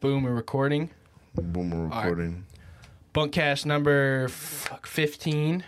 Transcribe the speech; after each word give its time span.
Boom, 0.00 0.24
we're 0.24 0.34
recording. 0.34 0.90
Boom, 1.34 1.70
we're 1.70 1.86
right. 1.86 2.04
recording. 2.04 2.44
Bunkcast 3.14 3.64
number 3.64 4.28
fuck, 4.28 4.86
15. 4.86 5.64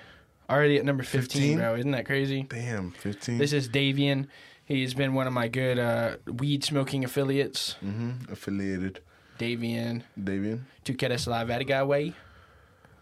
Already 0.51 0.77
at 0.77 0.85
number 0.85 1.03
15, 1.03 1.23
15? 1.23 1.59
bro. 1.59 1.75
Isn't 1.77 1.91
that 1.93 2.05
crazy? 2.05 2.43
Damn, 2.43 2.91
15. 2.91 3.39
This 3.39 3.55
is 3.55 3.71
Davian. 3.71 4.27
He's 4.67 4.93
been 4.93 5.15
one 5.15 5.27
of 5.27 5.33
my 5.33 5.49
good 5.49 5.79
uh, 5.79 6.17
weed 6.27 6.63
smoking 6.63 7.05
affiliates. 7.05 7.77
mm-hmm. 7.83 8.31
affiliated. 8.31 9.01
Davian. 9.39 10.03
Davian. 10.23 10.61
Tu 10.85 10.95
quieres 10.95 11.27
la 11.27 11.45
verga, 11.45 11.87
way? 11.87 12.13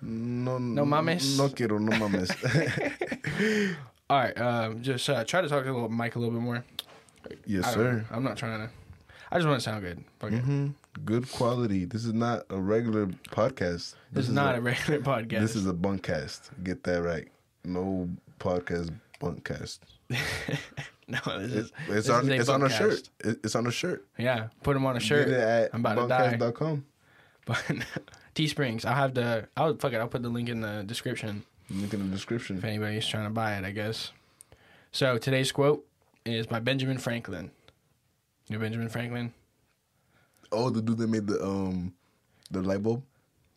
No, 0.01 0.59
No 0.59 0.85
mames? 0.85 1.39
No 1.39 1.49
quiero, 1.49 1.79
no 1.79 1.91
mames. 1.97 2.31
All 4.11 4.19
right, 4.19 4.41
um, 4.41 4.81
just 4.81 5.09
uh, 5.11 5.25
try 5.25 5.41
to 5.41 5.49
talk 5.49 5.65
to 5.65 5.73
the 5.73 5.89
mic 5.89 6.15
a 6.15 6.21
little 6.21 6.35
bit 6.35 6.43
more. 6.43 6.65
yes, 7.47 7.75
sir. 7.75 8.05
I'm 8.13 8.23
not 8.23 8.37
trying 8.37 8.69
to. 8.69 8.73
I 9.31 9.37
just 9.39 9.49
want 9.49 9.61
to 9.61 9.65
sound 9.65 9.83
good. 9.83 10.05
Fuck 10.21 10.33
it. 10.33 10.39
hmm 10.41 10.69
Good 11.05 11.31
quality. 11.31 11.85
This 11.85 12.05
is 12.05 12.15
not 12.15 12.45
a 12.49 12.57
regular 12.59 13.07
podcast. 13.31 13.95
This 14.13 14.27
is 14.29 14.33
not 14.33 14.57
a 14.57 14.61
regular 14.61 15.01
podcast. 15.01 15.41
This 15.41 15.57
is 15.57 15.67
a 15.67 15.73
bunkcast. 15.75 16.51
Get 16.65 16.85
that 16.85 17.03
right. 17.03 17.29
No 17.65 18.09
podcast 18.41 18.93
bunkcast. 19.21 19.81
no, 21.09 21.19
this 21.39 21.53
It- 21.53 21.57
is. 21.59 21.73
it's 21.89 21.89
this 21.89 22.09
on. 22.11 22.23
is 22.25 22.29
a 22.31 22.35
It's 22.41 22.49
on 22.49 22.63
a 22.63 22.71
shirt. 22.71 23.09
It- 23.25 23.41
It's 23.45 23.55
on 23.55 23.67
a 23.67 23.71
shirt. 23.71 24.07
Yeah, 24.19 24.49
put 24.63 24.75
them 24.75 24.87
on 24.87 24.97
a 24.97 25.01
shirt. 25.01 25.27
Get 25.29 25.35
it 25.37 25.41
at 25.41 25.71
I'm 25.75 25.81
about 25.85 26.03
to 26.03 26.09
die. 26.09 26.35
bunkcast.com. 26.37 26.85
But 27.47 27.63
Teesprings, 28.35 28.85
I'll 28.85 28.95
have 28.95 29.15
the. 29.15 29.49
I'll 29.57 29.77
fuck 29.77 29.93
it. 29.93 29.97
I'll 29.99 30.09
put 30.09 30.23
the 30.23 30.29
link 30.29 30.49
in 30.49 30.61
the 30.63 30.83
description 30.85 31.45
Link 31.71 31.95
in 31.95 32.11
the 32.11 32.17
description. 32.17 32.59
if 32.59 32.65
anybody's 32.65 33.07
trying 33.07 33.25
to 33.25 33.31
buy 33.31 33.57
it. 33.57 33.65
I 33.65 33.71
guess. 33.71 34.11
So 34.93 35.17
today's 35.19 35.53
quote 35.53 35.87
is 36.25 36.47
by 36.49 36.59
Benjamin 36.59 36.99
Franklin. 36.99 37.51
You 38.49 38.57
know 38.57 38.61
Benjamin 38.63 38.89
Franklin? 38.89 39.33
Oh, 40.53 40.71
the 40.71 40.81
dude 40.83 40.99
that 40.99 41.09
made 41.09 41.27
the 41.27 41.43
um 41.45 41.93
the 42.51 42.63
light 42.63 42.83
bulb. 42.83 43.03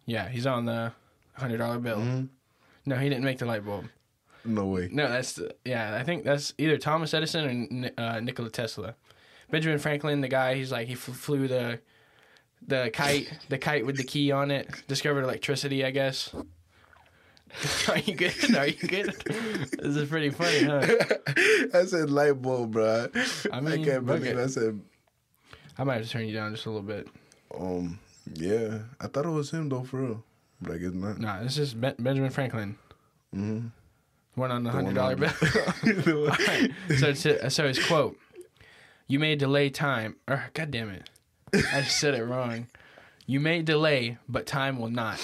Yeah, 0.06 0.28
he's 0.30 0.48
on 0.48 0.66
the 0.66 0.92
hundred 1.34 1.58
dollar 1.58 1.80
bill. 1.80 1.98
Mhm. 2.00 2.30
No, 2.86 2.96
he 2.96 3.10
didn't 3.10 3.24
make 3.24 3.38
the 3.38 3.46
light 3.46 3.64
bulb. 3.66 3.86
No 4.46 4.66
way. 4.66 4.90
No, 4.92 5.08
that's 5.10 5.34
the, 5.34 5.54
yeah. 5.66 5.96
I 6.00 6.04
think 6.04 6.24
that's 6.24 6.54
either 6.58 6.78
Thomas 6.78 7.14
Edison 7.14 7.92
or 7.98 8.04
uh, 8.04 8.20
Nikola 8.20 8.50
Tesla. 8.50 8.96
Benjamin 9.52 9.80
Franklin, 9.80 10.22
the 10.22 10.28
guy, 10.28 10.56
he's 10.56 10.72
like 10.72 10.88
he 10.88 10.94
f- 10.94 11.00
flew 11.00 11.48
the 11.48 11.80
the 12.66 12.90
kite, 12.94 13.32
the 13.50 13.58
kite 13.58 13.86
with 13.86 13.98
the 13.98 14.04
key 14.04 14.32
on 14.32 14.50
it, 14.52 14.68
discovered 14.88 15.24
electricity. 15.24 15.86
I 15.86 15.92
guess. 15.92 16.34
Are 17.90 17.98
you 18.00 18.16
good? 18.16 18.56
Are 18.56 18.68
you 18.68 18.74
good? 18.88 19.16
This 19.80 19.96
is 19.96 20.10
pretty 20.10 20.30
funny, 20.30 20.64
huh? 20.64 20.86
I 21.74 21.86
said 21.86 22.10
light 22.10 22.42
bulb, 22.42 22.72
bro. 22.72 23.08
I 23.52 23.58
I, 23.58 23.60
mean, 23.62 23.84
can't 23.86 24.06
believe 24.06 24.26
it. 24.26 24.38
I 24.38 24.48
said. 24.48 24.80
I 25.78 25.84
might 25.84 25.96
have 25.96 26.04
to 26.06 26.10
turn 26.10 26.28
you 26.28 26.34
down 26.34 26.54
just 26.54 26.66
a 26.66 26.70
little 26.70 26.84
bit. 26.88 27.08
Um. 27.58 28.00
Yeah, 28.34 28.80
I 29.02 29.08
thought 29.08 29.26
it 29.26 29.30
was 29.30 29.50
him 29.52 29.70
though, 29.70 29.84
for 29.84 30.02
real. 30.02 30.24
But 30.62 30.74
I 30.74 30.78
guess 30.78 30.92
not. 30.94 31.20
Nah, 31.20 31.42
this 31.44 31.58
is 31.58 31.74
ben- 31.74 31.96
Benjamin 31.98 32.30
Franklin. 32.30 32.78
Mm-hmm. 33.36 33.68
One 34.36 34.52
on 34.52 34.64
the 34.64 34.70
The 34.70 34.76
hundred 34.76 34.86
one 34.86 34.96
dollar 34.96 35.16
bill. 35.16 35.30
the- 35.30 36.28
Alright, 36.30 37.00
so 37.00 37.08
it's, 37.10 37.56
so 37.56 37.68
his 37.68 37.84
quote: 37.84 38.18
"You 39.08 39.20
may 39.20 39.36
delay 39.36 39.70
time." 39.70 40.18
Or 40.28 40.46
God 40.54 40.70
damn 40.72 40.90
it, 40.92 41.10
I 41.54 41.82
just 41.82 42.00
said 42.00 42.14
it 42.14 42.24
wrong. 42.24 42.68
You 43.26 43.40
may 43.40 43.62
delay, 43.64 44.18
but 44.28 44.46
time 44.46 44.80
will 44.80 44.90
not. 44.92 45.20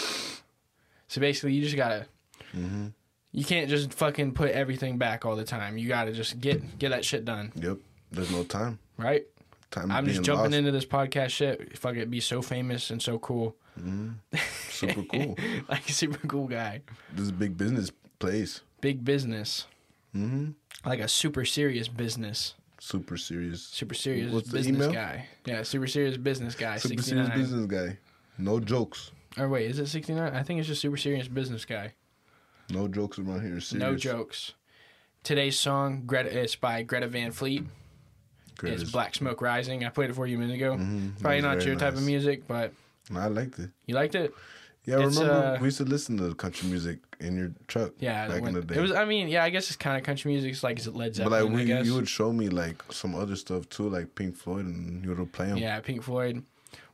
So 1.08 1.22
basically, 1.22 1.54
you 1.54 1.62
just 1.62 1.76
gotta. 1.76 2.08
Mhm. 2.56 2.94
You 3.32 3.44
can't 3.44 3.70
just 3.70 3.94
fucking 3.94 4.34
put 4.34 4.52
everything 4.52 4.98
back 4.98 5.26
all 5.26 5.36
the 5.36 5.44
time. 5.44 5.78
You 5.78 5.88
gotta 5.88 6.14
just 6.14 6.40
get 6.40 6.78
get 6.80 6.90
that 6.90 7.04
shit 7.04 7.26
done, 7.26 7.52
Yep. 7.56 7.78
There's 8.12 8.32
no 8.32 8.44
time. 8.44 8.80
right? 8.98 9.26
Time. 9.72 9.92
I'm 9.92 10.06
just 10.06 10.22
jumping 10.24 10.44
lost. 10.46 10.56
into 10.56 10.72
this 10.72 10.86
podcast 10.86 11.30
shit. 11.32 11.78
Fuck 11.78 11.96
it, 11.98 12.10
be 12.10 12.22
so 12.22 12.42
famous 12.42 12.92
and 12.92 13.02
so 13.02 13.20
cool, 13.20 13.58
Super 14.70 15.04
cool. 15.04 15.36
like 15.68 15.90
a 15.90 15.92
super 15.92 16.26
cool 16.28 16.48
guy, 16.48 16.82
this 17.14 17.24
is 17.24 17.30
a 17.30 17.34
big 17.34 17.58
business 17.58 17.92
place. 18.20 18.62
big 18.82 19.04
business, 19.04 19.66
Mm-hmm. 20.16 20.52
like 20.88 21.00
a 21.02 21.08
super 21.10 21.44
serious 21.44 21.88
business. 21.90 22.54
Super 22.80 23.18
serious. 23.18 23.64
Super 23.64 23.96
serious 23.96 24.32
What's 24.32 24.50
business 24.50 24.88
guy. 24.88 25.26
Yeah, 25.46 25.64
super 25.64 25.88
serious 25.88 26.16
business 26.18 26.56
guy. 26.56 26.78
Super 26.78 27.02
69. 27.02 27.26
serious 27.26 27.50
business 27.52 27.66
guy. 27.66 27.98
No 28.38 28.60
jokes. 28.60 29.12
Or 29.38 29.50
wait, 29.50 29.70
is 29.72 29.80
it 29.80 29.88
69? 29.88 30.34
I 30.34 30.44
think 30.44 30.60
it's 30.60 30.68
just 30.70 30.82
super 30.82 30.96
serious 30.98 31.28
business 31.28 31.66
guy. 31.66 31.94
No 32.70 32.88
jokes 32.88 33.20
around 33.20 33.42
here. 33.42 33.60
Serious. 33.60 33.74
No 33.74 33.96
jokes. 33.96 34.54
Today's 35.24 35.58
song, 35.60 36.04
Greta, 36.06 36.38
it's 36.40 36.56
by 36.56 36.84
Greta 36.84 37.08
Van 37.08 37.32
Fleet. 37.32 37.64
It's 38.64 38.90
Black 38.92 39.16
Smoke 39.16 39.42
Rising. 39.42 39.84
I 39.86 39.90
played 39.90 40.10
it 40.12 40.14
for 40.14 40.26
you 40.28 40.38
a 40.38 40.40
minute 40.40 40.56
ago. 40.56 40.78
Mhm. 40.78 41.20
Probably 41.20 41.42
not 41.42 41.66
your 41.66 41.76
type 41.76 41.94
of 41.94 42.04
music, 42.04 42.48
but 42.48 42.74
I 43.14 43.28
liked 43.28 43.60
it. 43.60 43.72
you 43.86 43.96
liked 43.96 44.16
it. 44.16 44.34
Yeah, 44.86 44.98
I 45.00 45.06
It's, 45.08 45.18
remember 45.18 45.34
uh, 45.58 45.58
we 45.60 45.66
used 45.66 45.78
to 45.80 45.84
listen 45.84 46.16
to 46.20 46.36
country 46.36 46.70
music 46.70 47.00
in 47.20 47.36
your 47.36 47.52
truck. 47.68 47.94
Yeah, 48.00 48.28
back 48.28 48.42
when- 48.44 48.56
in 48.56 48.62
the 48.62 48.66
day. 48.74 48.76
it 48.76 48.82
was. 48.82 48.92
I 48.92 49.04
mean, 49.06 49.28
yeah, 49.30 49.44
I 49.44 49.50
guess 49.50 49.68
it's 49.68 49.76
kind 49.78 49.98
of 49.98 50.04
country 50.04 50.32
music. 50.32 50.52
It's 50.52 50.62
like 50.64 50.78
Led 50.94 51.16
Zeppelin. 51.16 51.42
but 51.52 51.52
like 51.54 51.70
I 51.70 51.82
we, 51.82 51.88
you 51.88 51.96
would 51.96 52.08
show 52.08 52.32
me 52.32 52.50
like 52.50 52.84
some 52.92 53.16
other 53.16 53.36
stuff 53.36 53.68
too, 53.70 53.90
like 53.90 54.14
Pink 54.14 54.36
Floyd, 54.38 54.66
and 54.66 55.04
you 55.04 55.14
would 55.16 55.32
play 55.34 55.48
them. 55.48 55.58
yeah, 55.58 55.80
Pink 55.80 56.04
Floyd. 56.04 56.44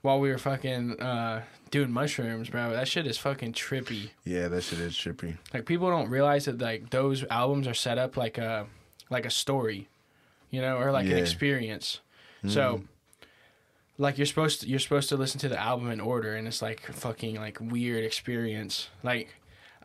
While 0.01 0.19
we 0.19 0.29
were 0.29 0.38
fucking 0.39 1.00
uh, 1.00 1.44
doing 1.69 1.91
mushrooms, 1.91 2.50
bro, 2.50 2.72
that 2.72 2.88
shit 2.88 3.06
is 3.06 3.17
fucking 3.19 3.53
trippy. 3.53 4.09
Yeah, 4.25 4.47
that 4.47 4.63
shit 4.63 4.79
is 4.79 4.94
trippy. 4.95 5.38
Like 5.53 5.66
people 5.66 5.89
don't 5.89 6.09
realize 6.09 6.45
that 6.45 6.59
like 6.59 6.89
those 6.89 7.23
albums 7.29 7.67
are 7.67 7.73
set 7.75 7.97
up 8.00 8.17
like 8.17 8.38
a 8.40 8.66
like 9.11 9.25
a 9.25 9.29
story, 9.29 9.88
you 10.50 10.59
know, 10.61 10.78
or 10.78 10.91
like 10.91 11.06
an 11.06 11.11
Yeah. 11.11 11.17
experience. 11.17 12.00
So 12.47 12.81
like 14.00 14.17
you're 14.17 14.25
supposed 14.25 14.61
to 14.61 14.67
you're 14.67 14.79
supposed 14.79 15.09
to 15.09 15.17
listen 15.17 15.40
to 15.41 15.50
the 15.50 15.59
album 15.61 15.91
in 15.91 16.00
order 16.00 16.34
and 16.35 16.47
it's 16.47 16.61
like 16.63 16.81
fucking 16.91 17.35
like 17.35 17.59
weird 17.61 18.03
experience. 18.03 18.90
Like 19.03 19.35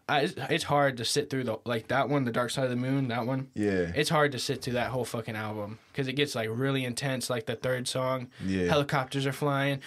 I, 0.09 0.23
it's- 0.23 0.47
it's 0.51 0.65
hard 0.65 0.99
to 0.99 1.05
sit 1.05 1.31
through 1.31 1.45
the 1.45 1.59
like 1.65 1.89
that 1.89 2.09
one, 2.09 2.25
The 2.25 2.31
Dark 2.31 2.51
Side 2.51 2.65
of 2.65 2.71
the 2.71 2.77
Moon, 2.77 3.09
that 3.09 3.27
one. 3.27 3.49
Yeah, 3.55 3.91
It's 3.95 4.09
hard 4.11 4.33
to 4.33 4.39
sit 4.39 4.63
through 4.63 4.75
that 4.75 4.89
whole 4.91 5.05
fucking 5.05 5.35
album 5.35 5.79
because 5.91 6.07
it 6.07 6.13
gets 6.13 6.35
like 6.37 6.49
really 6.53 6.85
intense. 6.85 7.29
Like 7.29 7.47
the 7.47 7.57
third 7.57 7.89
song, 7.89 8.29
yeah. 8.45 8.67
helicopters 8.69 9.27
are 9.27 9.33
flying, 9.33 9.81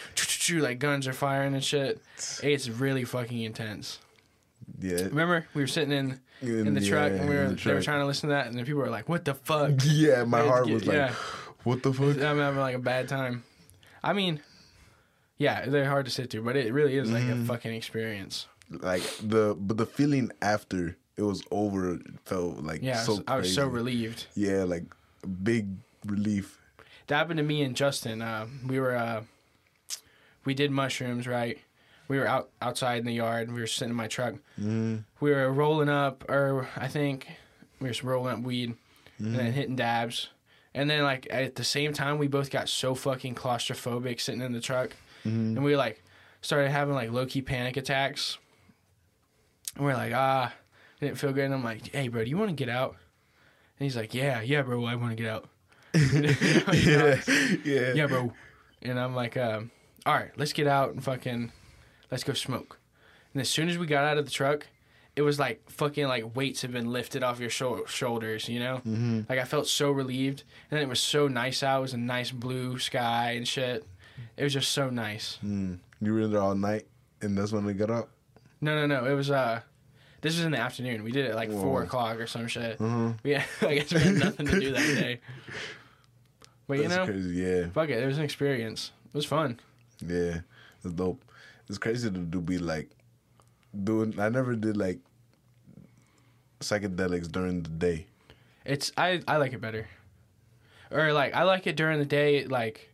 like 0.52 0.80
guns 0.80 1.08
are 1.08 1.14
firing 1.14 1.54
and 1.54 1.64
shit. 1.64 2.02
It's 2.44 2.68
really 2.68 3.06
fucking 3.06 3.42
intense. 3.42 4.00
yeah. 4.82 5.04
Remember, 5.04 5.46
we 5.54 5.62
were 5.62 5.68
sitting 5.68 5.92
in 5.94 6.20
in 6.42 6.74
the 6.74 6.82
yeah, 6.82 6.90
truck 6.90 7.12
and 7.12 7.30
we 7.30 7.36
were 7.36 7.50
the 7.50 7.56
they 7.56 7.74
were 7.74 7.82
trying 7.82 8.00
to 8.00 8.06
listen 8.06 8.30
to 8.30 8.36
that 8.36 8.48
and 8.48 8.58
then 8.58 8.66
people 8.66 8.82
were 8.82 8.90
like, 8.90 9.08
"What 9.10 9.24
the 9.26 9.34
fuck?" 9.36 9.72
Yeah, 9.86 10.24
my 10.26 10.42
heart 10.42 10.70
was 10.70 10.86
like, 10.86 11.12
what 11.64 11.82
the 11.84 11.94
fuck? 11.94 12.18
I'm 12.22 12.40
having 12.40 12.60
like 12.60 12.76
a 12.76 12.80
bad 12.80 13.08
time. 13.10 13.44
I 14.04 14.14
mean, 14.14 14.42
yeah, 15.38 15.66
they're 15.66 15.88
hard 15.90 16.06
to 16.06 16.12
sit 16.12 16.30
through, 16.30 16.44
but 16.44 16.56
it 16.58 16.74
really 16.74 16.98
is 16.98 17.10
like 17.12 17.24
Mm-hmm. 17.24 17.44
a 17.44 17.46
fucking 17.46 17.74
experience. 17.74 18.48
Like 18.70 19.04
the 19.24 19.56
but 19.60 19.78
the 19.78 19.86
feeling 19.86 20.32
after 20.42 20.96
it 21.18 21.24
was 21.24 21.44
over 21.52 22.00
felt 22.26 22.64
like 22.64 22.82
Yeah, 22.84 23.00
I 23.02 23.04
so 23.04 23.12
was- 23.16 23.24
I 23.28 23.36
was 23.38 23.54
so 23.54 23.68
relieved. 23.68 24.28
Yeah, 24.36 24.64
like 24.64 24.84
big 25.44 25.68
relief. 26.06 26.60
That 27.08 27.18
happened 27.18 27.38
to 27.38 27.44
me 27.44 27.64
and 27.64 27.76
Justin. 27.76 28.22
Uh, 28.22 28.46
we 28.68 28.80
were 28.80 28.96
uh, 28.96 29.24
we 30.46 30.54
did 30.54 30.72
mushrooms, 30.72 31.28
right? 31.28 31.58
We 32.08 32.18
were 32.18 32.28
out 32.28 32.50
outside 32.62 33.00
in 33.00 33.06
the 33.06 33.14
yard. 33.14 33.48
and 33.48 33.56
We 33.56 33.62
were 33.62 33.68
sitting 33.68 33.92
in 33.92 33.96
my 33.96 34.08
truck. 34.08 34.36
Mm, 34.60 35.04
We 35.20 35.32
were 35.32 35.52
rolling 35.52 35.90
up, 35.90 36.26
or 36.30 36.68
I 36.76 36.88
think 36.88 37.28
we 37.80 37.88
were 37.90 37.96
rolling 38.04 38.34
up 38.34 38.42
weed 38.44 38.70
and 38.70 38.78
Mm-hmm. 39.28 39.36
then 39.36 39.52
hitting 39.52 39.76
dabs. 39.76 40.30
And 40.74 40.90
then 40.90 41.04
like 41.04 41.28
at 41.30 41.56
the 41.56 41.64
same 41.64 41.92
time, 41.94 42.20
we 42.20 42.28
both 42.28 42.50
got 42.52 42.70
so 42.70 42.96
fucking 42.96 43.36
claustrophobic 43.36 44.22
sitting 44.22 44.42
in 44.42 44.54
the 44.54 44.62
truck, 44.62 44.92
mm-hmm. 45.26 45.58
and 45.58 45.64
we 45.64 45.76
like 45.76 46.04
started 46.42 46.70
having 46.72 46.94
like 46.94 47.12
low 47.12 47.26
key 47.26 47.42
panic 47.42 47.76
attacks. 47.76 48.38
And 49.76 49.86
we're 49.86 49.94
like, 49.94 50.14
ah, 50.14 50.54
it 51.00 51.06
didn't 51.06 51.18
feel 51.18 51.34
good. 51.34 51.46
And 51.46 51.54
I'm 51.54 51.64
like, 51.64 51.94
hey, 51.94 52.08
bro, 52.08 52.24
do 52.24 52.30
you 52.30 52.38
want 52.38 52.50
to 52.50 52.56
get 52.56 52.70
out? 52.70 52.96
And 53.80 53.86
he's 53.86 53.96
like, 53.96 54.14
yeah, 54.14 54.42
yeah, 54.42 54.62
bro, 54.62 54.86
I 54.86 54.96
want 54.96 55.16
to 55.16 55.24
get 55.24 55.32
out. 55.32 55.50
yeah, 55.94 57.22
yeah, 57.64 57.94
yeah, 57.94 58.08
bro. 58.08 58.34
And 58.82 59.00
I'm 59.00 59.16
like, 59.16 59.38
um, 59.38 59.72
all 60.06 60.14
right, 60.14 60.32
let's 60.38 60.54
get 60.54 60.68
out 60.68 60.94
and 60.94 61.04
fucking, 61.04 61.52
let's 62.12 62.24
go 62.24 62.34
smoke. 62.34 62.80
And 63.34 63.42
as 63.42 63.50
soon 63.50 63.70
as 63.70 63.78
we 63.78 63.88
got 63.88 64.04
out 64.04 64.18
of 64.18 64.26
the 64.26 64.32
truck, 64.32 64.68
it 65.16 65.22
was 65.22 65.40
like 65.40 65.70
fucking 65.70 66.08
like 66.08 66.36
weights 66.36 66.62
have 66.62 66.72
been 66.72 66.92
lifted 66.92 67.24
off 67.24 67.40
your 67.40 67.50
shou- 67.50 67.86
shoulders, 67.88 68.48
you 68.48 68.60
know? 68.60 68.78
Mm-hmm. 68.78 69.22
Like 69.30 69.40
I 69.40 69.44
felt 69.46 69.68
so 69.68 69.92
relieved. 69.92 70.44
And 70.70 70.78
then 70.78 70.86
it 70.86 70.90
was 70.90 71.00
so 71.00 71.28
nice 71.28 71.64
out. 71.64 71.80
It 71.80 71.82
was 71.82 71.94
a 71.94 71.98
nice 71.98 72.32
blue 72.32 72.80
sky 72.80 73.32
and 73.32 73.48
shit. 73.48 73.86
It 74.38 74.44
was 74.44 74.54
just 74.54 74.72
so 74.72 74.90
nice. 74.90 75.38
Mm. 75.44 75.80
You 76.02 76.14
were 76.14 76.22
in 76.22 76.32
there 76.32 76.42
all 76.42 76.56
night, 76.56 76.88
and 77.22 77.38
that's 77.38 77.52
when 77.52 77.66
they 77.66 77.74
got 77.74 77.90
up. 77.90 78.10
No, 78.62 78.76
no, 78.76 78.86
no. 78.86 79.06
It 79.10 79.14
was, 79.14 79.30
uh, 79.32 79.62
this 80.22 80.36
was 80.36 80.44
in 80.46 80.52
the 80.52 80.60
afternoon. 80.60 81.04
We 81.04 81.12
did 81.12 81.26
it 81.26 81.30
at 81.30 81.36
like 81.36 81.50
four 81.52 81.84
o'clock 81.84 82.18
or 82.20 82.28
some 82.28 82.48
shit. 82.48 82.80
Uh-huh. 82.82 83.14
Yeah, 83.24 83.44
I 83.62 83.76
guess 83.76 83.94
we 83.94 84.00
had 84.00 84.16
nothing 84.16 84.48
to 84.48 84.60
do 84.60 84.72
that 84.74 84.80
day. 85.00 85.20
But 86.68 86.80
you 86.80 86.88
know, 86.88 87.06
crazy. 87.06 87.36
Yeah, 87.42 87.68
fuck 87.70 87.90
it. 87.90 88.02
It 88.04 88.06
was 88.06 88.18
an 88.18 88.24
experience. 88.24 88.92
It 89.08 89.14
was 89.16 89.26
fun. 89.26 89.60
yeah, 90.06 90.42
it's 90.84 90.94
dope. 90.94 91.24
It's 91.68 91.78
crazy 91.78 92.10
to 92.12 92.18
do 92.18 92.42
be 92.42 92.58
like 92.58 92.90
doing. 93.84 94.20
I 94.20 94.30
never 94.30 94.56
did 94.56 94.76
like 94.78 95.00
psychedelics 96.60 97.32
during 97.32 97.64
the 97.64 97.70
day. 97.70 98.06
It's 98.66 98.92
I 98.98 99.22
I 99.28 99.38
like 99.38 99.54
it 99.54 99.62
better. 99.62 99.88
Or 100.92 101.14
like 101.14 101.34
I 101.34 101.44
like 101.44 101.68
it 101.68 101.76
during 101.76 102.00
the 102.00 102.06
day 102.06 102.46
like 102.46 102.90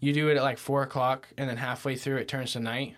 you 0.00 0.12
do 0.12 0.28
it 0.28 0.36
at 0.36 0.42
like 0.42 0.58
four 0.58 0.82
o'clock, 0.82 1.28
and 1.36 1.48
then 1.48 1.56
halfway 1.56 1.96
through 1.96 2.16
it 2.18 2.28
turns 2.28 2.52
to 2.52 2.60
night, 2.60 2.96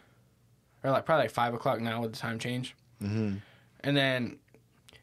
or 0.84 0.90
like 0.90 1.04
probably 1.04 1.24
like 1.24 1.30
five 1.32 1.54
o'clock 1.54 1.80
now 1.80 2.00
with 2.02 2.12
the 2.12 2.18
time 2.18 2.38
change. 2.38 2.74
Mm-hmm. 3.02 3.36
And 3.82 3.96
then 3.96 4.36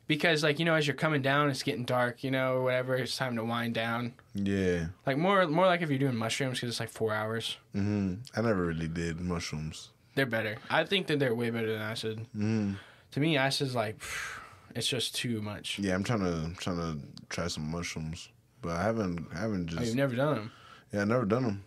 because 0.07 0.43
like 0.43 0.59
you 0.59 0.65
know 0.65 0.75
as 0.75 0.87
you're 0.87 0.95
coming 0.95 1.21
down, 1.21 1.49
it's 1.49 1.63
getting 1.63 1.83
dark, 1.85 2.23
you 2.23 2.31
know, 2.31 2.55
or 2.57 2.63
whatever. 2.63 2.95
It's 2.95 3.15
time 3.17 3.35
to 3.35 3.43
wind 3.43 3.73
down. 3.73 4.13
Yeah. 4.33 4.87
Like 5.05 5.17
more 5.17 5.45
more 5.47 5.65
like 5.65 5.81
if 5.81 5.89
you're 5.89 5.99
doing 5.99 6.15
mushrooms 6.15 6.57
because 6.59 6.69
it's 6.69 6.79
like 6.79 6.89
four 6.89 7.13
hours. 7.13 7.57
Mm-hmm. 7.75 8.15
I 8.35 8.41
never 8.41 8.65
really 8.65 8.87
did 8.87 9.19
mushrooms. 9.19 9.89
They're 10.15 10.25
better. 10.25 10.57
I 10.69 10.83
think 10.83 11.07
that 11.07 11.19
they're 11.19 11.35
way 11.35 11.49
better 11.51 11.71
than 11.71 11.81
acid. 11.81 12.19
Mm-hmm. 12.35 12.73
To 13.11 13.19
me, 13.19 13.37
acid's 13.37 13.75
like 13.75 14.01
it's 14.75 14.87
just 14.87 15.15
too 15.15 15.41
much. 15.41 15.79
Yeah, 15.79 15.95
I'm 15.95 16.03
trying 16.03 16.19
to 16.21 16.33
I'm 16.45 16.55
trying 16.55 16.77
to 16.77 16.99
try 17.29 17.47
some 17.47 17.69
mushrooms, 17.69 18.29
but 18.61 18.71
I 18.71 18.83
haven't 18.83 19.27
I 19.35 19.39
haven't 19.39 19.69
Oh, 19.73 19.75
just 19.77 19.85
you've 19.87 19.95
never 19.95 20.15
done 20.15 20.35
them. 20.35 20.51
yeah 20.93 21.01
I 21.01 21.05
never 21.05 21.25
done 21.25 21.43
them. 21.43 21.63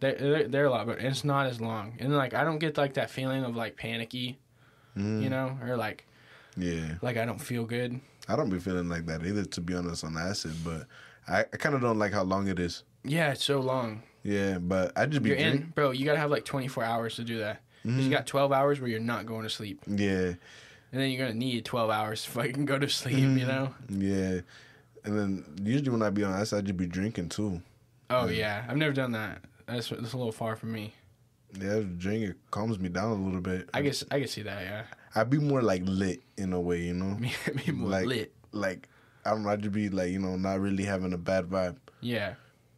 They're, 0.00 0.46
they're, 0.48 0.66
a 0.66 0.70
lot, 0.70 0.86
but 0.86 1.00
it's 1.00 1.24
not 1.24 1.46
as 1.46 1.60
long. 1.60 1.94
And 1.98 2.16
like 2.16 2.32
I 2.34 2.44
don't 2.44 2.58
get 2.58 2.76
like 2.78 2.94
that 2.94 3.10
feeling 3.10 3.44
of 3.44 3.56
like 3.56 3.76
panicky, 3.76 4.38
Mm-hmm. 4.96 5.22
you 5.22 5.30
know, 5.30 5.56
or 5.62 5.76
like 5.76 6.06
Yeah, 6.56 6.94
like 7.02 7.16
I 7.16 7.24
don't 7.24 7.38
feel 7.40 7.64
good. 7.64 8.00
I 8.28 8.36
don't 8.36 8.50
be 8.50 8.58
feeling 8.58 8.88
like 8.88 9.06
that 9.06 9.24
either, 9.24 9.44
to 9.44 9.60
be 9.60 9.74
honest, 9.74 10.04
on 10.04 10.16
acid. 10.16 10.52
But 10.64 10.86
I, 11.28 11.40
I 11.40 11.56
kind 11.56 11.74
of 11.74 11.80
don't 11.80 11.98
like 11.98 12.12
how 12.12 12.22
long 12.24 12.48
it 12.48 12.58
is. 12.58 12.82
Yeah, 13.04 13.30
it's 13.32 13.44
so 13.44 13.60
long. 13.60 14.02
Yeah, 14.24 14.58
but 14.58 14.92
I 14.96 15.06
just 15.06 15.22
be 15.22 15.30
You're 15.30 15.38
drink- 15.38 15.54
in, 15.62 15.72
bro. 15.74 15.90
You 15.92 16.04
gotta 16.04 16.18
have 16.18 16.30
like 16.30 16.44
24 16.44 16.82
hours 16.84 17.16
to 17.16 17.24
do 17.24 17.38
that. 17.38 17.60
Mhm. 17.86 18.02
you 18.02 18.10
got 18.10 18.26
12 18.26 18.50
hours 18.52 18.80
where 18.80 18.90
you're 18.90 18.98
not 19.00 19.24
going 19.24 19.44
to 19.44 19.48
sleep, 19.50 19.80
Yeah, 19.86 20.34
and 20.90 21.00
then 21.00 21.10
you're 21.10 21.26
gonna 21.26 21.38
need 21.38 21.64
12 21.64 21.90
hours 21.90 22.24
to 22.24 22.30
fucking 22.30 22.64
go 22.66 22.76
to 22.78 22.88
sleep. 22.88 23.16
You 23.18 23.28
Mhm. 23.28 23.46
know? 23.46 23.74
yeah, 23.88 24.40
and 25.04 25.16
then 25.18 25.44
usually 25.62 25.90
when 25.90 26.02
I 26.02 26.10
be 26.10 26.24
on 26.24 26.32
acid, 26.34 26.58
I 26.58 26.62
just 26.62 26.76
be 26.76 26.86
drinking 26.86 27.28
too. 27.28 27.62
Oh 28.10 28.26
Yeah. 28.26 28.32
yeah, 28.62 28.66
I've 28.68 28.76
never 28.76 28.92
done 28.92 29.12
that. 29.12 29.42
That's 29.68 29.88
that's 29.90 30.12
a 30.12 30.16
little 30.16 30.32
far 30.32 30.56
from 30.56 30.72
me. 30.72 30.94
Yeah, 31.58 31.80
drink 31.96 32.24
it 32.30 32.36
calms 32.50 32.78
me 32.78 32.88
down 32.88 33.10
a 33.12 33.14
little 33.24 33.40
bit. 33.40 33.70
I 33.72 33.82
guess 33.82 34.04
I 34.10 34.18
can 34.18 34.28
see 34.28 34.42
that. 34.42 34.62
Yeah, 34.62 34.82
I'd 35.14 35.30
be 35.30 35.38
more 35.38 35.62
like 35.62 35.82
lit 35.84 36.20
in 36.36 36.52
a 36.52 36.60
way, 36.60 36.82
you 36.82 36.94
know. 36.94 37.16
me, 37.18 37.32
me 37.66 37.72
more 37.72 37.90
Like- 37.90 38.06
lit. 38.06 38.32
Like 38.52 38.88
I 39.24 39.30
don't 39.30 39.42
know, 39.42 39.50
I 39.50 39.56
just 39.56 39.72
be 39.72 39.88
like 39.90 40.10
you 40.10 40.18
know 40.18 40.36
not 40.36 40.60
really 40.60 40.84
having 40.84 41.12
a 41.12 41.18
bad 41.18 41.46
vibe. 41.46 41.76
Yeah, 42.00 42.34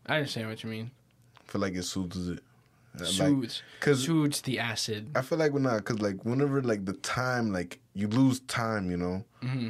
I 0.06 0.16
understand 0.16 0.48
what 0.48 0.62
you 0.64 0.70
mean. 0.70 0.90
I 1.38 1.50
feel 1.52 1.60
like 1.60 1.74
it 1.74 1.84
soothes 1.84 2.28
it. 2.28 2.40
Uh, 2.96 3.04
Like, 3.04 3.06
Soothes, 3.08 3.62
cause 3.78 4.04
soothes 4.04 4.40
the 4.40 4.58
acid. 4.58 5.10
I 5.14 5.22
feel 5.22 5.38
like 5.38 5.52
when 5.52 5.64
I, 5.64 5.78
cause 5.78 6.00
like 6.00 6.24
whenever 6.24 6.60
like 6.60 6.84
the 6.86 6.94
time, 6.94 7.52
like 7.52 7.78
you 7.94 8.08
lose 8.08 8.40
time, 8.40 8.90
you 8.90 8.96
know. 8.96 9.24
hmm 9.42 9.68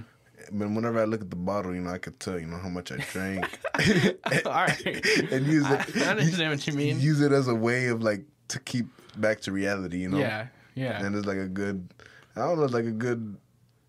But 0.52 0.70
whenever 0.70 1.00
I 1.00 1.05
look 1.05 1.20
at 1.20 1.31
the 1.31 1.37
bottle, 1.37 1.75
you 1.75 1.81
know, 1.81 1.91
I 1.91 1.99
could 1.99 2.19
tell, 2.20 2.38
you 2.38 2.47
know, 2.47 2.58
how 2.58 2.69
much 2.69 2.93
I 2.93 2.97
drank. 2.97 3.44
All 4.47 4.52
right, 4.52 4.87
and 5.32 5.47
use 5.47 5.69
it. 5.70 5.97
I 5.97 6.11
understand 6.11 6.50
what 6.50 6.67
you 6.67 6.73
mean. 6.73 7.00
Use 7.00 7.20
it 7.20 7.32
as 7.32 7.49
a 7.49 7.55
way 7.55 7.88
of 7.88 8.02
like 8.02 8.25
to 8.49 8.61
keep 8.61 8.87
back 9.17 9.41
to 9.43 9.52
reality, 9.52 9.99
you 9.99 10.08
know. 10.08 10.19
Yeah, 10.19 10.49
yeah. 10.75 11.05
And 11.05 11.14
it's 11.14 11.26
like 11.26 11.38
a 11.38 11.49
good. 11.49 11.88
I 12.37 12.41
don't 12.41 12.58
know, 12.58 12.64
it's 12.64 12.75
like 12.75 12.85
a 12.85 12.91
good. 12.93 13.37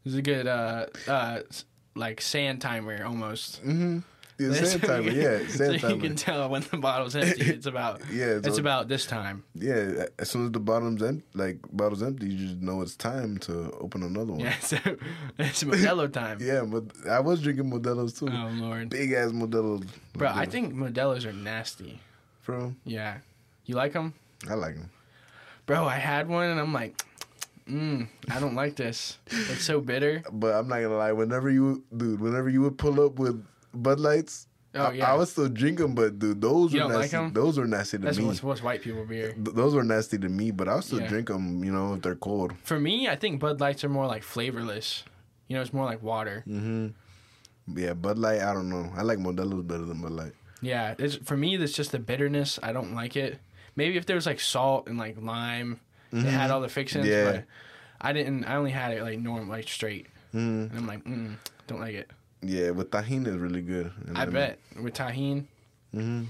It's 0.05 0.15
a 0.15 0.21
good 0.21 0.47
uh 0.47 0.87
uh 1.07 1.41
like 1.95 2.21
sand 2.21 2.61
timer 2.61 3.03
almost. 3.05 3.61
Mm-hmm. 3.63 3.99
So 4.39 4.51
sand 4.53 4.81
timer. 4.83 5.11
Yeah, 5.11 5.39
so 5.39 5.45
sand 5.57 5.73
you 5.73 5.79
timer. 5.79 6.01
can 6.01 6.15
tell 6.15 6.49
when 6.49 6.63
the 6.71 6.77
bottle's 6.77 7.15
empty. 7.15 7.43
It's 7.45 7.65
about 7.67 8.01
Yeah, 8.11 8.39
it's 8.43 8.55
so- 8.55 8.61
about 8.61 8.87
this 8.87 9.05
time. 9.05 9.43
Yeah, 9.53 10.05
as 10.17 10.29
soon 10.31 10.45
as 10.47 10.51
the 10.51 10.59
bottom's 10.59 11.03
empty, 11.03 11.23
like 11.35 11.59
bottle's 11.71 12.01
empty, 12.01 12.27
you 12.27 12.47
just 12.47 12.59
know 12.61 12.81
it's 12.81 12.95
time 12.95 13.37
to 13.39 13.71
open 13.79 14.01
another 14.03 14.31
one. 14.31 14.39
Yeah, 14.39 14.57
so 14.61 14.77
it's 15.37 15.63
Modelo 15.63 16.11
time. 16.11 16.39
Yeah, 16.41 16.63
but 16.65 16.85
I 17.07 17.19
was 17.19 17.41
drinking 17.41 17.69
Modelo's 17.71 18.13
too. 18.13 18.29
Oh 18.31 18.49
lord, 18.53 18.89
Big 18.89 19.11
ass 19.11 19.31
Modelo's. 19.31 19.85
bro, 20.13 20.29
I 20.33 20.45
think 20.45 20.73
Modelo's 20.73 21.25
are 21.25 21.33
nasty. 21.33 21.99
Bro, 22.45 22.73
Yeah, 22.85 23.17
you 23.65 23.75
like 23.75 23.93
them, 23.93 24.13
I 24.49 24.55
like 24.55 24.73
them. 24.75 24.89
bro? 25.67 25.85
I 25.85 25.97
had 25.97 26.27
one 26.27 26.47
and 26.49 26.59
I'm 26.59 26.73
like, 26.73 26.99
mm, 27.69 28.07
I 28.31 28.39
don't 28.39 28.55
like 28.55 28.75
this. 28.75 29.19
It's 29.27 29.63
so 29.63 29.79
bitter. 29.79 30.23
But 30.31 30.55
I'm 30.55 30.67
not 30.67 30.81
gonna 30.81 30.97
lie. 30.97 31.11
Whenever 31.11 31.51
you, 31.51 31.83
dude, 31.95 32.19
whenever 32.19 32.49
you 32.49 32.61
would 32.63 32.79
pull 32.79 32.99
up 33.05 33.19
with 33.19 33.45
Bud 33.73 33.99
Lights, 33.99 34.47
Oh 34.73 34.83
I, 34.85 34.91
yeah, 34.93 35.11
I 35.11 35.17
would 35.17 35.27
still 35.27 35.49
drink 35.49 35.79
them. 35.79 35.93
But 35.95 36.17
dude, 36.19 36.39
those 36.41 36.71
You 36.73 36.83
were 36.83 36.89
don't 36.89 36.99
like 37.25 37.33
those 37.33 37.57
were 37.57 37.67
nasty 37.67 37.97
to 37.97 38.03
that's 38.05 38.17
me. 38.17 38.25
what's, 38.25 38.41
what's 38.41 38.63
white 38.63 38.81
people 38.81 39.03
beer. 39.05 39.33
Th- 39.33 39.55
those 39.55 39.75
were 39.75 39.83
nasty 39.83 40.17
to 40.17 40.29
me. 40.29 40.51
But 40.51 40.69
I'll 40.69 40.81
still 40.81 41.01
Yeah. 41.01 41.07
drink 41.07 41.27
them. 41.27 41.63
You 41.63 41.71
know, 41.73 41.95
if 41.95 42.01
they're 42.01 42.15
cold. 42.15 42.53
For 42.63 42.79
me, 42.79 43.07
I 43.09 43.15
think 43.15 43.39
Bud 43.41 43.59
Lights 43.59 43.83
are 43.83 43.89
more 43.89 44.07
like 44.07 44.23
flavorless. 44.23 45.03
You 45.47 45.55
know, 45.57 45.61
it's 45.61 45.73
more 45.73 45.85
like 45.85 46.01
water. 46.01 46.43
hmm 46.45 46.87
Yeah, 47.75 47.93
Bud 47.93 48.17
Light. 48.17 48.41
I 48.41 48.53
don't 48.53 48.69
know. 48.69 48.91
I 48.95 49.01
like 49.01 49.19
Modelo's 49.19 49.63
better 49.63 49.83
than 49.85 50.01
Bud 50.01 50.11
Light. 50.11 50.33
Yeah, 50.61 50.95
it's, 50.97 51.15
for 51.15 51.35
me, 51.35 51.55
it's 51.57 51.73
just 51.73 51.91
the 51.91 51.99
bitterness. 51.99 52.59
I 52.63 52.71
don't 52.71 52.93
like 52.93 53.15
it. 53.17 53.39
Maybe 53.75 53.97
if 53.97 54.05
there 54.05 54.15
was 54.15 54.25
like 54.25 54.39
salt 54.39 54.87
and 54.87 54.97
like 54.97 55.17
lime, 55.21 55.79
it 56.13 56.23
had 56.25 56.51
all 56.51 56.61
the 56.61 56.69
fixings. 56.69 57.07
Mm-hmm. 57.07 57.25
Yeah. 57.25 57.31
But 57.31 57.45
I 57.99 58.13
didn't. 58.13 58.45
I 58.45 58.55
only 58.55 58.71
had 58.71 58.91
it 58.93 59.01
like 59.01 59.19
normal, 59.19 59.47
like 59.49 59.67
straight. 59.67 60.07
hmm 60.31 60.67
And 60.69 60.77
I'm 60.77 60.87
like, 60.87 61.03
mm, 61.03 61.35
don't 61.67 61.79
like 61.79 61.95
it. 61.95 62.09
Yeah, 62.41 62.71
with 62.71 62.89
tahini 62.91 63.27
is 63.27 63.35
really 63.37 63.61
good. 63.61 63.91
I 64.15 64.25
bet 64.25 64.59
with 64.81 64.93
Tajín. 64.93 65.45
Mhm. 65.93 66.27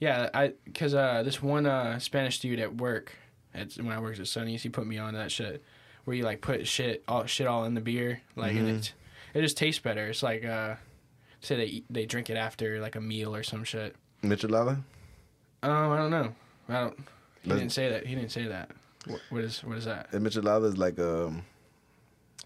Yeah, 0.00 0.30
I 0.32 0.52
because 0.64 0.94
uh, 0.94 1.22
this 1.24 1.42
one 1.42 1.66
uh, 1.66 1.98
Spanish 1.98 2.38
dude 2.40 2.60
at 2.60 2.76
work, 2.76 3.12
at, 3.54 3.72
when 3.74 3.88
I 3.90 3.98
worked 3.98 4.20
at 4.20 4.28
Sonny's, 4.28 4.62
he 4.62 4.68
put 4.68 4.86
me 4.86 4.98
on 4.98 5.14
that 5.14 5.32
shit 5.32 5.64
where 6.04 6.16
you 6.16 6.22
like 6.24 6.40
put 6.40 6.66
shit 6.66 7.02
all 7.08 7.26
shit 7.26 7.46
all 7.48 7.64
in 7.64 7.74
the 7.74 7.80
beer, 7.80 8.20
like 8.36 8.52
and 8.52 8.68
Mhm. 8.68 8.78
it 8.78 8.94
it 9.34 9.42
just 9.42 9.56
tastes 9.56 9.80
better. 9.82 10.06
It's 10.06 10.22
like 10.22 10.44
uh, 10.44 10.76
say 11.40 11.56
they 11.56 11.64
eat- 11.64 11.86
they 11.90 12.06
drink 12.06 12.30
it 12.30 12.36
after 12.36 12.80
like 12.80 12.94
a 12.94 13.00
meal 13.00 13.34
or 13.34 13.42
some 13.42 13.64
shit. 13.64 13.96
Michelada. 14.22 14.82
Um, 15.64 15.90
I 15.92 15.96
don't 15.96 16.10
know. 16.10 16.34
I 16.68 16.80
don't. 16.80 16.98
He 17.42 17.50
didn't 17.50 17.70
say 17.70 17.88
that. 17.90 18.06
He 18.06 18.14
didn't 18.14 18.30
say 18.30 18.46
that. 18.46 18.70
What, 19.06 19.20
what 19.30 19.42
is 19.44 19.64
what 19.64 19.76
is 19.78 19.86
that? 19.86 20.08
And 20.12 20.24
Michelada 20.24 20.66
is 20.66 20.78
like 20.78 20.98
a. 20.98 21.32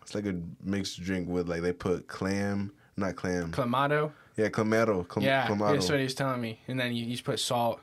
It's 0.00 0.14
like 0.14 0.24
a 0.26 0.34
mixed 0.62 1.02
drink 1.02 1.28
with 1.28 1.48
like 1.48 1.60
they 1.62 1.72
put 1.72 2.08
clam, 2.08 2.72
not 3.02 3.16
clam. 3.16 3.50
Clamato. 3.52 4.12
yeah, 4.36 4.48
clamato. 4.48 5.06
Clam, 5.06 5.24
yeah, 5.24 5.46
clamato. 5.46 5.72
that's 5.74 5.88
what 5.90 5.98
he 5.98 6.04
was 6.04 6.14
telling 6.14 6.40
me. 6.40 6.60
And 6.68 6.78
then 6.80 6.94
you, 6.94 7.04
you 7.04 7.12
just 7.12 7.24
put 7.24 7.38
salt 7.40 7.80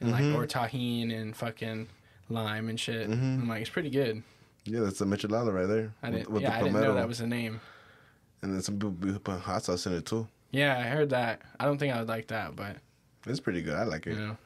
and 0.00 0.10
Mhm. 0.12 0.34
like 0.34 0.42
or 0.42 0.46
Tajín 0.46 1.12
and 1.18 1.34
fucking 1.36 1.88
lime 2.28 2.68
and 2.68 2.78
shit. 2.78 3.08
Mhm. 3.08 3.40
I'm 3.42 3.48
like, 3.48 3.60
it's 3.62 3.70
pretty 3.70 3.90
good. 3.90 4.22
Yeah, 4.64 4.80
that's 4.80 5.00
a 5.00 5.04
Michelada 5.04 5.54
right 5.54 5.66
there. 5.66 5.92
I 6.02 6.10
didn't. 6.10 6.30
with 6.30 6.42
yeah, 6.42 6.50
the 6.50 6.56
I 6.56 6.62
didn't 6.64 6.80
know 6.82 6.94
that 6.94 7.06
was 7.08 7.18
the 7.18 7.26
name. 7.26 7.60
And 8.42 8.52
then 8.54 8.60
some 8.62 8.78
people 8.78 9.18
put 9.20 9.40
hot 9.40 9.62
sauce 9.64 9.86
in 9.86 9.94
it 9.94 10.04
too. 10.06 10.26
Yeah, 10.50 10.76
I 10.78 10.82
heard 10.82 11.10
that. 11.10 11.40
I 11.60 11.64
don't 11.64 11.78
think 11.78 11.94
I 11.94 11.98
would 11.98 12.08
like 12.08 12.26
that, 12.28 12.54
but 12.56 12.76
It's 13.26 13.40
pretty 13.40 13.62
good. 13.62 13.74
I 13.74 13.84
like 13.84 14.06
you 14.06 14.12
it. 14.12 14.18
know, 14.18 14.36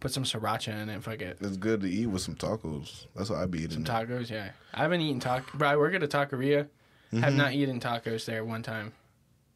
put 0.00 0.12
some 0.12 0.24
sriracha 0.24 0.80
in 0.82 0.88
it. 0.88 1.02
Fuck 1.02 1.20
it. 1.22 1.38
It's 1.40 1.56
good 1.56 1.80
to 1.82 1.88
eat 1.90 2.06
with 2.06 2.22
some 2.22 2.34
tacos. 2.34 3.06
That's 3.14 3.30
what 3.30 3.38
I 3.38 3.46
be 3.46 3.62
Some 3.62 3.72
eating. 3.82 3.84
tacos. 3.84 4.30
Yeah, 4.30 4.50
I 4.74 4.82
haven't 4.82 5.00
eaten 5.00 5.20
taco. 5.20 5.56
Bro, 5.58 5.68
I 5.68 5.76
work 5.76 5.94
at 5.94 6.02
a 6.02 6.08
taqueria. 6.08 6.68
Have 7.12 7.32
Mhm. 7.32 7.36
not 7.36 7.52
eaten 7.52 7.80
tacos 7.80 8.24
there 8.24 8.44
one 8.44 8.62
time. 8.62 8.92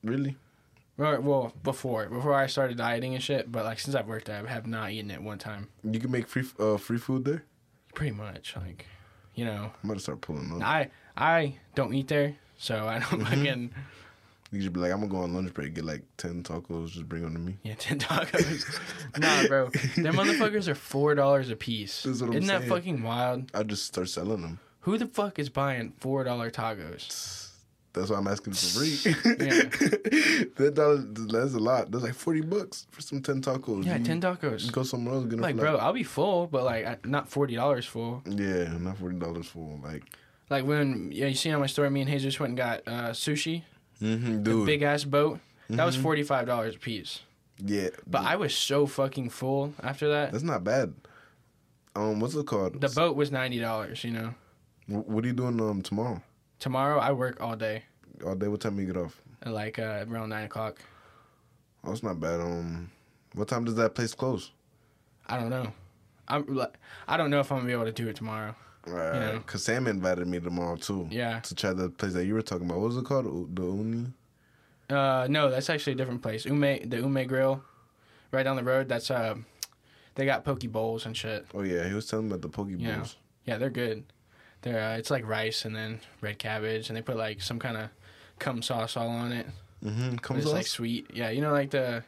Really? 0.03 0.37
Well, 0.97 1.21
well, 1.23 1.53
before 1.63 2.07
before 2.09 2.35
I 2.35 2.47
started 2.47 2.77
dieting 2.79 3.15
and 3.15 3.23
shit, 3.23 3.51
but 3.51 3.65
like 3.65 3.79
since 3.81 3.95
I've 3.97 4.07
worked 4.07 4.27
there, 4.27 4.45
I 4.45 4.51
have 4.51 4.67
not 4.67 4.91
eaten 4.93 5.11
it 5.11 5.23
one 5.23 5.39
time. 5.39 5.69
You 5.83 5.99
can 6.01 6.11
make 6.11 6.29
free 6.29 6.45
uh, 6.59 6.77
free 6.77 6.99
food 6.99 7.25
there. 7.25 7.45
Pretty 7.95 8.13
much, 8.13 8.55
like, 8.57 8.87
you 9.35 9.45
know, 9.45 9.73
I'm 9.83 9.89
gonna 9.89 10.01
start 10.01 10.21
pulling 10.21 10.53
up. 10.53 10.63
I 10.63 10.91
I 11.17 11.57
don't 11.75 11.95
eat 11.95 12.09
there, 12.09 12.37
so 12.57 12.87
I 12.89 12.99
don't 12.99 13.21
Mhm. 13.21 13.25
fucking 13.29 13.75
You 14.53 14.63
should 14.63 14.73
be 14.73 14.79
like, 14.79 14.93
I'm 14.93 15.01
gonna 15.01 15.11
go 15.11 15.19
on 15.19 15.35
lunch 15.35 15.53
break, 15.53 15.75
get 15.75 15.85
like 15.85 16.03
ten 16.17 16.45
tacos, 16.45 16.91
just 16.93 17.09
bring 17.09 17.23
them 17.23 17.35
to 17.35 17.41
me. 17.41 17.59
yeah 17.65 17.75
ten 17.77 17.99
tacos. 17.99 18.65
nah, 19.19 19.43
bro, 19.49 19.71
them 19.97 20.15
motherfuckers 20.17 20.69
are 20.69 20.75
four 20.77 21.15
dollars 21.17 21.51
a 21.51 21.57
piece. 21.57 22.03
That's 22.05 22.21
what 22.21 22.31
I'm 22.31 22.37
Isn't 22.37 22.47
that 22.49 22.69
fucking 22.69 23.03
wild? 23.03 23.51
I'll 23.55 23.65
just 23.65 23.85
start 23.87 24.09
selling 24.09 24.43
them. 24.43 24.61
Who 24.83 24.97
the 24.99 25.07
fuck 25.07 25.39
is 25.41 25.49
buying 25.51 25.93
four 25.99 26.23
dollar 26.25 26.51
tacos? 26.53 27.41
That's 27.95 28.11
why 28.11 28.17
I'm 28.19 28.27
asking 28.27 28.53
for 28.55 28.67
free. 28.81 28.97
That 30.57 30.73
dollar, 30.75 30.97
that's 30.99 31.55
a 31.55 31.59
lot. 31.59 31.91
That's 31.91 32.05
like 32.05 32.15
forty 32.15 32.41
bucks 32.41 32.87
for 32.91 33.01
some 33.01 33.21
ten 33.23 33.41
tacos. 33.41 33.85
Yeah, 33.85 33.97
You- 33.97 34.05
ten 34.05 34.21
tacos. 34.21 34.71
Go 34.73 34.83
somewhere 34.83 35.15
else, 35.15 35.27
get 35.27 35.39
Like, 35.41 35.57
bro, 35.57 35.77
I'll 35.77 35.93
be 35.93 36.03
full, 36.03 36.47
but 36.47 36.65
like 36.65 37.07
not 37.07 37.29
forty 37.29 37.55
dollars 37.57 37.87
full. 37.87 38.23
Yeah, 38.27 38.77
not 38.79 38.99
forty 38.99 39.17
dollars 39.17 39.47
full. 39.47 39.81
like. 39.83 40.03
Like 40.51 40.67
when 40.67 41.11
yeah, 41.13 41.27
you 41.27 41.35
see 41.35 41.51
on 41.53 41.61
my 41.61 41.67
story, 41.67 41.89
me 41.91 42.03
and 42.03 42.11
Hayes 42.11 42.23
just 42.23 42.39
went 42.39 42.51
and 42.51 42.57
got 42.59 42.83
uh, 42.87 43.11
sushi, 43.11 43.63
Mm-hmm, 44.03 44.37
the 44.39 44.51
dude. 44.51 44.67
big 44.67 44.83
ass 44.83 45.05
boat. 45.05 45.39
That 45.71 45.85
was 45.87 45.97
Mhm. 45.97 46.03
forty 46.03 46.23
five 46.23 46.47
dollars 46.47 46.75
a 46.77 46.79
piece. 46.79 47.21
yeah, 47.65 47.89
But 48.07 48.23
I 48.25 48.37
was 48.37 48.55
so 48.55 48.87
fucking 48.87 49.31
full 49.31 49.73
after 49.83 50.09
that. 50.09 50.33
that's 50.33 50.45
not 50.45 50.63
bad. 50.65 50.93
Um, 51.97 52.21
what's 52.21 52.35
it 52.35 52.45
called? 52.47 52.81
The 52.81 52.89
boat 52.89 53.17
was 53.17 53.31
ninety 53.33 53.59
dollars. 53.61 54.05
You 54.05 54.11
know, 54.11 54.35
Wh- 54.87 55.09
What 55.09 55.25
are 55.25 55.29
you 55.29 55.33
doing 55.33 55.61
um 55.61 55.81
tomorrow? 55.81 56.21
Tomorrow 56.65 56.99
I 56.99 57.13
work 57.13 57.37
all 57.43 57.57
day 57.57 57.83
All 58.27 58.35
day. 58.35 58.49
What 58.49 58.61
time 58.63 58.75
do 58.77 58.83
you 58.83 58.89
get 58.93 58.97
off? 59.05 59.21
at 59.43 59.53
like 59.53 59.79
uh, 59.79 60.05
around 60.09 60.31
nine 60.31 60.45
o'clock. 60.47 60.79
Oh, 61.85 61.93
it's 61.93 62.03
not 62.03 62.19
bad. 62.19 62.41
Um, 62.41 62.91
what 63.35 63.49
time 63.49 63.65
does 63.67 63.75
that 63.75 63.95
place 63.95 64.15
close? 64.15 64.51
I 65.27 65.39
don't 65.39 65.51
know. 65.51 65.67
I'm 66.27 66.47
like, 66.47 66.75
I 67.07 67.19
don't 67.19 67.29
know 67.29 67.41
if 67.41 67.53
I'm 67.53 67.59
gonna 67.59 67.67
be 67.67 67.75
able 67.75 67.85
to 67.85 67.93
do 67.93 68.09
it 68.09 68.17
tomorrow. 68.17 68.55
Right. 68.87 69.15
Yeah. 69.15 69.39
Cause 69.47 69.63
Sam 69.65 69.87
invited 69.87 70.27
me 70.27 70.41
tomorrow 70.41 70.77
too. 70.77 71.07
Yeah. 71.11 71.41
To 71.41 71.55
try 71.55 71.75
the 71.75 71.91
place 71.91 72.15
that 72.15 72.25
you 72.25 72.33
were 72.35 72.41
talking 72.43 72.65
about. 72.67 72.79
What 72.81 72.89
was 72.89 72.97
it 72.97 73.05
called? 73.05 73.27
U- 73.27 73.51
The 73.53 73.63
Uni. 73.63 74.07
Uh, 74.89 75.27
no, 75.29 75.51
that's 75.51 75.69
actually 75.69 75.93
a 75.95 75.97
different 75.97 76.23
place. 76.23 76.45
Ume, 76.47 76.89
the 76.89 76.97
Ume 76.99 77.27
Grill, 77.27 77.63
right 78.33 78.43
down 78.43 78.57
the 78.57 78.65
road. 78.65 78.89
That's 78.89 79.11
uh, 79.11 79.35
They 80.15 80.25
got 80.25 80.45
poke 80.45 80.61
bowls 80.73 81.05
and 81.07 81.15
shit. 81.17 81.45
Oh 81.55 81.63
yeah, 81.63 81.87
he 81.89 81.93
was 81.95 82.07
telling 82.07 82.27
me 82.29 82.33
about 82.33 82.43
the 82.43 82.49
poke 82.49 82.69
bowls. 82.69 82.81
Yeah. 82.81 83.05
Yeah, 83.47 83.59
they're 83.59 83.69
good. 83.85 84.05
They're 84.65 84.83
uh, 84.83 84.97
it's 84.97 85.11
like 85.11 85.27
rice 85.27 85.65
and 85.65 85.77
then 85.77 86.01
red 86.21 86.39
cabbage, 86.39 86.89
and 86.89 86.97
they 86.97 87.03
put 87.03 87.17
like 87.17 87.41
some 87.43 87.59
kind 87.59 87.77
of 87.77 87.91
cum 88.39 88.63
sauce 88.63 88.97
all 88.97 89.09
on 89.09 89.31
it. 89.31 89.47
Mm-hmm. 89.85 90.17
Comes 90.17 90.45
it's 90.45 90.53
like 90.53 90.67
sweet. 90.67 91.07
Yeah, 91.13 91.29
you 91.29 91.43
know, 91.43 91.53
like 91.53 91.71
the 91.71 92.03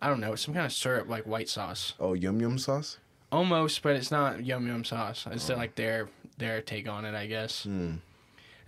I 0.00 0.08
don't 0.08 0.20
know, 0.20 0.34
some 0.36 0.54
kind 0.54 0.64
of 0.64 0.72
syrup 0.72 1.08
like 1.08 1.24
white 1.26 1.48
sauce. 1.48 1.94
Oh, 1.98 2.14
yum 2.14 2.40
yum 2.40 2.56
sauce. 2.56 2.98
Almost, 3.32 3.82
but 3.82 3.96
it's 3.96 4.10
not 4.12 4.44
yum 4.44 4.66
yum 4.66 4.84
sauce. 4.84 5.26
It's 5.30 5.48
like 5.48 5.74
their 5.74 6.08
their 6.38 6.62
take 6.62 6.88
on 6.88 7.04
it, 7.04 7.14
I 7.16 7.26
guess. 7.26 7.64
Hmm. 7.64 7.70
And 7.70 7.98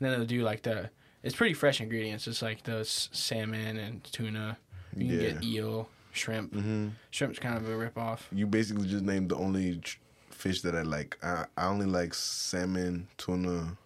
then 0.00 0.10
they'll 0.18 0.26
do 0.26 0.42
like 0.42 0.62
the 0.62 0.90
it's 1.22 1.36
pretty 1.36 1.54
fresh 1.54 1.80
ingredients. 1.80 2.26
It's 2.26 2.42
like 2.42 2.64
the 2.64 2.84
salmon 2.84 3.76
and 3.76 4.02
tuna. 4.04 4.58
You 4.96 5.06
can 5.06 5.20
Yeah. 5.20 5.30
get 5.30 5.44
eel, 5.44 5.88
shrimp. 6.12 6.52
Mm-hmm. 6.52 6.88
Shrimp's 7.12 7.38
kind 7.38 7.56
of 7.56 7.68
a 7.68 7.76
rip 7.76 7.96
off. 7.96 8.28
You 8.32 8.46
basically 8.46 8.88
just 8.88 9.04
named 9.04 9.28
the 9.30 9.36
only 9.36 9.76
tr- 9.76 9.98
fish 10.42 10.62
that 10.62 10.74
I 10.74 10.82
like. 10.82 11.16
I, 11.22 11.46
I 11.56 11.66
only 11.66 11.86
like 11.86 12.14
salmon, 12.14 13.06
tuna, 13.16 13.76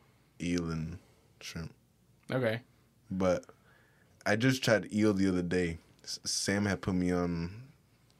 eel, 0.40 0.70
and 0.70 0.98
shrimp. 1.40 1.72
Okay. 2.32 2.62
But 3.10 3.44
I 4.24 4.36
just 4.36 4.64
tried 4.64 4.92
eel 4.92 5.12
the 5.12 5.28
other 5.28 5.42
day. 5.42 5.78
Sam 6.04 6.64
had 6.66 6.80
put 6.80 6.94
me 6.94 7.12
on 7.12 7.50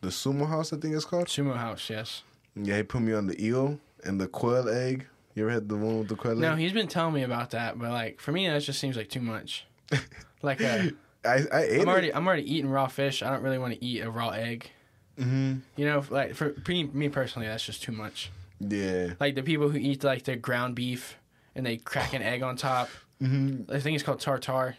the 0.03 0.09
sumo 0.09 0.47
house, 0.49 0.73
I 0.73 0.77
think 0.77 0.95
it's 0.95 1.05
called. 1.05 1.27
Sumo 1.29 1.57
House, 1.57 1.89
yes. 1.89 2.23
Yeah, 2.55 2.77
he 2.77 2.83
put 2.83 3.01
me 3.03 3.13
on 3.13 3.27
the 3.27 3.43
eel 3.45 3.81
and 4.05 4.21
the 4.21 4.29
quail 4.29 4.69
egg. 4.69 5.07
You 5.35 5.45
ever 5.45 5.53
had 5.53 5.69
the 5.69 5.77
one 5.77 5.99
with 6.01 6.09
the 6.09 6.17
quail 6.17 6.37
No, 6.37 6.53
egg? 6.53 6.59
he's 6.59 6.73
been 6.73 6.89
telling 6.89 7.15
me 7.15 7.23
about 7.23 7.51
that, 7.51 7.79
but 7.79 7.91
like 7.91 8.21
for 8.21 8.33
me, 8.33 8.47
that 8.49 8.59
just 8.61 8.79
seems 8.79 8.97
like 8.97 9.09
too 9.09 9.21
much. 9.21 9.67
Like 10.43 10.61
uh, 10.63 10.91
I, 11.25 11.45
I 11.53 11.63
ate 11.63 11.81
I'm 11.81 11.89
it. 11.89 11.89
already 11.89 12.15
I'm 12.15 12.27
already 12.27 12.55
eating 12.55 12.71
raw 12.71 12.87
fish. 12.89 13.23
I 13.23 13.31
don't 13.31 13.43
really 13.43 13.59
want 13.59 13.73
to 13.75 13.85
eat 13.85 14.01
a 14.03 14.11
raw 14.11 14.31
egg. 14.31 14.71
Hmm 15.19 15.57
You 15.77 15.87
know, 15.87 16.05
like 16.11 16.35
for 16.35 16.55
me, 16.69 17.09
personally, 17.09 17.49
that's 17.49 17.65
just 17.65 17.83
too 17.83 17.93
much. 17.93 18.31
Yeah. 18.61 19.15
Like 19.21 19.35
the 19.35 19.43
people 19.43 19.69
who 19.69 19.79
eat 19.79 20.05
like 20.05 20.25
the 20.25 20.37
ground 20.37 20.75
beef 20.75 21.17
and 21.55 21.65
they 21.65 21.77
crack 21.79 22.13
an 22.13 22.23
egg 22.23 22.43
on 22.43 22.57
top. 22.57 22.89
hmm 23.21 23.63
I 23.71 23.81
think 23.81 23.95
it's 23.95 24.05
called 24.05 24.21
tartare. 24.21 24.77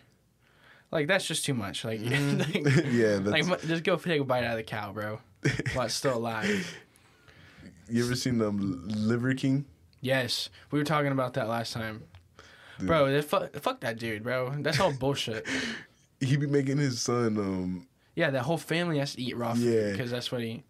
Like 0.92 1.08
that's 1.08 1.26
just 1.26 1.44
too 1.46 1.54
much. 1.54 1.84
Like, 1.84 2.00
like, 2.04 2.56
yeah. 2.92 3.18
That's, 3.18 3.48
like 3.50 3.62
just 3.62 3.84
go 3.84 3.98
take 3.98 4.22
a 4.22 4.24
bite 4.24 4.44
out 4.44 4.52
of 4.52 4.58
the 4.58 4.64
cow, 4.64 4.92
bro. 4.94 5.20
While 5.74 5.86
it's 5.86 5.96
still 5.96 6.18
alive. 6.18 6.78
you 7.90 8.04
ever 8.04 8.16
seen 8.16 8.38
the 8.38 8.50
Liver 8.52 9.34
King? 9.34 9.66
Yes, 10.02 10.50
we 10.72 10.78
were 10.80 10.86
talking 10.86 11.12
about 11.12 11.34
that 11.34 11.48
last 11.48 11.74
time, 11.74 12.04
Dude. 12.78 12.88
bro. 12.88 13.22
Fuck, 13.22 13.56
fuck 13.56 13.80
that 13.82 13.98
dude, 13.98 14.24
bro. 14.24 14.54
That's 14.60 14.80
all 14.80 14.94
bullshit. 14.94 15.46
He 16.20 16.38
be 16.38 16.48
making 16.48 16.78
his 16.78 17.02
son 17.02 17.38
um 17.38 17.87
Yeah, 18.18 18.32
that 18.32 18.42
whole 18.42 18.58
family 18.58 18.98
has 18.98 19.14
to 19.14 19.22
eat 19.22 19.38
raw 19.38 19.54
food 19.54 19.64
Yeah. 19.64 19.92
because 19.92 20.10
that's 20.10 20.32
what 20.32 20.42
he. 20.42 20.64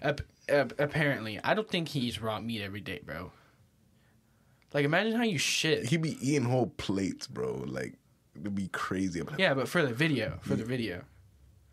Ap- 0.00 0.20
ap- 0.48 0.78
apparently, 0.78 1.40
I 1.42 1.54
don't 1.54 1.68
think 1.68 1.88
he 1.88 1.98
eats 2.00 2.20
raw 2.22 2.38
meat 2.38 2.62
every 2.62 2.80
day, 2.80 3.00
bro. 3.04 3.32
Like, 4.72 4.84
imagine 4.84 5.14
how 5.14 5.24
you 5.24 5.38
shit. 5.38 5.86
He'd 5.86 6.02
be 6.02 6.16
eating 6.20 6.44
whole 6.44 6.68
plates, 6.76 7.26
bro. 7.26 7.64
Like 7.66 7.94
it'd 8.40 8.54
be 8.54 8.68
crazy. 8.68 9.22
Yeah, 9.36 9.54
but 9.54 9.68
for 9.68 9.82
the 9.82 9.92
video, 9.92 10.38
for 10.42 10.54
the 10.54 10.64
video. 10.64 11.02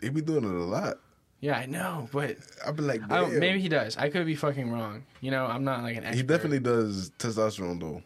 He 0.01 0.09
be 0.09 0.21
doing 0.21 0.43
it 0.43 0.49
a 0.49 0.63
lot. 0.63 0.97
Yeah, 1.39 1.57
I 1.59 1.67
know, 1.67 2.09
but 2.11 2.37
I'd 2.65 2.75
be 2.75 2.81
like, 2.81 3.01
I 3.11 3.19
don't, 3.19 3.29
damn. 3.31 3.39
maybe 3.39 3.59
he 3.61 3.69
does. 3.69 3.95
I 3.97 4.09
could 4.09 4.25
be 4.25 4.35
fucking 4.35 4.71
wrong. 4.71 5.03
You 5.21 5.29
know, 5.29 5.45
I'm 5.45 5.63
not 5.63 5.83
like 5.83 5.97
an 5.97 6.03
expert. 6.05 6.17
he 6.17 6.23
definitely 6.23 6.59
does 6.59 7.11
testosterone 7.19 7.79
though, 7.79 8.01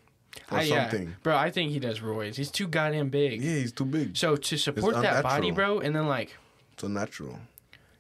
or 0.51 0.57
I, 0.57 0.63
yeah, 0.63 0.89
something. 0.89 1.15
bro. 1.23 1.37
I 1.37 1.49
think 1.49 1.71
he 1.71 1.79
does 1.79 1.99
roids. 2.01 2.35
He's 2.35 2.51
too 2.51 2.67
goddamn 2.67 3.07
big. 3.09 3.41
Yeah, 3.41 3.55
he's 3.59 3.71
too 3.71 3.85
big. 3.85 4.17
So 4.17 4.35
to 4.35 4.57
support 4.57 4.95
that 5.01 5.23
body, 5.23 5.51
bro, 5.51 5.79
and 5.79 5.95
then 5.95 6.07
like, 6.07 6.35
So 6.79 6.87
natural. 6.87 7.39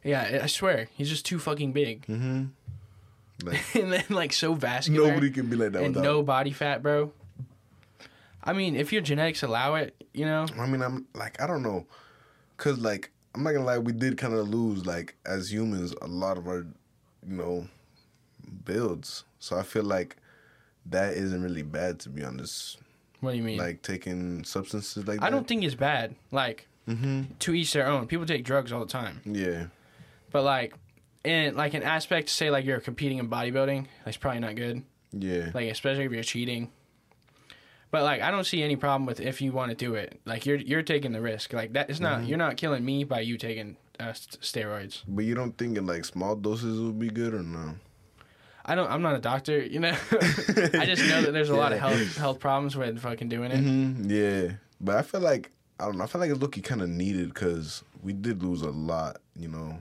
yeah, 0.03 0.39
I 0.43 0.47
swear, 0.47 0.87
he's 0.95 1.09
just 1.09 1.25
too 1.25 1.39
fucking 1.39 1.71
big, 1.73 2.05
Mm-hmm. 2.07 2.45
Like 3.43 3.61
and 3.75 3.93
then 3.93 4.03
like 4.09 4.33
so 4.33 4.53
vascular. 4.53 5.09
nobody 5.09 5.29
can 5.31 5.47
be 5.47 5.55
like 5.55 5.71
that 5.71 5.79
and 5.83 5.95
without. 5.95 6.03
no 6.03 6.23
body 6.23 6.51
fat, 6.51 6.81
bro. 6.83 7.11
I 8.43 8.53
mean, 8.53 8.75
if 8.75 8.91
your 8.91 9.01
genetics 9.01 9.43
allow 9.43 9.75
it, 9.75 9.95
you 10.13 10.25
know. 10.25 10.45
I 10.57 10.65
mean, 10.65 10.81
I'm 10.81 11.05
like, 11.13 11.41
I 11.41 11.47
don't 11.47 11.63
know, 11.63 11.85
cause 12.57 12.79
like 12.79 13.11
I'm 13.35 13.43
not 13.43 13.51
gonna 13.53 13.65
lie, 13.65 13.77
we 13.77 13.93
did 13.93 14.17
kind 14.17 14.33
of 14.33 14.49
lose 14.49 14.85
like 14.85 15.15
as 15.25 15.51
humans 15.53 15.93
a 16.01 16.07
lot 16.07 16.37
of 16.37 16.47
our, 16.47 16.65
you 17.27 17.35
know, 17.35 17.67
builds. 18.65 19.23
So 19.39 19.57
I 19.57 19.63
feel 19.63 19.83
like 19.83 20.17
that 20.85 21.13
isn't 21.13 21.41
really 21.41 21.63
bad 21.63 21.99
to 22.01 22.09
be 22.09 22.23
honest. 22.23 22.77
What 23.21 23.31
do 23.31 23.37
you 23.37 23.43
mean? 23.43 23.57
Like 23.57 23.81
taking 23.81 24.43
substances 24.45 25.05
like 25.07 25.19
that. 25.19 25.25
I 25.25 25.29
don't 25.29 25.47
think 25.47 25.63
it's 25.63 25.75
bad. 25.75 26.15
Like 26.31 26.67
Mm-hmm. 26.89 27.21
to 27.39 27.53
each 27.53 27.71
their 27.73 27.87
own. 27.87 28.07
People 28.07 28.25
take 28.25 28.43
drugs 28.43 28.71
all 28.73 28.79
the 28.81 28.91
time, 28.91 29.21
Yeah. 29.25 29.65
but 30.31 30.43
like, 30.43 30.73
in 31.23 31.55
like 31.55 31.73
an 31.73 31.83
aspect, 31.83 32.29
say 32.29 32.49
like 32.49 32.65
you're 32.65 32.79
competing 32.79 33.17
in 33.19 33.29
bodybuilding, 33.29 33.85
that's 34.05 34.17
probably 34.17 34.39
not 34.39 34.55
good. 34.55 34.83
Yeah. 35.11 35.51
Like 35.53 35.69
especially 35.69 36.05
if 36.05 36.11
you're 36.11 36.23
cheating. 36.23 36.71
But 37.91 38.03
like, 38.03 38.21
I 38.21 38.29
don't 38.31 38.43
see 38.45 38.61
any 38.61 38.75
problem 38.75 39.05
with 39.07 39.19
if 39.19 39.41
you 39.41 39.51
want 39.51 39.71
to 39.71 39.75
do 39.75 39.95
it. 39.95 40.19
Like 40.25 40.45
you're 40.45 40.57
you're 40.57 40.83
taking 40.83 41.11
the 41.11 41.21
risk. 41.21 41.53
Like 41.53 41.73
that 41.73 41.89
is 41.89 41.99
not 41.99 42.19
Mm-hmm. 42.19 42.27
you're 42.27 42.37
not 42.37 42.55
killing 42.57 42.85
me 42.85 43.03
by 43.03 43.21
you 43.21 43.37
taking 43.37 43.77
uh, 43.99 44.13
st- 44.13 44.41
steroids. 44.41 45.01
But 45.07 45.25
you 45.25 45.33
don't 45.35 45.57
think 45.57 45.77
in 45.77 45.85
like 45.87 46.05
small 46.05 46.35
doses 46.35 46.79
would 46.79 46.99
be 46.99 47.09
good 47.09 47.33
or 47.33 47.41
no? 47.43 47.75
I 48.65 48.75
don't. 48.75 48.89
I'm 48.91 49.01
not 49.01 49.15
a 49.15 49.19
doctor. 49.19 49.59
You 49.59 49.79
know. 49.79 49.95
I 50.11 50.85
just 50.85 51.03
know 51.09 51.23
that 51.23 51.31
there's 51.33 51.49
a 51.49 51.55
lot 51.55 51.73
of 51.73 51.79
health 51.79 52.15
health 52.17 52.39
problems 52.39 52.77
with 52.77 52.99
fucking 52.99 53.27
doing 53.29 53.49
it. 53.51 53.59
Mm-hmm. 53.63 54.09
Yeah. 54.11 54.53
But 54.79 54.97
I 54.97 55.01
feel 55.01 55.21
like 55.21 55.51
I 55.79 55.85
don't 55.85 55.97
know. 55.97 56.03
I 56.03 56.07
feel 56.07 56.21
like 56.21 56.29
it's 56.31 56.39
looking 56.39 56.63
kind 56.63 56.81
of 56.81 56.89
needed 56.89 57.33
because 57.33 57.83
we 58.03 58.13
did 58.13 58.43
lose 58.43 58.61
a 58.61 58.69
lot. 58.71 59.21
You 59.37 59.47
know. 59.47 59.79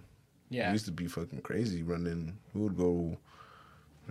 Yeah. 0.50 0.68
We 0.68 0.74
used 0.74 0.86
to 0.86 0.92
be 0.92 1.06
fucking 1.06 1.40
crazy 1.42 1.82
running. 1.82 2.38
We 2.54 2.62
would 2.62 2.76
go 2.76 3.18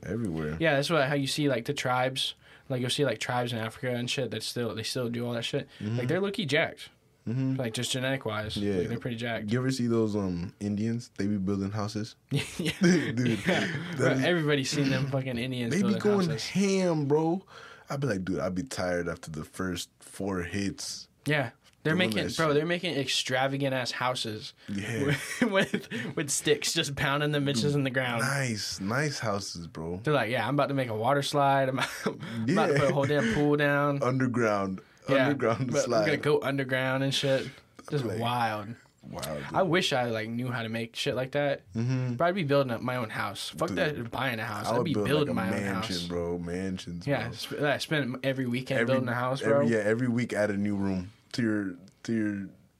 everywhere. 0.03 0.57
Yeah, 0.59 0.75
that's 0.75 0.89
what 0.89 1.07
how 1.07 1.15
you 1.15 1.27
see 1.27 1.49
like 1.49 1.65
the 1.65 1.73
tribes, 1.73 2.35
like 2.69 2.81
you'll 2.81 2.89
see 2.89 3.05
like 3.05 3.19
tribes 3.19 3.53
in 3.53 3.59
Africa 3.59 3.89
and 3.95 4.09
shit 4.09 4.31
that 4.31 4.43
still 4.43 4.73
they 4.75 4.83
still 4.83 5.09
do 5.09 5.25
all 5.25 5.33
that 5.33 5.43
shit. 5.45 5.67
Like 5.81 6.07
they're 6.07 6.21
looky 6.21 6.45
jacked, 6.45 6.89
Mm-hmm. 7.27 7.55
like 7.55 7.73
just 7.73 7.91
genetic 7.91 8.25
wise. 8.25 8.55
Yeah. 8.55 8.75
like, 8.77 8.87
they're 8.89 8.99
pretty 8.99 9.17
jacked. 9.17 9.51
You 9.51 9.59
ever 9.59 9.71
see 9.71 9.87
those 9.87 10.15
um 10.15 10.53
Indians? 10.59 11.11
They 11.17 11.27
be 11.27 11.37
building 11.37 11.71
houses. 11.71 12.15
yeah, 12.31 12.71
Dude, 12.81 13.39
yeah. 13.45 13.67
Bro, 13.97 14.11
is- 14.11 14.23
everybody's 14.23 14.69
seen 14.69 14.89
them 14.89 15.07
fucking 15.11 15.37
Indians. 15.37 15.73
They 15.75 15.81
be 15.81 15.95
going 15.95 16.29
houses. 16.29 16.47
ham, 16.47 17.05
bro. 17.05 17.43
I'd 17.89 17.99
be 18.01 18.07
like, 18.07 18.25
dude, 18.25 18.39
I'd 18.39 18.53
be 18.55 18.63
tired 18.63 19.07
after 19.07 19.31
the 19.31 19.43
first 19.45 19.89
four 20.01 20.41
hits. 20.41 21.07
Yeah, 21.25 21.49
they're 21.87 21.95
making 21.95 22.27
bro. 22.35 22.53
They're 22.53 22.65
making 22.65 22.95
extravagant 22.95 23.73
ass 23.73 23.91
houses 23.91 24.53
Yeah. 24.69 25.15
with 25.49 25.87
with 26.15 26.29
sticks, 26.29 26.73
just 26.73 26.95
pounding 26.95 27.31
the 27.31 27.39
bitches 27.39 27.73
in 27.75 27.83
the 27.83 27.89
ground. 27.89 28.21
Nice, 28.21 28.79
nice 28.79 29.19
houses, 29.19 29.67
bro. 29.67 29.99
They're 30.03 30.13
like, 30.13 30.29
yeah, 30.29 30.47
I'm 30.47 30.53
about 30.55 30.67
to 30.69 30.73
make 30.75 30.89
a 30.89 30.95
water 30.95 31.21
slide. 31.21 31.69
I'm, 31.69 31.79
I'm 32.05 32.49
about 32.49 32.67
to 32.67 32.73
put 32.79 32.89
a 32.89 32.93
whole 32.93 33.05
damn 33.05 33.33
pool 33.33 33.55
down. 33.57 34.01
Underground, 34.03 34.81
yeah, 35.09 35.27
underground 35.27 35.71
but 35.71 35.83
slide. 35.83 35.99
We're 36.01 36.05
gonna 36.05 36.17
go 36.17 36.41
underground 36.41 37.03
and 37.03 37.13
shit. 37.13 37.47
Just 37.89 38.05
Like- 38.05 38.19
wild. 38.19 38.67
Wow. 39.09 39.37
I 39.53 39.63
wish 39.63 39.93
I 39.93 40.09
like 40.09 40.27
knew 40.27 40.49
how 40.51 40.63
to 40.63 40.67
make 40.67 40.93
shit 40.97 41.15
like 41.15 41.31
that. 41.31 41.61
mm-hmm. 41.73 42.15
But 42.15 42.25
I'd 42.25 42.35
be 42.35 42.43
building 42.43 42.73
up 42.73 42.81
my 42.81 42.97
own 42.97 43.09
house. 43.09 43.53
Fuck 43.57 43.69
Dude, 43.69 43.77
that 43.77 44.11
buying 44.11 44.37
a 44.37 44.43
house. 44.43 44.67
I 44.67 44.75
I'd 44.75 44.83
be 44.83 44.93
build 44.93 45.07
building 45.07 45.33
like 45.35 45.49
my 45.49 45.57
own 45.57 45.75
house. 45.75 46.03
bro. 46.03 46.37
Mansions. 46.37 47.07
Yeah, 47.07 47.27
bro. 47.29 47.31
sp- 47.39 47.61
I 47.63 47.77
spend 47.77 48.17
every 48.25 48.47
weekend 48.47 48.85
building 48.85 49.07
a 49.07 49.13
house, 49.13 49.41
bro. 49.41 49.61
Every, 49.61 49.71
yeah, 49.71 49.77
every 49.85 50.09
week 50.09 50.33
add 50.33 50.49
a 50.49 50.57
new 50.57 50.75
room 50.75 51.11
to 51.33 51.41
your 51.41 51.75
to 52.03 52.13
your 52.13 52.33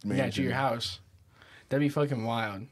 mansion. 0.04 0.18
Yeah, 0.18 0.30
to 0.30 0.42
your 0.44 0.54
house. 0.54 1.00
That'd 1.70 1.82
be 1.86 1.90
fucking 1.90 2.24
wild. 2.24 2.64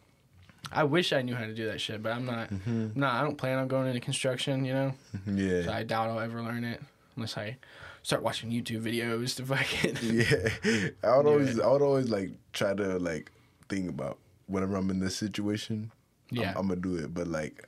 I 0.71 0.83
wish 0.83 1.13
I 1.13 1.21
knew 1.21 1.35
how 1.35 1.45
to 1.45 1.53
do 1.53 1.65
that 1.67 1.79
shit, 1.79 2.01
but 2.01 2.11
I'm 2.13 2.25
not. 2.25 2.49
Mm-hmm. 2.49 2.69
I'm 2.69 2.91
not. 2.95 3.13
I 3.15 3.23
don't 3.23 3.37
plan 3.37 3.59
on 3.59 3.67
going 3.67 3.87
into 3.87 3.99
construction. 3.99 4.65
You 4.65 4.73
know, 4.73 4.93
Yeah. 5.27 5.63
so 5.63 5.71
I 5.71 5.83
doubt 5.83 6.09
I'll 6.09 6.19
ever 6.19 6.41
learn 6.41 6.63
it 6.63 6.81
unless 7.15 7.37
I 7.37 7.57
start 8.03 8.23
watching 8.23 8.49
YouTube 8.51 8.81
videos 8.81 9.35
to 9.37 9.45
fucking. 9.45 9.97
Yeah, 10.15 10.89
I 11.03 11.17
would 11.17 11.25
always, 11.31 11.57
it. 11.57 11.63
I 11.63 11.67
would 11.71 11.81
always 11.81 12.09
like 12.09 12.31
try 12.53 12.73
to 12.73 12.97
like 12.99 13.31
think 13.69 13.89
about 13.89 14.17
whenever 14.47 14.75
I'm 14.75 14.89
in 14.89 14.99
this 14.99 15.15
situation. 15.15 15.91
Yeah. 16.31 16.51
I'm, 16.51 16.57
I'm 16.57 16.67
gonna 16.69 16.81
do 16.81 16.95
it. 16.95 17.13
But 17.13 17.27
like, 17.27 17.67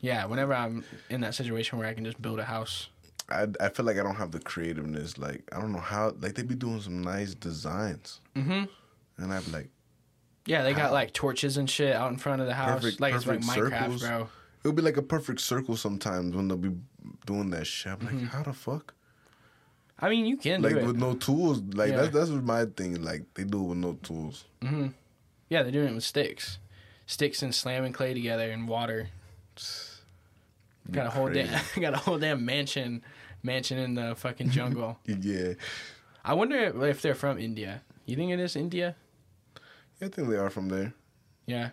Yeah, 0.00 0.24
whenever 0.24 0.54
I'm 0.54 0.84
in 1.10 1.20
that 1.20 1.34
situation 1.34 1.78
where 1.78 1.86
I 1.88 1.92
can 1.94 2.04
just 2.04 2.20
build 2.22 2.38
a 2.38 2.44
house. 2.44 2.88
I, 3.30 3.46
I 3.60 3.68
feel 3.68 3.84
like 3.84 3.98
I 3.98 4.02
don't 4.02 4.16
have 4.16 4.30
the 4.30 4.40
creativeness. 4.40 5.18
Like, 5.18 5.42
I 5.52 5.60
don't 5.60 5.72
know 5.72 5.80
how. 5.80 6.14
Like, 6.20 6.34
they 6.34 6.42
be 6.42 6.54
doing 6.54 6.80
some 6.80 7.02
nice 7.02 7.34
designs, 7.34 8.20
hmm 8.34 8.64
and 9.18 9.32
I'm 9.34 9.42
like, 9.52 9.68
Yeah, 10.46 10.62
they 10.62 10.72
got 10.72 10.92
like 10.92 11.12
torches 11.12 11.56
and 11.56 11.68
shit 11.68 11.94
out 11.94 12.10
in 12.10 12.16
front 12.18 12.40
of 12.40 12.46
the 12.46 12.54
house, 12.54 12.82
Perfect- 12.82 13.00
like 13.00 13.14
it's 13.14 13.26
like 13.26 13.40
perfect 13.40 13.58
Minecraft, 13.58 13.80
circles. 13.82 14.02
bro. 14.02 14.28
it'll 14.64 14.72
be 14.72 14.82
like 14.82 14.96
a 14.96 15.02
perfect 15.02 15.40
circle 15.40 15.76
sometimes 15.76 16.34
when 16.36 16.48
they'll 16.48 16.56
be 16.56 16.74
doing 17.26 17.50
that 17.50 17.66
shit. 17.66 17.92
I'm 17.92 17.98
Mm-hmm. 17.98 18.18
like, 18.20 18.28
how 18.32 18.42
the 18.44 18.52
fuck? 18.52 18.94
I 20.00 20.08
mean, 20.08 20.26
you 20.26 20.36
can 20.36 20.62
Like 20.62 20.72
do 20.72 20.78
it. 20.78 20.80
Like 20.82 20.86
with 20.86 20.96
no 20.96 21.14
tools. 21.14 21.60
Like 21.74 21.90
Yeah. 21.90 21.96
that's 22.02 22.14
that's 22.14 22.30
my 22.30 22.64
thing. 22.66 23.02
Like 23.02 23.24
they 23.34 23.42
do 23.44 23.60
it 23.64 23.66
with 23.68 23.78
no 23.78 23.94
tools. 23.94 24.44
hmm 24.62 24.88
Yeah, 25.50 25.62
they're 25.64 25.72
doing 25.72 25.88
it 25.88 25.94
with 25.94 26.04
sticks, 26.04 26.58
sticks 27.06 27.42
and 27.42 27.52
slamming 27.54 27.92
clay 27.92 28.14
together 28.14 28.50
and 28.50 28.68
water. 28.68 29.08
Be 29.56 29.62
Got 30.90 31.06
a 31.06 31.10
whole 31.10 31.28
damn, 31.28 31.60
got 31.80 31.94
a 31.94 31.98
whole 31.98 32.18
damn 32.18 32.44
mansion, 32.44 33.02
mansion 33.42 33.78
in 33.78 33.94
the 33.94 34.14
fucking 34.16 34.50
jungle. 34.50 34.98
Yeah, 35.06 35.54
I 36.24 36.34
wonder 36.34 36.56
if 36.86 37.02
they're 37.02 37.14
from 37.14 37.38
India. 37.38 37.82
You 38.06 38.16
think 38.16 38.30
it 38.32 38.40
is 38.40 38.56
India? 38.56 38.96
I 40.00 40.08
think 40.08 40.28
they 40.28 40.36
are 40.36 40.50
from 40.50 40.68
there. 40.68 40.94
Yeah, 41.46 41.70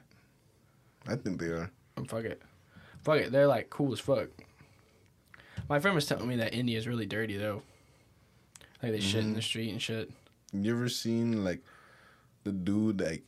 I 1.07 1.15
think 1.15 1.39
they 1.39 1.47
are. 1.47 1.71
oh, 1.97 2.03
fuck 2.05 2.25
it. 2.25 2.41
fuck 3.03 3.17
it, 3.19 3.31
they're 3.31 3.47
like 3.47 3.69
cool 3.69 3.93
as 3.93 3.99
fuck. 3.99 4.27
My 5.69 5.79
friend 5.79 5.95
was 5.95 6.05
telling 6.05 6.27
me 6.27 6.35
that 6.37 6.53
India 6.53 6.77
is 6.77 6.87
really 6.87 7.05
dirty 7.05 7.37
though. 7.37 7.61
Like 8.83 8.91
they 8.91 8.99
shit 8.99 9.21
in 9.21 9.27
Mm-hmm. 9.27 9.35
the 9.35 9.41
street 9.41 9.71
and 9.71 9.81
shit. 9.81 10.11
You 10.53 10.73
ever 10.75 10.89
seen 10.89 11.43
like 11.43 11.61
the 12.43 12.51
dude 12.51 13.01
like 13.01 13.23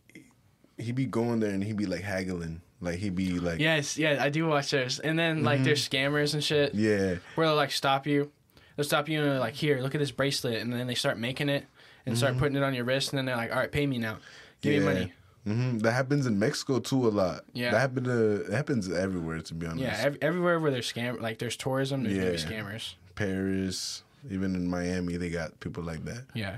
he'd 0.78 0.96
be 0.96 1.06
going 1.06 1.40
there 1.40 1.52
and 1.52 1.64
he'd 1.64 1.78
be 1.78 1.86
like 1.86 2.02
haggling, 2.02 2.62
like 2.82 3.00
he'd 3.00 3.16
be 3.16 3.40
like 3.40 3.60
Yes, 3.60 3.98
yeah, 3.98 4.18
I 4.22 4.30
do 4.30 4.48
watch 4.48 4.72
those. 4.72 5.00
And 5.00 5.18
then 5.18 5.44
like 5.44 5.64
there's 5.64 5.88
scammers 5.88 6.34
and 6.34 6.44
shit 6.44 6.74
yeah, 6.76 7.16
where 7.36 7.48
they'll 7.48 7.56
like 7.56 7.72
stop 7.72 8.06
you. 8.08 8.32
They'll 8.76 8.84
stop 8.86 9.10
you 9.10 9.20
and 9.20 9.28
they're 9.32 9.40
like, 9.40 9.56
here, 9.56 9.80
look 9.82 9.96
at 9.96 10.00
this 10.00 10.12
bracelet, 10.12 10.62
and 10.62 10.72
then 10.72 10.86
they 10.86 10.94
start 10.96 11.18
making 11.18 11.50
it 11.50 11.66
and 12.06 12.18
start 12.18 12.38
putting 12.38 12.56
it 12.56 12.64
on 12.64 12.74
your 12.74 12.86
wrist, 12.86 13.12
and 13.12 13.18
then 13.18 13.26
they're 13.26 13.36
like, 13.36 13.52
all 13.52 13.58
right, 13.58 13.72
pay 13.72 13.86
me 13.88 13.98
now, 13.98 14.18
give 14.62 14.74
yeah. 14.74 14.80
me 14.80 14.86
money. 14.86 15.14
hmm 15.46 15.78
That 15.80 15.94
happens 15.94 16.26
in 16.28 16.38
Mexico 16.38 16.80
too 16.80 17.08
a 17.08 17.10
lot. 17.10 17.44
Yeah. 17.54 17.72
that 17.72 17.80
happen 17.80 18.04
to 18.06 18.42
it 18.46 18.52
happens 18.54 18.92
everywhere 18.92 19.42
to 19.42 19.54
be 19.56 19.66
honest. 19.66 19.82
Yeah, 19.82 19.98
ev- 20.00 20.18
everywhere 20.22 20.60
where 20.60 20.70
there's 20.72 20.92
scam, 20.92 21.20
like 21.20 21.40
there's 21.40 21.58
tourism, 21.58 22.04
there's 22.04 22.44
Yeah. 22.44 22.50
scammers. 22.50 22.94
Paris, 23.16 24.04
even 24.30 24.54
in 24.56 24.68
Miami, 24.70 25.18
they 25.18 25.30
got 25.30 25.60
people 25.60 25.84
like 25.84 26.06
that. 26.06 26.26
Yeah, 26.36 26.58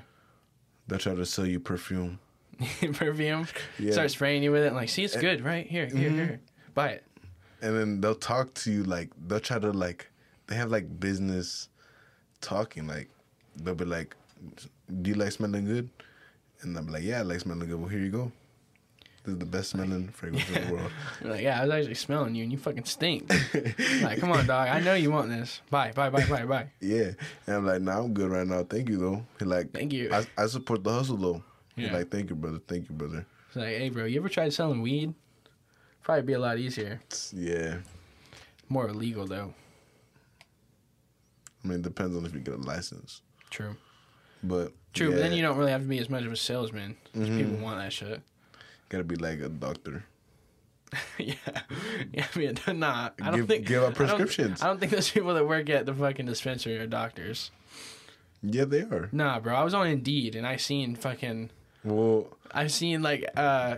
They 0.90 0.98
try 0.98 1.16
to 1.16 1.26
sell 1.26 1.46
you 1.46 1.60
perfume. 1.62 2.20
perfume. 2.94 3.48
Yeah. 3.78 3.92
Start 3.92 4.12
spraying 4.12 4.44
you 4.44 4.52
with 4.52 4.64
it, 4.64 4.68
and 4.68 4.76
like, 4.76 4.90
see, 4.90 5.04
it's 5.04 5.16
good, 5.16 5.44
right 5.44 5.66
here, 5.66 5.86
here, 5.88 6.10
mm-hmm. 6.10 6.18
here. 6.18 6.42
Buy 6.74 6.90
it. 6.90 7.04
and 7.62 7.76
then 7.76 8.02
they'll 8.02 8.16
talk 8.16 8.54
to 8.54 8.72
you 8.72 8.84
like 8.84 9.10
they'll 9.28 9.40
try 9.40 9.60
to 9.60 9.72
like 9.72 10.10
they 10.48 10.56
have 10.56 10.72
like 10.72 11.00
business 11.00 11.68
talking 12.40 12.88
like 12.88 13.10
they'll 13.58 13.76
be 13.76 13.84
like 13.84 14.16
do 15.02 15.10
you 15.10 15.16
like 15.16 15.32
smelling 15.32 15.66
good 15.66 15.90
and 16.62 16.78
i'm 16.78 16.88
like 16.88 17.04
yeah 17.04 17.20
i 17.20 17.22
like 17.22 17.40
smelling 17.42 17.68
good 17.68 17.78
well 17.78 17.90
here 17.90 18.00
you 18.00 18.10
go 18.10 18.32
this 19.26 19.34
is 19.34 19.40
the 19.40 19.46
best 19.46 19.72
smelling 19.72 20.08
fragrance 20.08 20.48
in 20.50 20.68
the 20.68 20.74
world 20.74 20.92
You're 21.22 21.32
like, 21.34 21.44
yeah, 21.44 21.60
I 21.60 21.66
was 21.66 21.74
actually 21.74 21.96
smelling 21.96 22.36
you, 22.36 22.44
and 22.44 22.52
you 22.54 22.58
fucking 22.58 22.86
stink. 22.86 23.30
like, 24.02 24.20
come 24.20 24.32
on, 24.32 24.48
dog. 24.48 24.70
I 24.70 24.80
know 24.80 24.94
you 24.94 25.12
want 25.12 25.28
this. 25.28 25.62
Bye, 25.70 25.92
bye, 25.94 26.10
bye, 26.10 26.26
bye, 26.26 26.46
bye. 26.46 26.68
yeah 26.80 27.12
and 27.46 27.56
i'm 27.58 27.66
like 27.66 27.82
nah 27.82 28.00
i'm 28.00 28.14
good 28.14 28.30
right 28.32 28.48
now 28.48 28.64
thank 28.64 28.88
you 28.88 28.98
though 28.98 29.26
like 29.46 29.74
Thank 29.74 29.92
you. 29.92 30.10
i, 30.14 30.26
I 30.38 30.48
support 30.48 30.86
the 30.86 30.94
hustle 30.94 31.18
though 31.18 31.44
Yeah. 31.86 31.94
like 31.94 32.10
thank 32.10 32.30
you 32.30 32.36
brother 32.36 32.60
thank 32.68 32.90
you 32.90 32.96
brother 32.96 33.26
It's 33.48 33.56
like, 33.56 33.68
hey, 33.70 33.90
bro, 33.90 34.06
you 34.06 34.20
ever 34.20 34.30
tried 34.30 34.54
selling 34.54 34.82
weed? 34.82 35.14
Probably 36.04 36.24
be 36.24 36.34
a 36.34 36.40
lot 36.40 36.58
easier. 36.58 37.02
yeah 37.34 37.78
More 38.70 38.88
illegal 38.90 39.26
though. 39.28 39.54
i 41.64 41.68
mean 41.68 41.80
it 41.80 41.84
depends 41.84 42.16
on 42.16 42.26
if 42.26 42.34
you 42.34 42.40
get 42.40 42.54
a 42.56 42.58
license 42.58 43.22
True. 43.50 43.76
but 44.44 44.74
True, 44.94 45.12
but 45.12 45.18
then 45.18 45.34
you 45.34 45.42
don't 45.42 45.58
really 45.58 45.72
have 45.72 45.82
to 45.82 45.88
be 45.88 46.00
as 46.00 46.10
much 46.10 46.24
of 46.24 46.32
a 46.32 46.36
salesman. 46.36 46.96
'cause 47.14 47.28
People 47.30 47.54
mm-hmm. 47.54 47.62
want 47.62 47.80
that 47.80 47.94
shit. 47.94 48.22
gotta 48.90 49.04
be 49.04 49.16
like 49.16 49.40
a 49.40 49.50
doctor 49.50 50.04
yeah, 51.20 51.34
yeah. 52.12 52.26
I 52.34 52.40
mean, 52.40 52.58
nah, 52.80 53.10
I 53.22 53.26
don't 53.30 53.36
Give- 53.42 53.48
think 53.48 53.68
give 53.68 53.84
out 53.84 53.86
I 53.90 53.90
don't- 53.90 53.96
prescriptions. 53.96 54.64
I 54.64 54.68
don't, 54.68 54.80
think 54.80 54.92
those 54.92 55.12
people 55.12 55.36
that 55.36 55.48
work 55.48 55.70
at 55.70 55.86
the 55.86 55.94
fucking 55.94 56.26
dispensary 56.26 56.78
are 56.80 56.88
doctors. 56.88 57.52
yeah 58.42 58.66
they 58.66 58.82
are 58.82 59.08
Nah, 59.12 59.40
bro. 59.40 59.54
I 59.56 59.64
was 59.64 59.76
on 59.76 59.86
Indeed 59.88 60.36
and 60.36 60.48
I 60.48 60.56
seen 60.56 60.96
fucking. 60.96 61.52
Well 61.84 62.28
I've 62.52 62.72
seen 62.72 63.02
like 63.02 63.26
uh, 63.36 63.78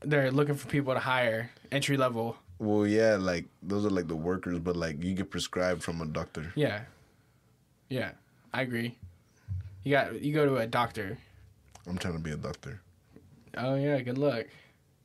they're 0.00 0.30
looking 0.30 0.54
for 0.54 0.68
people 0.68 0.94
to 0.94 1.00
hire 1.00 1.50
entry 1.70 1.96
level. 1.96 2.36
Well, 2.58 2.86
yeah, 2.86 3.16
like 3.16 3.44
those 3.62 3.86
are 3.86 3.90
like 3.90 4.08
the 4.08 4.16
workers, 4.16 4.58
but 4.58 4.76
like 4.76 5.02
you 5.02 5.14
get 5.14 5.30
prescribed 5.30 5.82
from 5.82 6.00
a 6.00 6.06
doctor. 6.06 6.52
Yeah, 6.56 6.80
yeah. 7.88 8.10
I 8.52 8.62
agree. 8.62 8.96
You 9.84 9.92
got 9.92 10.20
you 10.20 10.34
go 10.34 10.44
to 10.46 10.56
a 10.56 10.66
doctor. 10.66 11.18
I'm 11.86 11.96
trying 11.98 12.14
to 12.14 12.20
be 12.20 12.32
a 12.32 12.36
doctor. 12.36 12.80
Oh 13.56 13.76
yeah, 13.76 14.00
good 14.00 14.18
luck. 14.18 14.46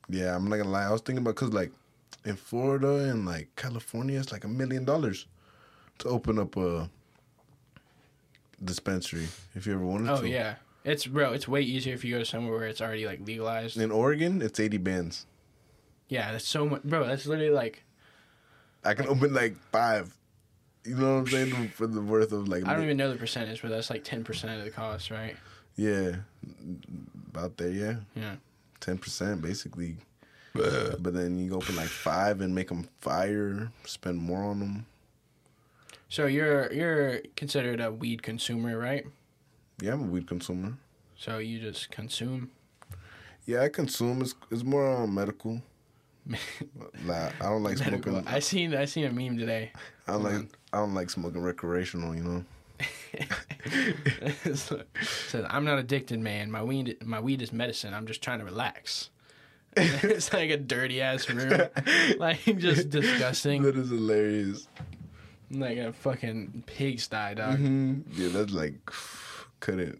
Yeah, 0.08 0.34
I'm 0.34 0.48
not 0.48 0.56
gonna 0.56 0.70
lie. 0.70 0.84
I 0.84 0.90
was 0.90 1.00
thinking 1.00 1.22
about 1.22 1.36
because 1.36 1.52
like 1.52 1.70
in 2.24 2.34
Florida 2.36 3.10
and 3.10 3.24
like 3.24 3.48
California, 3.54 4.18
it's 4.18 4.32
like 4.32 4.44
a 4.44 4.48
million 4.48 4.84
dollars 4.84 5.26
to 5.98 6.08
open 6.08 6.38
up 6.40 6.56
a 6.56 6.90
dispensary. 8.62 9.28
If 9.54 9.66
you 9.66 9.74
ever 9.74 9.84
wanted 9.84 10.10
Oh 10.10 10.22
to. 10.22 10.28
yeah, 10.28 10.56
it's 10.84 11.06
bro. 11.06 11.32
It's 11.32 11.48
way 11.48 11.62
easier 11.62 11.94
if 11.94 12.04
you 12.04 12.12
go 12.14 12.18
to 12.20 12.24
somewhere 12.24 12.58
where 12.58 12.66
it's 12.68 12.80
already 12.80 13.06
like 13.06 13.20
legalized. 13.26 13.76
In 13.78 13.90
Oregon, 13.90 14.42
it's 14.42 14.60
80 14.60 14.78
bands. 14.78 15.26
Yeah, 16.08 16.32
that's 16.32 16.46
so 16.46 16.66
much, 16.66 16.82
bro. 16.84 17.06
That's 17.06 17.26
literally 17.26 17.50
like 17.50 17.82
I 18.84 18.94
can 18.94 19.06
open 19.08 19.32
like 19.34 19.56
five. 19.72 20.16
You 20.84 20.96
know 20.96 21.14
what 21.14 21.20
I'm 21.20 21.26
saying? 21.28 21.68
For 21.68 21.86
the 21.86 22.02
worth 22.02 22.32
of 22.32 22.46
like. 22.48 22.66
I 22.66 22.74
don't 22.74 22.84
even 22.84 22.98
know 22.98 23.10
the 23.10 23.18
percentage, 23.18 23.62
but 23.62 23.70
that's 23.70 23.88
like 23.88 24.04
ten 24.04 24.22
percent 24.22 24.58
of 24.58 24.64
the 24.64 24.70
cost, 24.70 25.10
right? 25.10 25.34
Yeah, 25.76 26.16
about 27.32 27.56
there. 27.56 27.70
Yeah, 27.70 27.94
Yeah. 28.14 28.34
ten 28.80 28.98
percent 28.98 29.40
basically. 29.40 29.96
But 30.52 31.14
then 31.14 31.36
you 31.38 31.50
go 31.50 31.56
open 31.56 31.74
like 31.74 31.88
five 31.88 32.40
and 32.40 32.54
make 32.54 32.68
them 32.68 32.86
fire. 33.00 33.72
Spend 33.86 34.18
more 34.18 34.44
on 34.44 34.60
them. 34.60 34.86
So 36.08 36.26
you're 36.26 36.70
you're 36.72 37.20
considered 37.34 37.80
a 37.80 37.90
weed 37.90 38.22
consumer, 38.22 38.78
right? 38.78 39.04
Yeah, 39.84 39.92
I'm 39.92 40.04
a 40.04 40.06
weed 40.06 40.26
consumer. 40.26 40.78
So 41.14 41.36
you 41.36 41.60
just 41.60 41.90
consume. 41.90 42.50
Yeah, 43.44 43.60
I 43.60 43.68
consume. 43.68 44.22
It's, 44.22 44.34
it's 44.50 44.64
more 44.64 45.02
um, 45.02 45.14
medical. 45.14 45.60
like 47.04 47.32
I 47.38 47.50
don't 47.50 47.62
like 47.62 47.78
medical. 47.80 48.12
smoking. 48.12 48.28
I 48.28 48.38
seen 48.38 48.74
I 48.74 48.86
seen 48.86 49.04
a 49.04 49.12
meme 49.12 49.36
today. 49.36 49.72
I 50.08 50.12
don't 50.12 50.22
like 50.22 50.46
I 50.72 50.78
don't 50.78 50.94
like 50.94 51.10
smoking 51.10 51.42
recreational. 51.42 52.14
You 52.16 52.22
know. 52.22 52.44
Says 54.54 55.44
I'm 55.50 55.66
not 55.66 55.78
addicted, 55.78 56.18
man. 56.18 56.50
My 56.50 56.62
weed 56.62 56.96
my 57.04 57.20
weed 57.20 57.42
is 57.42 57.52
medicine. 57.52 57.92
I'm 57.92 58.06
just 58.06 58.22
trying 58.22 58.38
to 58.38 58.46
relax. 58.46 59.10
it's 59.76 60.32
like 60.32 60.48
a 60.48 60.56
dirty 60.56 61.02
ass 61.02 61.28
room, 61.28 61.68
like 62.18 62.42
just 62.56 62.88
disgusting, 62.88 63.62
That 63.62 63.76
is 63.76 63.90
hilarious. 63.90 64.68
like 65.50 65.76
a 65.78 65.92
fucking 65.92 66.62
pigsty, 66.64 67.34
dog. 67.34 67.58
hmm 67.58 68.02
Yeah, 68.12 68.28
that's 68.28 68.52
like 68.52 68.74
couldn't. 69.64 69.98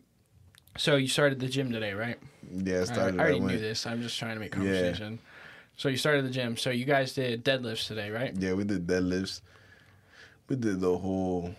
So 0.76 0.96
you 0.96 1.08
started 1.08 1.40
the 1.40 1.48
gym 1.48 1.72
today, 1.72 1.94
right? 1.94 2.18
Yeah, 2.52 2.82
I 2.82 2.84
started. 2.84 3.18
I 3.18 3.22
already 3.22 3.40
I 3.40 3.46
knew 3.46 3.58
this. 3.58 3.86
I'm 3.86 4.02
just 4.02 4.18
trying 4.18 4.34
to 4.34 4.40
make 4.40 4.52
conversation. 4.52 5.12
Yeah. 5.12 5.30
So 5.76 5.88
you 5.88 5.96
started 5.96 6.24
the 6.26 6.30
gym. 6.30 6.56
So 6.56 6.70
you 6.70 6.84
guys 6.84 7.14
did 7.14 7.44
deadlifts 7.44 7.86
today, 7.86 8.10
right? 8.10 8.34
Yeah, 8.38 8.52
we 8.52 8.64
did 8.64 8.86
deadlifts. 8.86 9.40
We 10.48 10.56
did 10.56 10.80
the 10.80 10.98
whole. 10.98 11.54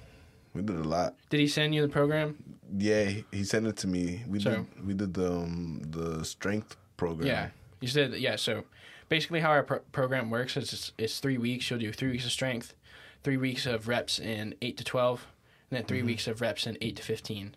We 0.54 0.62
did 0.62 0.76
a 0.76 0.84
lot. 0.84 1.15
Did 1.30 1.39
he 1.39 1.48
send 1.48 1.74
you 1.74 1.82
the 1.82 1.89
program? 1.89 2.38
Yeah, 2.78 3.12
he, 3.32 3.44
sent 3.44 3.65
it 3.68 3.78
to 3.78 3.88
me. 3.88 4.24
We 4.28 4.39
So- 4.39 4.52
did. 4.52 4.88
We 4.88 4.94
did 4.94 5.13
the 5.13 5.32
um, 5.32 5.82
the 5.89 6.24
strength 6.24 6.78
program. 6.98 7.28
Yeah, 7.28 7.50
you 7.82 7.88
said 7.88 8.13
yeah. 8.13 8.36
So 8.36 8.65
basically, 9.10 9.39
how 9.39 9.50
our 9.50 9.63
pro- 9.63 9.80
program 9.91 10.30
works 10.30 10.56
is 10.58 10.72
it's, 10.72 10.91
it's 10.98 11.20
three 11.20 11.39
weeks. 11.39 11.70
You'll 11.70 11.80
do 11.80 11.91
three 11.91 12.12
weeks 12.12 12.26
of 12.26 12.32
strength, 12.32 12.76
three 13.24 13.38
weeks 13.38 13.65
of 13.65 13.88
reps 13.88 14.20
in 14.20 14.54
eight 14.62 14.78
to 14.78 14.84
twelve, 14.84 15.26
and 15.72 15.78
then 15.80 15.86
3 15.86 16.04
weeks 16.04 16.28
of 16.28 16.41
reps 16.41 16.68
in 16.68 16.78
eight 16.82 16.98
to 16.98 17.04
fifteen. 17.04 17.56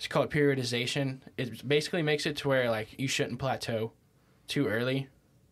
It's 0.00 0.06
called 0.08 0.30
periodization. 0.30 1.18
It 1.36 1.68
basically 1.68 2.00
makes 2.00 2.24
it 2.24 2.38
to 2.38 2.48
where 2.48 2.70
like 2.70 2.98
you 2.98 3.06
shouldn't 3.06 3.38
plateau 3.38 3.92
too 4.48 4.66
early. 4.66 5.08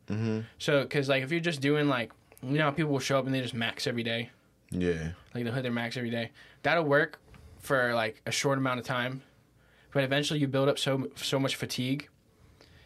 hmm 0.08 0.40
So, 0.56 0.84
because 0.84 1.06
like 1.06 1.22
if 1.22 1.30
you're 1.30 1.38
just 1.40 1.60
doing 1.60 1.86
like 1.86 2.12
you 2.42 2.56
know 2.56 2.64
how 2.64 2.70
people 2.70 2.92
will 2.92 2.98
show 2.98 3.18
up 3.18 3.26
and 3.26 3.34
they 3.34 3.42
just 3.42 3.52
max 3.52 3.86
every 3.86 4.02
day, 4.02 4.30
Yeah. 4.70 5.10
like 5.34 5.44
they'll 5.44 5.52
hit 5.52 5.64
their 5.64 5.70
max 5.70 5.98
every 5.98 6.08
day. 6.08 6.30
That'll 6.62 6.84
work 6.84 7.20
for 7.58 7.92
like 7.94 8.22
a 8.24 8.30
short 8.30 8.56
amount 8.56 8.80
of 8.80 8.86
time, 8.86 9.20
but 9.92 10.02
eventually 10.02 10.40
you 10.40 10.48
build 10.48 10.70
up 10.70 10.78
so 10.78 11.10
so 11.14 11.38
much 11.38 11.56
fatigue 11.56 12.08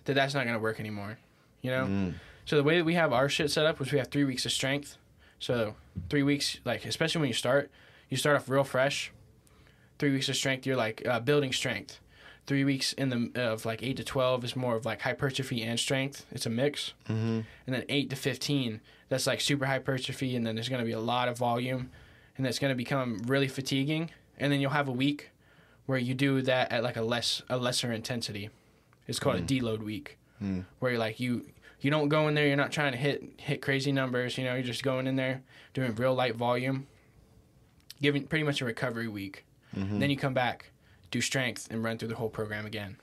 that 0.07 0.15
that's 0.15 0.35
not 0.35 0.45
gonna 0.47 0.59
work 0.59 0.81
anymore. 0.81 1.17
You 1.61 1.71
know. 1.71 1.85
Mm. 1.87 2.15
So 2.45 2.57
the 2.57 2.65
way 2.65 2.77
that 2.77 2.85
we 2.85 2.95
have 2.95 3.13
our 3.13 3.29
shit 3.29 3.53
set 3.53 3.67
up 3.67 3.79
was 3.79 3.93
we 3.93 3.99
have 3.99 4.09
three 4.09 4.25
weeks 4.25 4.45
of 4.47 4.51
strength. 4.51 4.97
So 5.39 5.77
three 6.11 6.25
weeks, 6.25 6.59
like 6.65 6.85
especially 6.87 7.21
when 7.21 7.29
you 7.29 7.35
start, 7.35 7.71
you 8.09 8.17
start 8.17 8.35
off 8.35 8.49
real 8.49 8.65
fresh. 8.65 9.13
Three 10.03 10.11
weeks 10.11 10.29
of 10.29 10.35
strength, 10.35 10.67
you're 10.67 10.75
like 10.75 11.07
uh, 11.07 11.21
building 11.21 11.53
strength. 11.53 12.01
Three 12.49 12.65
weeks 12.65 12.93
in 12.95 13.09
the 13.09 13.31
of 13.41 13.65
like 13.65 13.85
eight 13.85 13.99
to 13.99 14.03
twelve 14.05 14.43
is 14.43 14.57
more 14.57 14.75
of 14.75 14.85
like 14.85 15.01
hypertrophy 15.03 15.63
and 15.63 15.79
strength. 15.79 16.27
It's 16.33 16.45
a 16.45 16.51
mix. 16.51 16.93
hmm 17.07 17.43
And 17.67 17.73
then 17.77 17.85
eight 17.89 18.11
to 18.11 18.17
fifteen, 18.17 18.81
that's 19.11 19.29
like 19.29 19.41
super 19.41 19.65
hypertrophy, 19.67 20.35
and 20.35 20.45
then 20.45 20.57
there's 20.57 20.69
gonna 20.69 20.85
be 20.85 20.91
a 20.91 20.99
lot 20.99 21.29
of 21.29 21.39
volume, 21.39 21.93
and 22.37 22.45
that's 22.45 22.59
gonna 22.59 22.75
become 22.75 23.23
really 23.29 23.47
fatiguing. 23.47 24.11
And 24.39 24.51
then 24.53 24.61
you'll 24.61 24.73
have 24.73 24.89
a 24.89 24.93
week 25.07 25.31
where 25.87 25.99
you 25.99 26.15
do 26.15 26.43
that 26.43 26.73
at 26.73 26.83
like 26.83 26.97
a 26.97 27.03
less 27.03 27.41
a 27.49 27.57
lesser 27.57 27.93
intensity. 27.93 28.51
It's 29.07 29.21
called 29.21 29.37
a 29.37 29.43
deload 29.43 29.85
week, 29.85 30.19
Mm. 30.43 30.65
where 30.81 30.91
you're 30.91 30.99
like 30.99 31.21
you 31.21 31.47
you 31.81 31.93
don't 31.93 32.09
go 32.09 32.27
in 32.27 32.35
there. 32.35 32.49
You're 32.49 32.57
not 32.57 32.73
trying 32.73 32.91
to 32.91 32.99
hit 32.99 33.23
hit 33.37 33.63
crazy 33.63 33.93
numbers. 33.93 34.37
You 34.37 34.43
know, 34.47 34.55
you're 34.55 34.65
just 34.65 34.83
going 34.83 35.07
in 35.07 35.15
there 35.15 35.43
doing 35.75 35.95
real 35.95 36.15
light 36.17 36.35
volume, 36.35 36.89
giving 38.01 38.27
pretty 38.27 38.43
much 38.45 38.61
a 38.61 38.65
recovery 38.65 39.07
week. 39.07 39.45
Then 39.75 40.11
you 40.11 40.17
come 40.17 40.35
back, 40.35 40.71
do 41.11 41.21
strength, 41.21 41.69
and 41.71 41.83
run 41.83 41.99
through 41.99 42.09
the 42.09 42.15
whole 42.15 42.29
program 42.29 42.67
again. 42.67 42.97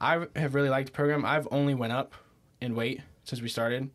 I 0.00 0.26
have 0.36 0.54
really 0.54 0.68
liked 0.70 0.86
the 0.86 0.92
program. 0.92 1.24
I've 1.24 1.48
only 1.50 1.74
went 1.74 1.92
up 1.92 2.14
in 2.60 2.74
weight 2.74 3.00
since 3.24 3.42
we 3.42 3.48
started. 3.48 3.90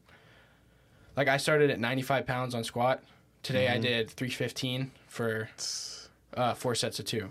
Like 1.15 1.27
I 1.27 1.38
started 1.38 1.69
at 1.69 1.79
95 1.79 2.25
pounds 2.27 2.55
on 2.55 2.63
squat. 2.63 3.03
Today 3.41 3.67
I 3.67 3.77
did 3.77 4.09
315 4.09 4.91
for 5.07 5.49
uh, 6.36 6.53
four 6.53 6.75
sets 6.75 6.99
of 6.99 7.05
two. 7.05 7.29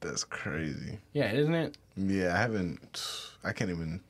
That's 0.00 0.24
crazy. 0.24 0.98
Yeah, 1.12 1.32
isn't 1.32 1.54
it? 1.54 1.78
Yeah, 1.96 2.34
I 2.34 2.38
haven't. 2.38 3.30
I 3.44 3.52
can't 3.52 3.70
even. 3.70 4.00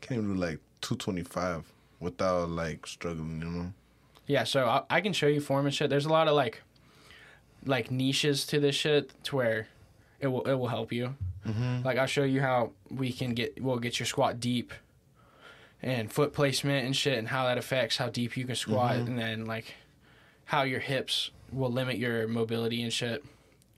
Can't 0.00 0.20
even 0.20 0.34
do 0.34 0.40
like 0.40 0.58
two 0.82 0.96
twenty 0.96 1.22
five 1.22 1.64
without 1.98 2.50
like 2.50 2.86
struggling. 2.86 3.40
You 3.40 3.46
know. 3.46 3.72
Yeah, 4.26 4.44
so 4.44 4.66
I, 4.66 4.82
I 4.90 5.00
can 5.00 5.12
show 5.14 5.26
you 5.26 5.40
form 5.40 5.64
and 5.66 5.74
shit. 5.74 5.88
There's 5.88 6.04
a 6.04 6.10
lot 6.10 6.28
of 6.28 6.34
like, 6.34 6.62
like 7.66 7.90
niches 7.90 8.46
to 8.46 8.60
this 8.60 8.74
shit 8.74 9.12
to 9.24 9.36
where 9.36 9.68
it 10.20 10.26
will 10.28 10.42
it 10.42 10.54
will 10.54 10.68
help 10.68 10.92
you. 10.92 11.14
Mm-hmm. 11.46 11.82
Like 11.84 11.98
I'll 11.98 12.06
show 12.06 12.24
you 12.24 12.40
how 12.40 12.72
we 12.90 13.12
can 13.12 13.34
get 13.34 13.62
we'll 13.62 13.78
get 13.78 13.98
your 13.98 14.06
squat 14.06 14.40
deep, 14.40 14.72
and 15.82 16.10
foot 16.10 16.32
placement 16.32 16.86
and 16.86 16.96
shit, 16.96 17.18
and 17.18 17.28
how 17.28 17.44
that 17.46 17.58
affects 17.58 17.96
how 17.96 18.08
deep 18.08 18.36
you 18.36 18.44
can 18.44 18.54
squat, 18.56 18.96
Mhm. 18.96 19.06
and 19.06 19.18
then 19.18 19.44
like 19.46 19.74
how 20.46 20.62
your 20.62 20.80
hips 20.80 21.30
will 21.52 21.70
limit 21.70 21.98
your 21.98 22.26
mobility 22.28 22.82
and 22.82 22.92
shit. 22.92 23.22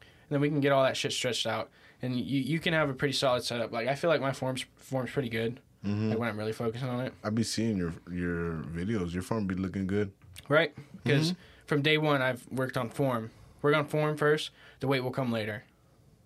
And 0.01 0.31
then 0.31 0.40
we 0.40 0.49
can 0.49 0.61
get 0.61 0.72
all 0.72 0.83
that 0.85 0.96
shit 0.96 1.12
stretched 1.12 1.46
out, 1.46 1.70
and 2.03 2.16
you 2.18 2.40
you 2.40 2.59
can 2.61 2.72
have 2.72 2.88
a 2.90 2.94
pretty 2.94 3.12
solid 3.14 3.42
setup. 3.44 3.72
Like 3.72 3.88
I 3.88 3.94
feel 3.94 4.11
like 4.11 4.20
my 4.20 4.33
form's 4.33 4.64
form's 4.77 5.11
pretty 5.11 5.29
good. 5.29 5.61
Mm-hmm. 5.85 6.11
Like 6.11 6.18
when 6.18 6.29
I'm 6.29 6.37
really 6.38 6.53
focusing 6.53 6.88
on 6.88 7.01
it, 7.01 7.12
I 7.25 7.31
be 7.31 7.42
seeing 7.42 7.77
your 7.77 7.92
your 8.11 8.62
videos. 8.75 9.12
Your 9.12 9.22
form 9.22 9.46
be 9.46 9.55
looking 9.55 9.87
good. 9.87 10.12
right? 10.49 10.72
Because 11.03 11.35
from 11.66 11.83
day 11.83 11.99
one 11.99 12.22
I've 12.22 12.46
worked 12.53 12.77
on 12.77 12.90
form. 12.90 13.31
Work 13.66 13.74
on 13.74 13.85
form 13.87 14.16
first. 14.16 14.50
The 14.79 14.87
weight 14.87 15.00
will 15.02 15.11
come 15.11 15.33
later. 15.33 15.64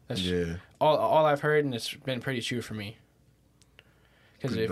That's 0.09 0.20
Yeah, 0.20 0.57
all 0.79 0.98
all 0.98 1.24
I've 1.24 1.40
heard, 1.40 1.64
and 1.64 1.74
it's 1.74 1.94
been 1.94 2.20
pretty 2.20 2.42
true 2.42 2.61
for 2.61 2.74
me. 2.74 2.98
Because 4.38 4.55
if. 4.57 4.70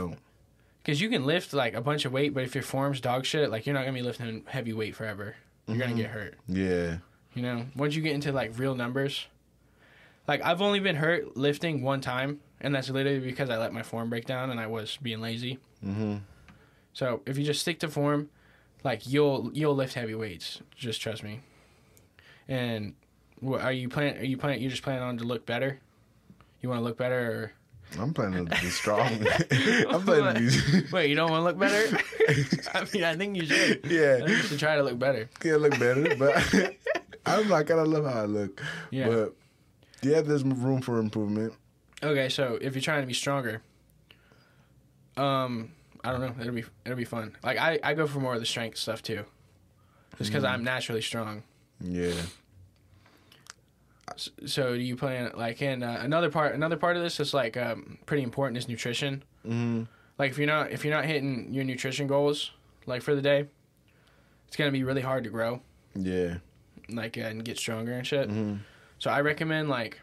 Because 0.82 1.00
you 1.00 1.08
can 1.08 1.24
lift 1.24 1.54
like 1.54 1.72
a 1.72 1.80
bunch 1.80 2.04
of 2.04 2.12
weight, 2.12 2.34
but 2.34 2.42
if 2.44 2.54
your 2.54 2.62
form's 2.62 3.00
dog 3.00 3.24
shit, 3.24 3.50
like 3.50 3.64
you're 3.66 3.72
not 3.74 3.86
gonna 3.86 3.94
be 3.94 4.02
lifting 4.02 4.42
heavy 4.46 4.74
weight 4.74 4.94
forever. 4.94 5.36
You're 5.66 5.76
Mhm. 5.76 5.80
gonna 5.80 5.94
get 5.94 6.10
hurt. 6.10 6.34
Yeah, 6.46 6.98
You 7.34 7.40
know, 7.42 7.66
once 7.74 7.94
you 7.94 8.02
get 8.02 8.12
into 8.12 8.32
like 8.32 8.58
real 8.58 8.74
numbers, 8.74 9.26
like 10.26 10.42
I've 10.42 10.60
only 10.60 10.80
been 10.80 10.96
hurt 10.96 11.38
lifting 11.38 11.80
one 11.80 12.02
time, 12.02 12.40
and 12.60 12.74
that's 12.74 12.90
literally 12.90 13.20
because 13.20 13.48
I 13.48 13.56
let 13.56 13.72
my 13.72 13.82
form 13.82 14.10
break 14.10 14.26
down 14.26 14.50
and 14.50 14.60
I 14.60 14.66
was 14.66 14.98
being 15.00 15.22
lazy. 15.22 15.58
mm-hmm. 15.82 16.16
So 16.92 17.22
if 17.24 17.38
you 17.38 17.44
just 17.44 17.62
stick 17.62 17.78
to 17.80 17.88
form, 17.88 18.28
like 18.84 19.06
you'll 19.06 19.50
you'll 19.54 19.74
lift 19.74 19.94
heavy 19.94 20.14
weights. 20.14 20.60
Just 20.76 21.00
trust 21.00 21.22
me. 21.22 21.40
And 22.48 22.94
what 23.40 23.60
are 23.60 23.72
you 23.72 23.88
plan? 23.88 24.16
Are 24.18 24.24
you 24.24 24.36
plan? 24.38 24.60
You 24.60 24.68
just 24.70 24.82
planning 24.82 25.02
on 25.02 25.18
to 25.18 25.24
look 25.24 25.44
better? 25.46 25.78
You 26.60 26.68
want 26.68 26.80
to 26.80 26.84
look 26.84 26.96
better, 26.98 27.52
I'm 27.98 28.12
planning 28.12 28.46
to 28.46 28.60
be 28.60 28.68
strong. 28.68 29.08
I'm 29.88 30.02
planning 30.02 30.50
to 30.50 30.78
or 30.78 30.84
wait? 30.92 31.08
You 31.08 31.14
don't 31.16 31.30
want 31.30 31.40
to 31.40 31.44
look 31.44 31.58
better? 31.58 31.98
I 32.74 32.86
mean, 32.92 33.04
I 33.04 33.16
think 33.16 33.36
you 33.36 33.46
should. 33.46 33.82
be. 33.82 33.98
I 33.98 34.00
yeah, 34.02 34.16
think 34.18 34.28
you 34.30 34.36
should 34.36 34.58
try 34.58 34.76
to 34.76 34.82
look 34.82 34.98
better. 34.98 35.28
can't 35.40 35.60
look 35.60 35.78
better, 35.78 36.14
but 36.16 36.74
I'm 37.26 37.48
not 37.48 37.66
gonna 37.66 37.84
love 37.84 38.04
how 38.04 38.22
I 38.22 38.24
look. 38.26 38.60
Yeah. 38.90 39.08
But 39.08 39.34
yeah, 40.02 40.20
there's 40.20 40.42
room 40.44 40.80
for 40.82 40.98
improvement. 40.98 41.54
Okay, 42.02 42.28
so 42.28 42.58
if 42.60 42.74
you're 42.74 42.82
trying 42.82 43.00
to 43.02 43.06
be 43.06 43.14
stronger, 43.14 43.62
um, 45.16 45.72
I 46.04 46.12
don't 46.12 46.20
know. 46.20 46.34
It'll 46.40 46.54
be 46.54 46.64
it'll 46.84 46.96
be 46.96 47.04
fun. 47.04 47.36
Like 47.42 47.58
I, 47.58 47.78
I 47.82 47.94
go 47.94 48.06
for 48.06 48.20
more 48.20 48.34
of 48.34 48.40
the 48.40 48.46
strength 48.46 48.78
stuff 48.78 49.02
too, 49.02 49.24
just 50.18 50.30
because 50.30 50.44
Mm. 50.44 50.50
I'm 50.50 50.64
naturally 50.64 51.02
strong. 51.02 51.42
Yeah. 51.80 52.12
So 54.46 54.74
do 54.74 54.80
you 54.80 54.96
plan 54.96 55.30
like 55.36 55.62
in 55.62 55.82
uh, 55.82 55.98
another 56.00 56.30
part 56.30 56.54
another 56.54 56.76
part 56.76 56.96
of 56.96 57.02
this 57.02 57.20
is 57.20 57.34
like 57.34 57.56
um, 57.56 57.98
pretty 58.06 58.22
important 58.22 58.56
is 58.56 58.68
nutrition. 58.68 59.22
Mm-hmm. 59.46 59.82
Like 60.18 60.30
if 60.32 60.38
you're 60.38 60.46
not 60.46 60.70
if 60.72 60.84
you're 60.84 60.94
not 60.94 61.04
hitting 61.04 61.52
your 61.52 61.64
nutrition 61.64 62.06
goals 62.06 62.50
like 62.86 63.02
for 63.02 63.14
the 63.14 63.22
day, 63.22 63.46
it's 64.46 64.56
gonna 64.56 64.72
be 64.72 64.82
really 64.82 65.02
hard 65.02 65.24
to 65.24 65.30
grow 65.30 65.60
Yeah. 65.94 66.38
like 66.88 67.16
uh, 67.18 67.22
and 67.22 67.44
get 67.44 67.58
stronger 67.58 67.92
and 67.92 68.06
shit. 68.06 68.28
Mm-hmm. 68.28 68.56
So 68.98 69.10
I 69.10 69.20
recommend 69.20 69.68
like 69.68 70.00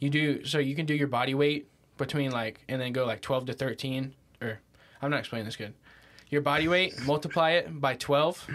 you 0.00 0.10
do 0.10 0.44
so 0.44 0.58
you 0.58 0.74
can 0.74 0.86
do 0.86 0.94
your 0.94 1.08
body 1.08 1.34
weight 1.34 1.68
between 1.98 2.30
like 2.32 2.64
and 2.68 2.80
then 2.80 2.92
go 2.92 3.04
like 3.04 3.20
12 3.20 3.46
to 3.46 3.52
13 3.52 4.14
or 4.40 4.58
I'm 5.02 5.10
not 5.10 5.20
explaining 5.20 5.44
this 5.46 5.56
good. 5.56 5.74
Your 6.30 6.40
body 6.40 6.66
weight 6.66 6.98
multiply 7.02 7.52
it 7.52 7.80
by 7.80 7.94
12. 7.94 8.48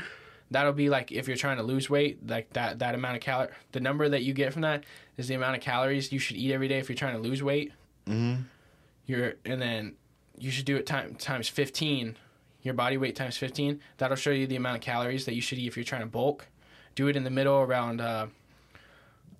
That'll 0.53 0.71
be 0.71 0.89
like 0.89 1.11
if 1.11 1.27
you're 1.27 1.35
trying 1.35 1.57
to 1.57 1.63
lose 1.63 1.89
weight, 1.89 2.29
like 2.29 2.53
that 2.53 2.79
that 2.79 2.93
amount 2.95 3.15
of 3.15 3.21
cal 3.21 3.47
the 3.71 3.79
number 3.79 4.07
that 4.07 4.21
you 4.21 4.33
get 4.33 4.53
from 4.53 4.61
that 4.61 4.83
is 5.17 5.27
the 5.27 5.33
amount 5.33 5.55
of 5.55 5.61
calories 5.61 6.11
you 6.11 6.19
should 6.19 6.37
eat 6.37 6.53
every 6.53 6.67
day 6.67 6.77
if 6.77 6.87
you're 6.87 6.95
trying 6.95 7.15
to 7.15 7.21
lose 7.21 7.41
weight. 7.41 7.73
Mm-hmm. 8.07 8.43
You're 9.07 9.33
and 9.45 9.59
then 9.59 9.95
you 10.37 10.51
should 10.51 10.65
do 10.65 10.75
it 10.75 10.85
time, 10.85 11.15
times 11.15 11.47
15. 11.47 12.17
Your 12.61 12.73
body 12.73 12.97
weight 12.97 13.15
times 13.15 13.35
15. 13.37 13.81
That'll 13.97 14.15
show 14.15 14.29
you 14.29 14.47
the 14.47 14.55
amount 14.55 14.77
of 14.77 14.81
calories 14.81 15.25
that 15.25 15.33
you 15.33 15.41
should 15.41 15.57
eat 15.57 15.67
if 15.67 15.75
you're 15.75 15.83
trying 15.83 16.01
to 16.01 16.07
bulk. 16.07 16.47
Do 16.95 17.07
it 17.07 17.15
in 17.15 17.23
the 17.23 17.29
middle 17.29 17.55
around 17.55 17.99
uh, 17.99 18.27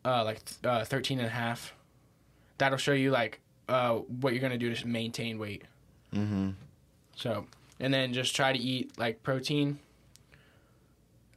uh, 0.03 0.23
like 0.23 0.39
uh, 0.63 0.83
13 0.83 1.19
and 1.19 1.27
a 1.27 1.31
half. 1.31 1.73
That'll 2.57 2.77
show 2.77 2.93
you 2.93 3.11
like 3.11 3.39
uh, 3.69 3.93
what 3.93 4.33
you're 4.33 4.41
going 4.41 4.51
to 4.51 4.57
do 4.57 4.73
to 4.73 4.87
maintain 4.87 5.39
weight. 5.39 5.63
Mm-hmm. 6.13 6.51
So, 7.15 7.45
and 7.79 7.93
then 7.93 8.13
just 8.13 8.35
try 8.35 8.51
to 8.51 8.59
eat 8.59 8.97
like 8.97 9.23
protein. 9.23 9.79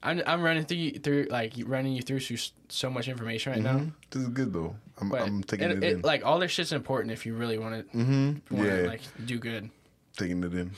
I'm, 0.06 0.22
I'm 0.26 0.40
running 0.42 0.64
through 0.64 0.76
you, 0.78 0.92
through 0.98 1.26
like 1.30 1.52
running 1.66 1.92
you 1.92 2.02
through 2.02 2.20
so, 2.20 2.36
so 2.68 2.88
much 2.90 3.08
information 3.08 3.52
right 3.52 3.62
now. 3.62 3.86
This 4.10 4.22
is 4.22 4.28
good 4.28 4.52
though. 4.52 4.76
I'm, 5.00 5.12
I'm 5.12 5.42
taking 5.42 5.70
it, 5.70 5.78
it, 5.78 5.84
it- 5.84 5.92
in. 5.96 6.00
like 6.02 6.24
all 6.24 6.38
this 6.38 6.52
shit's 6.52 6.72
important 6.72 7.12
if 7.12 7.26
you 7.26 7.34
really 7.34 7.58
want 7.58 7.90
to 7.90 7.96
mm-hmm. 7.98 8.56
to 8.56 8.64
Yeah. 8.82 8.88
like 8.88 9.00
do 9.26 9.38
good. 9.38 9.70
taking 10.16 10.42
it 10.44 10.54
in. 10.54 10.70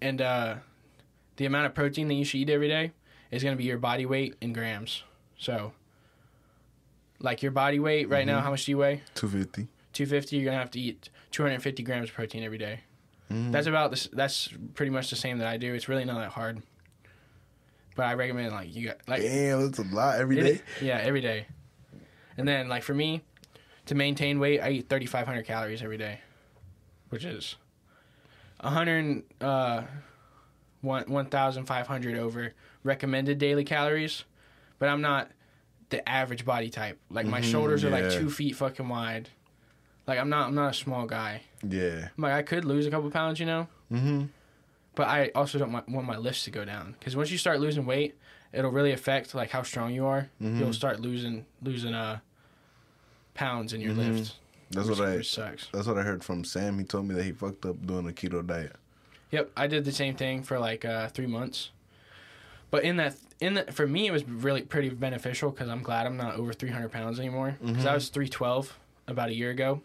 and 0.00 0.20
uh, 0.20 0.54
the 1.36 1.46
amount 1.46 1.66
of 1.66 1.74
protein 1.74 2.08
that 2.08 2.14
you 2.14 2.24
should 2.24 2.38
eat 2.40 2.50
every 2.50 2.68
day 2.68 2.92
is 3.30 3.42
going 3.42 3.54
to 3.54 3.58
be 3.58 3.64
your 3.64 3.78
body 3.78 4.04
weight 4.06 4.36
in 4.40 4.52
grams. 4.52 5.02
So, 5.38 5.72
like 7.18 7.42
your 7.42 7.52
body 7.52 7.78
weight 7.80 8.08
right 8.08 8.26
now, 8.26 8.38
Mhm. 8.38 8.42
how 8.42 8.50
much 8.50 8.66
do 8.66 8.72
you 8.72 8.78
weigh? 8.78 9.02
Two 9.14 9.28
fifty. 9.28 9.68
250. 9.94 10.36
You're 10.36 10.44
going 10.44 10.54
to 10.54 10.58
have 10.60 10.70
to 10.70 10.80
eat 10.80 11.10
250 11.32 11.82
grams 11.82 12.08
of 12.08 12.14
protein 12.14 12.42
every 12.42 12.56
day. 12.58 12.80
Mm-hmm. 13.30 13.50
That's 13.50 13.66
about 13.66 13.90
this. 13.90 14.08
That's 14.12 14.48
pretty 14.74 14.90
much 14.90 15.10
the 15.10 15.16
same 15.16 15.38
that 15.38 15.46
I 15.48 15.56
do. 15.58 15.74
It's 15.74 15.88
really 15.88 16.04
not 16.04 16.18
that 16.18 16.30
hard. 16.30 16.62
But 17.94 18.04
I 18.06 18.14
recommend 18.14 18.52
like 18.52 18.74
you 18.74 18.86
got 18.88 18.98
like 19.06 19.22
Damn, 19.22 19.62
that's 19.66 19.78
a 19.78 19.82
lot 19.94 20.18
every 20.18 20.36
day. 20.36 20.54
day. 20.54 20.60
yeah 20.80 20.98
every 21.02 21.20
day, 21.20 21.46
and 22.36 22.48
then 22.48 22.68
like 22.68 22.82
for 22.82 22.94
me, 22.94 23.22
to 23.86 23.94
maintain 23.94 24.38
weight, 24.38 24.60
I 24.60 24.70
eat 24.70 24.88
3,500 24.88 25.44
calories 25.44 25.82
every 25.82 25.98
day, 25.98 26.20
which 27.10 27.24
is 27.24 27.56
100 28.60 29.22
uh, 29.40 29.82
one 30.80 31.04
1,500 31.06 32.16
over 32.18 32.54
recommended 32.84 33.38
daily 33.38 33.64
calories. 33.64 34.24
But 34.78 34.88
I'm 34.88 35.00
not 35.00 35.30
the 35.90 36.06
average 36.08 36.44
body 36.44 36.70
type. 36.70 36.98
Like 37.10 37.26
my 37.26 37.40
Mhm, 37.40 37.44
shoulders 37.50 37.84
are 37.84 37.90
like 37.90 38.10
two 38.10 38.30
feet 38.30 38.56
fucking 38.56 38.88
wide. 38.88 39.28
Like 40.06 40.18
I'm 40.18 40.28
not 40.30 40.48
I'm 40.48 40.54
not 40.54 40.70
a 40.70 40.74
small 40.74 41.06
guy. 41.06 41.42
Yeah. 41.68 42.08
I'm 42.16 42.22
like 42.22 42.32
I 42.32 42.42
could 42.42 42.64
lose 42.64 42.86
a 42.86 42.90
couple 42.90 43.10
pounds, 43.10 43.38
you 43.38 43.46
know. 43.46 43.68
Mm-hmm. 43.92 44.24
But 44.94 45.08
I 45.08 45.30
also 45.34 45.58
don't 45.58 45.72
want 45.72 45.88
want 45.88 46.06
my 46.06 46.16
lifts 46.16 46.44
to 46.44 46.50
go 46.50 46.64
down 46.64 46.94
because 46.98 47.16
once 47.16 47.30
you 47.30 47.38
start 47.38 47.60
losing 47.60 47.86
weight, 47.86 48.14
it'll 48.52 48.70
really 48.70 48.92
affect 48.92 49.34
like 49.34 49.50
how 49.50 49.62
strong 49.62 49.94
you 49.94 50.04
are. 50.06 50.28
Mhm. 50.40 50.58
You'll 50.58 50.72
start 50.74 51.00
losing 51.00 51.46
losing 51.62 51.94
uh 51.94 52.18
pounds 53.34 53.72
in 53.72 53.80
your 53.80 53.94
Mhm. 53.94 53.96
lifts. 54.14 54.34
That's 54.70 54.88
which, 54.88 54.98
what 54.98 55.08
I. 55.08 55.22
sucks. 55.22 55.68
That's 55.72 55.86
what 55.86 55.98
I 55.98 56.02
heard 56.02 56.24
from 56.24 56.44
Sam. 56.44 56.78
He 56.78 56.84
told 56.84 57.06
me 57.06 57.14
that 57.14 57.24
he 57.24 57.32
fucked 57.32 57.64
up 57.66 57.86
doing 57.86 58.08
a 58.08 58.12
keto 58.12 58.46
diet. 58.46 58.76
Yep, 59.30 59.50
I 59.56 59.66
did 59.66 59.84
the 59.84 59.92
same 59.92 60.14
thing 60.14 60.42
for 60.42 60.58
like 60.58 60.84
uh, 60.84 61.08
three 61.08 61.26
months. 61.26 61.70
But 62.70 62.84
in 62.84 62.96
that 62.96 63.16
in 63.40 63.54
that 63.54 63.74
for 63.74 63.86
me 63.86 64.06
it 64.06 64.12
was 64.12 64.24
really 64.28 64.62
pretty 64.62 64.90
beneficial 64.90 65.50
because 65.50 65.68
I'm 65.68 65.82
glad 65.82 66.06
I'm 66.06 66.16
not 66.16 66.36
over 66.36 66.52
300 66.52 66.90
pounds 66.92 67.18
anymore 67.18 67.56
because 67.64 67.86
I 67.86 67.92
Mhm. 67.92 67.94
was 67.94 68.08
312 68.10 68.78
about 69.06 69.30
a 69.30 69.34
year 69.34 69.50
ago. 69.50 69.82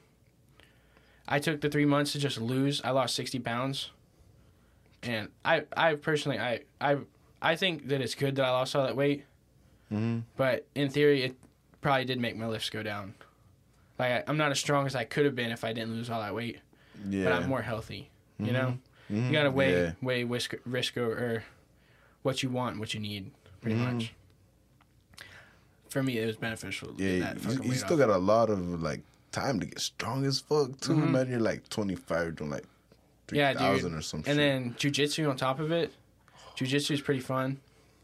I 1.27 1.39
took 1.39 1.59
the 1.61 1.69
three 1.69 1.85
months 1.85 2.11
to 2.13 2.19
just 2.19 2.39
lose. 2.39 2.81
I 2.83 2.91
lost 2.91 3.13
60 3.15 3.39
pounds, 3.39 3.91
and 5.07 5.29
I 5.45 5.63
I 5.75 5.95
personally 5.95 6.39
I 6.39 6.61
I 6.81 6.97
I 7.41 7.55
think 7.55 7.87
that 7.87 8.01
it's 8.01 8.15
good 8.15 8.35
that 8.35 8.45
I 8.45 8.49
lost 8.51 8.75
all 8.75 8.83
that 8.85 8.95
weight. 8.95 9.25
Mm-hmm. 9.91 10.19
But 10.35 10.65
in 10.75 10.89
theory, 10.89 11.23
it 11.23 11.35
probably 11.81 12.05
did 12.05 12.19
make 12.19 12.35
my 12.35 12.47
lifts 12.47 12.69
go 12.69 12.83
down. 12.83 13.13
Like 13.99 14.11
I, 14.11 14.23
I'm 14.27 14.37
not 14.37 14.51
as 14.51 14.59
strong 14.59 14.85
as 14.85 14.95
I 14.95 15.03
could 15.05 15.25
have 15.25 15.35
been 15.35 15.51
if 15.51 15.63
I 15.63 15.71
didn't 15.73 15.93
lose 15.93 16.09
all 16.09 16.19
that 16.21 16.35
weight. 16.35 16.59
Yeah. 17.09 17.23
But 17.25 17.33
I'm 17.33 17.47
more 17.49 17.61
healthy. 17.61 18.09
You 18.39 18.47
Mhm. 18.47 18.53
know, 18.53 18.77
Mhm. 19.11 19.25
you 19.27 19.31
gotta 19.31 19.51
weigh 19.51 19.71
Yeah. 19.83 19.91
weigh 20.01 20.23
risk 20.23 20.53
risk 20.65 20.97
or, 20.97 21.43
what 22.23 22.43
you 22.43 22.49
want, 22.49 22.71
and 22.71 22.79
what 22.79 22.93
you 22.93 22.99
need, 22.99 23.31
pretty 23.61 23.77
Mhm. 23.77 23.93
much. 23.93 24.13
For 25.89 26.03
me, 26.03 26.17
it 26.17 26.25
was 26.25 26.35
beneficial. 26.35 26.93
Yeah. 26.97 27.33
that 27.33 27.43
You, 27.43 27.71
you 27.71 27.73
still 27.75 27.93
off. 27.93 27.99
got 27.99 28.09
a 28.09 28.17
lot 28.17 28.49
of 28.49 28.81
like 28.81 29.01
time 29.31 29.59
to 29.61 29.65
get 29.65 29.79
strong 29.79 30.25
as 30.25 30.39
fuck 30.41 30.79
too. 30.81 30.93
Mhm. 30.93 31.03
Imagine 31.07 31.31
you're 31.31 31.39
like 31.39 31.69
25 31.69 32.35
doing 32.35 32.49
like 32.49 32.65
3,000 33.27 33.89
dude. 33.91 33.97
or 33.99 34.01
some 34.01 34.21
shit. 34.23 34.29
and 34.29 34.39
then 34.39 34.73
jujitsu 34.75 35.29
on 35.29 35.35
top 35.37 35.59
of 35.59 35.71
it. 35.71 35.93
Jujitsu 36.57 36.91
is 36.91 37.01
pretty 37.01 37.19
fun. 37.21 37.59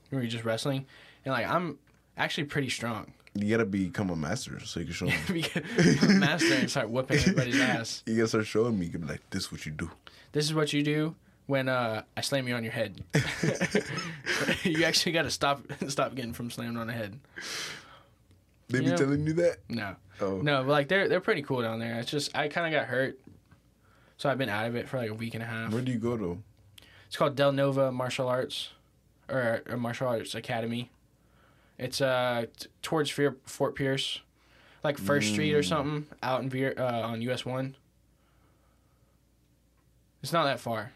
Where 0.09 0.21
you're 0.21 0.29
just 0.29 0.43
wrestling, 0.45 0.85
and 1.25 1.33
like 1.33 1.47
I'm 1.49 1.79
actually 2.17 2.43
pretty 2.43 2.69
strong. 2.69 3.13
you 3.33 3.49
gotta 3.49 3.65
become 3.65 4.11
a 4.11 4.15
master 4.15 4.59
so 4.59 4.79
you 4.79 4.85
can 4.85 4.93
show 4.93 5.05
me. 5.33 5.43
Master 6.19 6.53
and 6.53 6.69
start 6.69 6.89
whooping 6.89 7.17
everybody's 7.19 7.59
ass. 7.59 8.03
You 8.05 8.15
gotta 8.17 8.27
start 8.27 8.45
showing 8.45 8.77
me. 8.77 8.85
You 8.85 8.91
can 8.91 9.01
be 9.01 9.07
like, 9.07 9.27
this 9.31 9.45
is 9.45 9.51
what 9.51 9.65
you 9.65 9.71
do. 9.71 9.89
This 10.33 10.45
is 10.45 10.53
what 10.53 10.71
you 10.71 10.83
do 10.83 11.15
when 11.47 11.67
uh, 11.67 12.03
I 12.15 12.21
slam 12.21 12.47
you 12.47 12.53
on 12.55 12.63
your 12.63 12.73
head. 12.73 13.03
you 14.63 14.83
actually 14.83 15.11
got 15.11 15.23
to 15.23 15.31
stop 15.31 15.61
stop 15.87 16.15
getting 16.15 16.33
from 16.33 16.49
slammed 16.51 16.77
on 16.77 16.87
the 16.87 16.93
head. 16.93 17.19
They 18.69 18.79
be 18.79 18.85
Yeah. 18.85 18.95
telling 18.95 19.25
you 19.25 19.33
that? 19.33 19.57
No, 19.69 19.95
Oh. 20.21 20.37
no, 20.41 20.63
but 20.63 20.69
like 20.71 20.87
they're 20.87 21.07
they're 21.09 21.19
pretty 21.21 21.41
cool 21.41 21.61
down 21.61 21.79
there. 21.79 21.99
It's 21.99 22.09
just 22.11 22.35
I 22.37 22.47
kind 22.47 22.67
of 22.73 22.79
got 22.79 22.87
hurt, 22.87 23.19
so 24.17 24.29
I've 24.29 24.37
been 24.37 24.49
out 24.49 24.65
of 24.67 24.75
it 24.75 24.87
for 24.89 24.97
like 24.97 25.09
a 25.09 25.13
week 25.13 25.33
and 25.33 25.43
a 25.43 25.45
half. 25.45 25.71
Where 25.71 25.81
do 25.81 25.91
you 25.91 25.97
go 25.99 26.17
to? 26.17 26.41
It's 27.07 27.17
called 27.17 27.35
Del 27.35 27.51
Nova 27.51 27.91
Martial 27.91 28.27
Arts. 28.27 28.69
or 29.29 29.61
a 29.67 29.77
martial 29.77 30.07
arts 30.07 30.35
academy. 30.35 30.89
It's 31.77 32.01
uh 32.01 32.45
t- 32.59 32.67
towards 32.81 33.09
Fear, 33.09 33.37
Fort 33.45 33.73
Pierce, 33.75 34.19
like 34.83 34.97
First 34.97 35.31
Street 35.31 35.53
or 35.55 35.61
Mm. 35.61 35.67
something, 35.69 36.05
out 36.21 36.41
in 36.43 36.73
uh, 36.77 36.83
on 37.05 37.21
US 37.21 37.45
one. 37.45 37.75
It's 40.21 40.33
not 40.33 40.43
that 40.45 40.59
far. 40.59 40.91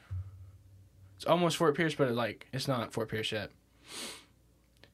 It's 1.18 1.26
almost 1.26 1.58
Fort 1.58 1.76
Pierce, 1.76 1.96
but 1.96 2.12
like 2.12 2.48
it's 2.54 2.68
not 2.68 2.94
Fort 2.94 3.10
Pierce 3.10 3.32
yet. 3.32 3.50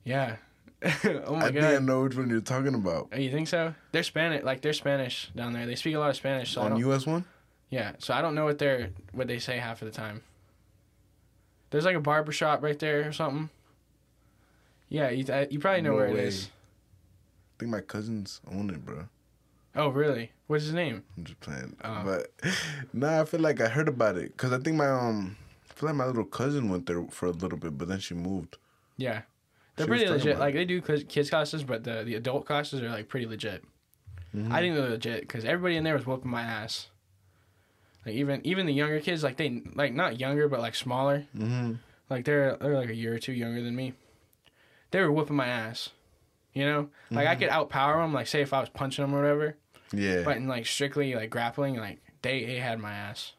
Yeah. 0.03 0.37
oh 0.83 1.35
my 1.35 1.45
I 1.45 1.51
think 1.51 1.57
I 1.63 1.73
god. 1.73 1.83
know 1.83 2.03
which 2.03 2.15
one 2.15 2.29
you're 2.29 2.41
talking 2.41 2.75
about. 2.75 3.09
Oh, 3.13 3.17
you 3.17 3.31
think 3.31 3.47
so? 3.47 3.73
They're 3.91 4.03
Spanish, 4.03 4.43
like 4.43 4.61
they're 4.61 4.73
Spanish 4.73 5.29
down 5.35 5.53
there. 5.53 5.65
They 5.65 5.75
speak 5.75 5.95
a 5.95 5.99
lot 5.99 6.09
of 6.09 6.15
Spanish. 6.15 6.51
So 6.53 6.61
On 6.61 6.75
US 6.77 7.05
one? 7.05 7.25
Yeah, 7.73 7.93
so 7.97 8.13
I 8.13 8.21
don't 8.21 8.35
know 8.35 8.45
what 8.45 8.59
they're 8.59 8.89
what 9.13 9.27
they 9.27 9.39
say 9.39 9.57
half 9.57 9.81
of 9.81 9.87
the 9.91 9.97
time. 9.97 10.21
There's 11.71 11.85
like 11.85 11.95
a 11.95 11.99
barber 11.99 12.31
shop 12.31 12.61
right 12.61 12.77
there 12.77 13.07
or 13.07 13.11
something. 13.11 13.49
Yeah, 14.89 15.09
you, 15.09 15.25
I, 15.33 15.47
you 15.49 15.57
probably 15.59 15.81
know 15.81 15.91
No 15.91 15.95
where 15.95 16.07
it 16.07 16.13
way. 16.13 16.25
is. 16.25 16.49
I 16.51 17.53
think 17.57 17.71
my 17.71 17.81
cousins 17.81 18.41
own 18.51 18.69
it, 18.69 18.85
bro. 18.85 19.05
Oh, 19.75 19.89
really? 19.89 20.31
What's 20.45 20.65
his 20.65 20.73
name? 20.73 21.03
I'm 21.17 21.23
just 21.23 21.39
playing. 21.39 21.75
Oh. 21.83 22.01
But 22.05 22.31
nah, 22.93 23.21
I 23.21 23.25
feel 23.25 23.39
like 23.39 23.59
I 23.59 23.69
heard 23.69 23.87
about 23.87 24.17
it 24.17 24.33
because 24.37 24.53
I 24.53 24.59
think 24.59 24.77
my 24.77 24.87
um, 24.87 25.35
I 25.69 25.73
feel 25.73 25.89
like 25.89 25.95
my 25.95 26.05
little 26.05 26.25
cousin 26.25 26.69
went 26.69 26.85
there 26.85 27.03
for 27.09 27.25
a 27.25 27.31
little 27.31 27.57
bit, 27.57 27.75
but 27.75 27.87
then 27.87 27.99
she 27.99 28.13
moved. 28.13 28.57
Yeah, 28.97 29.23
they're 29.75 29.85
She 29.87 29.89
pretty 29.89 30.07
legit. 30.09 30.37
Like 30.37 30.53
they 30.53 30.65
do 30.65 30.79
kids 30.79 31.29
classes, 31.31 31.63
but 31.63 31.83
the 31.83 32.03
the 32.03 32.13
adult 32.13 32.45
classes 32.45 32.83
are 32.83 32.89
like 32.89 33.07
pretty 33.09 33.25
legit. 33.25 33.63
Mhm. 34.35 34.51
I 34.51 34.59
think 34.59 34.75
they're 34.75 34.89
legit 34.89 35.21
because 35.21 35.43
everybody 35.43 35.75
in 35.77 35.83
there 35.83 35.95
was 35.95 36.05
whooping 36.05 36.29
my 36.29 36.43
ass. 36.43 36.89
Like 38.05 38.15
even 38.15 38.45
even 38.45 38.65
the 38.65 38.73
younger 38.73 38.99
kids, 38.99 39.23
like 39.23 39.37
they 39.37 39.61
like 39.75 39.93
not 39.93 40.19
younger 40.19 40.47
but 40.47 40.59
like 40.59 40.75
smaller. 40.75 41.25
Mm-hmm. 41.37 41.73
Like 42.09 42.25
they're 42.25 42.57
they're 42.57 42.77
like 42.77 42.89
a 42.89 42.95
year 42.95 43.13
or 43.15 43.19
two 43.19 43.33
younger 43.33 43.61
than 43.61 43.75
me. 43.75 43.93
They 44.91 44.99
were 44.99 45.11
whooping 45.11 45.35
my 45.35 45.47
ass. 45.47 45.89
You 46.53 46.65
know, 46.65 46.89
like 47.09 47.27
I 47.27 47.35
could 47.35 47.49
outpower 47.49 48.03
them. 48.03 48.13
Like 48.13 48.27
say 48.27 48.41
if 48.41 48.53
I 48.53 48.59
was 48.59 48.69
punching 48.69 49.03
them 49.03 49.15
or 49.15 49.21
whatever, 49.21 49.55
Yeah. 49.91 50.21
but 50.23 50.37
in 50.37 50.47
like 50.47 50.67
strictly 50.67 51.15
like 51.15 51.31
grappling, 51.31 51.77
like 51.77 51.99
they, 52.21 52.45
they 52.45 52.57
had 52.57 52.77
my 52.79 52.91
ass 52.93 53.33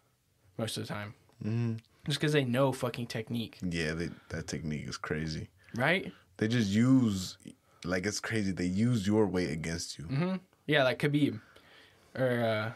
most 0.59 0.77
of 0.77 0.83
the 0.87 0.92
time, 0.92 1.14
Mm-hmm. 1.44 1.74
just 2.07 2.18
because 2.18 2.33
they 2.33 2.42
know 2.44 2.72
fucking 2.72 3.07
technique, 3.07 3.59
Yeah, 3.62 3.92
they, 3.92 4.09
that 4.31 4.48
technique 4.48 4.88
is 4.88 4.96
crazy. 4.96 5.48
right? 5.77 6.12
They 6.38 6.48
just 6.48 6.70
use, 6.70 7.38
like 7.85 8.05
it's 8.05 8.18
crazy. 8.18 8.50
They 8.50 8.64
use 8.66 9.07
your 9.07 9.27
weight 9.29 9.50
against 9.50 9.96
you. 9.98 10.07
Mm-hmm. 10.07 10.35
Yeah, 10.66 10.83
like 10.83 10.98
Khabib, 10.98 11.38
or 12.16 12.40
uh, 12.42 12.72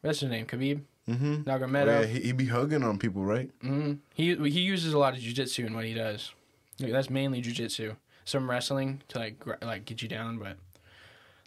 what's 0.00 0.20
his 0.20 0.30
name? 0.30 0.46
Khabib 0.46 0.80
Mm-hmm. 1.08 1.48
Oh, 1.48 1.84
yeah, 1.84 2.06
he, 2.06 2.20
he 2.20 2.32
be 2.32 2.46
hugging 2.46 2.82
on 2.82 2.98
people, 2.98 3.24
right? 3.24 3.50
Mm-hmm. 3.62 3.94
He 4.14 4.34
he 4.34 4.60
uses 4.60 4.94
a 4.94 4.98
lot 4.98 5.14
of 5.14 5.20
jujitsu 5.20 5.66
in 5.66 5.74
what 5.74 5.84
he 5.84 5.92
does. 5.92 6.32
Like, 6.80 6.92
that's 6.92 7.10
mainly 7.10 7.42
jujitsu. 7.42 7.96
Some 8.24 8.50
wrestling 8.50 9.02
to 9.08 9.18
like 9.18 9.38
gra- 9.38 9.58
like 9.60 9.84
get 9.84 10.00
you 10.00 10.08
down, 10.08 10.38
but 10.38 10.56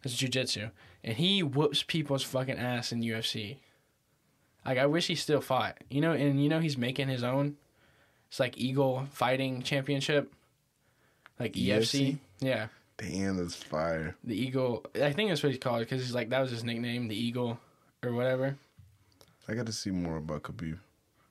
that's 0.03 0.15
jujitsu. 0.15 0.69
And 1.03 1.17
he 1.17 1.41
whoops 1.41 1.81
people's 1.83 2.23
fucking 2.23 2.57
ass 2.57 2.91
in 2.91 3.01
UFC. 3.01 3.57
Like 4.63 4.77
I 4.77 4.85
wish 4.85 5.07
he 5.07 5.15
still 5.15 5.41
fought. 5.41 5.77
You 5.89 6.01
know, 6.01 6.11
and 6.11 6.41
you 6.43 6.49
know 6.49 6.59
he's 6.59 6.77
making 6.77 7.07
his 7.07 7.23
own. 7.23 7.57
It's 8.29 8.39
like 8.39 8.57
Eagle 8.57 9.07
Fighting 9.11 9.63
Championship. 9.63 10.31
Like 11.39 11.53
EFC. 11.53 11.79
EFC? 11.79 12.17
Yeah, 12.39 12.67
Damn, 12.97 13.37
that's 13.37 13.55
fire. 13.55 14.15
the 14.23 14.35
Eagle. 14.39 14.85
I 14.95 15.13
think 15.13 15.29
that's 15.29 15.41
what 15.41 15.51
he's 15.51 15.59
called 15.61 15.79
because 15.79 16.01
he's 16.03 16.13
like 16.13 16.29
that 16.29 16.41
was 16.41 16.51
his 16.51 16.63
nickname, 16.63 17.07
the 17.07 17.15
Eagle, 17.15 17.59
or 18.03 18.11
whatever. 18.11 18.55
I 19.47 19.53
got 19.53 19.65
to 19.67 19.71
see 19.71 19.91
more 19.91 20.17
about 20.17 20.43
Khabib. 20.43 20.79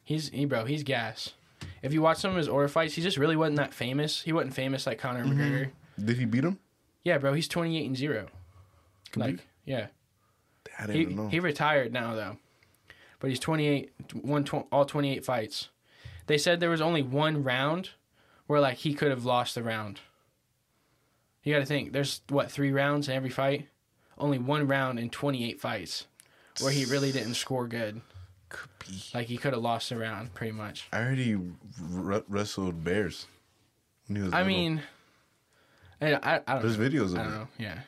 He's 0.03 0.29
he 0.31 0.45
bro, 0.45 0.65
he's 0.65 0.83
gas. 0.83 1.35
If 1.83 1.93
you 1.93 2.03
watch 2.03 2.19
some 2.19 2.31
of 2.33 2.37
his 2.37 2.49
order 2.49 2.69
fights, 2.69 2.95
he 2.95 3.03
just 3.03 3.17
really 3.17 3.37
wasn't 3.37 3.57
that 3.57 3.75
famous. 3.75 4.23
He 4.23 4.33
wasn't 4.33 4.55
famous 4.55 4.87
like 4.87 4.99
Conor 4.99 5.25
Mm-hmm. 5.25 5.41
McGregor. 5.41 5.71
Did 6.05 6.19
he 6.19 6.25
beat 6.25 6.45
him? 6.45 6.59
Yeah, 7.03 7.19
bro, 7.19 7.33
he's 7.35 7.49
twenty 7.49 7.79
eight 7.79 7.87
and 7.87 7.97
zero. 7.97 8.27
Khabib? 9.13 9.19
Like, 9.21 9.47
yeah, 9.65 9.87
I 10.79 10.87
didn't 10.87 11.09
he 11.11 11.15
know. 11.15 11.29
he 11.29 11.41
retired 11.41 11.93
now 11.93 12.15
though, 12.15 12.37
but 13.21 13.31
he's 13.31 13.41
twenty 13.41 13.67
eight, 13.67 13.93
won 14.15 14.45
tw- 14.45 14.67
all 14.71 14.85
twenty 14.85 15.13
eight 15.15 15.25
fights. 15.25 15.69
They 16.27 16.39
said 16.39 16.61
there 16.61 16.71
was 16.71 16.81
only 16.81 17.03
one 17.03 17.43
round 17.45 17.91
where 18.47 18.61
like 18.61 18.79
he 18.79 18.95
could 18.95 19.11
have 19.11 19.25
lost 19.25 19.55
the 19.55 19.63
round. 19.63 20.01
You 21.43 21.53
got 21.55 21.61
to 21.61 21.67
think. 21.67 21.93
There's 21.93 22.21
what 22.29 22.51
three 22.51 22.73
rounds 22.73 23.09
in 23.09 23.15
every 23.15 23.31
fight. 23.31 23.69
Only 24.19 24.39
one 24.39 24.67
round 24.67 24.99
in 24.99 25.11
twenty 25.11 25.49
eight 25.49 25.61
fights 25.61 26.07
where 26.61 26.73
he 26.73 26.85
really 26.87 27.13
didn't 27.13 27.35
score 27.35 27.67
good. 27.67 28.01
Khabib. 28.51 29.15
Like 29.15 29.27
he 29.27 29.37
could 29.37 29.53
have 29.53 29.63
lost 29.63 29.89
the 29.89 29.97
round 29.97 30.33
pretty 30.35 30.53
much. 30.53 30.87
I 30.93 31.11
he 31.15 31.35
r- 31.35 32.23
wrestled 32.29 32.85
bears 32.85 33.27
when 34.07 34.17
he 34.17 34.23
was 34.23 34.33
I 34.33 34.39
little. 34.43 34.53
mean, 34.57 34.83
I 36.01 36.15
I, 36.15 36.41
I 36.47 36.53
don't 36.55 36.63
there's 36.63 36.79
know. 36.79 36.89
videos 36.89 37.13
of 37.13 37.19
I 37.19 37.21
it. 37.21 37.25
don't 37.25 37.33
know. 37.35 37.49
Yeah, 37.59 37.79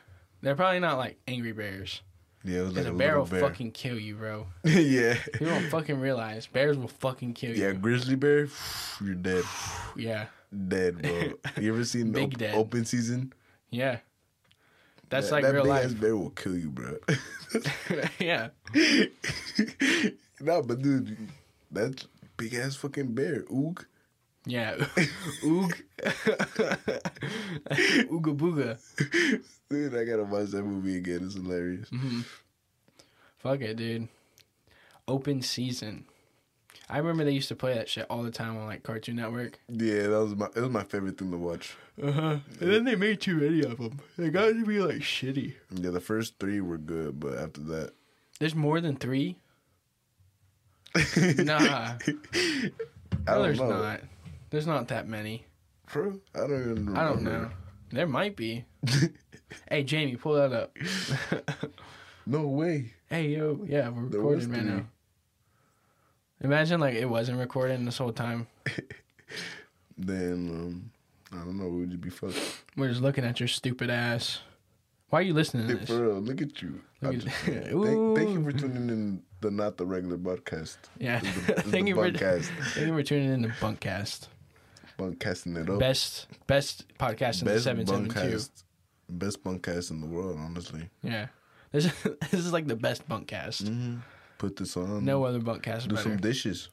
they're 0.41 0.55
probably 0.55 0.79
not 0.79 0.97
like 0.97 1.17
angry 1.27 1.53
bears. 1.53 2.01
Yeah, 2.43 2.59
it 2.59 2.61
was 2.61 2.67
like 2.69 2.75
Because 2.75 2.87
a, 2.87 2.93
a 2.93 2.97
bear 2.97 3.17
will 3.19 3.25
bear. 3.25 3.41
fucking 3.41 3.71
kill 3.71 3.99
you, 3.99 4.15
bro. 4.15 4.47
yeah. 4.63 5.17
You 5.41 5.45
don't 5.47 5.69
fucking 5.69 5.99
realize 5.99 6.47
bears 6.47 6.77
will 6.77 6.87
fucking 6.87 7.33
kill 7.33 7.55
you. 7.55 7.63
Yeah, 7.65 7.73
grizzly 7.73 8.15
bear, 8.15 8.47
you're 9.03 9.15
dead. 9.15 9.43
Yeah, 9.97 10.27
Dead, 10.67 11.01
bro. 11.01 11.33
You 11.61 11.73
ever 11.73 11.83
seen 11.85 12.11
Big 12.13 12.33
op- 12.33 12.37
dead. 12.37 12.55
open 12.55 12.85
season? 12.85 13.33
yeah. 13.71 13.99
That's 15.09 15.29
That- 15.29 15.35
like 15.35 15.43
that 15.43 15.53
real 15.53 15.63
big 15.63 15.69
life. 15.69 15.85
ass 15.85 15.93
bear 15.93 16.15
will 16.15 16.29
kill 16.31 16.55
you, 16.57 16.69
bro. 16.69 16.97
yeah, 18.19 18.49
no, 20.39 20.61
but 20.61 20.81
dude, 20.81 21.17
that 21.71 22.05
big 22.37 22.53
ass 22.53 22.75
fucking 22.75 23.13
bear. 23.13 23.41
Oog. 23.51 23.85
yeah. 24.45 24.75
Oog. 25.43 25.73
Ooga 28.09 28.35
booga. 28.37 29.41
Dude, 29.69 29.95
I 29.95 30.03
gotta 30.05 30.23
watch 30.23 30.49
that 30.49 30.63
movie 30.63 30.97
again. 30.97 31.21
It's 31.23 31.35
hilarious. 31.35 31.89
Mm-hmm. 31.89 32.21
Fuck 33.39 33.61
it, 33.61 33.77
dude. 33.77 34.07
Open 35.07 35.41
season. 35.41 36.05
I 36.89 36.97
remember 36.97 37.23
they 37.23 37.31
used 37.31 37.49
to 37.49 37.55
play 37.55 37.75
that 37.75 37.87
shit 37.87 38.07
all 38.09 38.23
the 38.23 38.31
time 38.31 38.57
on 38.57 38.65
like 38.65 38.81
Cartoon 38.81 39.17
Network. 39.17 39.59
Yeah, 39.67 40.07
that 40.07 40.19
was 40.19 40.35
my 40.35 40.47
it 40.55 40.61
was 40.61 40.71
my 40.71 40.83
favorite 40.83 41.17
thing 41.19 41.29
to 41.31 41.37
watch. 41.37 41.75
Uh 42.01 42.11
huh. 42.11 42.37
And 42.59 42.71
then 42.73 42.83
they 42.85 42.95
made 42.95 43.21
too 43.21 43.35
many 43.35 43.61
of 43.61 43.77
them. 43.77 43.99
They 44.17 44.29
got 44.29 44.47
to 44.47 44.65
be 44.65 44.79
like 44.79 44.97
shitty. 44.97 45.53
Yeah, 45.71 45.91
the 45.91 45.99
first 45.99 46.39
three 46.39 46.61
were 46.61 46.77
good, 46.79 47.19
but 47.19 47.37
after 47.37 47.61
that, 47.61 47.91
There's 48.39 48.55
more 48.55 48.81
than 48.81 48.95
three. 48.95 49.37
Nah, 51.37 51.97
I 53.27 53.35
no, 53.35 53.43
there's 53.43 53.59
know. 53.59 53.69
not. 53.69 54.01
There's 54.49 54.65
not 54.65 54.87
that 54.87 55.07
many. 55.07 55.45
True. 55.85 56.19
I 56.33 56.39
don't 56.39 56.51
even. 56.53 56.75
Remember. 56.75 56.99
I 56.99 57.03
don't 57.05 57.21
know. 57.23 57.49
There 57.91 58.07
might 58.07 58.35
be. 58.35 58.65
hey, 59.69 59.83
Jamie, 59.83 60.15
pull 60.15 60.33
that 60.33 60.51
up. 60.53 60.75
no 62.25 62.47
way. 62.47 62.93
hey, 63.09 63.27
yo, 63.29 63.59
yeah, 63.67 63.89
we're 63.89 64.03
recording 64.03 64.51
right 64.51 64.65
now. 64.65 64.85
Imagine 66.41 66.79
like 66.79 66.95
it 66.95 67.09
wasn't 67.09 67.39
recording 67.39 67.85
this 67.85 67.97
whole 67.97 68.11
time. 68.13 68.47
Then 69.97 70.31
um, 70.49 70.91
I 71.33 71.43
don't 71.43 71.57
know. 71.59 71.67
We 71.67 71.81
would 71.81 71.91
you 71.91 71.97
be 71.97 72.09
fucked? 72.09 72.63
We're 72.77 72.87
just 72.87 73.01
looking 73.01 73.25
at 73.25 73.39
your 73.41 73.47
stupid 73.49 73.89
ass. 73.89 74.39
Why 75.09 75.19
are 75.19 75.23
you 75.23 75.33
listening 75.33 75.67
to 75.67 75.73
Hey, 75.73 75.79
this? 75.79 75.89
for 75.89 76.01
real, 76.07 76.19
look 76.21 76.41
at 76.41 76.61
you. 76.61 76.79
Look 77.01 77.15
at- 77.15 77.19
just- 77.21 77.35
thank, 77.45 77.65
thank 78.17 78.29
you 78.29 78.43
for 78.43 78.51
tuning 78.53 78.89
in 78.89 79.23
the 79.41 79.51
not 79.51 79.75
the 79.77 79.85
regular 79.85 80.17
podcast. 80.17 80.77
Yeah, 80.99 81.19
the- 81.19 81.29
thank 81.63 81.71
the 81.71 81.87
you 81.89 81.95
for 81.95 82.09
thank 82.11 82.87
you 82.87 82.93
for 82.93 83.03
tuning 83.03 83.33
in 83.33 83.43
to 83.43 83.49
Bunkcast, 83.49 84.27
Bunkcasting 84.97 85.57
it 85.61 85.69
up. 85.69 85.79
best 85.79 86.27
best 86.47 86.85
podcast 86.97 87.41
in 87.41 87.47
the 87.47 87.53
Best 87.55 87.63
seven 87.65 87.85
seven 87.85 88.07
two. 88.07 88.13
bunkcast. 88.15 88.49
Best 89.09 89.43
bunkcast 89.43 89.91
in 89.91 89.99
the 90.01 90.07
world, 90.07 90.37
honestly. 90.39 90.89
Yeah, 91.03 91.27
this 91.73 91.85
is, 91.85 91.93
this 92.31 92.33
is 92.45 92.53
like 92.53 92.67
the 92.67 92.75
best 92.77 93.07
Bunkcast. 93.09 93.63
Mm-hmm. 93.63 93.97
Put 94.39 94.55
this 94.55 94.75
on. 94.75 95.05
No 95.05 95.23
other 95.25 95.39
Bunkcast 95.39 95.83
Do 95.83 95.89
better. 95.95 96.01
some 96.09 96.17
dishes. 96.17 96.69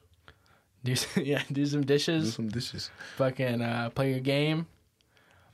do 0.83 0.95
some, 0.95 1.23
yeah, 1.31 1.43
do 1.51 1.65
some 1.65 1.83
dishes. 1.85 2.23
Do 2.25 2.31
some 2.31 2.47
dishes. 2.49 2.89
Fucking 3.17 3.61
uh, 3.61 3.89
play 3.91 4.09
your 4.11 4.19
game. 4.21 4.65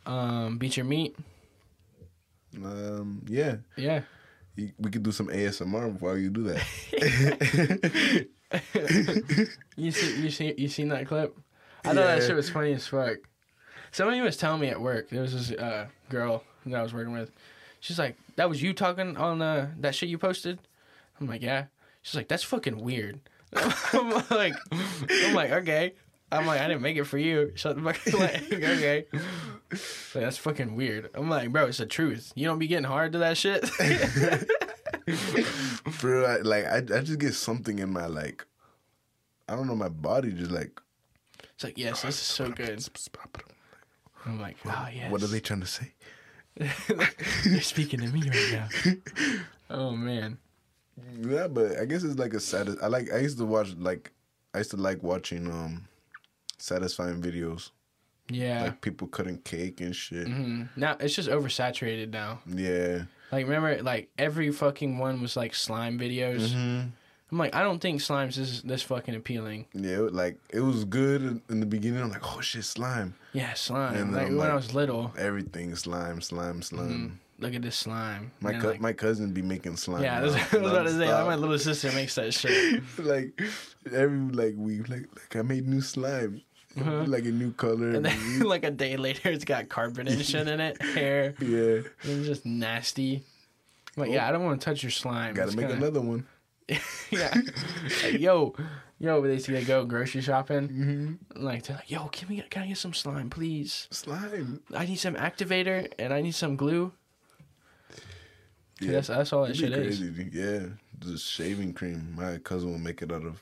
Um, 0.06 0.58
beat 0.58 0.78
your 0.78 0.86
meat. 0.86 1.16
Um, 2.64 3.26
yeah. 3.28 3.58
Yeah. 3.76 4.02
You- 4.56 4.72
We 4.80 4.92
could 4.92 5.04
do 5.04 5.12
some 5.12 5.28
ASMR 5.28 6.00
while 6.00 6.18
you 6.18 6.30
do 6.30 6.44
that. 6.54 8.28
You 9.76 9.90
see, 9.92 10.22
you 10.22 10.30
see, 10.30 10.54
you 10.58 10.68
seen 10.68 10.90
that 10.90 11.08
clip? 11.08 11.36
I 11.84 11.88
thought 11.90 11.96
that 11.96 12.22
shit 12.22 12.36
was 12.36 12.52
funny 12.52 12.74
as 12.74 12.86
fuck. 12.86 13.18
Somebody 13.92 14.22
was 14.22 14.38
telling 14.38 14.62
me 14.62 14.68
at 14.70 14.80
work. 14.80 15.10
There 15.10 15.22
was 15.22 15.34
this 15.34 15.58
uh, 15.60 15.88
girl 16.10 16.44
that 16.68 16.80
I 16.80 16.84
was 16.84 16.94
working 16.94 17.14
with. 17.14 17.32
She's 17.80 17.98
like, 17.98 18.16
"That 18.36 18.48
was 18.50 18.62
you 18.62 18.74
talking 18.74 19.18
on 19.18 19.42
uh, 19.42 19.70
that 19.80 19.96
shit 19.96 20.10
you 20.10 20.20
posted." 20.20 20.60
I'm 21.20 21.26
like, 21.28 21.42
"Yeah." 21.42 21.66
She's 22.04 22.16
like, 22.16 22.28
"That's 22.28 22.44
fucking 22.44 22.78
weird." 22.80 23.20
I'm 23.94 24.10
like, 24.30 24.54
"I'm 25.10 25.34
like, 25.34 25.52
okay." 25.52 25.94
I'm 26.32 26.46
like, 26.48 26.62
"I 26.62 26.68
didn't 26.68 26.82
make 26.82 26.98
it 26.98 27.06
for 27.06 27.18
you." 27.18 27.52
Shut 27.56 27.76
the 27.76 27.82
fuck. 27.82 28.00
Like, 28.20 28.54
okay. 28.54 29.06
Like, 29.12 29.80
that's 30.14 30.38
fucking 30.38 30.76
weird. 30.76 31.10
I'm 31.16 31.30
like, 31.30 31.52
bro, 31.52 31.66
it's 31.68 31.78
the 31.78 31.86
truth. 31.86 32.32
You 32.36 32.46
don't 32.48 32.60
be 32.60 32.68
getting 32.68 32.86
hard 32.86 33.14
to 33.14 33.20
that 33.20 33.38
shit. 33.38 33.64
Bro, 36.02 36.26
I, 36.26 36.38
like 36.38 36.66
I, 36.66 36.78
I 36.78 37.02
just 37.02 37.20
get 37.20 37.34
something 37.34 37.80
in 37.80 37.92
my 37.92 38.06
like, 38.06 38.46
I 39.50 39.56
don't 39.56 39.68
know, 39.68 39.76
my 39.76 39.90
body 39.90 40.32
just 40.32 40.52
like. 40.52 40.80
it's 41.56 41.64
like, 41.64 41.78
yes, 41.78 42.04
this 42.04 42.16
is 42.16 42.22
so 42.22 42.50
good. 42.52 42.84
I'm 44.26 44.40
like, 44.40 44.58
ah, 44.66 44.86
oh 44.88 44.92
yes. 44.94 45.12
What 45.12 45.24
are 45.24 45.28
they 45.28 45.40
trying 45.40 45.62
to 45.62 45.68
say? 45.68 45.94
They're 46.56 47.62
speaking 47.62 48.00
to 48.02 48.08
me 48.08 48.30
right 48.30 48.52
now. 48.52 48.94
Oh 49.70 49.92
man. 49.92 50.38
Yeah, 51.22 51.48
but 51.48 51.78
I 51.80 51.86
guess 51.86 52.04
it's 52.04 52.20
like 52.20 52.34
a 52.34 52.40
sad. 52.40 52.70
I 52.82 52.88
like. 52.88 53.12
I 53.12 53.18
used 53.20 53.38
to 53.40 53.46
watch 53.46 53.74
like. 53.78 54.12
I 54.54 54.60
used 54.60 54.72
to 54.72 54.78
like 54.78 55.02
watching 55.02 55.48
um, 55.50 55.88
satisfying 56.60 57.22
videos 57.22 57.72
Yeah. 58.30 58.64
like 58.64 58.82
people 58.82 59.08
cutting 59.08 59.40
cake 59.40 59.82
and 59.82 59.96
shit. 59.96 60.28
Mm-hmm. 60.28 60.80
Now 60.80 60.96
it's 61.00 61.16
just 61.16 61.30
oversaturated 61.30 62.12
now. 62.12 62.40
Yeah. 62.48 63.04
Like 63.32 63.46
remember, 63.48 63.82
like 63.82 64.10
every 64.18 64.52
fucking 64.52 65.00
one 65.00 65.22
was 65.22 65.36
like 65.36 65.56
slime 65.56 65.98
videos. 65.98 66.50
Mm-hmm. 66.50 66.88
I'm 67.32 67.38
like, 67.40 67.56
I 67.56 67.64
don't 67.64 67.80
think 67.80 68.00
slimes 68.00 68.38
is 68.38 68.62
this 68.62 68.84
fucking 68.84 69.16
appealing. 69.16 69.66
Yeah, 69.74 70.02
like 70.12 70.38
it 70.52 70.60
was 70.60 70.86
good 70.86 71.42
in, 71.50 71.60
the 71.60 71.66
beginning. 71.66 72.00
I'm 72.04 72.12
like, 72.12 72.22
oh 72.36 72.42
shit, 72.42 72.64
slime. 72.64 73.16
Yeah, 73.34 73.56
slime. 73.56 73.96
And 73.96 74.14
like 74.14 74.28
when 74.28 74.52
I 74.52 74.54
was 74.54 74.76
little, 74.76 75.12
Everything 75.18 75.76
slime, 75.76 76.22
slime, 76.22 76.62
slime. 76.62 77.20
Look 77.44 77.54
at 77.54 77.62
this 77.62 77.76
slime. 77.76 78.32
My 78.42 78.54
cou- 78.54 78.70
like- 78.70 78.82
my 78.82 78.94
cousin 78.94 79.32
be 79.34 79.42
making 79.42 79.76
slime. 79.78 80.02
yeah, 80.04 80.20
that's 80.22 80.34
what 80.54 80.62
I 80.62 80.64
was 80.64 80.72
about 80.72 80.84
to 80.84 80.92
say. 80.92 81.14
Like, 81.14 81.26
my 81.28 81.36
little 81.36 81.60
sister 81.60 81.92
makes 81.92 82.16
that 82.16 82.34
shit. 82.34 82.82
like 82.98 83.40
every 83.92 84.18
like 84.34 84.56
week, 84.58 84.90
like 84.90 85.08
like 85.16 85.36
I 85.36 85.42
made 85.44 85.68
new 85.68 85.82
slime, 85.82 86.42
like 86.76 87.26
a 87.26 87.32
new 87.32 87.52
color. 87.52 87.90
Uh-huh. 87.90 87.98
And 87.98 88.06
then 88.06 88.40
like 88.54 88.64
a 88.64 88.72
day 88.72 88.98
later, 88.98 89.30
it's 89.30 89.46
got 89.46 89.70
carpet 89.70 90.08
and 90.08 90.24
shit 90.26 90.48
in 90.48 90.60
it, 90.60 90.82
hair. 90.82 91.36
yeah, 91.40 91.82
It's 92.04 92.26
just 92.28 92.46
nasty. 92.46 93.24
I'm 93.96 94.02
like, 94.04 94.12
yeah, 94.12 94.28
I 94.28 94.32
don't 94.32 94.44
want 94.44 94.60
to 94.60 94.66
touch 94.66 94.82
your 94.82 94.90
slime. 94.92 95.36
gotta 95.36 95.50
It's 95.50 95.56
make 95.56 95.68
kinda- 95.68 95.86
another 95.86 96.02
one. 96.02 96.26
yeah. 97.12 97.34
Like, 98.04 98.20
yo, 98.20 98.56
yo, 98.98 99.22
they 99.22 99.38
see 99.38 99.52
they 99.52 99.64
go 99.66 99.86
grocery 99.86 100.22
shopping. 100.22 100.70
Mm-hmm. 100.70 101.44
Like 101.46 101.64
they're 101.64 101.76
like, 101.76 101.92
yo, 101.92 102.08
can 102.08 102.30
we 102.30 102.38
get, 102.38 102.50
can 102.50 102.64
I 102.64 102.68
get 102.68 102.78
some 102.78 102.94
slime, 102.94 103.30
please? 103.30 103.88
Slime. 103.92 104.62
I 104.74 104.86
need 104.86 104.96
some 104.96 105.14
activator 105.16 105.92
and 106.00 106.14
I 106.14 106.22
need 106.22 106.34
some 106.36 106.56
glue. 106.56 106.94
Yeah, 108.86 108.92
That's 108.94 109.08
that's 109.08 109.34
all 109.34 109.46
that 109.46 109.56
shit 109.56 109.74
is. 109.74 110.00
crazy. 110.00 110.30
Yeah, 110.32 110.66
just 111.00 111.26
shaving 111.32 111.74
cream. 111.74 112.14
My 112.18 112.38
cousin 112.38 112.72
will 112.72 112.80
make 112.80 113.02
it 113.02 113.12
out 113.12 113.24
of. 113.26 113.42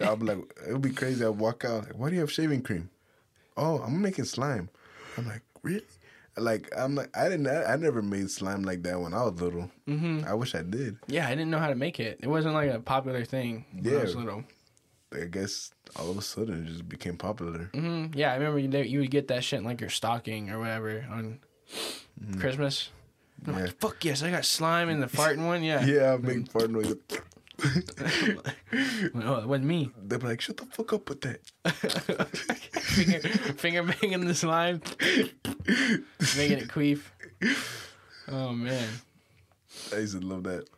I'll 0.00 0.16
be 0.16 0.26
like, 0.26 0.38
it 0.68 0.72
would 0.72 0.82
be 0.82 0.90
crazy. 0.90 1.24
I 1.24 1.28
walk 1.28 1.64
out 1.64 1.84
like, 1.84 1.98
why 1.98 2.08
do 2.08 2.14
you 2.14 2.20
have 2.20 2.32
shaving 2.32 2.62
cream? 2.62 2.90
Oh, 3.56 3.78
I'm 3.78 4.00
making 4.02 4.24
slime. 4.24 4.68
I'm 5.16 5.26
like, 5.28 5.42
really? 5.62 5.82
Like 6.36 6.68
I'm 6.76 6.96
like 6.96 7.16
I 7.16 7.28
didn't 7.28 7.46
I, 7.46 7.74
I 7.74 7.76
never 7.76 8.02
made 8.02 8.28
slime 8.28 8.62
like 8.64 8.82
that 8.82 9.00
when 9.00 9.14
I 9.14 9.22
was 9.22 9.40
little. 9.40 9.70
hmm 9.86 10.22
I 10.26 10.34
wish 10.34 10.54
I 10.56 10.62
did. 10.62 10.96
Yeah, 11.06 11.26
I 11.28 11.30
didn't 11.30 11.50
know 11.50 11.60
how 11.60 11.68
to 11.68 11.76
make 11.76 12.00
it. 12.00 12.18
It 12.22 12.26
wasn't 12.26 12.54
like 12.54 12.72
a 12.72 12.80
popular 12.80 13.24
thing 13.24 13.64
when 13.72 13.94
I 13.94 14.02
was 14.02 14.14
Yeah. 14.14 14.20
little. 14.20 14.44
I 15.14 15.26
guess 15.26 15.70
all 15.94 16.10
of 16.10 16.18
a 16.18 16.22
sudden 16.22 16.64
it 16.64 16.68
just 16.68 16.88
became 16.88 17.16
popular. 17.16 17.70
hmm 17.72 18.06
Yeah, 18.14 18.32
I 18.32 18.34
remember 18.34 18.58
you, 18.58 18.68
you 18.82 18.98
would 18.98 19.12
get 19.12 19.28
that 19.28 19.44
shit 19.44 19.60
in 19.60 19.64
like 19.64 19.80
your 19.80 19.90
stocking 19.90 20.50
or 20.50 20.58
whatever 20.58 21.06
on 21.08 21.38
Christmas. 22.40 22.90
I'm. 23.46 23.54
Yeah. 23.54 23.60
like, 23.64 23.80
fuck 23.80 24.04
yes, 24.04 24.22
I 24.22 24.30
got 24.30 24.44
slime 24.44 24.88
in 24.88 25.00
the 25.00 25.06
farting 25.06 25.46
one. 25.46 25.62
Yeah. 25.62 25.84
Yeah, 25.86 26.14
I 26.14 26.16
make 26.16 26.50
fart 26.50 26.70
noise. 26.70 26.94
Oh, 29.14 29.36
it 29.36 29.46
wasn't 29.46 29.64
me. 29.66 29.90
They're 29.96 30.18
like, 30.18 30.40
shut 30.40 30.56
the 30.56 30.66
fuck 30.66 30.92
up 30.92 31.08
with 31.08 31.20
that. 31.20 31.40
finger, 32.80 33.20
finger 33.54 33.82
banging 33.84 34.26
the 34.26 34.34
slime, 34.34 34.82
making 36.36 36.58
it 36.58 36.68
queef. 36.68 37.02
Oh 38.28 38.52
man, 38.52 38.88
I 39.92 39.98
used 39.98 40.20
to 40.20 40.26
love 40.26 40.42
that. 40.44 40.68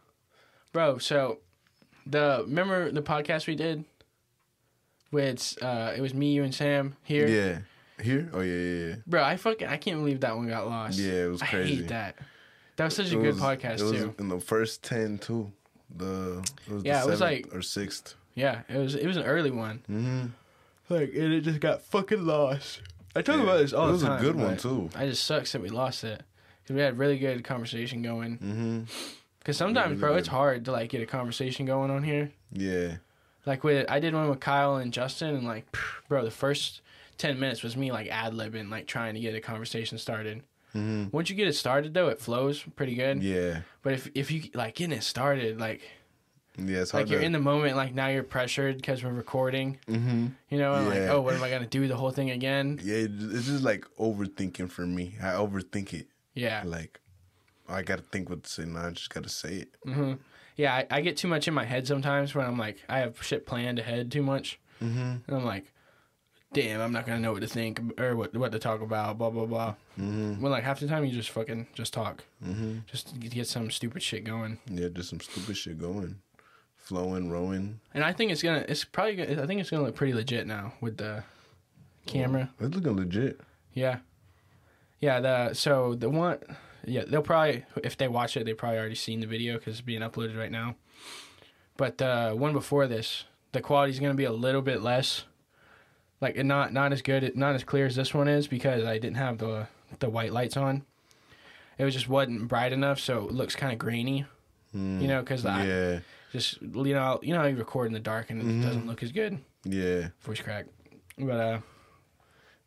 bro. 0.72 0.98
So 0.98 1.38
the 2.06 2.44
remember 2.46 2.90
the 2.92 3.02
podcast 3.02 3.46
we 3.46 3.54
did 3.56 3.84
with 5.10 5.56
uh, 5.62 5.94
it 5.96 6.00
was 6.02 6.12
me, 6.12 6.32
you, 6.32 6.44
and 6.44 6.54
Sam 6.54 6.96
here. 7.02 7.26
Yeah. 7.26 7.58
Here? 8.04 8.28
Oh 8.34 8.40
yeah, 8.40 8.52
yeah, 8.54 8.86
yeah. 8.88 8.94
Bro, 9.06 9.22
I 9.22 9.36
fucking 9.38 9.66
I 9.68 9.78
can't 9.78 9.98
believe 10.00 10.20
that 10.20 10.36
one 10.36 10.48
got 10.48 10.66
lost. 10.68 10.98
Yeah, 10.98 11.24
it 11.24 11.30
was 11.30 11.42
crazy. 11.42 11.72
I 11.72 11.76
hate 11.76 11.88
that. 11.88 12.16
That 12.76 12.84
was 12.86 12.94
such 12.96 13.12
a 13.12 13.18
It 13.18 13.22
good 13.22 13.34
was- 13.34 13.40
podcast 13.40 13.80
it 13.80 13.82
was 13.84 13.92
too. 13.92 14.14
In 14.18 14.28
the 14.28 14.40
first 14.40 14.82
ten 14.82 15.18
too. 15.18 15.50
The 15.94 16.44
it 16.66 16.72
was 16.72 16.84
Yeah, 16.84 17.00
the 17.02 17.08
it 17.08 17.10
was 17.10 17.20
like- 17.20 17.54
or 17.54 17.62
sixth. 17.62 18.14
Yeah, 18.34 18.62
it 18.68 18.76
was 18.78 18.94
it 18.94 19.06
was 19.06 19.16
an 19.16 19.22
early 19.24 19.50
one. 19.50 19.78
Mm-hmm. 19.90 20.26
Like 20.88 21.10
and 21.14 21.32
it 21.32 21.40
just 21.42 21.60
got 21.60 21.82
fucking 21.82 22.24
lost. 22.26 22.82
I 23.14 23.22
talk 23.22 23.40
about 23.40 23.58
this 23.58 23.72
all 23.72 23.88
it 23.88 23.92
was 23.92 24.02
the 24.02 24.08
time. 24.08 24.18
a 24.18 24.22
good 24.22 24.36
one 24.36 24.56
too. 24.58 24.90
I 24.94 25.06
just 25.06 25.24
sucks 25.24 25.52
that 25.52 25.62
we 25.62 25.70
lost 25.70 26.04
it 26.04 26.22
because 26.62 26.74
we 26.76 26.82
had 26.82 26.98
really 26.98 27.18
good 27.18 27.42
conversation 27.44 28.02
going. 28.02 28.38
Mm-hmm. 28.38 28.80
Because 29.38 29.56
sometimes, 29.56 29.90
really 29.90 30.00
bro, 30.00 30.10
good. 30.12 30.18
it's 30.18 30.28
hard 30.28 30.64
to 30.66 30.72
like 30.72 30.90
get 30.90 31.00
a 31.00 31.06
conversation 31.06 31.64
going 31.66 31.90
on 31.90 32.02
here. 32.02 32.30
Yeah. 32.52 32.96
Like 33.46 33.62
with 33.64 33.88
I 33.88 34.00
did 34.00 34.12
one 34.12 34.28
with 34.28 34.40
Kyle 34.40 34.76
and 34.76 34.92
Justin, 34.92 35.34
and 35.36 35.46
like, 35.46 35.64
bro, 36.08 36.24
the 36.24 36.30
first 36.32 36.82
ten 37.16 37.38
minutes 37.40 37.62
was 37.62 37.76
me 37.76 37.90
like 37.92 38.08
ad 38.08 38.34
libbing, 38.34 38.70
like 38.70 38.86
trying 38.86 39.14
to 39.14 39.20
get 39.20 39.34
a 39.34 39.40
conversation 39.40 39.96
started. 39.98 40.42
Mm-hmm. 40.76 41.16
Once 41.16 41.30
you 41.30 41.36
get 41.36 41.48
it 41.48 41.54
started, 41.54 41.94
though, 41.94 42.08
it 42.08 42.20
flows 42.20 42.62
pretty 42.76 42.94
good. 42.94 43.22
Yeah. 43.22 43.60
But 43.82 43.94
if 43.94 44.10
if 44.14 44.30
you 44.30 44.42
like 44.54 44.74
getting 44.74 44.96
it 44.96 45.02
started, 45.02 45.58
like 45.60 45.82
Yeah. 46.58 46.82
It's 46.82 46.92
like 46.92 47.02
hard 47.06 47.10
you're 47.10 47.20
in 47.20 47.32
the 47.32 47.38
moment, 47.40 47.76
like 47.76 47.94
now 47.94 48.08
you're 48.08 48.22
pressured 48.22 48.76
because 48.76 49.02
we're 49.02 49.12
recording, 49.12 49.78
mm-hmm. 49.88 50.26
you 50.50 50.58
know, 50.58 50.74
and 50.74 50.88
like, 50.88 51.02
oh, 51.10 51.20
what 51.20 51.34
am 51.34 51.42
I 51.42 51.50
gonna 51.50 51.66
do 51.66 51.88
the 51.88 51.96
whole 51.96 52.10
thing 52.10 52.30
again? 52.30 52.80
Yeah, 52.82 53.06
it's 53.08 53.46
just 53.46 53.62
like 53.64 53.86
overthinking 53.98 54.70
for 54.70 54.86
me. 54.86 55.16
I 55.20 55.32
overthink 55.32 55.92
it. 55.92 56.08
Yeah, 56.34 56.62
Like, 56.66 57.00
I 57.66 57.82
gotta 57.82 58.02
think 58.02 58.28
what 58.28 58.42
to 58.42 58.50
say 58.50 58.64
now. 58.66 58.88
I 58.88 58.90
just 58.90 59.08
gotta 59.10 59.28
say 59.30 59.54
it. 59.64 59.68
hmm 59.84 60.14
yeah. 60.56 60.74
I, 60.74 60.86
I 60.90 61.00
get 61.02 61.18
too 61.18 61.28
much 61.28 61.48
in 61.48 61.54
my 61.54 61.64
head 61.64 61.86
sometimes 61.86 62.34
when 62.34 62.46
I'm 62.46 62.58
like 62.58 62.78
I 62.88 62.98
have 63.00 63.22
shit 63.22 63.46
planned 63.46 63.78
ahead 63.78 64.10
too 64.10 64.22
much. 64.22 64.58
Mm-hmm. 64.82 64.98
And 64.98 65.36
I'm 65.36 65.44
like, 65.44 65.72
damn, 66.56 66.80
I'm 66.80 66.90
not 66.90 67.04
gonna 67.04 67.20
know 67.20 67.32
what 67.32 67.42
to 67.42 67.48
think 67.48 68.00
or 68.00 68.16
what 68.16 68.34
what 68.34 68.50
to 68.52 68.58
talk 68.58 68.80
about, 68.80 69.18
blah 69.18 69.28
blah 69.28 69.44
blah. 69.44 69.74
Mm-hmm. 70.00 70.40
When 70.40 70.50
like 70.50 70.64
half 70.64 70.80
the 70.80 70.88
time 70.88 71.04
you 71.04 71.12
just 71.12 71.28
fucking 71.30 71.66
just 71.74 71.92
talk, 71.92 72.24
Mm-hmm. 72.42 72.78
just 72.86 73.20
get 73.20 73.46
some 73.46 73.70
stupid 73.70 74.02
shit 74.02 74.24
going. 74.24 74.58
Yeah, 74.70 74.88
just 74.88 75.10
some 75.10 75.20
stupid 75.20 75.54
shit 75.56 75.78
going, 75.78 76.16
flowing, 76.78 77.30
rowing. 77.30 77.80
And 77.92 78.02
I 78.02 78.14
think 78.14 78.32
it's 78.32 78.42
gonna, 78.42 78.64
it's 78.68 78.84
probably, 78.84 79.16
gonna, 79.16 79.42
I 79.42 79.46
think 79.46 79.60
it's 79.60 79.68
gonna 79.70 79.82
look 79.82 79.94
pretty 79.94 80.14
legit 80.14 80.46
now 80.46 80.72
with 80.80 80.96
the 80.96 81.24
camera. 82.06 82.50
It's 82.58 82.74
looking 82.74 82.96
legit. 82.96 83.38
Yeah, 83.74 83.98
yeah. 84.98 85.20
The 85.20 85.52
so 85.52 85.94
the 85.94 86.08
one, 86.08 86.38
yeah, 86.86 87.04
they'll 87.06 87.20
probably 87.20 87.66
if 87.84 87.98
they 87.98 88.08
watch 88.08 88.34
it, 88.38 88.46
they 88.46 88.54
probably 88.54 88.78
already 88.78 88.94
seen 88.94 89.20
the 89.20 89.26
video 89.26 89.58
because 89.58 89.74
it's 89.74 89.82
being 89.82 90.00
uploaded 90.00 90.38
right 90.38 90.50
now. 90.50 90.76
But 91.76 91.98
the 91.98 92.32
one 92.34 92.54
before 92.54 92.86
this, 92.86 93.24
the 93.52 93.60
quality's 93.60 94.00
gonna 94.00 94.14
be 94.14 94.24
a 94.24 94.32
little 94.32 94.62
bit 94.62 94.80
less, 94.80 95.24
like 96.20 96.36
not 96.44 96.72
not 96.72 96.92
as 96.92 97.02
good, 97.02 97.36
not 97.36 97.54
as 97.54 97.64
clear 97.64 97.86
as 97.86 97.96
this 97.96 98.12
one 98.14 98.28
is 98.28 98.46
because 98.48 98.84
I 98.84 98.98
didn't 98.98 99.16
have 99.16 99.38
the 99.38 99.66
the 99.98 100.08
white 100.10 100.32
lights 100.32 100.56
on. 100.56 100.84
It 101.78 101.84
was 101.84 101.94
just 101.94 102.08
wasn't 102.08 102.48
bright 102.48 102.72
enough, 102.72 102.98
so 103.00 103.24
it 103.26 103.32
looks 103.32 103.54
kind 103.54 103.72
of 103.72 103.78
grainy. 103.78 104.24
Mm. 104.74 105.00
You 105.02 105.08
know, 105.08 105.20
because 105.20 105.44
I 105.46 106.02
just 106.32 106.60
you 106.62 106.94
know 106.94 107.20
you 107.22 107.34
know 107.34 107.44
you 107.44 107.56
record 107.56 107.86
in 107.86 107.92
the 107.92 108.00
dark 108.00 108.30
and 108.30 108.40
it 108.40 108.46
Mhm. 108.46 108.62
doesn't 108.62 108.86
look 108.86 109.02
as 109.02 109.12
good. 109.12 109.38
Yeah. 109.64 110.08
Voice 110.22 110.40
crack. 110.40 110.66
But 111.18 111.38
uh, 111.40 111.58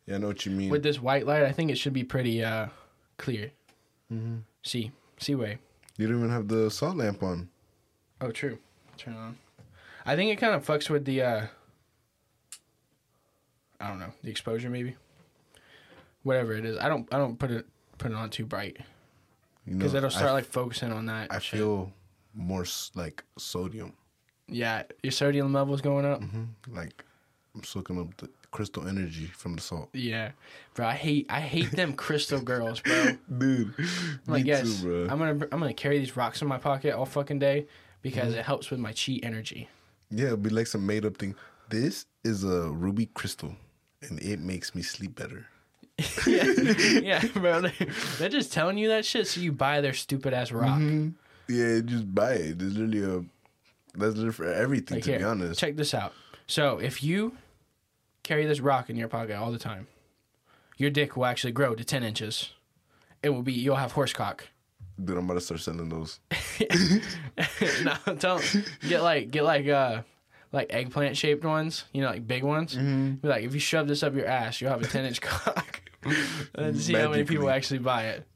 Yeah, 0.06 0.16
I 0.16 0.18
know 0.18 0.28
what 0.28 0.44
you 0.46 0.52
mean. 0.52 0.70
with 0.70 0.82
this 0.82 1.00
white 1.00 1.26
light, 1.26 1.42
I 1.44 1.52
think 1.52 1.70
it 1.70 1.76
should 1.78 1.92
be 1.92 2.04
pretty 2.04 2.42
uh 2.44 2.68
clear. 3.18 3.52
mm-hmm. 4.12 4.38
See, 4.62 4.92
see 5.18 5.34
way. 5.34 5.58
You 5.96 6.06
don't 6.06 6.18
even 6.18 6.30
have 6.30 6.48
the 6.48 6.70
salt 6.70 6.96
lamp 6.96 7.22
on. 7.22 7.48
Oh, 8.20 8.30
true. 8.30 8.58
Turn 8.96 9.14
it 9.14 9.18
on. 9.18 9.38
I 10.06 10.16
think 10.16 10.30
it 10.32 10.36
kind 10.36 10.54
of 10.54 10.64
fucks 10.66 10.88
with 10.90 11.04
the. 11.04 11.22
uh 11.22 11.46
I 13.80 13.88
don't 13.88 13.98
know 13.98 14.12
the 14.22 14.30
exposure 14.30 14.70
maybe. 14.70 14.96
Whatever 16.22 16.52
it 16.54 16.64
is, 16.64 16.76
I 16.78 16.88
don't. 16.88 17.08
I 17.12 17.16
don't 17.18 17.38
put 17.38 17.50
it 17.50 17.66
put 17.98 18.10
it 18.10 18.14
on 18.16 18.30
too 18.30 18.44
bright 18.46 18.78
You 19.66 19.72
know, 19.74 19.78
because 19.78 19.94
it'll 19.94 20.10
start 20.10 20.30
I, 20.30 20.32
like 20.32 20.44
focusing 20.44 20.92
on 20.92 21.06
that. 21.06 21.32
I 21.32 21.38
shit. 21.38 21.58
feel 21.60 21.92
more 22.34 22.64
like 22.94 23.24
sodium. 23.38 23.94
Yeah, 24.46 24.82
your 25.02 25.12
sodium 25.12 25.52
levels 25.52 25.80
going 25.80 26.04
up. 26.04 26.20
Mm-hmm. 26.20 26.74
Like 26.76 27.04
I'm 27.54 27.64
soaking 27.64 27.98
up 27.98 28.14
the 28.18 28.28
crystal 28.50 28.86
energy 28.86 29.26
from 29.26 29.54
the 29.56 29.62
salt. 29.62 29.88
Yeah, 29.94 30.32
bro. 30.74 30.86
I 30.88 30.92
hate. 30.94 31.26
I 31.30 31.40
hate 31.40 31.70
them 31.70 31.94
crystal 31.94 32.40
girls, 32.40 32.80
bro. 32.80 33.12
Dude, 33.38 33.72
I'm 33.78 33.88
like, 34.26 34.44
yes, 34.44 34.80
too, 34.80 34.86
bro. 34.86 35.02
I'm 35.12 35.18
gonna 35.18 35.46
I'm 35.52 35.58
gonna 35.60 35.72
carry 35.72 35.98
these 35.98 36.16
rocks 36.18 36.42
in 36.42 36.48
my 36.48 36.58
pocket 36.58 36.94
all 36.94 37.06
fucking 37.06 37.38
day 37.38 37.66
because 38.02 38.30
Mm-hmm. 38.32 38.40
it 38.40 38.44
helps 38.44 38.70
with 38.70 38.78
my 38.80 38.92
chi 38.92 39.20
energy. 39.22 39.68
Yeah, 40.10 40.26
it'd 40.28 40.42
be 40.42 40.50
like 40.50 40.66
some 40.66 40.84
made 40.86 41.06
up 41.06 41.16
thing. 41.16 41.34
This 41.70 42.04
is 42.24 42.44
a 42.44 42.70
ruby 42.70 43.06
crystal, 43.14 43.54
and 44.08 44.20
it 44.20 44.40
makes 44.40 44.74
me 44.74 44.82
sleep 44.82 45.14
better. 45.16 45.46
yeah, 46.26 46.44
yeah, 47.00 47.24
bro. 47.34 47.60
They, 47.62 47.72
they're 48.18 48.28
just 48.30 48.52
telling 48.52 48.78
you 48.78 48.88
that 48.88 49.04
shit, 49.04 49.26
so 49.26 49.40
you 49.40 49.52
buy 49.52 49.80
their 49.80 49.92
stupid 49.92 50.32
ass 50.32 50.50
rock. 50.50 50.78
Mhm. 50.78 51.14
Yeah, 51.48 51.80
just 51.84 52.14
buy 52.14 52.32
it. 52.34 52.58
There's 52.58 52.76
literally 52.76 53.02
a 53.02 53.24
that's 53.98 54.14
literally 54.14 54.32
for 54.32 54.46
everything. 54.46 54.96
Like 54.98 55.04
to 55.04 55.18
be 55.18 55.24
honest, 55.24 55.60
check 55.60 55.76
this 55.76 55.92
out. 55.94 56.12
So 56.46 56.78
if 56.78 57.02
you 57.02 57.36
carry 58.22 58.46
this 58.46 58.60
rock 58.60 58.88
in 58.88 58.96
your 58.96 59.08
pocket 59.08 59.36
all 59.36 59.50
the 59.52 59.58
time, 59.58 59.88
your 60.78 60.90
dick 60.90 61.16
will 61.16 61.26
actually 61.26 61.52
grow 61.52 61.74
to 61.74 61.84
ten 61.84 62.02
inches. 62.02 62.50
It 63.22 63.30
will 63.30 63.42
be 63.42 63.52
you'll 63.52 63.76
have 63.76 63.92
horse 63.92 64.12
cock. 64.14 64.48
dude, 65.02 65.18
I'm 65.18 65.24
about 65.24 65.34
to 65.34 65.40
start 65.42 65.60
selling 65.60 65.88
those. 65.90 66.20
no, 67.84 67.94
don't 68.18 68.56
get 68.88 69.02
like 69.02 69.30
get 69.30 69.44
like 69.44 69.66
uh 69.68 70.02
like 70.52 70.72
eggplant 70.72 71.16
shaped 71.16 71.44
ones. 71.44 71.84
You 71.92 72.02
know, 72.02 72.08
like 72.10 72.26
big 72.26 72.42
ones. 72.44 72.74
Mm-hmm. 72.74 73.10
Be 73.16 73.28
like 73.28 73.44
if 73.44 73.54
you 73.54 73.60
shove 73.60 73.88
this 73.88 74.02
up 74.02 74.14
your 74.14 74.26
ass, 74.26 74.60
you'll 74.60 74.70
have 74.70 74.82
a 74.82 74.86
ten 74.86 75.04
inch 75.04 75.20
cock. 75.22 75.80
and 76.54 76.78
see 76.80 76.94
how 76.94 77.10
many 77.10 77.24
people 77.24 77.50
actually 77.50 77.78
buy 77.78 78.04
it. 78.06 78.26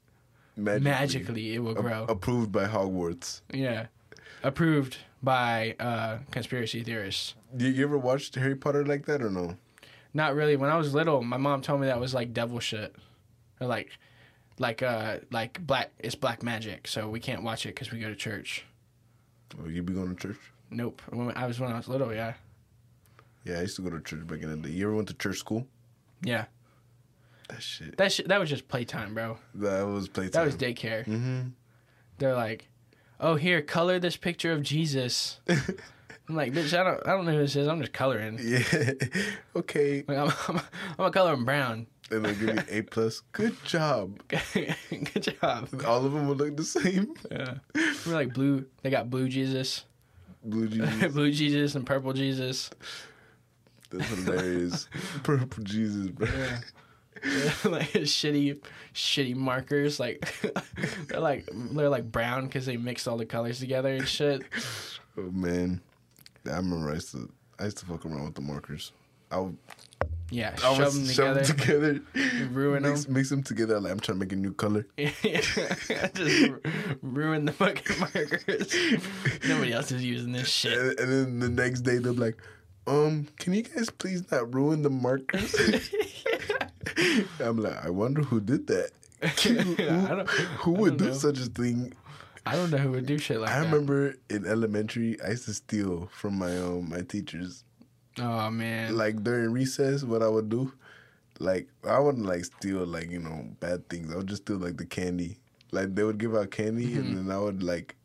Magically, 0.57 0.83
Magically, 0.89 1.55
it 1.55 1.59
will 1.59 1.77
A- 1.77 1.81
grow. 1.81 2.05
approved 2.07 2.51
by 2.51 2.65
Hogwarts. 2.65 3.41
yeah, 3.51 3.87
approved 4.43 4.97
by 5.21 5.75
uh, 5.79 6.19
conspiracy 6.31 6.81
theorists. 6.83 7.33
You, 7.57 7.67
you 7.69 7.83
ever 7.83 7.97
watched 7.97 8.35
Harry 8.35 8.55
Potter 8.55 8.85
like 8.85 9.05
that 9.07 9.21
or 9.21 9.29
no? 9.29 9.57
Not 10.13 10.33
really. 10.35 10.55
When 10.55 10.69
I 10.69 10.77
was 10.77 10.93
little, 10.93 11.21
my 11.23 11.35
mom 11.37 11.61
told 11.61 11.81
me 11.81 11.87
that 11.87 11.99
was 11.99 12.13
like 12.13 12.31
devil 12.33 12.59
shit, 12.59 12.95
or 13.59 13.67
like, 13.67 13.89
like 14.57 14.81
uh, 14.81 15.17
like 15.29 15.59
black. 15.65 15.91
It's 15.99 16.15
black 16.15 16.41
magic, 16.41 16.87
so 16.87 17.09
we 17.09 17.19
can't 17.19 17.43
watch 17.43 17.65
it 17.65 17.69
because 17.75 17.91
we 17.91 17.99
go 17.99 18.07
to 18.07 18.15
church. 18.15 18.63
Oh, 19.61 19.67
you 19.67 19.83
be 19.83 19.91
going 19.93 20.15
to 20.15 20.27
church? 20.27 20.39
Nope. 20.69 21.01
When 21.09 21.31
I 21.35 21.45
was 21.47 21.59
when 21.59 21.71
I 21.71 21.77
was 21.77 21.87
little, 21.87 22.13
yeah, 22.13 22.33
Yeah, 23.43 23.59
I 23.59 23.61
used 23.61 23.75
to 23.77 23.81
go 23.81 23.89
to 23.91 24.01
church 24.01 24.25
back 24.27 24.41
in 24.41 24.49
the 24.49 24.57
day. 24.67 24.73
You 24.73 24.87
ever 24.87 24.95
went 24.95 25.07
to 25.09 25.13
church 25.13 25.37
school? 25.39 25.67
yeah. 26.23 26.45
That 27.49 27.61
shit. 27.61 27.95
That 27.97 28.11
shit, 28.11 28.27
that 28.29 28.39
was 28.39 28.49
just 28.49 28.67
playtime, 28.67 29.13
bro. 29.13 29.37
That 29.53 29.83
was 29.85 30.07
playtime. 30.07 30.31
That 30.31 30.45
was 30.45 30.55
daycare. 30.55 31.05
Mm-hmm. 31.05 31.41
They're 32.17 32.33
like, 32.33 32.69
"Oh, 33.19 33.35
here, 33.35 33.61
color 33.61 33.99
this 33.99 34.17
picture 34.17 34.51
of 34.51 34.63
Jesus." 34.63 35.39
I'm 35.47 36.35
like, 36.35 36.53
"Bitch, 36.53 36.75
I 36.75 36.83
don't, 36.83 37.07
I 37.07 37.11
don't 37.11 37.23
know 37.25 37.33
who 37.33 37.37
this 37.37 37.55
is. 37.55 37.67
I'm 37.67 37.79
just 37.81 37.93
coloring. 37.93 38.39
yeah. 38.41 38.93
okay. 39.55 40.03
Like, 40.07 40.17
I'm, 40.17 40.29
I'm, 40.47 40.57
I'm 40.57 40.63
gonna 40.97 41.11
color 41.11 41.33
him 41.33 41.45
brown." 41.45 41.85
And 42.09 42.25
they 42.25 42.33
give 42.33 42.55
you 42.55 42.63
A 42.67 42.81
plus. 42.81 43.21
Good 43.31 43.63
job. 43.63 44.19
Good 44.53 45.37
job. 45.39 45.69
All 45.85 46.03
of 46.03 46.13
them 46.13 46.27
would 46.27 46.39
look 46.39 46.57
the 46.57 46.63
same. 46.63 47.13
Yeah. 47.31 47.55
We're 48.07 48.13
like 48.13 48.33
blue. 48.33 48.65
They 48.81 48.89
got 48.89 49.11
blue 49.11 49.29
Jesus, 49.29 49.85
Blue 50.45 50.67
Jesus. 50.69 51.13
blue 51.13 51.31
Jesus, 51.31 51.75
and 51.75 51.85
purple 51.85 52.13
Jesus. 52.13 52.69
That's 53.91 54.07
hilarious. 54.25 54.87
Purple 55.23 55.63
Jesus, 55.63 56.09
bro. 56.09 56.27
Yeah. 56.27 56.59
like 57.65 57.91
shitty, 57.93 58.59
shitty 58.93 59.35
markers. 59.35 59.99
Like 59.99 60.31
they're 61.07 61.19
like 61.19 61.49
they're 61.51 61.89
like 61.89 62.11
brown 62.11 62.45
because 62.45 62.65
they 62.65 62.77
mixed 62.77 63.07
all 63.07 63.17
the 63.17 63.25
colors 63.25 63.59
together 63.59 63.93
and 63.95 64.07
shit. 64.07 64.43
Oh 65.17 65.31
man, 65.31 65.81
I 66.45 66.57
remember 66.57 66.91
I 66.91 66.95
used 66.95 67.11
to 67.11 67.31
I 67.57 67.65
used 67.65 67.77
to 67.79 67.85
fuck 67.85 68.05
around 68.05 68.25
with 68.25 68.35
the 68.35 68.41
markers. 68.41 68.91
I 69.31 69.39
would, 69.39 69.57
Yeah, 70.31 70.55
I 70.57 70.75
shove 70.75 70.93
them 70.93 71.05
shove 71.07 71.45
together, 71.45 71.93
them 71.93 72.05
together, 72.13 72.47
ruin 72.51 72.83
them. 72.83 72.93
mix, 72.93 73.07
mix 73.07 73.29
them 73.29 73.43
together. 73.43 73.79
Like 73.79 73.91
I'm 73.91 73.99
trying 73.99 74.19
to 74.19 74.25
make 74.25 74.33
a 74.33 74.35
new 74.35 74.53
color. 74.53 74.87
Just 74.97 76.51
ruin 77.01 77.45
the 77.45 77.53
fucking 77.53 77.99
markers. 77.99 78.73
Nobody 79.47 79.73
else 79.73 79.91
is 79.91 80.03
using 80.03 80.31
this 80.31 80.49
shit. 80.49 80.77
And, 80.77 80.99
and 80.99 81.11
then 81.11 81.39
the 81.39 81.49
next 81.49 81.81
day 81.81 81.99
they're 81.99 82.13
like, 82.13 82.37
um, 82.87 83.27
can 83.37 83.53
you 83.53 83.63
guys 83.63 83.89
please 83.89 84.29
not 84.31 84.53
ruin 84.53 84.81
the 84.81 84.89
markers? 84.89 85.55
I'm 87.39 87.57
like, 87.57 87.85
I 87.85 87.89
wonder 87.89 88.21
who 88.21 88.41
did 88.41 88.67
that. 88.67 88.91
who, 89.43 90.23
who 90.59 90.71
would 90.71 90.97
do 90.97 91.05
know. 91.05 91.13
such 91.13 91.39
a 91.39 91.45
thing? 91.45 91.93
I 92.47 92.55
don't 92.55 92.69
know 92.69 92.77
who 92.77 92.91
would 92.91 93.05
do 93.05 93.17
shit 93.17 93.39
like 93.39 93.49
I 93.49 93.59
that. 93.59 93.67
I 93.67 93.71
remember 93.71 94.15
in 94.29 94.45
elementary, 94.45 95.19
I 95.21 95.29
used 95.31 95.45
to 95.45 95.53
steal 95.53 96.09
from 96.11 96.37
my 96.37 96.57
um 96.57 96.89
my 96.89 97.01
teachers. 97.01 97.63
Oh 98.19 98.49
man. 98.49 98.95
Like 98.97 99.23
during 99.23 99.51
recess, 99.51 100.03
what 100.03 100.21
I 100.23 100.27
would 100.27 100.49
do, 100.49 100.71
like 101.39 101.67
I 101.87 101.99
wouldn't 101.99 102.25
like 102.25 102.45
steal 102.45 102.85
like 102.85 103.09
you 103.11 103.19
know 103.19 103.47
bad 103.59 103.87
things. 103.89 104.11
I 104.13 104.17
would 104.17 104.27
just 104.27 104.43
steal 104.43 104.57
like 104.57 104.77
the 104.77 104.85
candy. 104.85 105.37
Like 105.71 105.95
they 105.95 106.03
would 106.03 106.17
give 106.17 106.35
out 106.35 106.51
candy, 106.51 106.87
Mm-hmm. 106.87 106.99
and 106.99 107.17
then 107.29 107.35
I 107.35 107.39
would 107.39 107.61
like, 107.63 107.95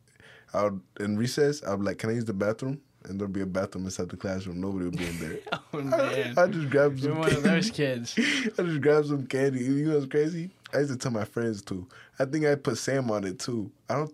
I 0.53 0.65
would 0.65 0.81
in 0.99 1.17
recess, 1.17 1.63
I 1.63 1.71
would 1.75 1.85
like, 1.85 1.99
can 1.99 2.11
I 2.11 2.15
use 2.15 2.25
the 2.25 2.33
bathroom? 2.33 2.81
And 3.05 3.19
there'd 3.19 3.33
be 3.33 3.41
a 3.41 3.47
bathroom 3.47 3.87
inside 3.87 4.11
the 4.11 4.17
classroom. 4.19 4.61
Nobody 4.61 4.85
would 4.85 4.99
be 4.99 5.07
in 5.07 5.19
there. 5.21 5.39
oh 5.53 5.81
man. 5.81 6.35
I, 6.37 6.43
I 6.43 6.47
just 6.49 6.69
grabbed 6.69 7.01
some. 7.01 7.11
You're 7.13 7.19
one 7.19 7.29
of 7.29 7.35
candy. 7.43 7.49
those 7.49 7.71
kids. 7.71 8.15
I 8.59 8.63
just 8.63 8.81
grabbed 8.83 9.07
some 9.07 9.27
candy. 9.27 9.61
You 9.61 9.89
know 9.89 9.95
what's 9.95 10.07
crazy? 10.11 10.51
I 10.75 10.79
used 10.81 10.91
to 10.93 10.99
tell 10.99 11.11
my 11.13 11.25
friends 11.25 11.63
too. 11.63 11.87
I 12.19 12.25
think 12.27 12.45
I 12.45 12.55
put 12.57 12.77
Sam 12.79 13.11
on 13.11 13.25
it 13.25 13.39
too. 13.39 13.71
I 13.89 13.95
don't. 13.95 14.13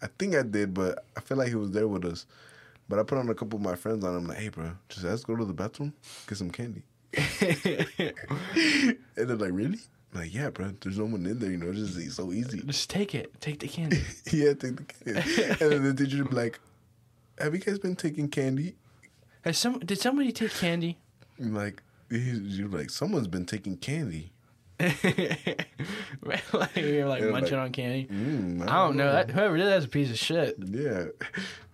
I 0.00 0.06
think 0.18 0.36
I 0.36 0.42
did, 0.42 0.72
but 0.72 1.04
I 1.16 1.20
feel 1.20 1.36
like 1.36 1.48
he 1.48 1.56
was 1.56 1.70
there 1.72 1.88
with 1.88 2.04
us. 2.04 2.26
But 2.88 2.98
I 2.98 3.02
put 3.02 3.18
on 3.18 3.28
a 3.28 3.34
couple 3.34 3.58
of 3.58 3.64
my 3.64 3.74
friends 3.74 4.04
on. 4.04 4.16
I'm 4.16 4.26
like, 4.26 4.38
hey, 4.38 4.48
bro, 4.48 4.72
just 4.88 5.04
let's 5.04 5.24
go 5.24 5.36
to 5.36 5.44
the 5.44 5.52
bathroom, 5.52 5.92
get 6.26 6.38
some 6.38 6.50
candy. 6.50 6.82
and 7.14 8.14
they're 9.16 9.36
like, 9.36 9.52
really? 9.52 9.78
I'm 10.14 10.20
like, 10.20 10.34
yeah, 10.34 10.50
bro. 10.50 10.72
There's 10.80 10.98
no 10.98 11.04
one 11.04 11.26
in 11.26 11.38
there. 11.38 11.50
You 11.50 11.58
know, 11.58 11.70
it's 11.70 11.94
just 11.94 12.16
so 12.16 12.32
easy. 12.32 12.62
Just 12.64 12.88
take 12.88 13.14
it. 13.14 13.38
Take 13.40 13.60
the 13.60 13.68
candy. 13.68 14.02
yeah, 14.32 14.54
take 14.54 14.76
the 14.76 14.84
candy. 14.84 15.64
and 15.64 15.72
then 15.72 15.94
the 15.94 16.04
teacher 16.04 16.24
be 16.24 16.34
like, 16.34 16.58
have 17.38 17.54
you 17.54 17.60
guys 17.60 17.78
been 17.78 17.96
taking 17.96 18.28
candy? 18.28 18.76
Has 19.42 19.58
some 19.58 19.78
did 19.80 20.00
somebody 20.00 20.32
take 20.32 20.52
candy? 20.52 20.98
I'm 21.38 21.54
like, 21.54 21.82
you're 22.10 22.68
like, 22.68 22.90
someone's 22.90 23.28
been 23.28 23.44
taking 23.44 23.76
candy. 23.76 24.32
like, 24.80 26.42
you're 26.76 27.08
like 27.08 27.22
munching 27.24 27.56
like- 27.58 27.66
on 27.66 27.72
candy. 27.72 28.08
Mm, 28.10 28.62
I 28.62 28.74
don't 28.74 28.96
know. 28.96 29.12
That, 29.12 29.30
whoever 29.30 29.56
did 29.56 29.66
that's 29.66 29.84
a 29.84 29.88
piece 29.88 30.10
of 30.10 30.18
shit. 30.18 30.56
Yeah. 30.58 31.06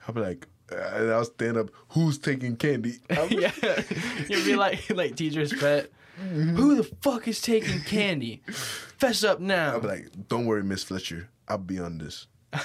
I'll 0.07 0.15
be 0.15 0.21
like, 0.21 0.47
and 0.71 1.11
I'll 1.11 1.25
stand 1.25 1.57
up, 1.57 1.71
who's 1.91 2.19
taking 2.19 2.57
candy? 2.57 2.99
Yeah, 3.31 3.53
you'll 4.29 4.45
be 4.45 4.57
like 4.57 4.91
like 4.91 5.17
teacher's 5.17 5.53
pet. 5.53 5.91
Who 6.17 6.77
the 6.77 6.85
fuck 7.03 7.27
is 7.27 7.41
taking 7.41 7.81
candy? 7.81 8.43
Fess 8.47 9.25
up 9.25 9.41
now. 9.41 9.73
I'll 9.73 9.81
be 9.81 9.89
like, 9.89 10.29
don't 10.29 10.47
worry, 10.47 10.63
Miss 10.63 10.85
Fletcher. 10.85 11.29
I'll 11.49 11.59
be 11.59 11.79
on 11.81 11.99
this. 11.99 12.27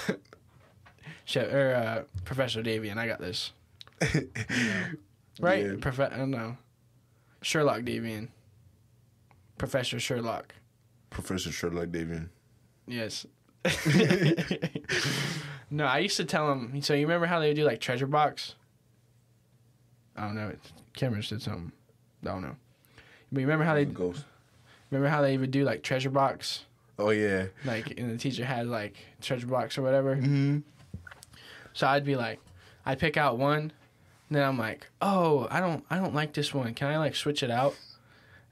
Chef, 1.25 1.51
or 1.51 1.73
uh, 1.75 2.03
Professor 2.25 2.61
Davian, 2.61 2.97
I 2.97 3.07
got 3.07 3.19
this. 3.19 3.51
Right? 5.39 5.65
Yeah. 5.65 5.73
Prof- 5.81 5.99
I 5.99 6.17
don't 6.17 6.31
know. 6.31 6.57
Sherlock 7.41 7.81
Davian. 7.81 8.29
Professor 9.57 9.99
Sherlock. 9.99 10.53
Professor 11.09 11.51
Sherlock 11.51 11.89
Davian. 11.89 12.29
Yes. 12.87 13.25
No, 15.69 15.85
I 15.85 15.99
used 15.99 16.17
to 16.17 16.25
tell 16.25 16.51
him. 16.51 16.81
So 16.81 16.93
you 16.93 17.05
remember 17.05 17.27
how 17.27 17.39
they 17.39 17.47
would 17.47 17.55
do 17.55 17.63
like 17.63 17.79
treasure 17.79 18.07
box? 18.07 18.55
I 20.15 20.25
don't 20.25 20.35
know. 20.35 20.53
Cameron 20.95 21.23
did 21.27 21.41
something. 21.41 21.71
I 22.23 22.25
don't 22.25 22.41
know. 22.41 22.55
But 23.31 23.41
you 23.41 23.45
remember 23.45 23.65
how 23.65 23.75
they 23.75 23.85
Ghost. 23.85 24.25
remember 24.91 25.09
how 25.09 25.21
they 25.21 25.37
would 25.37 25.51
do 25.51 25.63
like 25.63 25.83
treasure 25.83 26.09
box? 26.09 26.65
Oh, 26.97 27.11
yeah. 27.11 27.45
Like, 27.63 27.97
and 27.97 28.11
the 28.11 28.17
teacher 28.17 28.43
had 28.43 28.67
like 28.67 28.97
treasure 29.21 29.47
box 29.47 29.77
or 29.77 29.81
whatever. 29.83 30.15
Mm-hmm. 30.15 30.59
So 31.73 31.87
I'd 31.87 32.03
be 32.03 32.17
like, 32.17 32.39
I'd 32.85 32.99
pick 32.99 33.15
out 33.15 33.37
one, 33.37 33.59
and 33.61 33.71
then 34.29 34.43
I'm 34.43 34.57
like, 34.57 34.87
oh, 35.01 35.47
I 35.49 35.61
don't, 35.61 35.85
I 35.89 35.97
don't 35.97 36.13
like 36.13 36.33
this 36.33 36.53
one. 36.53 36.73
Can 36.73 36.87
I 36.87 36.97
like 36.97 37.15
switch 37.15 37.43
it 37.43 37.51
out? 37.51 37.75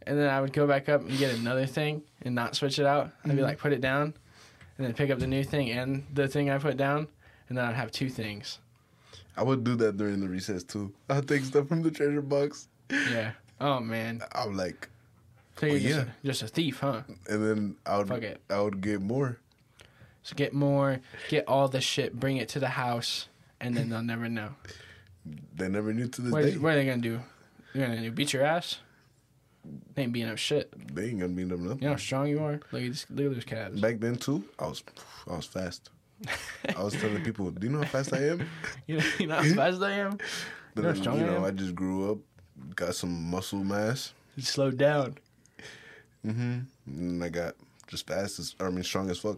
And 0.05 0.17
then 0.17 0.29
I 0.29 0.39
would 0.39 0.53
go 0.53 0.65
back 0.65 0.87
up 0.87 1.01
and 1.01 1.17
get 1.17 1.35
another 1.35 1.65
thing 1.65 2.03
and 2.21 2.33
not 2.33 2.55
switch 2.55 2.79
it 2.79 2.85
out. 2.85 3.11
I'd 3.25 3.35
be 3.35 3.41
like, 3.41 3.57
put 3.57 3.73
it 3.73 3.81
down, 3.81 4.13
and 4.77 4.85
then 4.87 4.93
pick 4.93 5.09
up 5.09 5.19
the 5.19 5.27
new 5.27 5.43
thing 5.43 5.71
and 5.71 6.05
the 6.13 6.27
thing 6.27 6.49
I 6.49 6.57
put 6.57 6.77
down, 6.77 7.07
and 7.49 7.57
then 7.57 7.65
I'd 7.65 7.75
have 7.75 7.91
two 7.91 8.09
things. 8.09 8.59
I 9.35 9.43
would 9.43 9.63
do 9.63 9.75
that 9.75 9.97
during 9.97 10.19
the 10.19 10.27
recess, 10.27 10.63
too. 10.63 10.93
I'll 11.09 11.21
take 11.21 11.43
stuff 11.43 11.67
from 11.67 11.83
the 11.83 11.91
treasure 11.91 12.21
box. 12.21 12.67
Yeah. 12.89 13.31
Oh 13.59 13.79
man. 13.79 14.21
I'm 14.33 14.55
like, 14.55 14.89
So 15.59 15.65
you're 15.65 15.75
Oh, 15.75 15.79
just, 15.79 15.95
yeah. 15.95 16.01
a, 16.23 16.25
just 16.27 16.41
a 16.43 16.47
thief, 16.47 16.79
huh? 16.79 17.01
and 17.29 17.43
then 17.45 17.75
I 17.85 17.97
would, 17.97 18.07
Fuck 18.07 18.21
it. 18.23 18.41
I 18.49 18.59
would 18.61 18.81
get 18.81 19.01
more. 19.01 19.39
So 20.23 20.35
get 20.35 20.53
more, 20.53 20.99
get 21.29 21.47
all 21.47 21.67
the 21.69 21.79
shit, 21.81 22.19
bring 22.19 22.37
it 22.37 22.49
to 22.49 22.59
the 22.59 22.67
house, 22.69 23.29
and 23.61 23.75
then 23.77 23.89
they'll 23.89 24.01
never 24.03 24.27
know. 24.27 24.49
They 25.55 25.67
never 25.69 25.93
knew 25.93 26.07
to 26.07 26.21
this 26.21 26.31
What, 26.33 26.43
day. 26.43 26.57
what 26.57 26.73
are 26.73 26.75
they 26.75 26.85
gonna 26.85 27.01
do? 27.01 27.19
They're 27.73 27.87
gonna 27.87 28.01
do 28.01 28.11
beat 28.11 28.33
your 28.33 28.43
ass? 28.43 28.79
They 29.95 30.03
ain't 30.03 30.13
beating 30.13 30.29
up 30.29 30.37
shit. 30.37 30.71
They 30.95 31.09
ain't 31.09 31.19
gonna 31.19 31.33
be 31.33 31.43
them 31.43 31.63
nothing. 31.63 31.79
You 31.79 31.85
know 31.85 31.93
how 31.93 31.97
strong 31.97 32.27
you 32.27 32.39
are? 32.39 32.59
Look 32.71 32.81
at 32.83 32.89
this, 32.89 33.05
look 33.09 33.25
at 33.27 33.33
those 33.35 33.43
calves. 33.43 33.81
Back 33.81 33.99
then 33.99 34.15
too, 34.15 34.43
I 34.59 34.67
was 34.67 34.83
I 35.29 35.35
was 35.35 35.45
fast. 35.45 35.89
I 36.75 36.83
was 36.83 36.93
telling 36.93 37.23
people, 37.23 37.51
"Do 37.51 37.67
you 37.67 37.73
know 37.73 37.79
how 37.79 37.85
fast 37.89 38.13
I 38.13 38.23
am?" 38.27 38.47
You 38.87 38.97
know, 38.97 39.05
you 39.19 39.27
know 39.27 39.35
how 39.35 39.43
fast 39.55 39.81
I 39.81 39.91
am? 39.91 40.17
But 40.75 40.83
You 40.83 40.83
know 40.83 40.93
then, 40.93 41.03
you 41.03 41.11
I 41.11 41.15
know, 41.27 41.35
am? 41.37 41.43
I 41.45 41.51
just 41.51 41.75
grew 41.75 42.11
up, 42.11 42.17
got 42.75 42.95
some 42.95 43.29
muscle 43.29 43.63
mass. 43.63 44.13
You 44.35 44.43
slowed 44.43 44.77
down. 44.77 45.17
Mm-hmm. 46.25 46.59
And 46.87 47.23
I 47.23 47.29
got 47.29 47.55
just 47.87 48.05
fast 48.07 48.39
as, 48.39 48.55
I 48.59 48.69
mean, 48.69 48.83
strong 48.83 49.09
as 49.09 49.19
fuck. 49.19 49.37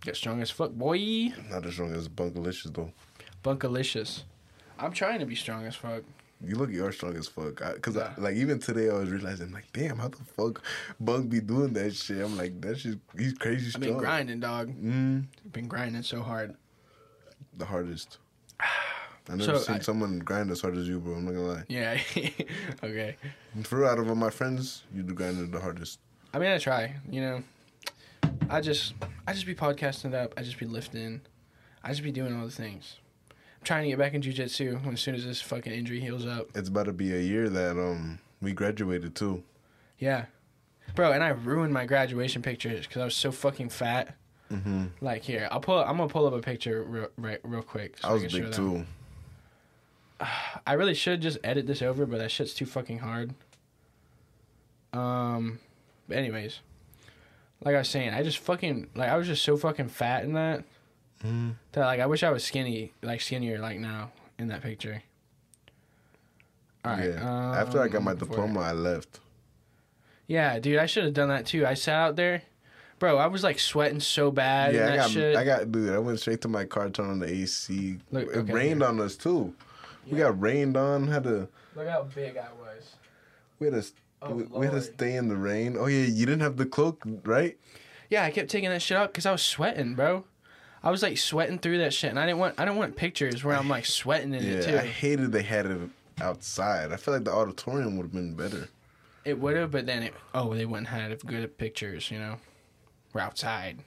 Get 0.00 0.16
strong 0.16 0.40
as 0.40 0.50
fuck, 0.50 0.70
boy. 0.72 1.32
Not 1.50 1.66
as 1.66 1.74
strong 1.74 1.92
as 1.94 2.08
Bunkalicious 2.08 2.72
though. 2.74 2.90
Bunkalicious. 3.44 4.22
I'm 4.78 4.92
trying 4.92 5.20
to 5.20 5.26
be 5.26 5.34
strong 5.34 5.66
as 5.66 5.74
fuck. 5.74 6.02
You 6.42 6.56
look, 6.56 6.70
you 6.70 6.84
are 6.86 6.92
strong 6.92 7.16
as 7.16 7.28
fuck. 7.28 7.60
I, 7.60 7.74
Cause 7.74 7.96
Yeah. 7.96 8.14
I, 8.16 8.20
like 8.20 8.36
even 8.36 8.58
today, 8.58 8.88
I 8.88 8.94
was 8.94 9.10
realizing 9.10 9.52
like, 9.52 9.70
damn, 9.72 9.98
how 9.98 10.08
the 10.08 10.16
fuck 10.18 10.62
Bunk 10.98 11.28
be 11.28 11.40
doing 11.40 11.72
that 11.74 11.94
shit? 11.94 12.24
I'm 12.24 12.36
like, 12.36 12.60
that 12.62 12.78
shit, 12.78 12.98
he's 13.18 13.34
crazy 13.34 13.66
I've 13.66 13.72
strong. 13.72 13.84
been 13.84 13.96
grinding, 13.98 14.40
dog. 14.40 14.68
Mm, 14.82 15.26
I've 15.44 15.52
been 15.52 15.68
grinding 15.68 16.02
so 16.02 16.22
hard. 16.22 16.54
the 17.58 17.64
hardest. 17.66 18.18
I've 19.28 19.36
never 19.36 19.58
So, 19.58 19.64
seen 19.64 19.76
I- 19.76 19.80
someone 19.80 20.18
grind 20.20 20.50
as 20.50 20.62
hard 20.62 20.76
as 20.76 20.88
you, 20.88 20.98
bro. 20.98 21.14
I'm 21.14 21.24
not 21.26 21.32
gonna 21.34 21.46
lie. 21.46 21.64
Yeah. 21.68 22.00
okay. 22.82 23.16
For 23.64 23.84
out 23.86 23.98
of 23.98 24.08
all 24.08 24.14
my 24.14 24.30
friends, 24.30 24.84
you 24.94 25.02
do 25.02 25.12
grind 25.14 25.52
the 25.52 25.60
hardest. 25.60 25.98
I 26.32 26.38
mean, 26.38 26.50
I 26.50 26.58
try. 26.58 26.94
You 27.10 27.20
know, 27.20 27.42
I 28.48 28.60
just, 28.62 28.94
I 29.26 29.32
just 29.34 29.44
be 29.46 29.54
podcasting 29.54 30.06
it 30.06 30.14
up. 30.14 30.32
I 30.38 30.42
just 30.42 30.58
be 30.58 30.64
lifting. 30.66 31.20
I 31.84 31.90
just 31.90 32.02
be 32.02 32.12
doing 32.12 32.34
all 32.38 32.46
the 32.46 32.50
things. 32.52 32.96
I'm 33.60 33.64
trying 33.64 33.82
to 33.84 33.88
get 33.90 33.98
back 33.98 34.14
in 34.14 34.22
jujitsu 34.22 34.82
when 34.84 34.94
as 34.94 35.00
soon 35.00 35.14
as 35.14 35.24
this 35.24 35.42
fucking 35.42 35.72
injury 35.72 36.00
heals 36.00 36.24
up. 36.26 36.48
It's 36.54 36.68
about 36.68 36.84
to 36.84 36.92
be 36.92 37.12
a 37.14 37.20
year 37.20 37.48
that 37.50 37.72
um 37.72 38.18
we 38.40 38.52
graduated 38.52 39.14
too. 39.14 39.42
Yeah. 39.98 40.26
bro. 40.94 41.12
And 41.12 41.22
I 41.22 41.28
ruined 41.28 41.72
my 41.74 41.84
graduation 41.84 42.40
pictures 42.40 42.86
because 42.86 43.02
I 43.02 43.04
was 43.04 43.14
so 43.14 43.30
fucking 43.30 43.68
fat. 43.68 44.16
Mm-hmm. 44.50 44.86
Like 45.00 45.22
here, 45.22 45.46
I'll 45.50 45.60
pull. 45.60 45.78
I'm 45.78 45.98
gonna 45.98 46.08
pull 46.08 46.26
up 46.26 46.32
a 46.32 46.40
picture 46.40 46.82
real, 46.82 47.08
right, 47.16 47.38
real 47.44 47.62
quick. 47.62 47.98
so 47.98 48.08
I 48.08 48.12
was 48.14 48.32
big 48.32 48.50
too. 48.50 48.84
I 50.66 50.72
really 50.74 50.94
should 50.94 51.20
just 51.22 51.38
edit 51.44 51.66
this 51.66 51.82
over, 51.82 52.04
but 52.04 52.18
that 52.18 52.30
shit's 52.30 52.52
too 52.52 52.66
fucking 52.66 52.98
hard. 52.98 53.32
Um, 54.92 55.60
but 56.08 56.16
anyways, 56.18 56.60
like 57.64 57.74
I 57.74 57.78
was 57.78 57.88
saying, 57.88 58.12
I 58.12 58.22
just 58.22 58.38
fucking 58.38 58.88
like 58.94 59.08
I 59.08 59.16
was 59.16 59.26
just 59.26 59.44
so 59.44 59.56
fucking 59.56 59.88
fat 59.88 60.24
in 60.24 60.32
that 60.32 60.64
That 61.22 61.80
like 61.80 62.00
I 62.00 62.06
wish 62.06 62.22
I 62.22 62.30
was 62.30 62.44
skinny, 62.44 62.92
like 63.02 63.20
skinnier, 63.20 63.58
like 63.58 63.78
now 63.78 64.12
in 64.38 64.48
that 64.48 64.62
picture. 64.62 65.02
All 66.84 66.92
right. 66.92 67.10
yeah. 67.10 67.54
After 67.58 67.80
I 67.82 67.88
got 67.88 68.02
my 68.02 68.12
um, 68.12 68.16
diploma, 68.18 68.60
I 68.60 68.72
left. 68.72 69.20
Yeah, 70.26 70.58
dude, 70.58 70.78
I 70.78 70.86
should 70.86 71.04
have 71.04 71.12
done 71.14 71.28
that 71.28 71.44
too. 71.44 71.66
I 71.66 71.74
sat 71.74 71.94
out 71.94 72.16
there, 72.16 72.42
bro. 72.98 73.18
I 73.18 73.26
was 73.26 73.42
like 73.42 73.58
sweating 73.58 74.00
so 74.00 74.30
bad. 74.30 74.74
yeah, 74.74 74.82
and 74.82 74.92
I 74.92 74.96
that 74.96 75.02
got, 75.02 75.10
shit. 75.10 75.36
I 75.36 75.44
got, 75.44 75.72
dude. 75.72 75.92
I 75.92 75.98
went 75.98 76.20
straight 76.20 76.40
to 76.42 76.48
my 76.48 76.64
car, 76.64 76.88
turned 76.88 77.10
on 77.10 77.18
the 77.18 77.28
AC. 77.28 77.98
Look, 78.10 78.28
it 78.28 78.36
okay, 78.38 78.52
rained 78.52 78.80
here. 78.80 78.88
on 78.88 79.00
us 79.00 79.16
too. 79.16 79.52
We 80.10 80.18
got 80.18 80.40
rained 80.40 80.76
on. 80.76 81.06
Had 81.06 81.24
to, 81.24 81.48
Look 81.76 81.88
how 81.88 82.04
big 82.14 82.36
I 82.36 82.48
was. 82.58 82.94
we 83.58 83.66
had 83.66 83.82
to, 83.82 83.92
Oh, 84.22 84.34
we, 84.34 84.42
we 84.44 84.66
had 84.66 84.74
to 84.74 84.82
stay 84.82 85.16
in 85.16 85.28
the 85.28 85.36
rain. 85.36 85.76
Oh 85.78 85.86
yeah, 85.86 86.04
you 86.04 86.26
didn't 86.26 86.40
have 86.42 86.56
the 86.56 86.66
cloak, 86.66 87.02
right? 87.24 87.58
Yeah, 88.10 88.24
I 88.24 88.30
kept 88.30 88.50
taking 88.50 88.68
that 88.70 88.82
shit 88.82 88.96
out 88.96 89.12
because 89.12 89.24
I 89.26 89.32
was 89.32 89.42
sweating, 89.42 89.94
bro. 89.94 90.24
I 90.82 90.90
was 90.90 91.02
like 91.02 91.18
sweating 91.18 91.58
through 91.58 91.78
that 91.78 91.92
shit, 91.92 92.10
and 92.10 92.18
I 92.18 92.26
didn't 92.26 92.38
want 92.38 92.54
I 92.58 92.64
didn't 92.64 92.78
want 92.78 92.96
pictures 92.96 93.44
where 93.44 93.56
I'm 93.56 93.68
like 93.68 93.86
sweating 93.86 94.32
in 94.32 94.42
it 94.42 94.68
Yeah, 94.68 94.80
I 94.80 94.86
hated 94.86 95.32
they 95.32 95.42
had 95.42 95.66
it 95.66 95.78
outside. 96.20 96.92
I 96.92 96.96
feel 96.96 97.14
like 97.14 97.24
the 97.24 97.32
auditorium 97.32 97.96
would 97.96 98.04
have 98.04 98.12
been 98.12 98.34
better. 98.34 98.68
It 99.24 99.38
would 99.38 99.56
have, 99.56 99.70
but 99.70 99.86
then 99.86 100.02
it 100.02 100.14
oh 100.34 100.54
they 100.54 100.64
wouldn't 100.64 100.88
have 100.88 101.24
good 101.26 101.58
pictures, 101.58 102.10
you 102.10 102.18
know. 102.18 102.36
We're 103.12 103.20
outside. 103.20 103.78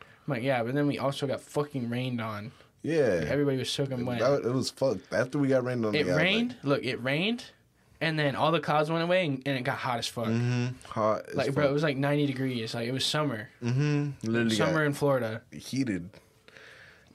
I'm 0.00 0.34
like 0.34 0.42
yeah, 0.42 0.62
but 0.62 0.74
then 0.74 0.86
we 0.86 0.98
also 0.98 1.26
got 1.26 1.40
fucking 1.40 1.90
rained 1.90 2.20
on. 2.20 2.52
Yeah, 2.82 3.24
Everybody 3.28 3.58
was 3.58 3.70
soaking 3.70 4.04
wet. 4.04 4.18
That, 4.18 4.44
it 4.44 4.52
was 4.52 4.70
fucked. 4.70 5.12
After 5.12 5.38
we 5.38 5.48
got 5.48 5.64
rained 5.64 5.86
on, 5.86 5.94
it 5.94 6.06
yeah, 6.06 6.16
rained. 6.16 6.56
Look, 6.64 6.84
it 6.84 7.00
rained, 7.02 7.44
and 8.02 8.18
then 8.18 8.36
all 8.36 8.52
the 8.52 8.60
clouds 8.60 8.90
went 8.90 9.02
away, 9.02 9.24
and, 9.24 9.42
and 9.46 9.56
it 9.56 9.62
got 9.62 9.78
hot 9.78 9.98
as 9.98 10.06
fuck. 10.06 10.26
Like, 10.26 10.34
hmm 10.36 10.66
hot. 10.86 11.28
as 11.30 11.34
Like 11.34 11.54
bro, 11.54 11.66
it 11.68 11.72
was 11.72 11.82
like 11.82 11.96
90 11.96 12.26
degrees. 12.26 12.74
Like 12.74 12.86
it 12.88 12.92
was 12.92 13.06
summer. 13.06 13.48
Mm-hmm. 13.62 14.10
Literally 14.30 14.54
Summer 14.56 14.84
in 14.84 14.92
Florida. 14.92 15.42
heated. 15.52 16.10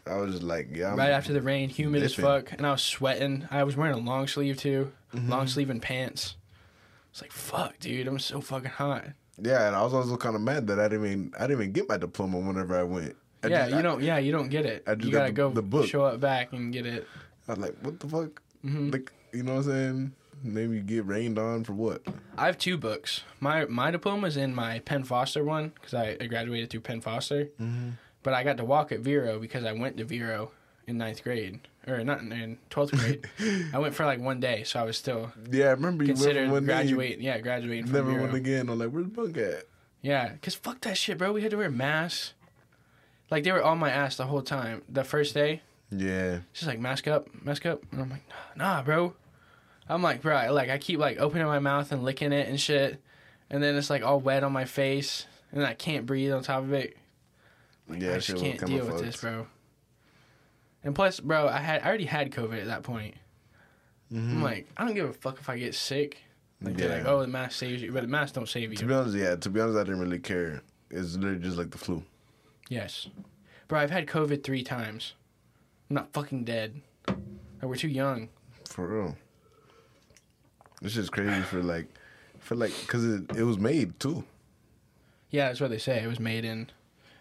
I 0.05 0.15
was 0.17 0.41
like, 0.41 0.69
yeah. 0.73 0.91
I'm, 0.93 0.97
right 0.97 1.09
after 1.09 1.33
the 1.33 1.41
rain, 1.41 1.67
humid 1.69 2.01
as 2.01 2.15
fuck, 2.15 2.53
and 2.53 2.65
I 2.65 2.71
was 2.71 2.81
sweating. 2.81 3.47
I 3.51 3.63
was 3.63 3.75
wearing 3.75 3.93
a 3.93 3.97
long 3.99 4.27
sleeve 4.27 4.57
too, 4.57 4.91
Mm-hmm. 5.13 5.29
long 5.29 5.47
sleeve 5.47 5.69
and 5.69 5.81
pants. 5.81 6.35
It's 7.11 7.21
like 7.21 7.31
fuck, 7.31 7.77
dude, 7.79 8.07
I'm 8.07 8.19
so 8.19 8.41
fucking 8.41 8.71
hot. 8.71 9.05
Yeah, 9.41 9.67
and 9.67 9.75
I 9.75 9.81
was 9.83 9.93
also 9.93 10.17
kind 10.17 10.35
of 10.35 10.41
mad 10.41 10.67
that 10.67 10.79
I 10.79 10.87
didn't 10.87 11.05
even 11.05 11.33
I 11.37 11.41
didn't 11.47 11.61
even 11.61 11.71
get 11.73 11.87
my 11.89 11.97
diploma 11.97 12.39
whenever 12.39 12.77
I 12.77 12.83
went. 12.83 13.15
I 13.43 13.47
yeah, 13.47 13.59
just- 13.63 13.71
you 13.73 13.77
I- 13.79 13.81
don't. 13.81 14.01
Yeah, 14.01 14.17
you 14.17 14.31
don't 14.31 14.49
get 14.49 14.65
it. 14.65 14.83
I 14.87 14.95
just 14.95 15.05
you 15.07 15.11
got 15.11 15.19
gotta 15.19 15.31
the- 15.31 15.35
go 15.35 15.49
the 15.51 15.61
book. 15.61 15.87
show 15.87 16.05
up 16.05 16.19
back 16.19 16.53
and 16.53 16.71
get 16.73 16.85
it. 16.85 17.05
I 17.47 17.51
was 17.53 17.59
like, 17.59 17.75
what 17.81 17.99
the 17.99 18.07
fuck? 18.07 18.41
Mhm. 18.65 18.91
Like, 18.93 19.11
you 19.33 19.43
know 19.43 19.53
what 19.55 19.65
I'm 19.65 19.71
saying? 19.71 20.13
Maybe 20.43 20.79
get 20.81 21.05
rained 21.05 21.39
on 21.39 21.63
for 21.63 21.73
what? 21.73 22.01
I 22.37 22.45
have 22.45 22.57
two 22.57 22.77
books. 22.77 23.23
My 23.39 23.65
my 23.65 23.91
diploma 23.91 24.27
is 24.27 24.37
in 24.37 24.53
my 24.53 24.79
Penn 24.79 25.03
Foster 25.03 25.43
one 25.43 25.69
because 25.75 25.93
I, 25.93 26.15
graduated 26.27 26.69
through 26.69 26.81
Penn 26.81 27.01
Foster, 27.01 27.45
Mm-hmm. 27.59 27.89
but 28.23 28.33
I 28.33 28.43
got 28.43 28.57
to 28.57 28.65
walk 28.65 28.91
at 28.91 28.99
Vero 28.99 29.39
because 29.39 29.63
I 29.65 29.71
went 29.73 29.97
to 29.97 30.03
Vero 30.05 30.51
in 30.85 30.97
ninth 30.97 31.23
grade 31.23 31.59
or 31.87 32.03
not 32.03 32.19
in- 32.21 32.57
twelfth 32.69 32.93
grade. 32.93 33.27
I 33.73 33.79
went 33.79 33.95
for 33.95 34.05
like 34.05 34.19
one 34.19 34.39
day, 34.39 34.63
so 34.63 34.79
I 34.79 34.83
was 34.83 34.97
still 34.97 35.31
Yeah, 35.51 35.65
I 35.65 35.71
remember 35.71 36.03
you 36.03 36.13
considered 36.13 36.51
one 36.51 36.65
day, 36.65 36.83
you. 36.85 37.01
Yeah, 37.01 37.39
graduating 37.39 37.85
from 37.85 37.93
Never 37.93 38.11
Vero. 38.11 38.23
went 38.23 38.35
again. 38.35 38.69
I'm 38.69 38.77
like, 38.79 38.89
where's 38.89 39.07
Bunk 39.07 39.37
at? 39.37 39.63
Yeah, 40.01 40.33
cause 40.41 40.53
fuck 40.55 40.81
that 40.81 40.97
shit, 40.97 41.17
bro. 41.17 41.33
We 41.33 41.41
had 41.41 41.51
to 41.51 41.57
wear 41.57 41.71
masks. 41.71 42.33
Like 43.31 43.43
they 43.43 43.51
were 43.51 43.63
on 43.63 43.77
my 43.79 43.89
ass 43.89 44.15
the 44.17 44.25
whole 44.27 44.41
time. 44.43 44.83
The 44.87 45.03
first 45.03 45.33
day, 45.33 45.61
Yeah. 45.91 46.39
just 46.53 46.67
like 46.67 46.79
mask 46.79 47.07
up, 47.07 47.27
mask 47.43 47.65
up, 47.65 47.81
and 47.91 48.01
I'm 48.01 48.09
like, 48.09 48.23
nah, 48.55 48.81
bro. 48.83 49.13
I'm 49.89 50.01
like, 50.01 50.21
bro, 50.21 50.51
like 50.53 50.69
I 50.69 50.77
keep 50.77 50.99
like 50.99 51.17
opening 51.19 51.47
my 51.47 51.59
mouth 51.59 51.91
and 51.91 52.03
licking 52.03 52.33
it 52.33 52.47
and 52.47 52.59
shit, 52.59 53.01
and 53.49 53.61
then 53.63 53.75
it's 53.75 53.89
like 53.89 54.03
all 54.03 54.19
wet 54.19 54.43
on 54.43 54.51
my 54.51 54.65
face, 54.65 55.25
and 55.51 55.65
I 55.65 55.73
can't 55.73 56.05
breathe 56.05 56.31
on 56.33 56.43
top 56.43 56.63
of 56.63 56.73
it. 56.73 56.97
Yeah, 57.89 58.15
I 58.15 58.19
just 58.19 58.37
can't 58.43 58.63
deal 58.65 58.85
with 58.85 59.01
this, 59.01 59.21
bro. 59.21 59.47
And 60.83 60.93
plus, 60.93 61.19
bro, 61.19 61.47
I 61.47 61.57
had 61.59 61.81
I 61.83 61.87
already 61.87 62.05
had 62.05 62.31
COVID 62.31 62.59
at 62.59 62.67
that 62.67 62.83
point. 62.83 63.15
I'm 64.11 64.41
like, 64.41 64.69
I 64.77 64.85
don't 64.85 64.95
give 64.95 65.09
a 65.09 65.13
fuck 65.13 65.37
if 65.39 65.49
I 65.49 65.57
get 65.57 65.75
sick. 65.75 66.17
Like 66.61 66.75
they're 66.77 66.87
like, 66.89 66.97
Mm-hmm. 66.99 67.07
Yeah. 67.07 67.13
oh, 67.13 67.21
the 67.21 67.27
mask 67.27 67.57
saves 67.59 67.81
you, 67.81 67.91
but 67.91 68.01
the 68.03 68.07
mask 68.07 68.35
don't 68.35 68.47
save 68.47 68.71
you. 68.71 68.77
To 68.77 68.85
be 68.85 68.93
honest, 68.93 69.15
yeah. 69.15 69.35
To 69.35 69.49
be 69.49 69.59
honest, 69.59 69.77
I 69.77 69.83
didn't 69.83 69.99
really 69.99 70.19
care. 70.19 70.61
It's 70.89 71.15
literally 71.15 71.39
just 71.39 71.57
like 71.57 71.71
the 71.71 71.77
flu. 71.77 72.03
Yes. 72.69 73.07
Bro, 73.67 73.79
I've 73.79 73.91
had 73.91 74.07
COVID 74.07 74.43
three 74.43 74.63
times. 74.63 75.13
I'm 75.89 75.95
not 75.95 76.13
fucking 76.13 76.45
dead. 76.45 76.81
Like, 77.07 77.17
we're 77.63 77.75
too 77.75 77.89
young. 77.89 78.29
For 78.69 78.87
real. 78.87 79.15
This 80.81 80.93
shit's 80.93 81.09
crazy 81.09 81.41
for 81.41 81.61
like, 81.63 81.87
for 82.39 82.55
like, 82.55 82.71
cause 82.87 83.03
it, 83.03 83.35
it 83.35 83.43
was 83.43 83.57
made 83.57 83.99
too. 83.99 84.23
Yeah, 85.29 85.47
that's 85.47 85.59
what 85.59 85.69
they 85.71 85.77
say. 85.77 86.01
It 86.03 86.07
was 86.07 86.19
made 86.19 86.45
in 86.45 86.69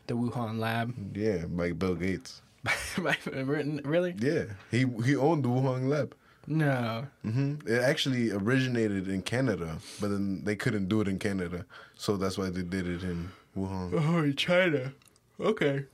the 0.06 0.14
Wuhan 0.14 0.58
lab. 0.58 0.94
Yeah, 1.16 1.46
by 1.46 1.72
Bill 1.72 1.94
Gates. 1.94 2.42
really? 2.96 4.14
Yeah, 4.18 4.44
he 4.70 4.86
he 5.04 5.16
owned 5.16 5.44
the 5.44 5.48
Wuhan 5.48 5.88
lab. 5.88 6.14
No. 6.46 7.06
hmm 7.22 7.54
It 7.66 7.82
actually 7.82 8.30
originated 8.30 9.08
in 9.08 9.22
Canada, 9.22 9.78
but 10.00 10.08
then 10.08 10.44
they 10.44 10.54
couldn't 10.54 10.88
do 10.88 11.00
it 11.00 11.08
in 11.08 11.18
Canada, 11.18 11.66
so 11.96 12.16
that's 12.16 12.38
why 12.38 12.50
they 12.50 12.62
did 12.62 12.86
it 12.86 13.02
in 13.02 13.30
Wuhan. 13.56 13.90
Oh, 13.94 14.22
in 14.22 14.36
China. 14.36 14.92
Okay. 15.40 15.86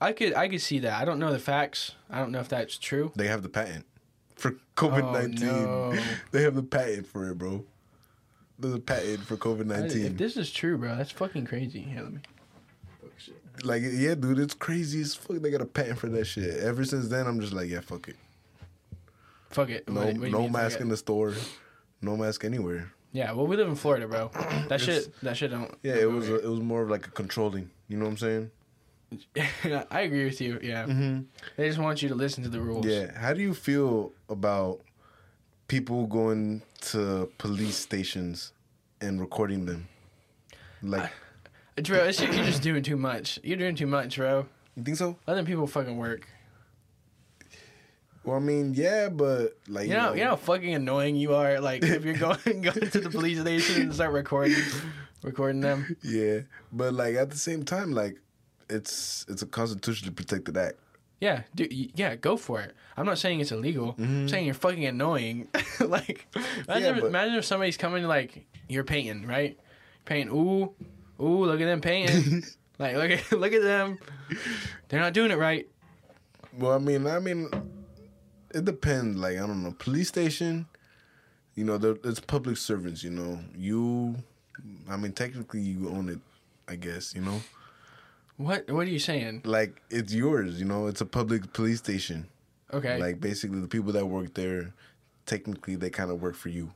I 0.00 0.12
could 0.12 0.32
I 0.34 0.48
could 0.48 0.62
see 0.62 0.78
that. 0.78 1.00
I 1.00 1.04
don't 1.04 1.18
know 1.18 1.32
the 1.32 1.38
facts. 1.38 1.92
I 2.08 2.18
don't 2.20 2.32
know 2.32 2.40
if 2.40 2.48
that's 2.48 2.78
true. 2.78 3.12
They 3.14 3.28
have 3.28 3.42
the 3.42 3.50
patent 3.50 3.84
for 4.40 4.52
oh, 4.52 4.60
COVID 4.76 5.12
nineteen. 5.12 5.48
Oh, 5.48 5.92
no. 5.94 6.02
They 6.32 6.42
have 6.42 6.54
the 6.54 6.62
patent 6.62 7.06
for 7.06 7.30
it, 7.30 7.38
bro. 7.38 7.64
There's 8.58 8.74
a 8.74 8.78
patent 8.80 9.20
for 9.20 9.36
COVID 9.36 9.66
nineteen. 9.66 10.16
this 10.16 10.36
is 10.36 10.50
true, 10.50 10.76
bro, 10.78 10.96
that's 10.96 11.10
fucking 11.12 11.46
crazy. 11.46 11.80
Here, 11.80 12.02
let 12.02 12.12
me. 12.12 12.20
Like, 13.62 13.82
yeah, 13.84 14.14
dude, 14.14 14.38
it's 14.38 14.54
crazy 14.54 15.02
as 15.02 15.14
fuck. 15.14 15.36
They 15.36 15.50
got 15.50 15.60
a 15.60 15.66
patent 15.66 15.98
for 15.98 16.08
that 16.08 16.24
shit. 16.24 16.60
Ever 16.60 16.84
since 16.84 17.08
then, 17.08 17.26
I'm 17.26 17.40
just 17.40 17.52
like, 17.52 17.68
yeah, 17.68 17.80
fuck 17.80 18.08
it. 18.08 18.16
Fuck 19.50 19.68
it. 19.68 19.88
No, 19.88 20.00
What- 20.00 20.16
what 20.16 20.30
no 20.30 20.48
mask 20.48 20.78
it? 20.78 20.82
in 20.82 20.88
the 20.88 20.96
store, 20.96 21.34
no 22.00 22.16
mask 22.16 22.44
anywhere. 22.44 22.92
Yeah, 23.12 23.32
well, 23.32 23.46
we 23.46 23.56
live 23.56 23.68
in 23.68 23.74
Florida, 23.74 24.06
bro. 24.06 24.30
That 24.68 24.80
shit. 24.80 25.12
That 25.22 25.36
shit 25.36 25.50
don't. 25.50 25.74
Yeah, 25.82 25.96
it 25.96 26.10
was 26.10 26.28
a, 26.28 26.36
it 26.36 26.48
was 26.48 26.60
more 26.60 26.82
of 26.82 26.90
like 26.90 27.06
a 27.06 27.10
controlling. 27.10 27.70
You 27.88 27.98
know 27.98 28.04
what 28.04 28.12
I'm 28.12 28.16
saying? 28.18 28.50
Yeah, 29.34 29.84
I 29.90 30.00
agree 30.02 30.24
with 30.24 30.40
you. 30.40 30.58
Yeah, 30.62 30.84
Mm-hmm. 30.84 31.20
they 31.56 31.66
just 31.68 31.78
want 31.80 32.02
you 32.02 32.08
to 32.10 32.14
listen 32.14 32.42
to 32.44 32.48
the 32.48 32.60
rules. 32.60 32.86
Yeah. 32.86 33.16
How 33.18 33.32
do 33.32 33.40
you 33.42 33.54
feel 33.54 34.12
about 34.28 34.80
people 35.68 36.06
going 36.06 36.62
to 36.92 37.30
police 37.38 37.76
stations 37.76 38.52
and 39.00 39.20
recording 39.20 39.66
them? 39.66 39.88
Like, 40.82 41.10
Bro, 41.82 42.04
it's, 42.04 42.20
you're 42.20 42.30
just 42.32 42.62
doing 42.62 42.82
too 42.82 42.96
much. 42.96 43.38
You're 43.42 43.56
doing 43.58 43.74
too 43.74 43.86
much, 43.86 44.16
bro. 44.16 44.46
you 44.76 44.82
think 44.82 44.96
so? 44.96 45.16
Let 45.26 45.34
them 45.34 45.46
people 45.46 45.66
fucking 45.66 45.96
work. 45.96 46.26
Well, 48.22 48.36
I 48.36 48.40
mean, 48.40 48.74
yeah, 48.74 49.08
but 49.08 49.56
like, 49.66 49.88
You 49.88 49.94
know, 49.94 50.12
you 50.12 50.24
know 50.24 50.30
how 50.30 50.36
fucking 50.36 50.74
annoying 50.74 51.16
you 51.16 51.34
are. 51.34 51.58
Like 51.60 51.82
if 51.82 52.04
you're 52.04 52.14
going 52.18 52.38
going 52.60 52.90
to 52.90 53.00
the 53.00 53.08
police 53.10 53.40
station 53.40 53.82
and 53.82 53.94
start 53.94 54.12
recording, 54.12 54.56
recording 55.22 55.60
them. 55.62 55.96
yeah, 56.02 56.40
but 56.70 56.92
like 56.92 57.14
at 57.14 57.30
the 57.30 57.38
same 57.38 57.64
time, 57.64 57.92
like, 57.92 58.18
it's 58.70 59.26
it's 59.28 59.42
a 59.42 59.46
constitutionally 59.46 60.14
protected 60.14 60.56
act. 60.56 60.76
Yeah, 61.20 61.42
dude. 61.54 61.70
Yeah, 61.98 62.14
go 62.16 62.36
for 62.38 62.60
it. 62.62 62.74
I'm 62.96 63.04
not 63.04 63.18
saying 63.18 63.40
it's 63.40 63.52
illegal. 63.52 63.94
I'm 63.98 64.26
saying 64.28 64.46
you're 64.46 64.54
fucking 64.54 64.86
annoying. 64.86 65.48
like, 65.80 66.26
imagine, 66.34 66.54
Mm-hmm. 66.66 66.70
Yeah, 66.82 66.90
if, 66.94 67.00
but- 67.02 67.06
imagine 67.08 67.34
if 67.34 67.44
somebody's 67.44 67.76
coming 67.76 68.04
like 68.04 68.46
you're 68.68 68.84
painting, 68.84 69.26
right? 69.26 69.58
Painting. 70.06 70.34
Ooh, 70.34 70.72
ooh, 71.22 71.44
look 71.44 71.60
at 71.60 71.66
them 71.66 71.80
painting. 71.82 72.42
like, 72.78 72.96
look 72.96 73.10
at 73.10 73.32
look 73.32 73.52
at 73.52 73.62
them. 73.62 73.98
They're 74.88 75.00
not 75.00 75.12
doing 75.12 75.30
it 75.30 75.36
right. 75.38 75.68
Well, 76.58 76.72
I 76.72 76.78
mean, 76.78 77.06
I 77.06 77.18
mean, 77.18 77.50
it 78.54 78.64
depends. 78.64 79.18
Like, 79.18 79.36
I 79.36 79.46
don't 79.46 79.62
know, 79.62 79.74
police 79.78 80.08
station. 80.08 80.66
You 81.54 81.64
know, 81.64 81.74
it's 82.04 82.20
public 82.20 82.56
servants. 82.56 83.04
You 83.04 83.10
know, 83.10 83.38
you. 83.54 84.16
I 84.88 84.96
mean, 84.96 85.12
technically, 85.12 85.60
you 85.60 85.90
own 85.90 86.08
it. 86.08 86.18
I 86.66 86.76
guess 86.76 87.14
you 87.14 87.20
know, 87.20 87.40
What 88.40 88.70
What 88.70 88.86
are 88.86 88.90
you 88.90 88.98
saying? 88.98 89.42
like 89.44 89.82
it's 89.90 90.14
yours. 90.14 90.58
You 90.58 90.64
know, 90.64 90.86
it's 90.86 91.02
a 91.02 91.06
public 91.06 91.52
police 91.52 91.78
station. 91.78 92.28
Okay. 92.72 92.98
Like 92.98 93.20
basically, 93.20 93.60
the 93.60 93.68
people 93.68 93.92
that 93.92 94.06
work 94.06 94.32
there, 94.34 94.72
technically, 95.26 95.76
they 95.76 95.90
kind 95.90 96.10
of 96.10 96.22
work 96.22 96.36
for 96.36 96.48
you. 96.48 96.72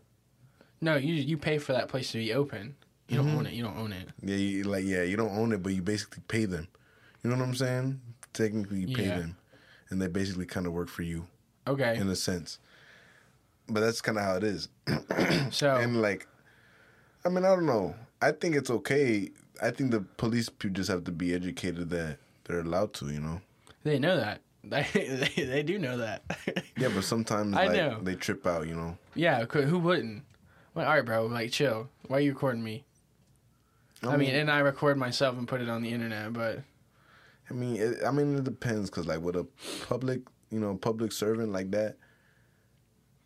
no, 0.82 0.96
you 0.96 1.14
you 1.14 1.38
pay 1.38 1.56
for 1.58 1.72
that 1.72 1.88
place 1.88 2.12
to 2.12 2.18
be 2.18 2.34
open. 2.34 2.76
You 3.08 3.18
Mm-hmm. 3.18 3.28
don't 3.28 3.38
own 3.38 3.46
it. 3.46 3.52
You 3.54 3.62
don't 3.64 3.78
own 3.78 3.92
it. 3.92 4.08
Yeah, 4.22 4.36
you, 4.36 4.64
like 4.64 4.84
yeah, 4.84 5.02
you 5.04 5.16
don't 5.16 5.34
own 5.36 5.52
it, 5.52 5.62
but 5.62 5.72
you 5.72 5.80
basically 5.82 6.22
pay 6.28 6.44
them. 6.44 6.68
You 7.22 7.30
know 7.30 7.36
what 7.36 7.44
I'm 7.48 7.54
saying? 7.54 8.00
Technically, 8.34 8.80
you 8.80 8.88
pay 8.88 9.06
Yeah. 9.08 9.18
them, 9.20 9.36
and 9.88 10.02
they 10.02 10.08
basically 10.08 10.44
kind 10.46 10.66
of 10.66 10.72
work 10.74 10.88
for 10.88 11.02
you 11.02 11.26
Okay. 11.66 11.96
in 11.96 12.08
a 12.10 12.16
sense. 12.16 12.58
But 13.68 13.80
that's 13.80 14.02
kind 14.02 14.18
of 14.18 14.24
how 14.24 14.36
it 14.36 14.44
is. 14.44 14.68
So 15.50 15.76
and 15.76 16.02
like 16.02 16.26
I 17.24 17.30
mean, 17.30 17.44
I 17.46 17.54
don't 17.56 17.64
know. 17.66 17.94
I 18.20 18.32
think 18.32 18.54
it's 18.56 18.70
okay. 18.70 19.30
I 19.62 19.70
think 19.70 19.90
the 19.90 20.00
police 20.00 20.48
people 20.48 20.74
just 20.74 20.90
have 20.90 21.04
to 21.04 21.12
be 21.12 21.34
educated 21.34 21.90
that 21.90 22.18
they're 22.44 22.60
allowed 22.60 22.92
to, 22.94 23.06
you 23.06 23.20
know. 23.20 23.40
They 23.84 23.98
know 23.98 24.16
that. 24.16 24.40
They, 24.62 24.82
they, 25.36 25.44
they 25.44 25.62
do 25.62 25.78
know 25.78 25.98
that. 25.98 26.22
Yeah, 26.76 26.88
but 26.92 27.04
sometimes 27.04 27.54
I 27.54 27.66
like 27.66 27.76
know. 27.76 28.00
they 28.02 28.16
trip 28.16 28.44
out, 28.46 28.66
you 28.66 28.74
know. 28.74 28.98
yeah, 29.14 29.44
who 29.44 29.62
who 29.62 29.78
wouldn't? 29.78 30.24
Well, 30.74 30.86
all 30.86 30.94
right, 30.94 31.04
bro. 31.04 31.26
Like, 31.26 31.52
chill. 31.52 31.88
Why 32.08 32.16
are 32.16 32.20
you 32.20 32.32
recording 32.32 32.64
me? 32.64 32.84
I 34.02 34.16
mean, 34.16 34.34
and 34.34 34.50
I 34.50 34.58
record 34.58 34.98
myself 34.98 35.38
and 35.38 35.46
put 35.46 35.60
it 35.60 35.68
on 35.68 35.82
the 35.82 35.90
internet, 35.90 36.32
but 36.32 36.62
I 37.48 37.54
mean, 37.54 37.76
it, 37.76 37.98
I 38.04 38.10
mean, 38.10 38.36
it 38.36 38.44
depends 38.44 38.90
because 38.90 39.06
like 39.06 39.20
with 39.20 39.36
a 39.36 39.46
public, 39.86 40.20
you 40.50 40.58
know, 40.60 40.74
public 40.76 41.12
servant 41.12 41.52
like 41.52 41.70
that, 41.70 41.96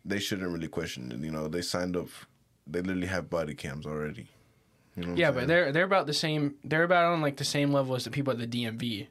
they 0.05 0.19
shouldn't 0.19 0.51
really 0.51 0.67
question 0.67 1.11
it. 1.11 1.19
You 1.19 1.31
know, 1.31 1.47
they 1.47 1.61
signed 1.61 1.97
up. 1.97 2.07
They 2.67 2.81
literally 2.81 3.07
have 3.07 3.29
body 3.29 3.55
cams 3.55 3.85
already. 3.85 4.27
You 4.99 5.05
know 5.07 5.15
yeah, 5.15 5.31
but 5.31 5.47
they're 5.47 5.71
they're 5.71 5.85
about 5.85 6.07
the 6.07 6.13
same. 6.13 6.55
They're 6.63 6.83
about 6.83 7.13
on 7.13 7.21
like 7.21 7.37
the 7.37 7.45
same 7.45 7.71
level 7.71 7.95
as 7.95 8.03
the 8.03 8.11
people 8.11 8.33
at 8.33 8.39
the 8.39 8.47
DMV. 8.47 9.07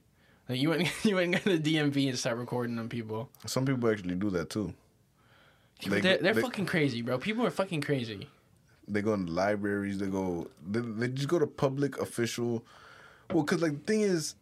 Like 0.48 0.60
you 0.60 0.68
wouldn't 0.68 0.90
you 1.04 1.14
wouldn't 1.14 1.32
go 1.44 1.50
to 1.50 1.58
the 1.58 1.74
DMV 1.76 2.08
and 2.08 2.18
start 2.18 2.36
recording 2.36 2.76
them 2.76 2.88
people. 2.88 3.30
some 3.46 3.64
people 3.64 3.88
actually 3.90 4.14
do 4.16 4.30
that 4.30 4.50
too. 4.50 4.74
They 5.86 6.00
They're, 6.00 6.18
they're 6.18 6.34
they- 6.34 6.42
fucking 6.42 6.66
crazy, 6.66 7.02
bro. 7.02 7.18
People 7.18 7.46
are 7.46 7.50
fucking 7.50 7.82
crazy. 7.82 8.28
They 8.88 9.02
go 9.02 9.14
into 9.14 9.30
libraries. 9.32 9.98
They 9.98 10.06
go. 10.06 10.48
They, 10.66 10.80
they 10.80 11.08
just 11.08 11.28
go 11.28 11.38
to 11.38 11.46
public 11.46 11.98
official. 12.00 12.64
Well, 13.32 13.42
because 13.44 13.60
like 13.62 13.72
the 13.72 13.92
thing 13.92 14.00
is, 14.00 14.34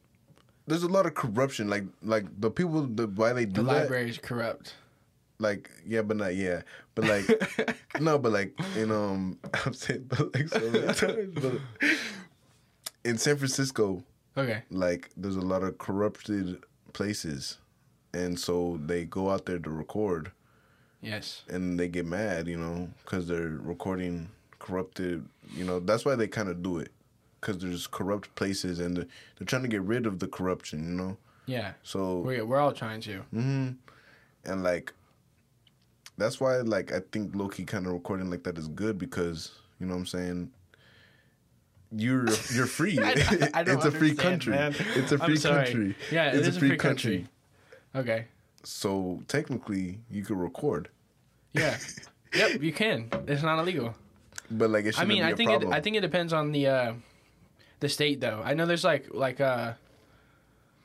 there's 0.67 0.85
a 0.85 0.89
lot 0.89 1.05
of 1.07 1.15
corruption. 1.15 1.69
Like 1.69 1.85
like 2.03 2.25
the 2.41 2.51
people 2.51 2.83
the 2.87 3.07
why 3.09 3.33
they 3.33 3.45
The 3.45 3.53
do 3.53 3.63
that. 3.65 3.73
library 3.73 4.09
is 4.11 4.19
corrupt. 4.19 4.75
Like 5.39 5.71
yeah, 5.87 6.03
but 6.03 6.17
not 6.17 6.35
yeah, 6.35 6.63
but 6.95 7.05
like 7.05 7.77
no, 8.01 8.19
but 8.19 8.33
like 8.33 8.59
in 8.77 8.91
um, 8.91 9.39
I'm 9.67 9.75
saying 9.75 10.07
but 10.09 10.35
like 10.35 10.49
so 10.49 10.71
many 10.71 10.87
times, 10.95 11.35
but 11.41 11.61
in 13.05 13.19
San 13.19 13.37
Francisco, 13.37 14.03
Okay. 14.37 14.63
like 14.71 15.11
there's 15.17 15.37
a 15.37 15.41
lot 15.43 15.63
of 15.63 15.79
corrupted 15.79 16.63
places, 16.93 17.59
and 18.15 18.39
so 18.39 18.79
they 18.85 19.05
go 19.05 19.31
out 19.31 19.47
there 19.47 19.59
to 19.59 19.71
record, 19.71 20.33
Yes. 21.01 21.43
and 21.49 21.79
they 21.79 21.89
get 21.89 22.07
mad, 22.07 22.47
you 22.49 22.57
know, 22.57 22.89
because 23.05 23.29
they're 23.29 23.59
recording 23.61 24.31
corrupted. 24.59 25.27
You 25.55 25.65
know, 25.65 25.81
that's 25.81 26.05
why 26.05 26.15
they 26.17 26.27
kind 26.29 26.49
of 26.49 26.63
do 26.63 26.79
it, 26.79 26.93
because 27.41 27.59
there's 27.59 27.87
corrupt 27.87 28.35
places, 28.35 28.81
and 28.81 28.97
they're, 28.97 29.07
they're 29.39 29.47
trying 29.47 29.63
to 29.63 29.69
get 29.69 29.83
rid 29.83 30.07
of 30.07 30.19
the 30.19 30.29
corruption, 30.29 30.81
you 30.89 30.95
know. 30.95 31.17
Yeah. 31.47 31.73
So 31.83 32.19
We're 32.21 32.45
we're 32.45 32.59
all 32.59 32.73
trying 32.73 33.01
to. 33.03 33.19
hmm 33.33 33.69
And 34.45 34.63
like, 34.63 34.93
that's 36.19 36.41
why 36.41 36.57
like 36.59 36.93
I 36.93 37.01
think 37.13 37.35
low 37.35 37.49
key 37.49 37.65
kind 37.65 37.87
of 37.87 37.93
recording 37.93 38.31
like 38.31 38.43
that 38.45 38.59
is 38.59 38.69
good 38.69 38.99
because 38.99 39.53
you 39.81 39.87
know 39.87 39.95
what 39.95 40.01
I'm 40.01 40.07
saying. 40.07 40.51
You're 41.93 42.27
you're 42.53 42.67
free. 42.67 42.99
I- 43.03 43.51
I 43.55 43.61
it's 43.63 43.85
a 43.85 43.91
free 43.93 44.15
country. 44.15 44.53
man. 44.53 44.75
It's 44.97 45.13
a 45.13 45.19
free 45.19 45.39
country. 45.39 45.95
Yeah, 46.11 46.31
it 46.31 46.37
it's 46.39 46.49
is 46.49 46.57
a 46.57 46.61
free 46.61 46.77
country. 46.77 47.27
Okay. 47.95 48.27
So 48.65 49.23
technically, 49.29 50.01
you 50.11 50.25
could 50.25 50.37
record, 50.37 50.89
Yeah. 51.53 51.79
yep. 52.35 52.61
You 52.61 52.73
can. 52.73 53.09
It's 53.29 53.43
not 53.45 53.61
illegal. 53.61 53.95
but 54.51 54.71
like 54.71 54.85
it 54.87 54.99
I 54.99 55.05
mean, 55.05 55.23
I 55.23 55.35
think 55.35 55.51
it. 55.51 55.65
I 55.67 55.81
think 55.81 55.97
it 55.97 56.01
depends 56.01 56.33
on 56.33 56.51
the 56.51 56.67
uh, 56.67 56.93
the 57.81 57.89
state 57.89 58.21
though. 58.21 58.43
I 58.45 58.55
know 58.55 58.67
there's 58.67 58.85
like 58.85 59.07
like 59.15 59.41
uh 59.41 59.75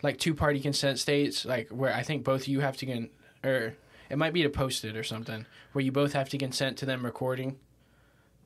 like 0.03 0.17
two 0.19 0.35
party 0.35 0.59
consent 0.59 0.99
states 0.99 1.43
like 1.45 1.69
where 1.69 1.93
I 1.93 2.03
think 2.03 2.23
both 2.23 2.47
you 2.47 2.59
have 2.59 2.77
to 2.77 2.85
get 2.85 3.09
or 3.43 3.73
it 4.11 4.17
might 4.17 4.33
be 4.33 4.43
to 4.43 4.49
post 4.49 4.83
it 4.83 4.95
or 4.97 5.03
something 5.03 5.45
where 5.71 5.83
you 5.83 5.91
both 5.91 6.13
have 6.13 6.29
to 6.29 6.37
consent 6.37 6.77
to 6.77 6.85
them 6.85 7.03
recording 7.05 7.57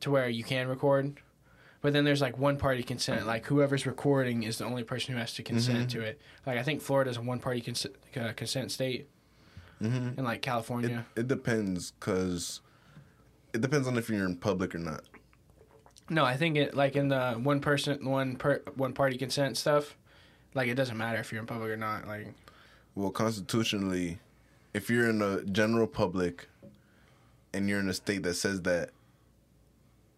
to 0.02 0.12
where 0.12 0.30
you 0.30 0.44
can 0.44 0.68
record. 0.68 1.18
But 1.82 1.94
then 1.94 2.04
there's 2.06 2.22
like 2.22 2.38
one 2.38 2.58
party 2.58 2.84
consent, 2.84 3.26
like 3.28 3.46
whoever's 3.48 3.86
recording 3.86 4.44
is 4.44 4.58
the 4.60 4.66
only 4.66 4.84
person 4.84 5.14
who 5.14 5.20
has 5.20 5.34
to 5.36 5.44
consent 5.44 5.80
Mm-hmm. 5.90 6.00
to 6.00 6.02
it. 6.06 6.22
Like 6.46 6.58
I 6.58 6.64
think 6.64 6.82
Florida's 6.82 7.18
a 7.18 7.22
one 7.22 7.40
party 7.40 7.62
consent, 7.62 7.96
uh, 8.16 8.32
consent 8.34 8.72
state, 8.72 9.10
Mhm. 9.82 10.18
and 10.18 10.24
like 10.24 10.38
It, 10.38 10.42
California. 10.44 11.06
it 11.16 11.28
depends 11.28 11.92
because 11.92 12.62
it 13.54 13.62
depends 13.62 13.88
on 13.88 13.98
if 13.98 14.10
you're 14.10 14.26
in 14.26 14.36
public 14.38 14.74
or 14.76 14.80
not. 14.80 15.04
No, 16.10 16.24
I 16.26 16.38
think 16.38 16.58
it 16.58 16.76
like 16.76 16.96
in 16.96 17.08
the 17.08 17.34
one 17.34 17.60
person, 17.60 18.06
one 18.06 18.36
per, 18.36 18.62
one 18.76 18.94
party 18.94 19.18
consent 19.18 19.58
stuff. 19.58 19.98
Like 20.54 20.68
it 20.68 20.76
doesn't 20.76 20.98
matter 20.98 21.20
if 21.20 21.32
you're 21.32 21.42
in 21.42 21.48
public 21.48 21.70
or 21.72 21.78
not. 21.78 22.08
Like 22.08 22.28
Well, 22.96 23.10
constitutionally, 23.12 24.20
if 24.76 24.90
you're 24.90 25.10
in 25.10 25.22
a 25.22 25.42
general 25.46 25.88
public 25.88 26.50
and 27.54 27.70
you're 27.70 27.80
in 27.80 27.88
a 27.88 27.94
state 27.94 28.24
that 28.24 28.34
says 28.34 28.62
that 28.64 28.90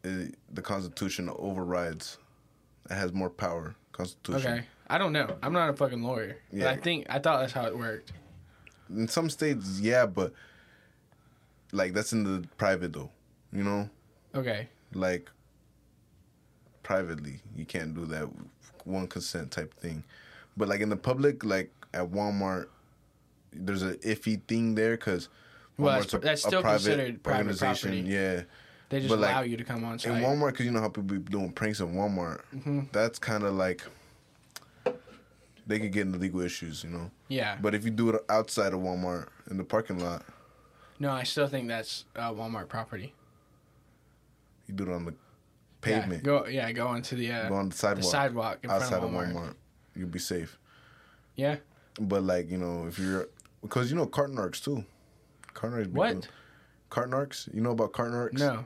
uh 0.03 0.09
the 0.51 0.61
Constitution 0.63 1.29
overrides, 1.37 2.17
it 2.89 2.95
has 2.95 3.13
more 3.13 3.29
power. 3.29 3.75
Constitution. 3.91 4.51
okay, 4.53 4.65
I 4.87 4.97
don't 4.97 5.13
know. 5.13 5.37
I'm 5.43 5.53
not 5.53 5.69
a 5.69 5.73
fucking 5.73 6.01
lawyer. 6.01 6.37
But 6.51 6.59
Yeah. 6.59 6.69
I 6.71 6.77
think 6.77 7.05
I 7.09 7.19
thought 7.19 7.39
that's 7.41 7.53
how 7.53 7.65
it 7.67 7.77
worked. 7.77 8.13
In 8.89 9.07
some 9.07 9.29
states, 9.29 9.79
yeah, 9.79 10.07
but 10.07 10.33
like 11.71 11.93
that's 11.93 12.11
in 12.13 12.23
the 12.23 12.47
private 12.57 12.93
though. 12.93 13.11
You 13.53 13.63
know, 13.63 13.89
Okay, 14.33 14.67
like 14.93 15.29
privately, 16.81 17.41
you 17.55 17.65
can't 17.65 17.93
do 17.93 18.05
that 18.07 18.27
one 18.85 19.07
consent 19.07 19.51
type 19.51 19.73
thing. 19.79 20.03
But 20.55 20.67
like 20.67 20.81
in 20.81 20.89
the 20.89 20.97
public, 20.97 21.43
like 21.43 21.69
at 21.93 22.09
Walmart, 22.11 22.67
there's 23.53 23.83
a 23.83 23.95
iffy 23.97 24.41
thing 24.47 24.75
there 24.75 24.91
because. 24.97 25.29
Well, 25.77 25.99
that's- 25.99 26.21
that's 26.23 26.41
still 26.43 26.63
considered 26.63 27.21
private 27.21 27.57
property. 27.59 27.99
Yeah, 27.99 28.43
they 28.89 28.99
just 28.99 29.09
But, 29.09 29.19
like, 29.19 29.29
allow 29.31 29.41
you 29.41 29.57
to 29.57 29.63
come 29.63 29.83
on 29.83 29.93
in. 29.93 29.99
Walmart, 29.99 30.51
because 30.53 30.65
you 30.65 30.71
know 30.71 30.79
how 30.81 30.87
people 30.89 31.03
be 31.03 31.19
doing 31.19 31.51
pranks 31.51 31.79
in 31.79 31.93
Walmart. 31.93 32.41
Mm-hmm. 32.55 32.79
That's 32.91 33.19
kind 33.19 33.43
of 33.43 33.53
like 33.53 33.83
they 35.67 35.79
could 35.79 35.91
get 35.91 36.07
into 36.07 36.17
legal 36.17 36.41
issues, 36.41 36.83
you 36.83 36.89
know. 36.89 37.11
yeah, 37.27 37.57
But 37.61 37.75
if 37.75 37.83
you 37.83 37.91
do 37.91 38.09
it 38.09 38.21
outside 38.29 38.73
of 38.73 38.79
Walmart 38.79 39.27
in 39.51 39.57
the 39.57 39.63
parking 39.63 39.99
lot, 39.99 40.23
no, 40.99 41.11
I 41.11 41.23
still 41.23 41.47
think 41.47 41.67
that's 41.67 42.05
uh, 42.15 42.31
Walmart 42.31 42.69
property. 42.69 43.13
you 44.65 44.73
do 44.73 44.83
it 44.83 44.89
on 44.95 45.05
the 45.05 45.11
Yeah, 45.11 45.17
pavement, 45.99 46.23
go 46.23 46.47
yeah, 46.47 46.71
go 46.71 46.87
onto 46.87 47.15
the 47.15 47.31
uh, 47.31 47.49
go 47.49 47.55
on 47.55 47.69
the 47.69 47.75
the 47.75 47.77
sidewalk, 47.77 48.11
sidewalk 48.11 48.59
in 48.63 48.71
outside 48.71 48.89
front 48.89 49.03
of 49.03 49.13
of 49.13 49.15
Walmart. 49.15 49.33
Walmart, 49.33 49.55
you'll 49.95 50.07
be 50.09 50.19
safe. 50.19 50.57
Yeah, 51.35 51.57
But 51.99 52.23
like 52.23 52.49
you 52.49 52.57
know, 52.57 52.87
if 52.87 52.97
you're 52.97 53.27
because 53.61 53.89
you 53.91 53.97
know 53.97 54.05
cart 54.05 54.31
narcs 54.31 54.63
too, 54.63 54.83
cart 55.53 55.73
narcs. 55.73 55.85
be 55.85 55.91
What? 55.99 56.09
doing- 56.11 56.23
Cart 56.89 57.09
narcs? 57.09 57.53
You 57.53 57.59
know 57.61 57.71
about 57.71 57.91
cart 57.91 58.11
narcs? 58.11 58.39
no, 58.39 58.63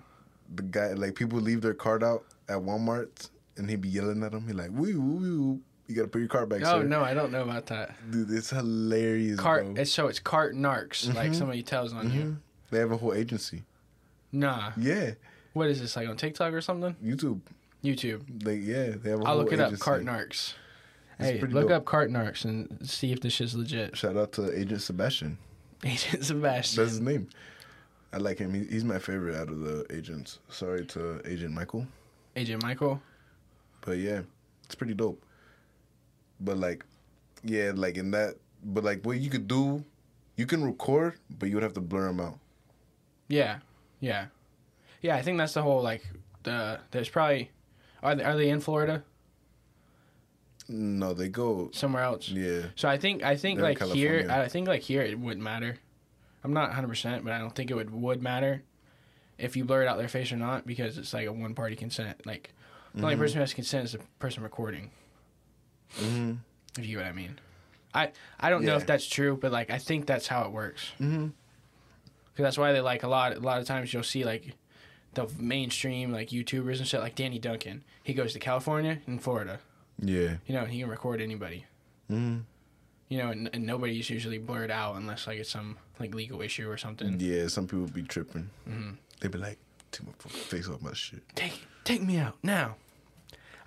The 0.53 0.61
guy 0.63 0.93
like 0.93 1.15
people 1.15 1.39
leave 1.39 1.61
their 1.61 1.73
card 1.73 2.03
out 2.03 2.23
at 2.47 2.57
Walmart 2.57 3.29
and 3.57 3.67
he'd 3.69 3.81
be 3.81 3.89
yelling 3.89 4.21
at 4.23 4.31
them. 4.31 4.45
He 4.47 4.53
like 4.53 4.69
woo 4.71 4.99
woo 5.01 5.15
woo. 5.17 5.59
You 5.87 5.95
gotta 5.95 6.07
put 6.07 6.19
your 6.19 6.27
card 6.27 6.47
back. 6.47 6.61
oh 6.61 6.81
sir. 6.81 6.83
no, 6.83 7.01
I 7.01 7.13
don't 7.15 7.31
know 7.31 7.41
about 7.41 7.65
that. 7.67 7.95
Dude, 8.11 8.29
it's 8.31 8.51
hilarious. 8.51 9.39
Cart. 9.39 9.65
bro. 9.65 9.81
It's 9.81 9.91
so 9.91 10.07
it's 10.07 10.19
cart 10.19 10.53
narcs. 10.55 11.11
Like 11.15 11.31
Mhm. 11.31 11.35
somebody 11.35 11.63
tells 11.63 11.93
on 11.93 12.13
you. 12.13 12.21
Mhm. 12.21 12.37
They 12.69 12.77
have 12.79 12.91
a 12.91 12.97
whole 12.97 13.13
agency. 13.13 13.63
Nah, 14.31 14.71
Yeah, 14.77 15.15
what 15.53 15.67
is 15.67 15.81
this 15.81 15.95
like 15.95 16.07
on 16.07 16.15
TikTok 16.15 16.53
or 16.53 16.61
something? 16.61 16.95
YouTube. 17.03 17.41
YouTube. 17.83 18.43
They 18.43 18.55
yeah, 18.57 18.95
they 19.01 19.09
have 19.09 19.21
a 19.21 19.23
I'll 19.23 19.35
look 19.37 19.51
it 19.51 19.59
up. 19.59 19.69
agency. 19.69 19.83
Cart 19.83 20.03
narcs. 20.03 20.29
It's 20.31 20.53
Hey, 21.21 21.39
look 21.39 21.69
dope. 21.69 21.71
up 21.71 21.85
cart 21.85 22.09
narcs 22.09 22.45
and 22.45 22.79
see 22.87 23.11
if 23.11 23.21
this 23.21 23.33
shit's 23.33 23.53
legit. 23.55 23.95
Shout 23.95 24.17
out 24.17 24.31
to 24.33 24.57
Agent 24.57 24.81
Sebastian. 24.81 25.37
Agent 25.83 26.25
Sebastian. 26.25 26.83
That's 26.83 26.93
his 26.93 27.01
name. 27.01 27.29
I 28.13 28.17
like 28.17 28.39
him. 28.39 28.53
He, 28.53 28.65
he's 28.65 28.83
my 28.83 28.99
favorite 28.99 29.35
out 29.35 29.49
of 29.49 29.59
the 29.59 29.85
agents. 29.89 30.39
Sorry 30.49 30.85
to 30.87 31.21
Agent 31.25 31.53
Michael, 31.53 31.87
Agent 32.35 32.61
Michael. 32.61 33.01
but 33.81 33.97
yeah, 33.97 34.21
it's 34.65 34.75
pretty 34.75 34.93
dope. 34.93 35.23
But 36.41 36.57
like, 36.57 36.83
yeah, 37.43 37.71
like 37.73 37.97
in 37.97 38.11
that, 38.11 38.35
but 38.63 38.83
like 38.83 39.05
what 39.05 39.19
you 39.19 39.29
could 39.29 39.47
do, 39.47 39.83
you 40.35 40.45
can 40.45 40.63
record, 40.63 41.15
but 41.39 41.49
you 41.49 41.55
would 41.55 41.63
have 41.63 41.73
to 41.73 41.81
blur 41.81 42.07
them 42.07 42.19
out. 42.19 42.37
Yeah, 43.29 43.59
yeah, 44.01 44.25
yeah. 45.01 45.15
I 45.15 45.21
think 45.21 45.37
that's 45.37 45.53
the 45.53 45.61
whole 45.61 45.81
like 45.81 46.03
the. 46.43 46.79
There's 46.91 47.09
probably 47.09 47.51
are 48.03 48.15
they, 48.15 48.23
are 48.23 48.35
they 48.35 48.49
in 48.49 48.59
Florida 48.59 49.03
No, 50.71 51.13
they 51.13 51.27
go. 51.29 51.69
somewhere 51.73 52.03
else? 52.03 52.29
Yeah, 52.29 52.67
So 52.75 52.87
I 52.87 52.97
think 52.97 53.23
I 53.23 53.35
think 53.35 53.59
They're 53.59 53.69
like 53.69 53.81
here 53.81 54.25
I 54.29 54.47
think 54.47 54.67
like 54.67 54.81
here 54.81 55.01
it 55.01 55.19
wouldn't 55.19 55.43
matter. 55.43 55.75
I'm 56.43 56.53
not 56.53 56.69
100, 56.69 56.87
percent 56.87 57.23
but 57.23 57.33
I 57.33 57.37
don't 57.39 57.53
think 57.53 57.69
it 57.71 57.75
would 57.75 57.91
would 57.91 58.21
matter 58.23 58.63
if 59.37 59.55
you 59.57 59.65
blurred 59.65 59.87
out 59.87 59.97
their 59.97 60.07
face 60.07 60.31
or 60.31 60.37
not 60.37 60.65
because 60.65 60.97
it's 60.97 61.13
like 61.13 61.27
a 61.27 61.33
one 61.33 61.53
party 61.55 61.75
consent. 61.75 62.25
Like 62.25 62.53
the 62.95 63.03
only 63.03 63.15
Mhm. 63.15 63.19
person 63.19 63.35
who 63.35 63.39
has 63.41 63.53
consent 63.53 63.85
is 63.85 63.91
the 63.93 63.99
person 64.19 64.43
recording. 64.43 64.91
hmm 65.99 66.33
If 66.77 66.85
you 66.85 66.97
get 66.97 67.03
what 67.03 67.09
I 67.09 67.11
mean. 67.11 67.39
I 67.93 68.11
I 68.39 68.49
don't 68.49 68.63
know 68.63 68.77
if 68.77 68.85
that's 68.87 69.07
true, 69.07 69.37
but 69.39 69.51
like 69.51 69.69
I 69.69 69.77
think 69.77 70.05
that's 70.05 70.27
how 70.27 70.43
it 70.45 70.51
works. 70.51 70.91
hmm 70.97 71.27
Because 72.31 72.43
that's 72.43 72.57
why 72.57 72.71
they 72.71 72.79
like 72.81 73.03
a 73.03 73.07
lot. 73.09 73.35
A 73.35 73.39
lot 73.39 73.59
of 73.59 73.65
times 73.67 73.93
you'll 73.93 74.03
see 74.03 74.23
like 74.23 74.53
the 75.13 75.27
mainstream 75.37 76.11
like 76.13 76.29
YouTubers 76.29 76.77
and 76.77 76.87
shit, 76.87 77.01
like 77.01 77.15
Danny 77.15 77.37
Duncan. 77.39 77.83
He 78.03 78.13
goes 78.13 78.31
to 78.33 78.39
California 78.39 78.99
and 79.07 79.21
Florida. 79.21 79.59
Yeah. 80.01 80.37
You 80.47 80.55
know, 80.55 80.65
he 80.65 80.79
can 80.81 80.89
record 80.89 81.21
anybody. 81.21 81.65
hmm 82.09 82.39
You 83.09 83.17
know, 83.19 83.29
and, 83.29 83.49
and 83.53 83.65
nobody's 83.65 84.09
usually 84.09 84.39
blurred 84.39 84.71
out 84.71 84.95
unless 84.95 85.27
like 85.27 85.37
it's 85.39 85.49
some 85.51 85.77
like 85.99 86.13
legal 86.15 86.41
issue 86.41 86.69
or 86.69 86.77
something. 86.77 87.19
Yeah, 87.19 87.47
some 87.47 87.67
people 87.67 87.87
be 87.87 88.03
tripping. 88.03 88.49
Mhm. 88.67 88.97
They 89.19 89.27
be 89.27 89.37
like, 89.37 89.59
"Take 89.91 90.07
my 90.07 90.13
face 90.29 90.67
off 90.67 90.81
my 90.81 90.93
shit." 90.93 91.21
Take. 91.35 91.65
Take 91.83 92.01
me 92.01 92.17
out 92.17 92.37
now. 92.43 92.75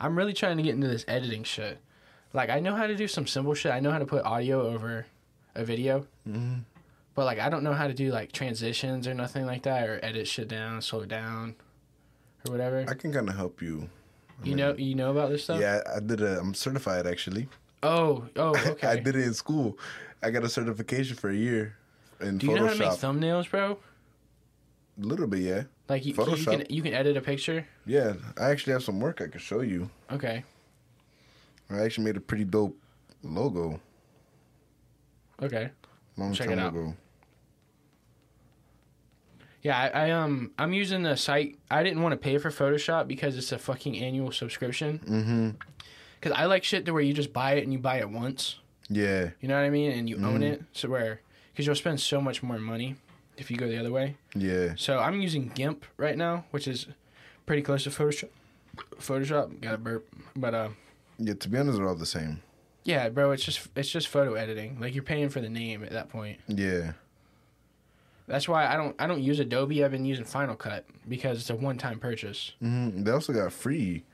I'm 0.01 0.17
really 0.17 0.33
trying 0.33 0.57
to 0.57 0.63
get 0.63 0.75
into 0.75 0.89
this 0.89 1.05
editing 1.09 1.45
shit. 1.45 1.79
Like 2.33 2.51
I 2.51 2.59
know 2.61 2.75
how 2.75 2.87
to 2.87 2.97
do 2.97 3.07
some 3.07 3.27
simple 3.27 3.55
shit. 3.55 3.71
I 3.73 3.81
know 3.81 3.91
how 3.93 3.99
to 3.99 4.07
put 4.07 4.25
audio 4.25 4.67
over 4.67 5.07
a 5.55 5.65
video. 5.65 6.07
Mm-hmm. 6.29 6.61
But 7.15 7.25
like 7.27 7.39
I 7.39 7.49
don't 7.49 7.63
know 7.63 7.73
how 7.75 7.87
to 7.87 7.95
do 7.95 8.11
like 8.11 8.33
transitions 8.33 9.07
or 9.07 9.15
nothing 9.15 9.47
like 9.47 9.63
that 9.63 9.89
or 9.89 10.01
edit 10.03 10.27
shit 10.27 10.49
down, 10.49 10.83
slow 10.83 11.03
it 11.03 11.09
down 11.09 11.55
or 12.47 12.51
whatever. 12.53 12.85
I 12.89 12.95
can 12.95 13.13
kind 13.13 13.29
of 13.29 13.37
help 13.37 13.63
you. 13.63 13.89
I 14.43 14.47
you 14.47 14.57
mean, 14.57 14.57
know 14.57 14.75
you 14.77 14.95
know 14.95 15.11
about 15.11 15.31
this 15.31 15.45
stuff? 15.45 15.61
Yeah, 15.61 15.81
I 15.95 16.01
did 16.01 16.21
a. 16.21 16.39
I'm 16.41 16.55
certified 16.55 17.07
actually. 17.07 17.49
Oh, 17.83 18.27
oh, 18.37 18.55
okay. 18.73 18.87
I 18.89 18.97
did 18.97 19.15
it 19.17 19.25
in 19.25 19.35
school. 19.35 19.79
I 20.23 20.31
got 20.31 20.43
a 20.45 20.49
certification 20.49 21.17
for 21.17 21.31
a 21.31 21.35
year 21.37 21.77
in 22.21 22.39
Do 22.39 22.47
you 22.47 22.53
Photoshop. 22.53 22.57
know 22.57 22.67
how 22.67 22.73
to 22.73 22.79
make 22.79 22.89
thumbnails, 22.91 23.51
bro? 23.51 23.79
a 24.97 25.07
little 25.07 25.27
bit, 25.27 25.41
yeah. 25.41 25.63
Like 25.89 26.05
you, 26.07 26.13
you 26.13 26.19
Photoshop. 26.19 26.51
can 26.51 26.67
you 26.71 26.83
can 26.83 26.95
edit 26.95 27.17
a 27.17 27.21
picture. 27.21 27.67
Yeah, 27.85 28.15
I 28.39 28.51
actually 28.51 28.73
have 28.75 28.83
some 28.85 29.01
work 29.01 29.21
I 29.21 29.27
can 29.29 29.41
show 29.41 29.61
you. 29.61 29.91
Okay. 30.11 30.45
I 31.71 31.81
actually 31.81 32.05
made 32.05 32.17
a 32.17 32.21
pretty 32.21 32.45
dope 32.45 32.77
logo 33.23 33.81
Okay. 35.43 35.71
long 36.17 36.33
Check 36.33 36.49
time 36.49 36.59
it 36.59 36.63
out. 36.63 36.73
ago. 36.73 36.95
Yeah, 39.65 39.77
I, 39.79 40.07
I 40.07 40.11
um 40.13 40.53
I'm 40.59 40.73
using 40.73 41.03
the 41.03 41.17
site. 41.17 41.57
I 41.71 41.83
didn't 41.83 42.03
want 42.03 42.13
to 42.13 42.17
pay 42.17 42.39
for 42.39 42.51
Photoshop 42.51 43.09
because 43.09 43.37
it's 43.37 43.51
a 43.51 43.59
fucking 43.59 43.99
annual 43.99 44.31
subscription. 44.31 45.01
Mm-hmm. 45.05 45.51
Cause 46.21 46.33
I 46.37 46.45
like 46.45 46.63
shit 46.65 46.85
to 46.87 46.93
where 46.93 47.03
you 47.03 47.13
just 47.13 47.33
buy 47.33 47.55
it 47.55 47.65
and 47.65 47.73
you 47.73 47.79
buy 47.79 47.99
it 47.99 48.09
once. 48.09 48.61
Yeah. 48.89 49.31
You 49.41 49.49
know 49.49 49.57
what 49.57 49.65
I 49.65 49.71
mean? 49.71 49.91
And 49.93 50.09
you 50.09 50.17
own 50.17 50.41
Mhm. 50.41 50.53
it. 50.53 50.63
So 50.73 50.89
where, 50.89 51.21
cause 51.57 51.67
you'll 51.67 51.75
spend 51.75 51.99
so 52.01 52.21
much 52.21 52.43
more 52.43 52.59
money 52.59 52.97
if 53.37 53.51
you 53.51 53.57
go 53.57 53.67
the 53.67 53.79
other 53.79 53.91
way. 53.91 54.17
Yeah. 54.35 54.75
So 54.77 54.99
I'm 55.01 55.21
using 55.21 55.49
GIMP 55.55 55.85
right 55.97 56.17
now, 56.17 56.45
which 56.51 56.69
is 56.69 56.87
pretty 57.47 57.63
close 57.63 57.85
to 57.85 57.91
Photoshop. 57.91 58.29
Photoshop 59.01 59.61
got 59.61 59.75
a 59.75 59.79
burp, 59.79 60.07
but 60.37 60.55
uh, 60.55 60.69
Yeah. 61.19 61.35
To 61.35 61.49
be 61.49 61.59
honest, 61.59 61.79
they're 61.79 61.89
all 61.89 61.95
the 61.95 62.07
same. 62.07 62.43
yeah, 62.85 63.09
bro, 63.09 63.31
it's 63.33 63.45
just 63.45 63.69
it's 63.77 63.89
just 63.91 64.09
photo 64.09 64.35
editing. 64.35 64.79
Like 64.81 64.95
you're 64.95 65.03
paying 65.05 65.31
for 65.31 65.41
the 65.41 65.49
name 65.49 65.83
at 65.85 65.91
that 65.93 66.11
point. 66.11 66.39
Yeah. 66.49 66.93
That's 68.27 68.49
why 68.49 68.67
I 68.67 68.77
don't 68.77 68.97
I 68.99 69.07
don't 69.07 69.23
use 69.23 69.39
Adobe. 69.41 69.85
I've 69.85 69.91
been 69.91 70.05
using 70.07 70.25
Final 70.25 70.57
Cut 70.57 70.87
because 71.09 71.39
it's 71.41 71.51
a 71.51 71.55
one 71.57 71.77
time 71.79 71.99
purchase. 71.99 72.53
hmm 72.61 73.03
They 73.03 73.11
also 73.11 73.33
got 73.33 73.53
free. 73.53 74.05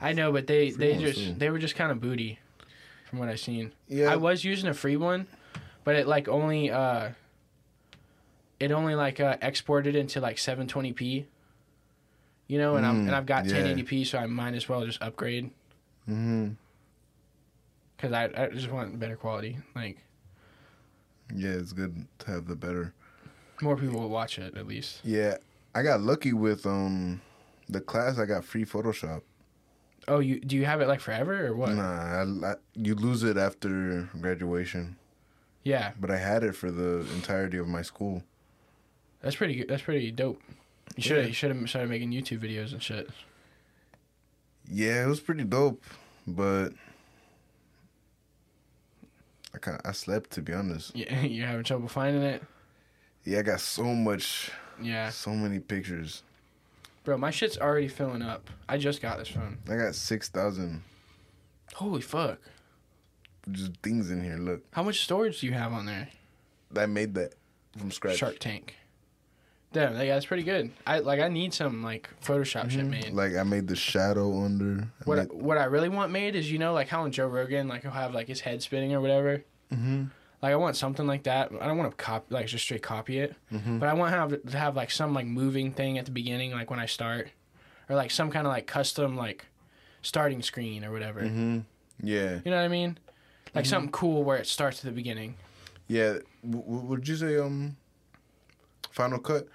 I 0.00 0.12
know, 0.14 0.32
but 0.32 0.46
they 0.46 0.70
Free 0.70 0.94
they 0.94 0.98
just 0.98 1.18
too. 1.18 1.34
they 1.34 1.50
were 1.50 1.58
just 1.58 1.76
kind 1.76 1.92
of 1.92 2.00
booty, 2.00 2.38
from 3.08 3.18
what 3.20 3.28
I've 3.28 3.38
seen. 3.40 3.72
Yeah. 3.88 4.10
I 4.12 4.16
was 4.16 4.44
using 4.44 4.68
a 4.68 4.74
free 4.74 4.96
one, 4.96 5.26
but 5.84 5.94
it 5.94 6.06
like 6.08 6.26
only 6.26 6.70
uh, 6.70 7.10
it 8.58 8.72
only 8.72 8.94
like 8.94 9.20
uh, 9.20 9.36
exported 9.42 9.94
into 9.94 10.20
like 10.20 10.36
720p. 10.36 11.26
You 12.48 12.58
know, 12.58 12.74
and 12.76 12.84
I'm 12.84 12.96
Mm, 13.04 13.06
and 13.06 13.14
I've 13.14 13.26
got 13.26 13.46
yeah. 13.46 13.62
1080p, 13.62 14.06
so 14.06 14.18
I 14.18 14.26
might 14.26 14.54
as 14.54 14.68
well 14.68 14.84
just 14.84 15.00
upgrade 15.02 15.50
Mm-hmm. 16.08 16.48
because 17.96 18.12
I 18.12 18.24
I 18.36 18.48
just 18.48 18.70
want 18.72 18.98
better 18.98 19.14
quality. 19.16 19.58
Like 19.76 19.98
Yeah, 21.32 21.50
it's 21.50 21.72
good 21.72 22.06
to 22.20 22.26
have 22.30 22.46
the 22.48 22.56
better. 22.56 22.92
More 23.62 23.76
people 23.76 24.00
will 24.00 24.08
watch 24.10 24.38
it 24.38 24.56
at 24.56 24.66
least. 24.66 25.00
Yeah, 25.04 25.36
I 25.74 25.82
got 25.82 26.00
lucky 26.00 26.32
with 26.32 26.66
um 26.66 27.20
the 27.68 27.80
class. 27.80 28.18
I 28.18 28.26
got 28.26 28.44
free 28.44 28.64
Photoshop. 28.64 29.22
Oh, 30.08 30.18
you 30.18 30.40
do 30.40 30.56
you 30.56 30.64
have 30.66 30.80
it 30.80 30.88
like 30.88 31.00
forever 31.00 31.46
or 31.46 31.54
what? 31.54 31.70
Nah, 31.74 31.82
I, 32.42 32.52
I, 32.52 32.54
you 32.74 32.94
lose 32.94 33.22
it 33.22 33.36
after 33.36 34.08
graduation. 34.20 34.96
Yeah, 35.62 35.92
But 36.00 36.10
I 36.10 36.16
had 36.16 36.42
it 36.42 36.56
for 36.56 36.70
the 36.70 37.00
entirety 37.14 37.58
of 37.58 37.68
my 37.68 37.82
school. 37.82 38.22
that's 39.20 39.36
pretty 39.36 39.54
good. 39.56 39.68
That's 39.68 39.82
pretty 39.82 40.10
dope. 40.10 40.40
You 40.96 41.02
should 41.02 41.16
Yeah. 41.18 41.26
you 41.26 41.32
should 41.34 41.54
have 41.54 41.68
started 41.68 41.90
making 41.90 42.12
YouTube 42.12 42.38
videos 42.40 42.72
and 42.72 42.82
shit. 42.82 43.10
Yeah, 44.72 45.04
it 45.04 45.06
was 45.06 45.20
pretty 45.20 45.44
dope, 45.44 45.84
but 46.26 46.70
I 49.54 49.58
kind 49.58 49.80
I 49.84 49.92
slept 49.92 50.30
to 50.32 50.42
be 50.42 50.52
honest. 50.52 50.92
Yeah, 50.96 51.20
you're 51.22 51.46
having 51.46 51.64
trouble 51.64 51.88
finding 51.88 52.22
it. 52.22 52.42
Yeah, 53.24 53.40
I 53.40 53.42
got 53.42 53.60
so 53.60 53.84
much, 53.84 54.50
Yeah, 54.80 55.10
so 55.10 55.30
many 55.32 55.58
pictures. 55.60 56.22
bro, 57.04 57.16
my 57.18 57.30
shit's 57.30 57.58
already 57.58 57.88
filling 57.88 58.22
up. 58.22 58.48
I 58.68 58.78
just 58.78 59.02
got 59.02 59.18
this 59.18 59.28
phone. 59.28 59.58
I 59.68 59.76
got 59.76 59.94
six 59.94 60.28
thousand 60.28 60.82
Holy 61.74 62.00
fuck! 62.00 62.38
just 63.52 63.72
things 63.82 64.10
in 64.10 64.22
here. 64.22 64.36
Look, 64.36 64.62
How 64.72 64.82
much 64.82 65.02
storage 65.04 65.40
do 65.40 65.46
you 65.46 65.52
have 65.52 65.72
on 65.72 65.86
there? 65.86 66.08
I 66.76 66.86
made 66.86 67.14
that 67.14 67.34
from 67.76 67.90
scratch. 67.90 68.16
Shark 68.18 68.38
Tank. 68.38 68.76
Damn, 69.72 69.94
like, 69.94 70.08
that's 70.08 70.26
pretty 70.26 70.42
good. 70.42 70.72
I 70.84 70.98
like. 70.98 71.20
I 71.20 71.28
need 71.28 71.54
some 71.54 71.82
like 71.82 72.08
Photoshop 72.24 72.70
shit 72.70 72.84
made. 72.84 73.10
Like 73.12 73.36
I 73.36 73.44
made 73.44 73.68
the 73.68 73.76
shadow 73.76 74.44
under. 74.44 74.82
I 74.82 75.04
what 75.04 75.18
I, 75.20 75.22
what 75.26 75.58
I 75.58 75.64
really 75.64 75.88
want 75.88 76.10
made 76.10 76.34
is 76.34 76.50
you 76.50 76.58
know 76.58 76.72
like 76.72 76.88
how 76.88 77.04
in 77.04 77.12
Joe 77.12 77.28
Rogan 77.28 77.68
like 77.68 77.82
he'll 77.82 77.92
have 77.92 78.12
like 78.12 78.26
his 78.26 78.40
head 78.40 78.62
spinning 78.62 78.92
or 78.92 79.00
whatever. 79.00 79.42
Mhm. 79.72 80.10
Like 80.42 80.52
I 80.52 80.56
want 80.56 80.76
something 80.76 81.06
like 81.06 81.24
that. 81.24 81.52
I 81.60 81.66
don't 81.66 81.76
want 81.76 81.90
to 81.90 81.96
copy 81.96 82.26
like 82.34 82.46
just 82.46 82.64
straight 82.64 82.82
copy 82.82 83.18
it, 83.18 83.34
Mhm. 83.52 83.78
but 83.78 83.88
I 83.88 83.94
want 83.94 84.12
to 84.12 84.16
have 84.18 84.42
to 84.52 84.58
have 84.58 84.74
like 84.76 84.90
some 84.90 85.12
like 85.12 85.26
moving 85.26 85.72
thing 85.72 85.98
at 85.98 86.06
the 86.06 86.10
beginning, 86.12 86.52
like 86.52 86.70
when 86.70 86.80
I 86.80 86.86
start, 86.86 87.28
or 87.88 87.96
like 87.96 88.10
some 88.10 88.30
kind 88.30 88.46
of 88.46 88.52
like 88.52 88.66
custom 88.66 89.16
like 89.16 89.44
starting 90.02 90.40
screen 90.42 90.84
or 90.84 90.92
whatever. 90.92 91.20
Mhm. 91.22 91.64
Yeah. 92.02 92.40
You 92.44 92.50
know 92.50 92.56
what 92.56 92.64
I 92.64 92.68
mean? 92.68 92.98
Like 93.54 93.64
Mm-hmm. 93.64 93.70
something 93.70 93.90
cool 93.92 94.24
where 94.24 94.38
it 94.38 94.46
starts 94.46 94.78
at 94.78 94.84
the 94.86 94.92
beginning. 94.92 95.34
Yeah. 95.88 96.18
W- 96.48 96.64
would 96.86 97.06
you 97.06 97.16
say 97.16 97.36
um, 97.38 97.76
Final 98.92 99.18
Cut? 99.18 99.46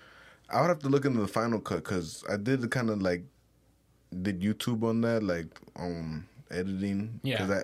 I 0.50 0.62
would 0.62 0.68
have 0.68 0.80
to 0.80 0.90
look 0.90 1.06
into 1.06 1.20
the 1.20 1.28
Final 1.28 1.60
Cut 1.60 1.78
because 1.78 2.24
I 2.30 2.38
did 2.38 2.62
the 2.62 2.68
kind 2.68 2.90
of 2.92 3.02
like 3.02 3.24
did 4.22 4.42
YouTube 4.42 4.84
on 4.84 5.02
that, 5.02 5.24
like 5.24 5.48
um 5.78 6.28
editing. 6.52 7.20
Yeah. 7.24 7.38
Because 7.44 7.64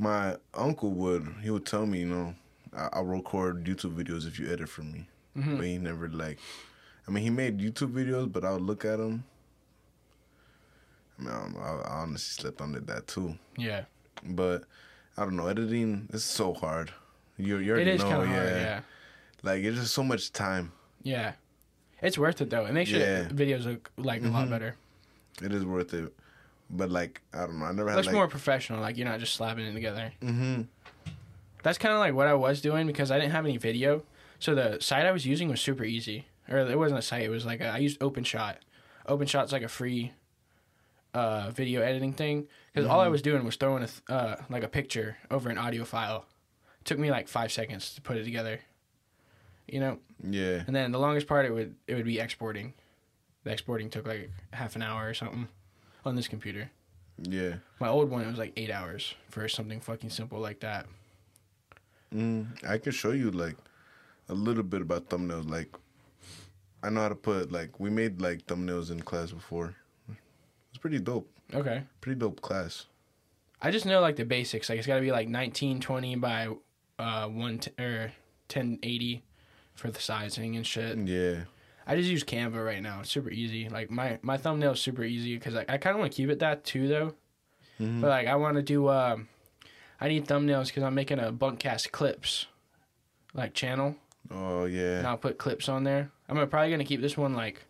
my 0.00 0.36
uncle 0.54 0.90
would 0.92 1.26
he 1.42 1.50
would 1.50 1.66
tell 1.66 1.84
me, 1.86 2.00
you 2.00 2.06
know, 2.08 2.34
I, 2.74 2.88
I'll 2.94 3.04
record 3.04 3.64
YouTube 3.64 3.94
videos 3.94 4.26
if 4.26 4.38
you 4.38 4.50
edit 4.50 4.68
for 4.68 4.82
me, 4.82 5.06
Mhm. 5.36 5.56
but 5.58 5.66
he 5.66 5.78
never 5.78 6.08
like. 6.08 6.38
I 7.06 7.10
mean, 7.10 7.22
he 7.24 7.30
made 7.30 7.58
YouTube 7.58 7.92
videos, 7.92 8.32
but 8.32 8.44
I 8.44 8.52
would 8.52 8.62
look 8.62 8.84
at 8.84 8.98
them. 8.98 9.24
I 11.18 11.22
mean, 11.22 11.56
I, 11.58 11.60
I, 11.68 12.00
honestly 12.02 12.42
slept 12.42 12.60
under 12.62 12.80
that 12.80 13.06
too. 13.06 13.36
Yeah, 13.56 13.84
But 14.24 14.64
I 15.16 15.24
don't 15.24 15.36
know, 15.36 15.46
editing 15.48 16.08
is 16.12 16.24
so 16.24 16.54
hard. 16.54 16.92
You 17.36 17.58
you 17.58 17.72
it 17.72 17.76
already 17.76 17.90
is 17.90 18.00
know, 18.00 18.08
yeah. 18.08 18.14
hard. 18.14 18.28
Yeah, 18.30 18.80
Like 19.42 19.62
it's 19.64 19.78
just 19.78 19.92
so 19.94 20.02
much 20.02 20.32
time. 20.32 20.72
yeah. 21.02 21.32
It's 22.02 22.16
worth 22.16 22.40
it 22.40 22.48
though. 22.48 22.64
It 22.64 22.72
makes 22.72 22.90
Yeah. 22.90 23.22
your 23.22 23.30
videos 23.30 23.64
look 23.66 23.90
like 23.98 24.22
a 24.24 24.28
lot 24.28 24.46
Mhm. 24.46 24.50
better. 24.50 24.76
It 25.42 25.52
is 25.52 25.64
worth 25.66 25.92
it. 25.92 26.14
But 26.72 26.90
like 26.90 27.20
I 27.34 27.40
don't 27.46 27.58
know, 27.58 27.64
I 27.66 27.72
never 27.72 27.88
had 27.88 27.96
looks 27.96 28.06
like 28.06 28.14
more 28.14 28.28
professional. 28.28 28.80
Like 28.80 28.96
you're 28.96 29.08
not 29.08 29.18
just 29.20 29.34
slapping 29.34 29.64
it 29.66 29.72
together. 29.72 30.12
hmm 30.20 30.62
That's 31.62 31.78
kind 31.78 31.92
of 31.92 32.00
like 32.00 32.14
what 32.14 32.26
I 32.26 32.34
was 32.34 32.60
doing 32.60 32.86
because 32.86 33.10
I 33.10 33.18
didn't 33.18 33.32
have 33.32 33.44
any 33.44 33.56
video. 33.56 34.02
So 34.38 34.54
the 34.54 34.78
site 34.80 35.04
I 35.04 35.10
was 35.12 35.26
using 35.26 35.48
was 35.48 35.60
super 35.60 35.84
easy. 35.84 36.26
Or 36.48 36.58
it 36.58 36.78
wasn't 36.78 36.98
a 36.98 37.02
site. 37.02 37.22
It 37.22 37.28
was 37.28 37.44
like 37.44 37.60
a, 37.60 37.66
I 37.68 37.78
used 37.78 38.00
OpenShot. 38.00 38.56
OpenShot's 39.08 39.52
like 39.52 39.62
a 39.62 39.68
free 39.68 40.12
uh, 41.14 41.50
video 41.50 41.82
editing 41.82 42.12
thing. 42.12 42.46
Because 42.72 42.88
all 42.88 43.00
I 43.00 43.08
was 43.08 43.20
doing 43.22 43.44
was 43.44 43.56
throwing 43.56 43.82
a 43.82 43.86
th- 43.86 44.02
uh, 44.08 44.36
like 44.48 44.62
a 44.62 44.68
picture 44.68 45.16
over 45.30 45.50
an 45.50 45.58
audio 45.58 45.84
file. 45.84 46.24
It 46.80 46.84
took 46.86 46.98
me 46.98 47.10
like 47.10 47.28
five 47.28 47.52
seconds 47.52 47.94
to 47.94 48.00
put 48.00 48.16
it 48.16 48.24
together. 48.24 48.60
You 49.68 49.80
know, 49.80 49.98
Yeah. 50.28 50.62
and 50.66 50.74
then 50.74 50.90
the 50.92 50.98
longest 50.98 51.26
part 51.26 51.46
it 51.46 51.52
would 51.52 51.74
it 51.86 51.94
would 51.94 52.04
be 52.04 52.18
exporting. 52.20 52.74
The 53.44 53.52
exporting 53.52 53.90
took 53.90 54.06
like 54.06 54.30
half 54.52 54.74
an 54.76 54.82
hour 54.82 55.08
or 55.08 55.14
something 55.14 55.48
on 56.04 56.16
this 56.16 56.28
computer. 56.28 56.70
Yeah. 57.22 57.56
My 57.78 57.88
old 57.88 58.10
one 58.10 58.22
it 58.22 58.28
was 58.28 58.38
like 58.38 58.52
eight 58.56 58.70
hours 58.70 59.14
for 59.28 59.48
something 59.48 59.80
fucking 59.80 60.10
simple 60.10 60.38
like 60.38 60.60
that. 60.60 60.86
Mm, 62.14 62.46
I 62.68 62.78
can 62.78 62.92
show 62.92 63.12
you 63.12 63.30
like 63.30 63.56
a 64.28 64.34
little 64.34 64.62
bit 64.62 64.82
about 64.82 65.08
thumbnails. 65.08 65.48
Like 65.48 65.68
I 66.82 66.90
know 66.90 67.00
how 67.02 67.08
to 67.08 67.14
put 67.14 67.52
like 67.52 67.78
we 67.78 67.90
made 67.90 68.20
like 68.20 68.46
thumbnails 68.46 68.90
in 68.90 69.00
class 69.00 69.32
before. 69.32 69.74
It's 70.70 70.78
pretty 70.78 70.98
dope. 70.98 71.30
Okay. 71.52 71.82
Pretty 72.00 72.18
dope 72.18 72.40
class. 72.40 72.86
I 73.60 73.70
just 73.70 73.84
know 73.84 74.00
like 74.00 74.16
the 74.16 74.24
basics. 74.24 74.68
Like 74.68 74.78
it's 74.78 74.86
got 74.86 74.94
to 74.96 75.00
be 75.00 75.10
like 75.10 75.28
1920 75.28 76.16
by 76.16 76.48
uh 76.98 77.26
one 77.26 77.58
t- 77.58 77.72
or 77.78 78.12
1080 78.48 79.22
for 79.74 79.90
the 79.90 80.00
sizing 80.00 80.56
and 80.56 80.66
shit. 80.66 80.96
Yeah. 80.98 81.44
I 81.90 81.96
just 81.96 82.08
use 82.08 82.22
Canva 82.22 82.64
right 82.64 82.80
now. 82.80 83.00
It's 83.00 83.10
super 83.10 83.30
easy. 83.30 83.68
Like 83.68 83.90
my 83.90 84.18
my 84.22 84.36
thumbnail 84.36 84.72
is 84.72 84.80
super 84.80 85.02
easy 85.02 85.34
because 85.34 85.54
like, 85.54 85.68
I 85.68 85.76
kind 85.76 85.94
of 85.96 86.00
want 86.00 86.12
to 86.12 86.16
keep 86.16 86.30
it 86.30 86.38
that 86.38 86.62
too 86.64 86.86
though. 86.86 87.14
Mhm. 87.80 88.00
But 88.00 88.10
like 88.10 88.28
I 88.28 88.36
want 88.36 88.56
to 88.56 88.62
do 88.62 88.88
um, 88.88 89.26
I 90.00 90.06
need 90.06 90.26
thumbnails 90.26 90.66
because 90.68 90.84
I'm 90.84 90.94
making 90.94 91.18
a 91.18 91.32
Bunkast 91.32 91.90
clips 91.90 92.46
like 93.34 93.54
channel 93.54 93.96
Oh 94.30 94.66
yeah. 94.66 94.98
and. 94.98 95.06
I'll 95.08 95.16
put 95.16 95.36
clips 95.38 95.68
on 95.68 95.82
there. 95.82 96.12
I'm 96.28 96.36
probably 96.48 96.70
gonna 96.70 96.84
keep 96.84 97.00
this 97.00 97.16
one 97.16 97.34
like 97.34 97.64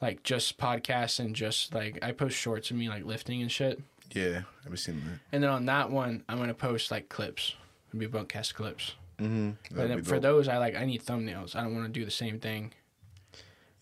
like 0.00 0.22
just 0.22 0.56
podcasts 0.56 1.18
and 1.18 1.34
just 1.34 1.74
like 1.74 1.98
I 2.02 2.12
post 2.12 2.36
shorts 2.36 2.70
of 2.70 2.76
me 2.76 2.88
like 2.88 3.04
lifting 3.04 3.42
and 3.42 3.50
shit. 3.50 3.80
Yeah. 4.12 4.42
I've 4.64 4.78
seen 4.78 5.02
that. 5.04 5.18
And 5.32 5.42
then 5.42 5.50
on 5.50 5.66
that 5.66 5.90
one, 5.90 6.22
I'm 6.28 6.38
gonna 6.38 6.54
post 6.54 6.92
like 6.92 7.08
clips. 7.08 7.56
It'll 7.88 7.98
be 7.98 8.06
bunkast 8.06 8.54
clips. 8.54 8.94
Mm-hmm. 9.18 9.50
But 9.74 9.88
then 9.88 10.02
for 10.04 10.20
those, 10.20 10.46
I 10.46 10.58
like 10.58 10.76
I 10.76 10.84
need 10.84 11.02
thumbnails. 11.02 11.56
I 11.56 11.62
don't 11.62 11.74
want 11.74 11.86
to 11.86 11.92
do 12.00 12.04
the 12.04 12.10
same 12.12 12.38
thing. 12.38 12.72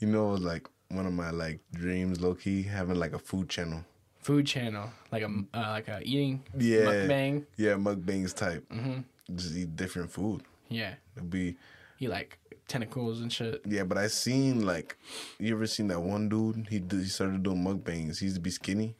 You 0.04 0.12
know, 0.12 0.30
like 0.34 0.68
one 0.88 1.06
of 1.06 1.12
my 1.12 1.30
like 1.30 1.60
dreams, 1.72 2.20
low 2.20 2.34
key, 2.34 2.62
having 2.62 2.98
like 2.98 3.12
a 3.14 3.18
food 3.18 3.48
channel. 3.48 3.84
Food 4.20 4.46
channel, 4.46 4.90
like 5.12 5.22
a 5.22 5.26
uh, 5.26 5.70
like 5.70 5.88
a 5.88 6.00
eating 6.02 6.42
Yeah, 6.56 6.86
mukbang. 6.86 7.44
yeah, 7.56 7.72
mukbangs 7.74 8.34
type. 8.34 8.64
hmm 8.70 9.00
Just 9.34 9.54
eat 9.56 9.76
different 9.76 10.10
food. 10.10 10.42
Yeah, 10.68 10.94
It'll 11.16 11.28
be 11.28 11.56
eat 12.00 12.08
like 12.08 12.38
tentacles 12.68 13.20
and 13.20 13.30
shit. 13.32 13.60
yeah, 13.66 13.84
but 13.84 13.98
I 13.98 14.06
seen 14.08 14.64
like, 14.66 14.96
you 15.38 15.54
ever 15.54 15.66
seen 15.66 15.88
that 15.88 16.00
one 16.00 16.28
dude? 16.28 16.66
He 16.70 16.78
did, 16.78 17.00
he 17.00 17.06
started 17.08 17.42
doing 17.42 17.62
mukbangs. 17.62 18.18
He 18.18 18.24
used 18.26 18.36
to 18.36 18.40
be 18.40 18.50
skinny. 18.50 18.94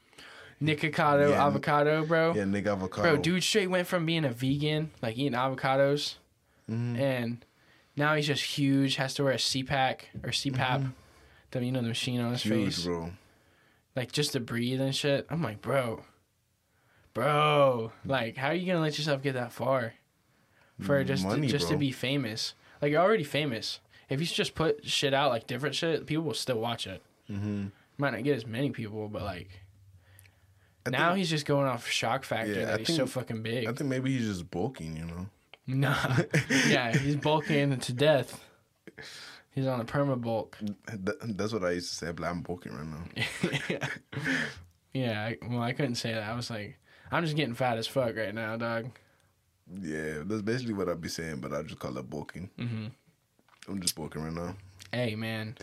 Nikocado 0.63 1.31
Yeah. 1.31 1.47
avocado, 1.47 2.05
bro. 2.07 2.33
Yeah, 2.35 2.45
Nick 2.45 2.67
Avocado. 2.67 3.03
Bro, 3.03 3.23
dude 3.23 3.43
straight 3.43 3.69
went 3.69 3.87
from 3.87 4.07
being 4.07 4.25
a 4.25 4.31
vegan, 4.31 4.91
like 5.03 5.17
eating 5.19 5.33
avocados, 5.33 6.17
Mhm. 6.71 6.99
and 6.99 7.45
now 7.97 8.15
he's 8.15 8.27
just 8.27 8.43
huge. 8.43 8.97
Has 8.97 9.15
to 9.15 9.25
wear 9.25 9.33
a 9.33 9.37
CPAC 9.37 10.01
or 10.23 10.31
CPAP, 10.31 10.93
the 11.51 11.65
you 11.65 11.73
know 11.73 11.81
the 11.83 11.89
machine 11.89 12.21
on 12.21 12.33
his 12.33 12.43
Mm-hmm. 12.43 12.55
huge, 12.61 12.75
face, 12.77 12.85
bro. 12.85 13.11
like 13.97 14.13
just 14.13 14.33
to 14.33 14.41
breathe 14.41 14.81
and 14.81 14.95
shit. 14.95 15.27
I'm 15.31 15.43
like, 15.43 15.61
bro, 15.63 16.03
bro, 17.13 17.93
like 18.05 18.37
how 18.37 18.49
are 18.49 18.55
you 18.55 18.67
gonna 18.67 18.81
let 18.83 18.99
yourself 18.99 19.23
get 19.23 19.35
that 19.35 19.53
far 19.53 19.95
for 20.81 21.03
just 21.05 21.25
Money, 21.25 21.47
to, 21.47 21.53
just 21.53 21.69
to 21.69 21.77
be 21.77 21.93
famous? 21.93 22.55
Like 22.83 22.91
you're 22.93 23.03
already 23.03 23.25
famous. 23.25 23.81
If 24.09 24.21
you 24.21 24.27
just 24.27 24.55
put 24.55 24.85
shit 24.87 25.15
out 25.15 25.31
like 25.31 25.47
different 25.47 25.75
shit, 25.75 26.07
people 26.07 26.25
will 26.25 26.35
still 26.35 26.59
watch 26.61 26.87
it. 26.87 27.03
hmm 27.29 27.67
Might 27.97 28.13
not 28.13 28.25
get 28.25 28.37
as 28.37 28.47
many 28.47 28.71
people, 28.71 29.09
but 29.09 29.23
like 29.23 29.49
I 30.87 30.91
now 30.91 31.09
think, 31.11 31.19
he's 31.19 31.31
just 31.31 31.47
going 31.47 31.67
off 31.67 31.89
shock 31.89 32.25
factor 32.25 32.53
Yeah, 32.53 32.65
that 32.67 32.75
I 32.75 32.79
he's 32.79 32.89
think- 32.89 32.99
so 32.99 33.07
fucking 33.07 33.43
big. 33.43 33.67
I 33.67 33.73
think 33.73 33.89
maybe 33.89 34.13
he's 34.17 34.27
just 34.27 34.51
bulking. 34.51 34.97
You 34.97 35.05
know. 35.07 35.27
Nah. 35.67 36.17
yeah, 36.69 36.97
he's 36.97 37.17
bulking 37.17 37.79
to 37.79 37.93
death. 37.93 38.43
He's 39.55 39.67
on 39.67 39.81
a 39.81 39.85
perma 39.85 40.21
bulk. 40.21 40.59
That's 41.23 41.53
what 41.53 41.65
I 41.65 41.71
used 41.73 41.89
to 41.91 41.95
say. 41.95 42.13
But 42.13 42.27
I'm 42.27 42.43
bulking 42.43 42.73
right 42.73 42.87
now. 42.87 43.59
yeah. 43.69 43.89
Yeah, 44.93 45.33
well, 45.49 45.63
I 45.63 45.73
couldn't 45.73 45.95
say 45.97 46.13
that. 46.13 46.23
I 46.23 46.35
was 46.37 46.51
like, 46.51 46.79
I'm 47.11 47.25
just 47.25 47.35
getting 47.37 47.55
fat 47.55 47.79
as 47.79 47.87
fuck 47.87 48.15
right 48.17 48.35
now, 48.35 48.57
dog. 48.57 48.91
Yeah, 49.81 50.19
that's 50.25 50.43
basically 50.43 50.75
what 50.75 50.89
I'd 50.89 51.01
be 51.01 51.09
saying, 51.09 51.37
but 51.41 51.53
I 51.53 51.63
just 51.63 51.79
call 51.79 51.97
it 51.99 52.09
bulking. 52.09 52.51
hmm 52.59 52.87
I'm 53.67 53.81
just 53.81 53.97
bulking 53.97 54.23
right 54.23 54.33
now. 54.33 54.55
Hey, 54.93 55.15
man. 55.15 55.57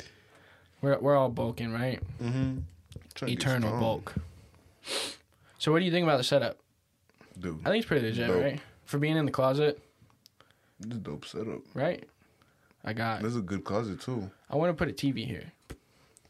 We're, 0.81 0.97
we're 0.99 1.15
all 1.15 1.29
bulking, 1.29 1.71
right? 1.71 2.01
Mm-hmm. 2.21 2.57
Eternal 3.27 3.79
bulk. 3.79 4.15
So, 5.59 5.71
what 5.71 5.79
do 5.79 5.85
you 5.85 5.91
think 5.91 6.03
about 6.03 6.17
the 6.17 6.23
setup? 6.23 6.57
dude. 7.39 7.59
I 7.63 7.69
think 7.69 7.83
it's 7.83 7.87
pretty 7.87 8.07
legit, 8.07 8.27
Dope. 8.27 8.41
right? 8.41 8.59
For 8.85 8.97
being 8.97 9.15
in 9.15 9.25
the 9.25 9.31
closet, 9.31 9.79
This 10.82 10.97
is 10.97 11.03
dope 11.03 11.25
setup. 11.25 11.61
right? 11.73 12.03
I 12.84 12.93
got. 12.93 13.21
This 13.21 13.32
is 13.32 13.38
a 13.38 13.41
good 13.41 13.63
closet 13.63 14.01
too, 14.01 14.29
I 14.49 14.55
want 14.55 14.69
to 14.69 14.73
put 14.73 14.89
a 14.89 14.93
TV 14.93 15.25
here. 15.25 15.51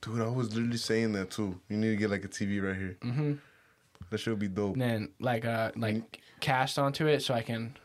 dude. 0.01 0.19
I 0.21 0.27
was 0.27 0.53
literally 0.53 0.77
saying 0.77 1.13
that 1.13 1.31
too. 1.31 1.59
You 1.69 1.77
need 1.77 1.89
to 1.91 1.95
get 1.95 2.09
like 2.09 2.25
a 2.25 2.27
TV 2.27 2.61
right 2.61 2.75
here. 2.75 2.97
Mm-hmm. 3.01 3.33
That 4.09 4.17
should 4.17 4.37
be 4.39 4.49
dope. 4.49 4.73
And 4.73 4.81
then 4.81 5.09
like 5.19 5.45
uh 5.45 5.71
like 5.77 6.19
cast 6.41 6.77
onto 6.77 7.07
it 7.07 7.21
so 7.21 7.33
I 7.33 7.41
can 7.41 7.77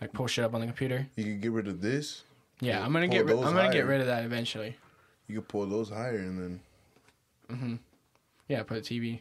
like 0.00 0.12
pull 0.14 0.26
shit 0.26 0.44
up 0.44 0.54
on 0.54 0.60
the 0.60 0.66
computer. 0.66 1.06
You 1.16 1.24
can 1.24 1.40
get 1.40 1.52
rid 1.52 1.68
of 1.68 1.80
this. 1.82 2.24
Yeah, 2.60 2.78
Pull- 2.78 2.86
I'm 2.86 2.92
gonna 2.94 3.08
get 3.08 3.26
those 3.26 3.44
I'm 3.46 3.54
gonna 3.54 3.72
get 3.72 3.86
rid 3.86 4.00
of 4.00 4.06
that 4.06 4.24
eventually. 4.24 4.76
You 5.28 5.34
can 5.36 5.44
pull 5.44 5.66
those 5.66 5.90
higher, 5.90 6.16
and 6.16 6.38
then 7.48 7.58
hmm 7.58 7.74
Yeah, 8.48 8.62
put 8.62 8.78
a 8.78 8.80
TV. 8.80 9.20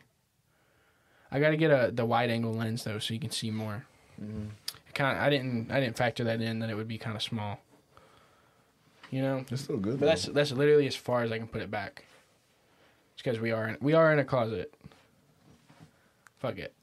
I 1.32 1.40
gotta 1.40 1.58
get 1.58 1.70
a 1.72 1.92
the 1.92 2.06
wide 2.06 2.30
angle 2.30 2.54
lens 2.54 2.86
though, 2.86 3.00
so 3.00 3.14
you 3.14 3.20
can 3.20 3.32
see 3.32 3.52
more. 3.52 3.86
Kind 5.00 5.16
of, 5.18 5.24
I 5.24 5.30
didn't 5.30 5.72
I 5.72 5.80
didn't 5.80 5.96
factor 5.96 6.26
that 6.26 6.42
in 6.42 6.60
that 6.60 6.70
it 6.70 6.76
would 6.76 6.90
be 6.90 6.98
kind 6.98 7.16
of 7.16 7.24
small. 7.24 7.62
You 9.12 9.22
know, 9.22 9.46
it's 9.50 9.62
still 9.64 9.78
good. 9.78 9.98
but 9.98 10.06
that's 10.08 10.26
that's 10.26 10.52
literally 10.52 10.88
as 10.88 10.96
far 10.98 11.24
as 11.24 11.32
I 11.32 11.38
can 11.38 11.48
put 11.48 11.62
it 11.62 11.72
back. 11.72 12.04
It's 13.14 13.22
because 13.24 13.40
we 13.40 13.52
are 13.54 13.70
in, 13.70 13.78
we 13.80 13.94
are 13.94 14.12
in 14.12 14.20
a 14.20 14.26
closet. 14.26 14.74
Fuck 16.40 16.58
it. 16.58 16.74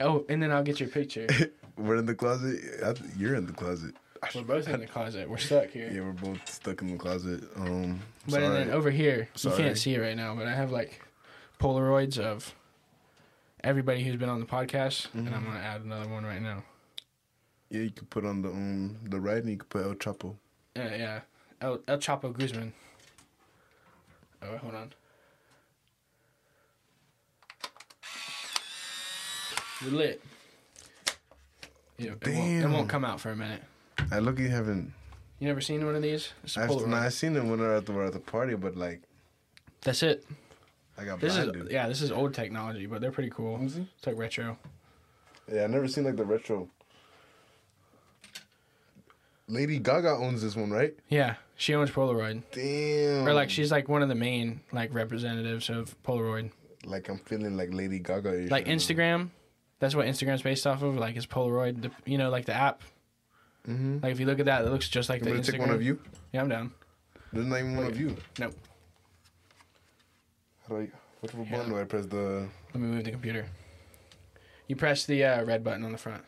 Oh, 0.00 0.24
and 0.28 0.42
then 0.42 0.50
I'll 0.50 0.64
get 0.64 0.80
your 0.80 0.88
picture. 0.88 1.28
we're 1.78 1.94
in 1.96 2.06
the 2.06 2.14
closet. 2.16 2.60
Th- 2.82 3.10
you're 3.16 3.36
in 3.36 3.46
the 3.46 3.52
closet. 3.52 3.94
We're 4.34 4.42
both 4.42 4.66
in 4.68 4.80
the 4.80 4.86
closet. 4.88 5.30
We're 5.30 5.36
stuck 5.38 5.70
here. 5.70 5.88
Yeah, 5.92 6.00
we're 6.00 6.10
both 6.12 6.48
stuck 6.48 6.82
in 6.82 6.88
the 6.90 6.96
closet. 6.98 7.44
Um, 7.56 8.00
But 8.28 8.42
and 8.42 8.52
then 8.56 8.70
over 8.70 8.90
here, 8.90 9.28
sorry. 9.36 9.56
you 9.56 9.62
can't 9.62 9.78
see 9.78 9.94
it 9.94 10.00
right 10.00 10.16
now, 10.16 10.34
but 10.34 10.48
I 10.48 10.54
have 10.54 10.72
like 10.72 11.00
Polaroids 11.60 12.18
of 12.18 12.52
everybody 13.62 14.02
who's 14.02 14.16
been 14.16 14.28
on 14.28 14.40
the 14.40 14.46
podcast, 14.46 15.06
and 15.14 15.26
Mm-hmm. 15.28 15.34
I'm 15.36 15.44
gonna 15.44 15.60
add 15.60 15.82
another 15.82 16.08
one 16.08 16.24
right 16.24 16.42
now. 16.42 16.64
Yeah, 17.70 17.80
you 17.82 17.90
could 17.90 18.08
put 18.10 18.24
on 18.24 18.42
the 18.42 18.48
um 18.50 18.96
the 19.04 19.20
right, 19.20 19.38
and 19.38 19.50
you 19.50 19.56
could 19.58 19.68
put 19.68 19.84
El 19.84 19.94
Chapo. 19.94 20.36
Yeah, 20.74 20.94
yeah, 20.96 21.20
El, 21.60 21.80
El 21.88 21.98
Chapo 21.98 22.32
Guzman. 22.32 22.72
Oh, 24.42 24.56
hold 24.58 24.74
on. 24.74 24.92
We're 29.82 29.90
lit. 29.90 30.22
Yeah, 31.98 32.12
it, 32.20 32.28
won't, 32.28 32.64
it 32.64 32.68
won't 32.68 32.88
come 32.88 33.04
out 33.04 33.20
for 33.20 33.30
a 33.30 33.36
minute. 33.36 33.62
I 34.10 34.18
look, 34.18 34.38
you 34.38 34.48
haven't. 34.48 34.92
You 35.38 35.48
never 35.48 35.60
seen 35.60 35.84
one 35.84 35.94
of 35.94 36.02
these? 36.02 36.30
I've, 36.56 36.68
Polaroid. 36.70 36.88
nah, 36.88 37.00
I 37.02 37.08
seen 37.10 37.32
them 37.34 37.50
when 37.50 37.60
were 37.60 37.74
at 37.74 37.84
the, 37.86 37.92
were 37.92 38.04
at 38.04 38.12
the 38.12 38.20
party, 38.20 38.54
but 38.54 38.76
like 38.76 39.02
That's 39.82 40.02
it. 40.02 40.24
I 40.98 41.04
got 41.04 41.20
This 41.20 41.34
blinded. 41.34 41.66
is 41.66 41.72
yeah, 41.72 41.88
this 41.88 42.00
is 42.00 42.10
old 42.10 42.32
technology, 42.32 42.86
but 42.86 43.00
they're 43.02 43.10
pretty 43.12 43.30
cool. 43.30 43.52
Let 43.52 43.62
me 43.62 43.68
see. 43.68 43.88
It's 43.98 44.06
like 44.06 44.16
retro. 44.16 44.58
Yeah, 45.52 45.64
I 45.64 45.66
never 45.66 45.88
seen 45.88 46.04
like 46.04 46.16
the 46.16 46.24
retro. 46.24 46.68
Lady 49.48 49.78
Gaga 49.78 50.10
owns 50.10 50.42
this 50.42 50.56
one, 50.56 50.70
right? 50.70 50.94
Yeah, 51.08 51.36
she 51.54 51.74
owns 51.74 51.90
Polaroid. 51.90 52.42
Damn. 52.52 53.26
Or 53.28 53.32
like 53.32 53.48
she's 53.50 53.70
like 53.70 53.88
one 53.88 54.02
of 54.02 54.08
the 54.08 54.14
main 54.14 54.60
like 54.72 54.92
representatives 54.92 55.70
of 55.70 55.94
Polaroid. 56.02 56.50
like 56.84 57.08
I'm 57.08 57.18
feeling 57.18 57.56
like 57.56 57.72
Lady 57.72 57.98
Gaga. 58.00 58.48
Like 58.50 58.66
Instagram, 58.66 59.30
that's 59.78 59.94
what 59.94 60.06
Instagram's 60.06 60.42
based 60.42 60.66
off 60.66 60.82
of. 60.82 60.96
Like 60.96 61.16
is 61.16 61.26
Polaroid, 61.26 61.82
the, 61.82 61.90
you 62.04 62.18
know, 62.18 62.30
like 62.30 62.44
the 62.46 62.54
app. 62.54 62.82
Mm-hmm. 63.68 63.98
Like 64.02 64.12
if 64.12 64.20
you 64.20 64.26
look 64.26 64.40
at 64.40 64.46
that, 64.46 64.64
it 64.64 64.70
looks 64.70 64.88
just 64.88 65.08
like 65.08 65.22
the 65.22 65.30
Instagram. 65.30 65.50
take 65.52 65.60
one 65.60 65.70
of 65.70 65.82
you. 65.82 66.00
Yeah, 66.32 66.40
I'm 66.40 66.48
down. 66.48 66.72
There's 67.32 67.46
not 67.46 67.58
even 67.58 67.76
one 67.76 67.86
of 67.86 67.98
you. 67.98 68.16
Nope. 68.38 68.54
How 70.68 70.74
do 70.76 70.80
I? 70.82 70.88
Which 71.20 71.34
one 71.34 71.46
Yeah. 71.46 71.56
button 71.56 71.72
do 71.72 71.78
I 71.80 71.84
press? 71.84 72.06
The 72.06 72.48
Let 72.74 72.80
me 72.82 72.88
move 72.88 73.04
the 73.04 73.10
computer. 73.12 73.46
You 74.66 74.74
press 74.76 75.06
the 75.06 75.22
uh, 75.24 75.44
red 75.44 75.62
button 75.62 75.84
on 75.84 75.92
the 75.92 75.98
front. 75.98 76.24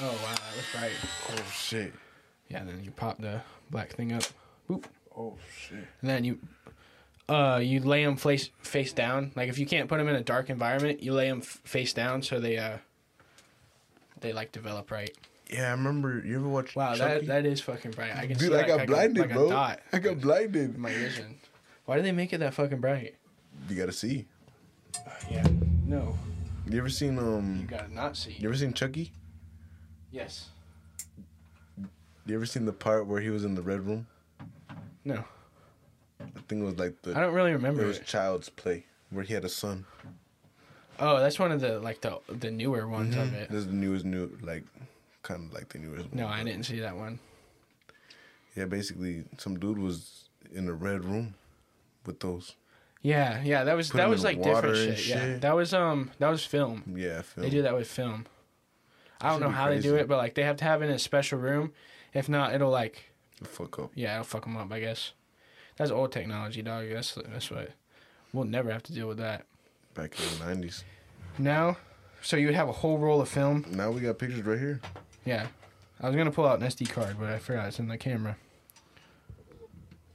Oh 0.00 0.06
wow, 0.22 0.34
that 0.34 0.56
was 0.56 0.64
bright. 0.72 0.92
oh 1.32 1.50
shit. 1.52 1.92
Yeah, 2.48 2.64
then 2.64 2.82
you 2.84 2.90
pop 2.90 3.18
the 3.18 3.40
black 3.70 3.92
thing 3.92 4.12
up. 4.12 4.22
Boop. 4.70 4.84
Oh 5.16 5.36
shit. 5.60 5.84
And 6.00 6.08
then 6.10 6.24
you, 6.24 6.38
uh, 7.28 7.60
you 7.62 7.80
lay 7.80 8.04
them 8.04 8.16
face 8.16 8.50
face 8.60 8.92
down. 8.92 9.32
Like 9.36 9.48
if 9.48 9.58
you 9.58 9.66
can't 9.66 9.88
put 9.88 9.98
them 9.98 10.08
in 10.08 10.14
a 10.14 10.22
dark 10.22 10.50
environment, 10.50 11.02
you 11.02 11.12
lay 11.12 11.28
them 11.28 11.38
f- 11.42 11.60
face 11.64 11.92
down 11.92 12.22
so 12.22 12.38
they 12.40 12.56
uh, 12.58 12.78
they 14.20 14.32
like 14.32 14.52
develop 14.52 14.90
right. 14.90 15.10
Yeah, 15.50 15.68
I 15.68 15.70
remember. 15.72 16.22
You 16.24 16.36
ever 16.36 16.48
watch? 16.48 16.76
Wow, 16.76 16.94
Chucky? 16.94 17.26
that 17.26 17.44
that 17.44 17.46
is 17.46 17.60
fucking 17.60 17.92
bright. 17.92 18.14
I 18.14 18.26
can 18.26 18.36
Dude, 18.36 18.48
see 18.50 18.54
I 18.54 18.58
like, 18.58 18.66
got 18.66 18.78
like 18.78 18.86
blinded, 18.88 19.16
a, 19.18 19.20
like 19.26 19.34
bro. 19.34 19.50
I 19.92 19.98
got 19.98 20.20
blinded. 20.20 20.78
my 20.78 20.92
vision. 20.92 21.36
Why 21.86 21.96
do 21.96 22.02
they 22.02 22.12
make 22.12 22.32
it 22.32 22.38
that 22.38 22.54
fucking 22.54 22.80
bright? 22.80 23.16
You 23.68 23.74
gotta 23.76 23.92
see. 23.92 24.26
Yeah. 25.30 25.46
No, 25.86 26.18
You 26.68 26.78
ever 26.78 26.90
seen 26.90 27.18
um? 27.18 27.58
you 27.62 27.66
gotta 27.66 27.92
not 27.94 28.16
see. 28.16 28.32
You 28.38 28.48
ever 28.48 28.56
seen 28.58 28.74
Chucky? 28.74 29.10
Yes. 30.10 30.48
You 32.26 32.34
ever 32.34 32.46
seen 32.46 32.66
the 32.66 32.72
part 32.72 33.06
where 33.06 33.20
he 33.20 33.30
was 33.30 33.44
in 33.44 33.54
the 33.54 33.62
red 33.62 33.86
room? 33.86 34.06
No. 35.04 35.24
I 36.20 36.24
think 36.48 36.62
it 36.62 36.64
was 36.64 36.78
like 36.78 37.00
the 37.02 37.16
I 37.16 37.20
don't 37.20 37.34
really 37.34 37.52
remember. 37.52 37.82
it 37.82 37.86
was 37.86 37.98
it. 37.98 38.06
Child's 38.06 38.48
Play 38.48 38.84
where 39.10 39.24
he 39.24 39.32
had 39.34 39.44
a 39.44 39.48
son. 39.48 39.86
Oh, 40.98 41.20
that's 41.20 41.38
one 41.38 41.52
of 41.52 41.60
the 41.60 41.78
like 41.78 42.00
the 42.00 42.18
the 42.28 42.50
newer 42.50 42.86
ones 42.88 43.14
of 43.16 43.28
Mhm. 43.28 43.34
it. 43.34 43.48
This 43.50 43.60
is 43.60 43.66
the 43.66 43.72
newest 43.72 44.04
new 44.04 44.36
like 44.42 44.64
kind 45.22 45.46
of 45.46 45.52
like 45.54 45.68
the 45.68 45.78
newest 45.78 46.08
one. 46.10 46.16
No, 46.18 46.26
I 46.26 46.42
didn't 46.42 46.64
see 46.64 46.80
that 46.80 46.96
one. 46.96 47.20
Yeah, 48.56 48.64
basically 48.64 49.24
some 49.38 49.58
dude 49.58 49.78
was 49.78 50.28
in 50.52 50.68
a 50.68 50.72
red 50.72 51.04
room 51.04 51.34
with 52.04 52.18
those. 52.20 52.56
Yeah, 53.00 53.40
yeah, 53.44 53.62
that 53.64 53.76
was 53.76 53.90
Put 53.90 53.98
that 53.98 54.08
was 54.08 54.24
like 54.24 54.42
different 54.42 54.76
and 54.76 54.98
shit. 54.98 55.16
Yeah, 55.16 55.38
that 55.38 55.54
was 55.54 55.72
um 55.72 56.10
that 56.18 56.28
was 56.28 56.44
film. 56.44 56.82
Yeah, 56.96 57.22
film. 57.22 57.44
They 57.44 57.50
do 57.50 57.62
that 57.62 57.74
with 57.74 57.88
film. 57.88 58.26
I 59.20 59.30
don't 59.30 59.40
know 59.40 59.50
how 59.50 59.68
they 59.68 59.80
do 59.80 59.96
it, 59.96 60.06
but 60.08 60.16
like 60.18 60.34
they 60.34 60.42
have 60.44 60.56
to 60.58 60.64
have 60.64 60.82
it 60.82 60.86
in 60.86 60.92
a 60.92 60.98
special 60.98 61.38
room. 61.38 61.72
If 62.14 62.28
not, 62.28 62.54
it'll 62.54 62.70
like 62.70 63.10
Fuck 63.42 63.78
up. 63.78 63.90
yeah, 63.94 64.14
it'll 64.14 64.24
fuck 64.24 64.42
them 64.44 64.56
up. 64.56 64.72
I 64.72 64.80
guess 64.80 65.12
that's 65.76 65.90
old 65.90 66.12
technology, 66.12 66.62
dog. 66.62 66.86
That's 66.90 67.14
that's 67.14 67.50
what 67.50 67.70
we'll 68.32 68.44
never 68.44 68.70
have 68.70 68.82
to 68.84 68.92
deal 68.92 69.08
with 69.08 69.18
that 69.18 69.44
Back 69.94 70.14
in 70.18 70.38
the 70.38 70.44
nineties. 70.46 70.84
now. 71.38 71.76
So 72.20 72.36
you 72.36 72.46
would 72.46 72.56
have 72.56 72.68
a 72.68 72.72
whole 72.72 72.98
roll 72.98 73.20
of 73.20 73.28
film. 73.28 73.64
Now 73.70 73.90
we 73.92 74.00
got 74.00 74.18
pictures 74.18 74.42
right 74.42 74.58
here. 74.58 74.80
Yeah, 75.24 75.46
I 76.00 76.06
was 76.08 76.16
gonna 76.16 76.32
pull 76.32 76.46
out 76.46 76.60
an 76.60 76.66
SD 76.66 76.90
card, 76.90 77.16
but 77.18 77.28
I 77.30 77.38
forgot 77.38 77.68
it's 77.68 77.78
in 77.78 77.86
the 77.88 77.96
camera. 77.98 78.36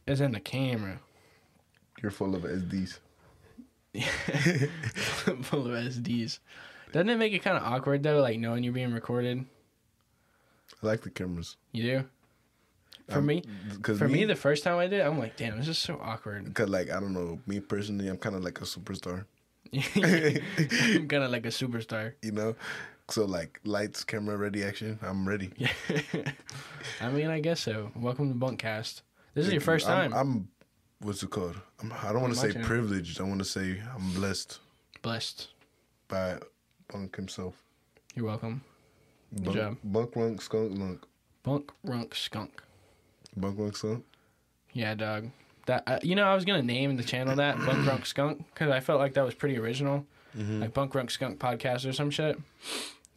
It's 0.05 0.19
in 0.19 0.33
the 0.33 0.39
camera. 0.41 0.99
You're 2.01 2.11
full 2.11 2.35
of 2.35 2.43
SDs. 2.43 2.99
Full 5.43 5.67
of 5.67 5.71
SDs. 5.73 6.39
Doesn't 6.93 7.09
it 7.09 7.17
make 7.17 7.33
it 7.33 7.39
kind 7.39 7.57
of 7.57 7.63
awkward 7.63 8.03
though, 8.03 8.21
like 8.21 8.39
knowing 8.39 8.63
you're 8.63 8.71
being 8.71 8.93
recorded? 8.93 9.43
I 10.81 10.85
like 10.87 11.01
the 11.01 11.09
cameras. 11.09 11.57
You 11.71 11.83
do? 11.83 12.03
For 13.09 13.17
Um, 13.17 13.25
me, 13.25 13.43
Cause 13.81 13.97
for 13.97 14.07
me, 14.07 14.23
the 14.25 14.35
first 14.35 14.63
time 14.63 14.77
I 14.77 14.87
did, 14.87 15.01
I'm 15.01 15.19
like, 15.19 15.35
damn, 15.35 15.57
this 15.57 15.67
is 15.67 15.77
so 15.77 15.99
awkward. 16.01 16.53
Cause 16.53 16.69
like 16.69 16.89
I 16.91 16.99
don't 16.99 17.13
know, 17.13 17.39
me 17.47 17.59
personally, 17.59 18.07
I'm 18.07 18.17
kind 18.17 18.35
of 18.35 18.43
like 18.43 18.61
a 18.61 18.63
superstar. 18.63 19.25
I'm 19.73 21.07
kind 21.07 21.23
of 21.23 21.31
like 21.31 21.45
a 21.45 21.49
superstar. 21.49 22.13
You 22.21 22.31
know, 22.31 22.55
so 23.09 23.25
like 23.25 23.59
lights, 23.65 24.03
camera, 24.03 24.37
ready, 24.37 24.63
action. 24.63 24.99
I'm 25.01 25.27
ready. 25.27 25.51
Yeah. 25.57 25.71
I 27.01 27.09
mean, 27.09 27.27
I 27.27 27.39
guess 27.39 27.59
so. 27.61 27.91
Welcome 27.95 28.29
to 28.31 28.35
Bunkast. 28.39 29.01
This 29.33 29.47
is 29.47 29.51
your 29.51 29.61
first 29.61 29.87
time. 29.87 30.13
I'm, 30.13 30.19
I'm 30.19 30.47
what's 30.99 31.23
it 31.23 31.29
called? 31.31 31.55
I'm, 31.81 31.91
I 32.03 32.13
don't 32.13 32.21
want 32.21 32.35
to 32.35 32.39
say 32.39 32.53
privileged. 32.61 33.19
I 33.19 33.23
want 33.23 33.39
to 33.39 33.45
say 33.45 33.81
I'm 33.95 34.13
blessed 34.13 34.59
Blessed. 35.01 35.47
by 36.07 36.37
Bunk 36.91 37.15
himself. 37.15 37.55
You're 38.15 38.25
welcome. 38.25 38.61
Good 39.33 39.45
Bunk, 39.45 39.57
job. 39.57 39.77
Bunk, 39.83 40.15
Lunk, 40.15 40.41
Skunk, 40.41 40.77
Lunk. 40.77 41.05
Bunk, 41.43 41.71
runk, 41.85 42.15
skunk. 42.15 42.61
Bunk, 43.35 43.59
Lunk, 43.59 43.75
Skunk. 43.75 44.05
Yeah, 44.71 44.93
dog. 44.95 45.29
That 45.65 45.83
uh, 45.87 45.99
you 46.03 46.15
know, 46.15 46.23
I 46.25 46.35
was 46.35 46.45
gonna 46.45 46.61
name 46.63 46.95
the 46.97 47.03
channel 47.03 47.35
that 47.35 47.57
Bunk 47.57 47.85
Runk 47.87 48.05
Skunk 48.05 48.45
because 48.53 48.69
I 48.69 48.79
felt 48.79 48.99
like 48.99 49.13
that 49.13 49.25
was 49.25 49.33
pretty 49.33 49.57
original, 49.57 50.05
like 50.35 50.73
Bunk 50.73 50.93
Runk 50.93 51.09
Skunk 51.11 51.39
podcast 51.39 51.87
or 51.87 51.93
some 51.93 52.09
shit. 52.09 52.37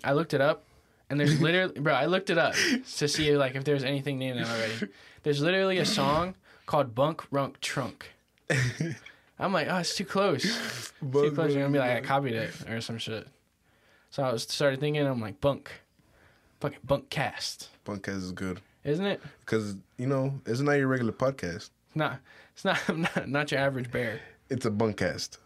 I 0.05 0.13
looked 0.13 0.35
it 0.35 0.41
up, 0.41 0.65
and 1.11 1.19
there's 1.19 1.41
literally, 1.41 1.79
bro, 1.81 1.93
I 1.93 2.07
looked 2.07 2.31
it 2.31 2.39
up 2.39 2.55
to 2.97 3.09
see 3.09 3.37
like 3.37 3.55
if 3.55 3.65
there's 3.65 3.85
anything 3.85 4.19
named 4.19 4.39
that 4.39 4.49
already. 4.49 4.93
There's 5.23 5.41
literally 5.41 5.79
a 5.79 5.87
song 5.87 6.35
called 6.67 6.95
Bunk 6.95 7.29
Runk 7.31 7.61
Trunk. 7.61 8.13
I'm 9.39 9.53
like, 9.53 9.69
oh, 9.69 9.77
it's 9.79 9.95
too 9.95 10.05
close. 10.05 10.43
Too 10.43 11.31
close. 11.33 11.53
You're 11.53 11.63
gonna 11.63 11.71
be 11.73 11.79
like, 11.79 11.91
I 11.91 12.01
copied 12.01 12.35
it 12.35 12.51
or 12.69 12.81
some 12.81 12.99
shit. 12.99 13.27
So 14.11 14.23
I 14.23 14.33
was 14.33 14.43
started 14.45 14.81
thinking, 14.81 15.07
I'm 15.07 15.21
like, 15.21 15.41
Bunk, 15.41 15.71
fucking 16.61 16.79
Bunk 16.85 17.11
Cast, 17.11 17.69
Bunkast 17.85 18.17
is 18.17 18.33
good 18.33 18.61
isn't 18.85 19.05
it? 19.07 19.21
because 19.41 19.75
you 19.99 20.07
know 20.07 20.41
it's 20.47 20.61
not 20.61 20.73
your 20.73 20.87
regular 20.89 21.13
podcast. 21.13 21.71
Not, 21.95 22.21
it's 22.55 22.65
not, 22.65 22.79
not, 22.97 23.29
not 23.29 23.51
your 23.51 23.61
average 23.61 23.91
bear. 23.91 24.21
It's 24.49 24.65
a 24.67 24.71
bunkast. 24.71 25.39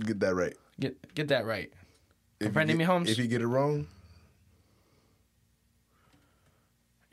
Get 0.00 0.20
that 0.20 0.34
right. 0.34 0.54
Get 0.80 1.14
get 1.14 1.28
that 1.28 1.46
right. 1.46 1.72
If 2.40 2.54
you 2.54 2.64
get- 2.64 2.76
me, 2.76 2.84
Holmes? 2.84 3.08
If 3.10 3.18
you 3.18 3.26
get 3.28 3.40
it 3.40 3.46
wrong, 3.46 3.86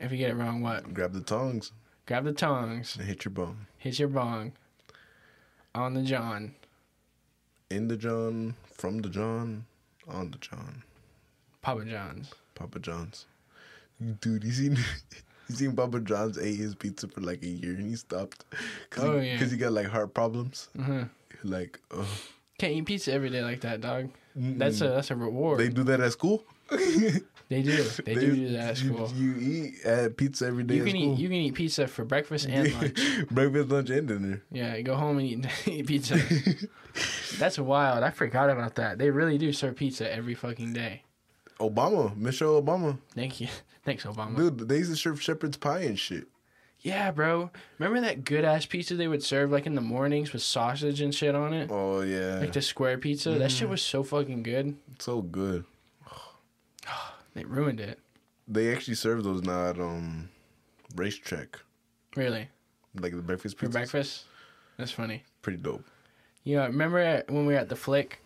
If 0.00 0.12
you 0.12 0.18
get 0.18 0.30
it 0.30 0.34
wrong, 0.34 0.60
what? 0.60 0.92
grab 0.92 1.12
the 1.12 1.20
tongs 1.22 1.72
Grab 2.06 2.24
the 2.24 2.32
tongs, 2.32 2.96
and 2.96 3.06
hit 3.06 3.24
your 3.24 3.32
bone. 3.32 3.66
hit 3.78 3.98
your 3.98 4.08
bong 4.08 4.52
on 5.74 5.94
the 5.94 6.02
John. 6.02 6.54
In 7.70 7.88
the 7.88 7.96
John, 7.96 8.54
from 8.74 8.98
the 8.98 9.08
John, 9.08 9.64
on 10.08 10.30
the 10.30 10.38
John. 10.38 10.82
Papa 11.62 11.84
John's. 11.84 12.32
Papa 12.54 12.78
John's. 12.78 13.26
Dude, 14.20 14.44
you 14.44 14.52
seen 14.52 14.76
you 15.48 15.54
seen 15.54 15.74
Papa 15.76 16.00
John's 16.00 16.38
ate 16.38 16.56
his 16.56 16.74
pizza 16.74 17.08
for 17.08 17.20
like 17.20 17.42
a 17.42 17.46
year 17.48 17.72
and 17.74 17.88
he 17.88 17.96
stopped 17.96 18.44
because 18.88 19.04
Oh, 19.04 19.18
he, 19.18 19.28
yeah. 19.28 19.38
'cause 19.38 19.50
he 19.50 19.56
got 19.56 19.72
like 19.72 19.86
heart 19.86 20.12
problems. 20.14 20.68
hmm 20.76 21.04
Like, 21.42 21.80
oh, 21.90 22.08
Can't 22.58 22.72
eat 22.72 22.86
pizza 22.86 23.12
every 23.12 23.30
day 23.30 23.42
like 23.42 23.60
that, 23.62 23.80
dog. 23.80 24.10
That's 24.36 24.80
a 24.80 24.88
that's 24.88 25.10
a 25.10 25.16
reward. 25.16 25.58
they 25.60 25.68
do 25.68 25.84
that 25.84 26.00
at 26.00 26.12
school. 26.12 26.44
They 27.48 27.62
do. 27.62 27.84
They, 28.04 28.14
do 28.14 28.34
do 28.34 28.48
that 28.52 28.70
at 28.70 28.82
you- 28.82 28.94
school. 28.94 29.12
You, 29.14 29.34
eat 29.38 29.84
at 29.84 30.16
pizza 30.16 30.46
every 30.46 30.64
day 30.64 30.76
You 30.76 30.82
at 30.82 30.86
can 30.88 30.96
eat 30.96 31.18
you 31.18 31.28
can 31.28 31.36
eat 31.36 31.54
pizza 31.54 31.86
for 31.86 32.04
breakfast 32.04 32.46
and 32.48 32.72
lunch. 32.80 32.98
Breakfast, 33.30 33.68
lunch, 33.68 33.90
and 33.90 34.08
dinner. 34.08 34.42
Yeah, 34.50 34.80
go 34.80 34.96
home 34.96 35.18
and 35.18 35.26
eat, 35.26 35.46
eat 35.66 35.86
pizza. 35.86 36.18
That's 37.38 37.58
wild. 37.58 38.02
I 38.04 38.10
forgot 38.10 38.50
about 38.50 38.76
that. 38.76 38.98
They 38.98 39.10
really 39.10 39.38
do 39.38 39.52
serve 39.52 39.76
pizza 39.76 40.12
every 40.12 40.34
fucking 40.34 40.72
day. 40.72 41.02
Obama, 41.60 42.16
Michelle 42.16 42.60
Obama, 42.60 42.98
Thank 43.14 43.40
you. 43.40 43.48
Thanks, 43.84 44.04
Obama. 44.04 44.36
dude, 44.36 44.68
they 44.68 44.78
used 44.78 44.90
to 44.90 44.96
serve 44.96 45.22
shepherd's 45.22 45.56
pie 45.56 45.80
and 45.80 45.98
shit. 45.98 46.26
Yeah, 46.80 47.10
bro. 47.12 47.50
Remember 47.78 48.00
that 48.06 48.24
good 48.24 48.44
ass 48.44 48.66
pizza 48.66 48.94
they 48.94 49.08
would 49.08 49.22
serve 49.22 49.50
like 49.50 49.64
in 49.66 49.74
the 49.74 49.80
mornings 49.80 50.32
with 50.32 50.42
sausage 50.42 51.00
and 51.00 51.14
shit 51.14 51.34
on 51.34 51.54
it? 51.54 51.70
Oh 51.72 52.02
yeah, 52.02 52.40
Like 52.40 52.52
the 52.52 52.60
square 52.60 52.98
pizza. 52.98 53.30
That 53.30 53.38
mm-hmm. 53.38 53.48
shit 53.48 53.68
was 53.68 53.82
so 53.82 54.02
fucking 54.02 54.42
good. 54.42 54.76
so 54.98 55.22
good. 55.22 55.64
They 57.34 57.44
ruined 57.44 57.80
it. 57.80 57.98
They 58.46 58.72
actually 58.72 58.94
serve 58.94 59.24
those 59.24 59.42
now 59.42 59.68
at 59.70 59.78
um, 59.80 60.28
RaceTrac, 60.94 61.56
Really. 62.16 62.48
like 63.00 63.12
the 63.14 63.22
breakfast 63.22 63.56
For 63.56 63.66
pizza. 63.66 63.78
breakfast? 63.78 64.24
That's 64.76 64.90
funny. 64.92 65.24
Pretty 65.42 65.58
dope. 65.58 65.84
Yeah, 66.44 66.66
remember 66.66 67.22
when 67.28 67.46
we 67.46 67.54
were 67.54 67.58
at 67.60 67.68
the 67.68 67.76
Flick? 67.76 68.20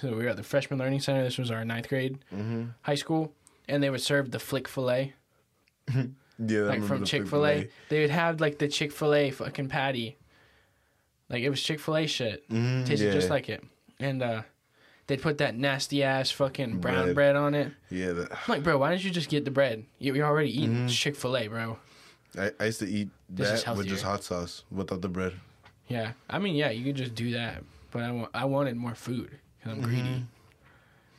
So 0.00 0.08
we 0.16 0.24
were 0.24 0.30
at 0.30 0.36
the 0.38 0.42
Freshman 0.42 0.78
Learning 0.78 0.98
Center. 1.00 1.22
This 1.22 1.36
was 1.36 1.50
our 1.50 1.64
ninth 1.64 1.88
grade 1.88 2.18
Mm-hmm. 2.34 2.64
high 2.82 2.94
school. 2.94 3.32
And 3.68 3.82
they 3.82 3.90
would 3.90 4.00
serve 4.00 4.30
the 4.30 4.38
Flick 4.40 4.66
filet, 4.66 5.12
Yeah, 5.94 6.60
like 6.62 6.82
from 6.82 7.04
Chick 7.04 7.28
fil 7.28 7.46
A. 7.46 7.68
They 7.90 8.00
would 8.00 8.10
have 8.10 8.40
like 8.40 8.58
the 8.58 8.66
Chick 8.66 8.90
fil 8.92 9.14
A 9.14 9.30
fucking 9.30 9.68
patty. 9.68 10.16
Like 11.28 11.42
it 11.42 11.50
was 11.50 11.62
Chick 11.62 11.78
fil 11.78 11.96
A 11.98 12.06
shit. 12.06 12.48
Mhm, 12.48 12.86
Tasted 12.86 13.06
yeah. 13.08 13.12
just 13.12 13.28
like 13.30 13.48
it. 13.48 13.62
And 14.00 14.22
uh, 14.22 14.42
they'd 15.10 15.20
put 15.20 15.38
that 15.38 15.56
nasty 15.56 16.02
ass 16.02 16.30
fucking 16.30 16.78
brown 16.78 17.04
Bread. 17.06 17.14
bread, 17.14 17.36
on 17.36 17.54
it. 17.54 17.72
Yeah, 17.90 18.12
that, 18.12 18.32
I'm 18.32 18.38
like, 18.48 18.62
bro, 18.62 18.78
why 18.78 18.90
didn't 18.92 19.04
you 19.04 19.10
just 19.10 19.28
get 19.28 19.44
the 19.44 19.50
bread? 19.50 19.84
You- 19.98 20.14
You're 20.14 20.26
already 20.26 20.50
eating 20.56 20.74
Mm-hmm. 20.76 20.86
Chick 20.88 21.16
fil 21.16 21.36
A, 21.36 21.48
bro. 21.48 21.78
I, 22.38 22.52
I 22.60 22.64
used 22.66 22.78
to 22.78 22.86
eat 22.88 23.08
This 23.28 23.64
that 23.64 23.76
with 23.76 23.88
just 23.88 24.04
hot 24.04 24.22
sauce 24.24 24.64
without 24.70 25.02
the 25.02 25.08
bread. 25.08 25.34
Yeah, 25.88 26.12
I 26.30 26.38
mean, 26.38 26.54
yeah, 26.54 26.70
you 26.70 26.84
could 26.84 26.94
just 26.94 27.14
do 27.16 27.32
that, 27.32 27.64
but 27.90 28.02
I, 28.02 28.10
wa- 28.12 28.28
I 28.32 28.44
wanted 28.44 28.76
more 28.76 28.94
food 28.94 29.36
because 29.58 29.72
I'm 29.76 29.82
greedy. 29.82 30.24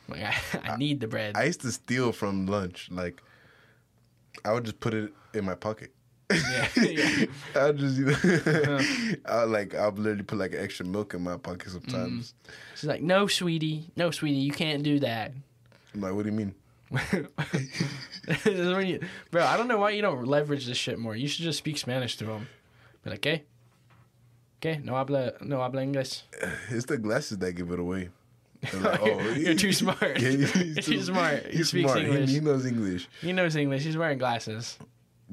Like 0.08 0.22
I, 0.64 0.72
I 0.72 0.76
need 0.76 1.00
the 1.00 1.06
bread. 1.06 1.34
Mm-hmm. 1.34 1.42
I 1.42 1.46
used 1.46 1.60
to 1.60 1.70
steal 1.72 2.12
from 2.12 2.46
lunch. 2.46 2.88
Like, 2.90 3.22
I 4.44 4.52
would 4.52 4.64
just 4.64 4.80
put 4.80 4.94
it 4.94 5.12
in 5.34 5.44
my 5.44 5.54
pocket. 5.54 5.92
Yeah, 6.30 6.68
yeah. 6.76 7.24
I 7.54 7.66
would 7.66 7.78
just, 7.78 7.96
you 7.98 8.06
know, 8.06 8.12
Uh-huh. 8.12 9.14
I 9.26 9.44
like, 9.44 9.74
I 9.74 9.86
would 9.86 9.98
literally 9.98 10.22
put 10.22 10.38
like 10.38 10.54
extra 10.54 10.86
milk 10.86 11.14
in 11.14 11.22
my 11.22 11.36
pocket 11.36 11.70
sometimes. 11.70 12.34
She's 12.74 12.84
like, 12.88 13.02
no, 13.02 13.26
sweetie, 13.26 13.90
no, 13.96 14.10
sweetie, 14.10 14.38
you 14.38 14.52
can't 14.52 14.82
do 14.82 14.98
that. 15.00 15.32
I'm 15.94 16.00
like, 16.00 16.14
what 16.14 16.22
do 16.24 16.30
you 16.30 16.36
mean? 16.36 16.54
This 18.26 18.46
is 18.46 18.74
when 18.74 18.86
you- 18.86 19.00
bro, 19.30 19.44
I 19.44 19.56
don't 19.56 19.68
know 19.68 19.78
why 19.78 19.90
you 19.90 20.02
don't 20.02 20.24
leverage 20.26 20.66
this 20.66 20.76
shit 20.76 20.98
more. 20.98 21.16
You 21.16 21.28
should 21.28 21.42
just 21.44 21.58
speak 21.58 21.76
Spanish 21.78 22.16
to 22.16 22.24
them. 22.24 22.48
Be 23.02 23.10
like, 23.10 23.18
okay, 23.20 23.42
okay, 24.60 24.80
no 24.84 24.94
habla, 24.94 25.32
no 25.40 25.58
habla 25.60 25.82
inglés. 25.82 26.22
It's 26.70 26.86
the 26.86 26.98
glasses 26.98 27.38
that 27.38 27.52
give 27.52 27.70
it 27.72 27.78
away. 27.80 28.10
Like, 28.74 29.00
oh, 29.02 29.20
You're 29.34 29.54
too 29.54 29.72
smart. 29.72 30.20
Yeah, 30.20 30.28
he's 30.30 30.54
You're 30.56 30.74
too 30.76 31.02
smart. 31.02 31.46
He 31.46 31.56
He's 31.58 31.68
speaks 31.70 31.90
smart. 31.90 31.98
He- 32.06 32.10
English. 32.12 32.30
He, 32.30 32.40
knows 32.40 32.66
English. 32.66 33.08
He 33.20 33.32
knows 33.32 33.56
English. 33.56 33.82
He's 33.82 33.96
wearing 33.96 34.18
glasses. 34.18 34.78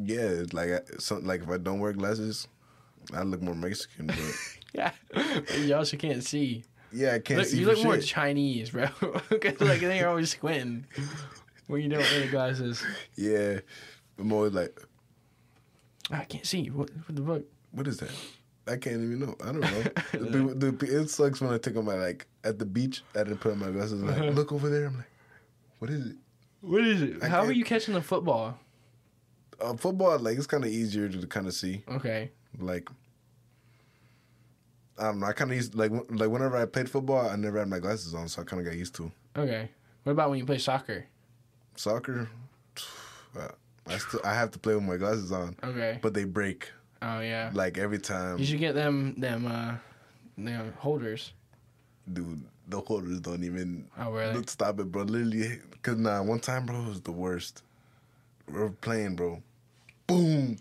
Yeah, 0.02 0.44
like 0.54 0.70
I, 0.70 0.80
some, 1.00 1.26
like 1.26 1.42
if 1.44 1.50
I 1.50 1.58
don't 1.58 1.80
wear 1.80 1.94
glasses, 1.94 2.48
I 3.14 3.24
look 3.24 3.42
more 3.42 3.56
Mexican. 3.56 4.08
But 4.08 4.18
Yeah, 4.74 4.92
you 5.60 5.76
also 5.76 5.98
can't 5.98 6.24
see. 6.24 6.64
yeah, 6.94 7.14
I 7.16 7.20
can't 7.20 7.40
Look, 7.40 7.48
see 7.48 7.60
you 7.60 7.66
look 7.66 7.84
more. 7.84 7.98
Chinese, 7.98 8.70
bro. 8.72 8.88
Because 9.30 9.60
like 9.62 9.82
then 9.82 9.98
you're 9.98 10.10
always 10.10 10.30
squinting 10.32 10.86
when 11.68 11.82
you 11.82 11.90
don't 11.90 12.02
wear 12.02 12.28
glasses. 12.30 12.84
yeah, 13.16 13.60
I'm 14.20 14.32
always 14.32 14.54
like, 14.54 14.80
I 16.12 16.24
can't 16.26 16.46
see. 16.46 16.68
What, 16.70 16.90
what 17.06 17.16
the 17.16 17.22
fuck? 17.24 17.42
what 17.72 17.88
is 17.88 17.98
that? 17.98 18.12
I 18.68 18.78
can't 18.78 18.98
even 18.98 19.20
know. 19.20 19.36
I 19.44 19.46
don't 19.52 19.62
know. 19.62 19.84
the, 20.54 20.72
the, 20.78 21.02
it 21.02 21.10
sucks 21.10 21.42
when 21.42 21.52
I 21.52 21.58
take 21.58 21.76
on 21.76 21.86
my 21.86 21.96
like 21.96 22.28
at 22.44 22.60
the 22.60 22.66
beach. 22.66 23.02
I 23.16 23.20
didn't 23.24 23.40
put 23.40 23.52
on 23.54 23.60
my 23.60 23.72
glasses. 23.72 24.02
Like, 24.04 24.18
Uh-huh. 24.18 24.30
look 24.30 24.52
over 24.52 24.70
there. 24.70 24.86
I'm 24.88 24.98
like, 24.98 25.10
what 25.80 25.90
is 25.90 26.06
it? 26.12 26.16
What 26.62 26.84
is 26.84 27.02
it? 27.02 27.24
I 27.24 27.28
How 27.28 27.44
are 27.46 27.52
you 27.52 27.64
catching 27.64 27.94
the 27.96 28.02
football? 28.02 28.60
Uh, 29.62 29.76
football, 29.76 30.18
like 30.20 30.38
it's 30.38 30.48
kind 30.48 30.64
of 30.64 30.70
easier 30.72 31.10
to 31.10 31.28
kind 31.28 31.48
of 31.48 31.54
see. 31.54 31.84
Okay. 31.90 32.32
Like, 32.60 32.90
I 34.98 35.04
don't 35.04 35.20
know. 35.20 35.28
I 35.28 35.34
kind 35.34 35.52
of 35.52 35.58
used 35.58 35.76
like 35.76 35.92
like 36.10 36.30
whenever 36.30 36.58
I 36.58 36.66
played 36.66 36.90
football, 36.90 37.28
I 37.30 37.36
never 37.36 37.60
had 37.60 37.68
my 37.68 37.80
glasses 37.80 38.14
on, 38.14 38.28
so 38.28 38.42
I 38.42 38.46
kind 38.46 38.60
of 38.60 38.66
got 38.66 38.78
used 38.78 38.96
to 38.96 39.12
Okay. 39.38 39.70
What 40.04 40.14
about 40.14 40.30
when 40.30 40.40
you 40.40 40.46
play 40.46 40.58
soccer? 40.58 41.06
soccer. 41.76 42.28
uh, 43.40 43.48
I 43.88 43.98
still 43.98 44.20
I 44.24 44.34
have 44.34 44.52
to 44.52 44.60
play 44.60 44.76
with 44.76 44.84
my 44.84 44.98
glasses 44.98 45.32
on, 45.32 45.56
Okay. 45.64 46.00
but 46.02 46.14
they 46.14 46.26
break 46.26 46.70
Oh 47.02 47.22
yeah. 47.22 47.52
like 47.54 47.78
every 47.78 48.00
time. 48.00 48.38
You 48.40 48.46
should 48.46 48.60
get 48.60 48.76
them 48.76 49.16
them 49.18 49.46
uh 49.48 49.76
them 50.38 50.74
holders. 50.78 51.34
Dude, 52.12 52.44
the 52.68 52.80
holders 52.82 53.20
don't 53.22 53.44
even 53.44 53.88
Oh 53.98 54.12
really? 54.12 54.44
Stop 54.48 54.80
it, 54.80 54.92
bro. 54.92 55.04
Literally, 55.04 55.60
cause 55.82 55.98
nah, 55.98 56.22
one 56.22 56.40
time, 56.40 56.66
bro, 56.66 56.82
it 56.84 56.88
was 56.90 57.02
the 57.02 57.12
worst. 57.12 57.64
We 58.48 58.60
were 58.60 58.72
playing, 58.72 59.16
bro. 59.16 59.42
Boom, 60.10 60.58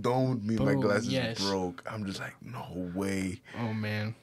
domed 0.00 0.44
me. 0.44 0.56
my 0.56 0.74
glasses 0.74 1.08
yes. 1.12 1.38
broke. 1.40 1.82
I'm 1.90 2.04
just 2.06 2.20
like, 2.20 2.34
no 2.42 2.90
way. 2.94 3.40
Oh 3.60 3.72
man. 3.72 4.14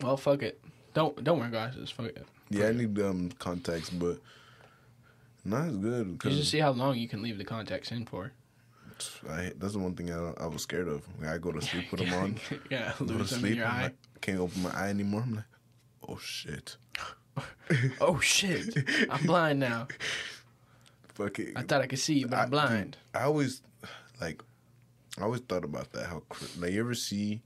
Well, 0.00 0.16
fuck 0.16 0.42
it. 0.42 0.60
Don't 0.94 1.22
don't 1.24 1.38
wear 1.40 1.48
glasses. 1.48 1.90
Fuck 1.90 2.06
it. 2.06 2.26
Yeah, 2.50 2.68
I 2.68 2.72
need 2.72 2.98
um 3.00 3.30
contacts, 3.38 3.90
but 3.90 4.18
not 5.44 5.68
as 5.68 5.76
good. 5.76 6.20
You 6.24 6.30
just 6.30 6.50
see 6.50 6.58
how 6.58 6.70
long 6.70 6.96
you 6.96 7.08
can 7.08 7.22
leave 7.22 7.38
the 7.38 7.44
contacts 7.44 7.90
in 7.90 8.04
for. 8.06 8.32
I, 9.28 9.52
that's 9.58 9.74
the 9.74 9.78
one 9.78 9.94
thing 9.94 10.10
I, 10.10 10.32
I 10.42 10.46
was 10.46 10.62
scared 10.62 10.88
of. 10.88 11.02
Like, 11.20 11.28
I 11.30 11.38
go 11.38 11.52
to 11.52 11.60
sleep 11.60 11.90
with 11.92 12.00
them 12.08 12.14
on. 12.14 12.36
yeah, 12.70 12.92
Go 12.98 13.04
to 13.04 13.12
lose 13.12 13.30
them 13.30 13.40
in 13.40 13.44
sleep. 13.44 13.56
your 13.58 13.66
eye. 13.66 13.82
like, 13.84 13.94
can't 14.22 14.38
open 14.38 14.62
my 14.62 14.70
eye 14.70 14.88
anymore. 14.88 15.22
I'm 15.22 15.34
like, 15.36 15.44
oh 16.08 16.18
shit. 16.18 16.76
Oh 18.00 18.18
shit! 18.20 18.74
I'm 19.10 19.26
blind 19.26 19.58
now. 19.60 19.88
fucking. 21.16 21.52
I 21.56 21.62
thought 21.62 21.82
I 21.82 21.86
could 21.86 21.98
see, 21.98 22.24
but 22.24 22.36
I'm 22.36 22.46
I- 22.46 22.48
blind. 22.48 22.96
I 23.14 23.22
always 23.22 23.62
like. 24.20 24.42
I 25.18 25.22
always 25.22 25.40
thought 25.40 25.64
about 25.64 25.92
that. 25.92 26.06
How 26.06 26.22
like 26.58 26.72
you 26.72 26.80
ever 26.80 26.94
see, 26.94 27.40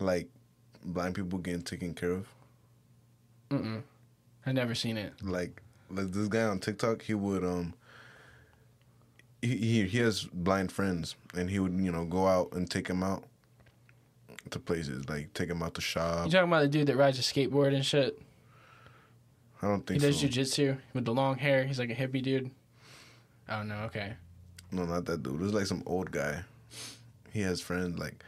like, 0.00 0.26
blind 0.84 1.14
people 1.14 1.38
getting 1.38 1.60
taken 1.62 1.92
care 1.94 2.12
of? 2.12 2.26
Mm-mm. 3.50 3.82
I 4.46 4.52
never 4.52 4.74
seen 4.74 4.96
it. 4.96 5.12
Like, 5.22 5.60
like 5.90 6.10
this 6.12 6.28
guy 6.28 6.44
on 6.44 6.58
TikTok, 6.60 7.02
he 7.02 7.14
would 7.14 7.44
um. 7.44 7.74
He, 9.42 9.56
he 9.56 9.86
he 9.86 9.98
has 9.98 10.24
blind 10.24 10.72
friends, 10.72 11.14
and 11.34 11.50
he 11.50 11.58
would 11.58 11.72
you 11.78 11.92
know 11.92 12.06
go 12.06 12.26
out 12.26 12.52
and 12.52 12.70
take 12.70 12.88
them 12.88 13.02
out 13.02 13.24
to 14.50 14.58
places 14.58 15.06
like 15.08 15.32
take 15.34 15.48
them 15.48 15.62
out 15.62 15.74
to 15.74 15.82
shop. 15.82 16.24
You 16.26 16.32
talking 16.32 16.48
about 16.48 16.62
the 16.62 16.68
dude 16.68 16.86
that 16.86 16.96
rides 16.96 17.18
a 17.18 17.22
skateboard 17.22 17.74
and 17.74 17.84
shit? 17.84 18.18
I 19.60 19.68
don't 19.68 19.86
think 19.86 20.00
He 20.00 20.06
does 20.06 20.18
so. 20.20 20.26
jujitsu 20.26 20.78
with 20.94 21.04
the 21.04 21.12
long 21.12 21.36
hair. 21.36 21.64
He's 21.64 21.78
like 21.78 21.90
a 21.90 21.94
hippie 21.94 22.22
dude. 22.22 22.50
Oh 23.48 23.62
no, 23.62 23.74
okay. 23.84 24.14
No, 24.72 24.84
not 24.84 25.04
that 25.06 25.22
dude. 25.22 25.34
It 25.34 25.40
was 25.40 25.54
like 25.54 25.66
some 25.66 25.82
old 25.86 26.10
guy. 26.10 26.42
He 27.32 27.40
has 27.42 27.60
friends 27.60 27.98
like 27.98 28.22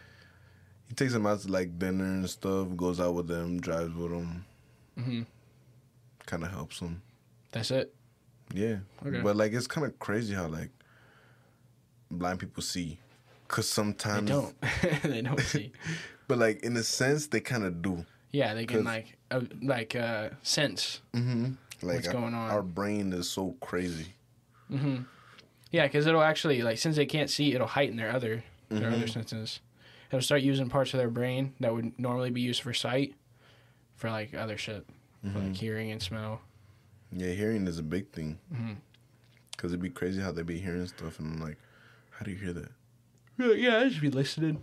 he 0.88 0.94
takes 0.94 1.12
them 1.12 1.26
out 1.26 1.40
to 1.40 1.48
like 1.48 1.78
dinner 1.78 2.04
and 2.04 2.28
stuff. 2.28 2.68
Goes 2.76 3.00
out 3.00 3.14
with 3.14 3.28
them, 3.28 3.60
drives 3.60 3.94
with 3.94 4.10
them, 4.12 4.44
hmm 4.98 5.22
kind 6.26 6.42
of 6.42 6.50
helps 6.50 6.80
them. 6.80 7.02
That's 7.52 7.70
it. 7.70 7.94
Yeah, 8.52 8.78
Okay. 9.06 9.20
but 9.20 9.36
like 9.36 9.52
it's 9.52 9.66
kind 9.68 9.86
of 9.86 9.96
crazy 10.00 10.34
how 10.34 10.46
like 10.48 10.70
blind 12.10 12.40
people 12.40 12.62
see, 12.62 12.98
cause 13.48 13.68
sometimes 13.68 14.28
They 14.28 14.34
don't. 14.34 14.54
they 15.02 15.22
don't 15.22 15.40
see. 15.40 15.72
But 16.28 16.38
like 16.38 16.64
in 16.64 16.76
a 16.76 16.82
sense, 16.82 17.28
they 17.28 17.38
kind 17.40 17.62
of 17.62 17.80
do. 17.80 18.04
Yeah, 18.32 18.54
they 18.54 18.66
can 18.66 18.82
like 18.82 19.16
uh, 19.30 19.42
like 19.62 19.94
uh 19.94 20.30
sense. 20.42 21.00
Mm-hmm. 21.14 21.52
Like 21.86 21.96
What's 21.96 22.08
our- 22.08 22.12
going 22.14 22.34
on? 22.34 22.50
Our 22.50 22.62
brain 22.62 23.12
is 23.12 23.30
so 23.30 23.54
crazy. 23.60 24.06
Hmm 24.68 24.96
Yeah, 25.70 25.86
because 25.86 26.06
it'll 26.06 26.22
actually 26.22 26.62
like 26.62 26.78
since 26.78 26.96
they 26.96 27.06
can't 27.06 27.30
see, 27.30 27.54
it'll 27.54 27.66
heighten 27.66 27.96
their 27.96 28.10
other 28.12 28.44
their 28.68 28.90
other 28.90 29.06
Mhm. 29.06 29.10
senses. 29.12 29.60
It'll 30.10 30.20
start 30.22 30.42
using 30.42 30.68
parts 30.68 30.92
of 30.94 30.98
their 30.98 31.10
brain 31.10 31.54
that 31.60 31.72
would 31.74 31.98
normally 31.98 32.30
be 32.30 32.40
used 32.40 32.62
for 32.62 32.72
sight, 32.74 33.14
for 33.94 34.10
like 34.10 34.34
other 34.34 34.56
shit, 34.58 34.86
for 35.22 35.28
Mhm. 35.28 35.48
like 35.48 35.56
hearing 35.56 35.90
and 35.90 36.02
smell. 36.02 36.40
Yeah, 37.12 37.30
hearing 37.32 37.66
is 37.66 37.78
a 37.78 37.82
big 37.82 38.10
thing. 38.12 38.38
hmm 38.52 38.74
Cause 39.56 39.70
it'd 39.72 39.80
be 39.82 39.88
crazy 39.90 40.20
how 40.20 40.32
they'd 40.32 40.44
be 40.46 40.58
hearing 40.58 40.86
stuff, 40.86 41.18
and 41.18 41.34
I'm 41.34 41.40
like, 41.40 41.56
how 42.10 42.24
do 42.24 42.30
you 42.30 42.36
hear 42.36 42.52
that? 42.52 42.70
Yeah, 43.38 43.78
I 43.78 43.88
just 43.88 44.00
be 44.02 44.10
listening 44.10 44.62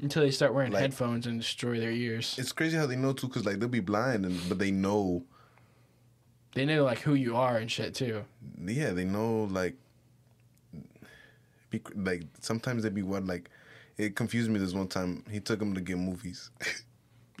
until 0.00 0.22
they 0.22 0.30
start 0.30 0.54
wearing 0.54 0.72
Like- 0.72 0.80
headphones 0.80 1.26
and 1.26 1.38
destroy 1.40 1.78
their 1.78 1.90
ears. 1.92 2.36
It's 2.38 2.52
crazy 2.52 2.76
how 2.76 2.86
they 2.86 2.96
know 2.96 3.12
too, 3.12 3.28
cause 3.28 3.44
like 3.44 3.58
they'll 3.60 3.68
be 3.68 3.80
blind, 3.80 4.24
and 4.24 4.40
but 4.48 4.58
they 4.58 4.70
know. 4.70 5.24
They 6.54 6.64
know 6.64 6.84
like 6.84 6.98
who 7.00 7.14
you 7.14 7.36
are 7.36 7.56
and 7.58 7.70
shit 7.70 7.94
too. 7.94 8.24
Yeah, 8.64 8.90
they 8.90 9.04
know 9.04 9.44
like. 9.50 9.74
Be, 11.70 11.80
like 11.94 12.22
sometimes 12.40 12.82
they 12.82 12.88
be 12.88 13.02
what 13.02 13.24
like, 13.26 13.48
it 13.96 14.16
confused 14.16 14.50
me 14.50 14.58
this 14.58 14.72
one 14.72 14.88
time. 14.88 15.22
He 15.30 15.38
took 15.38 15.62
him 15.62 15.74
to 15.74 15.80
get 15.80 15.98
movies. 15.98 16.50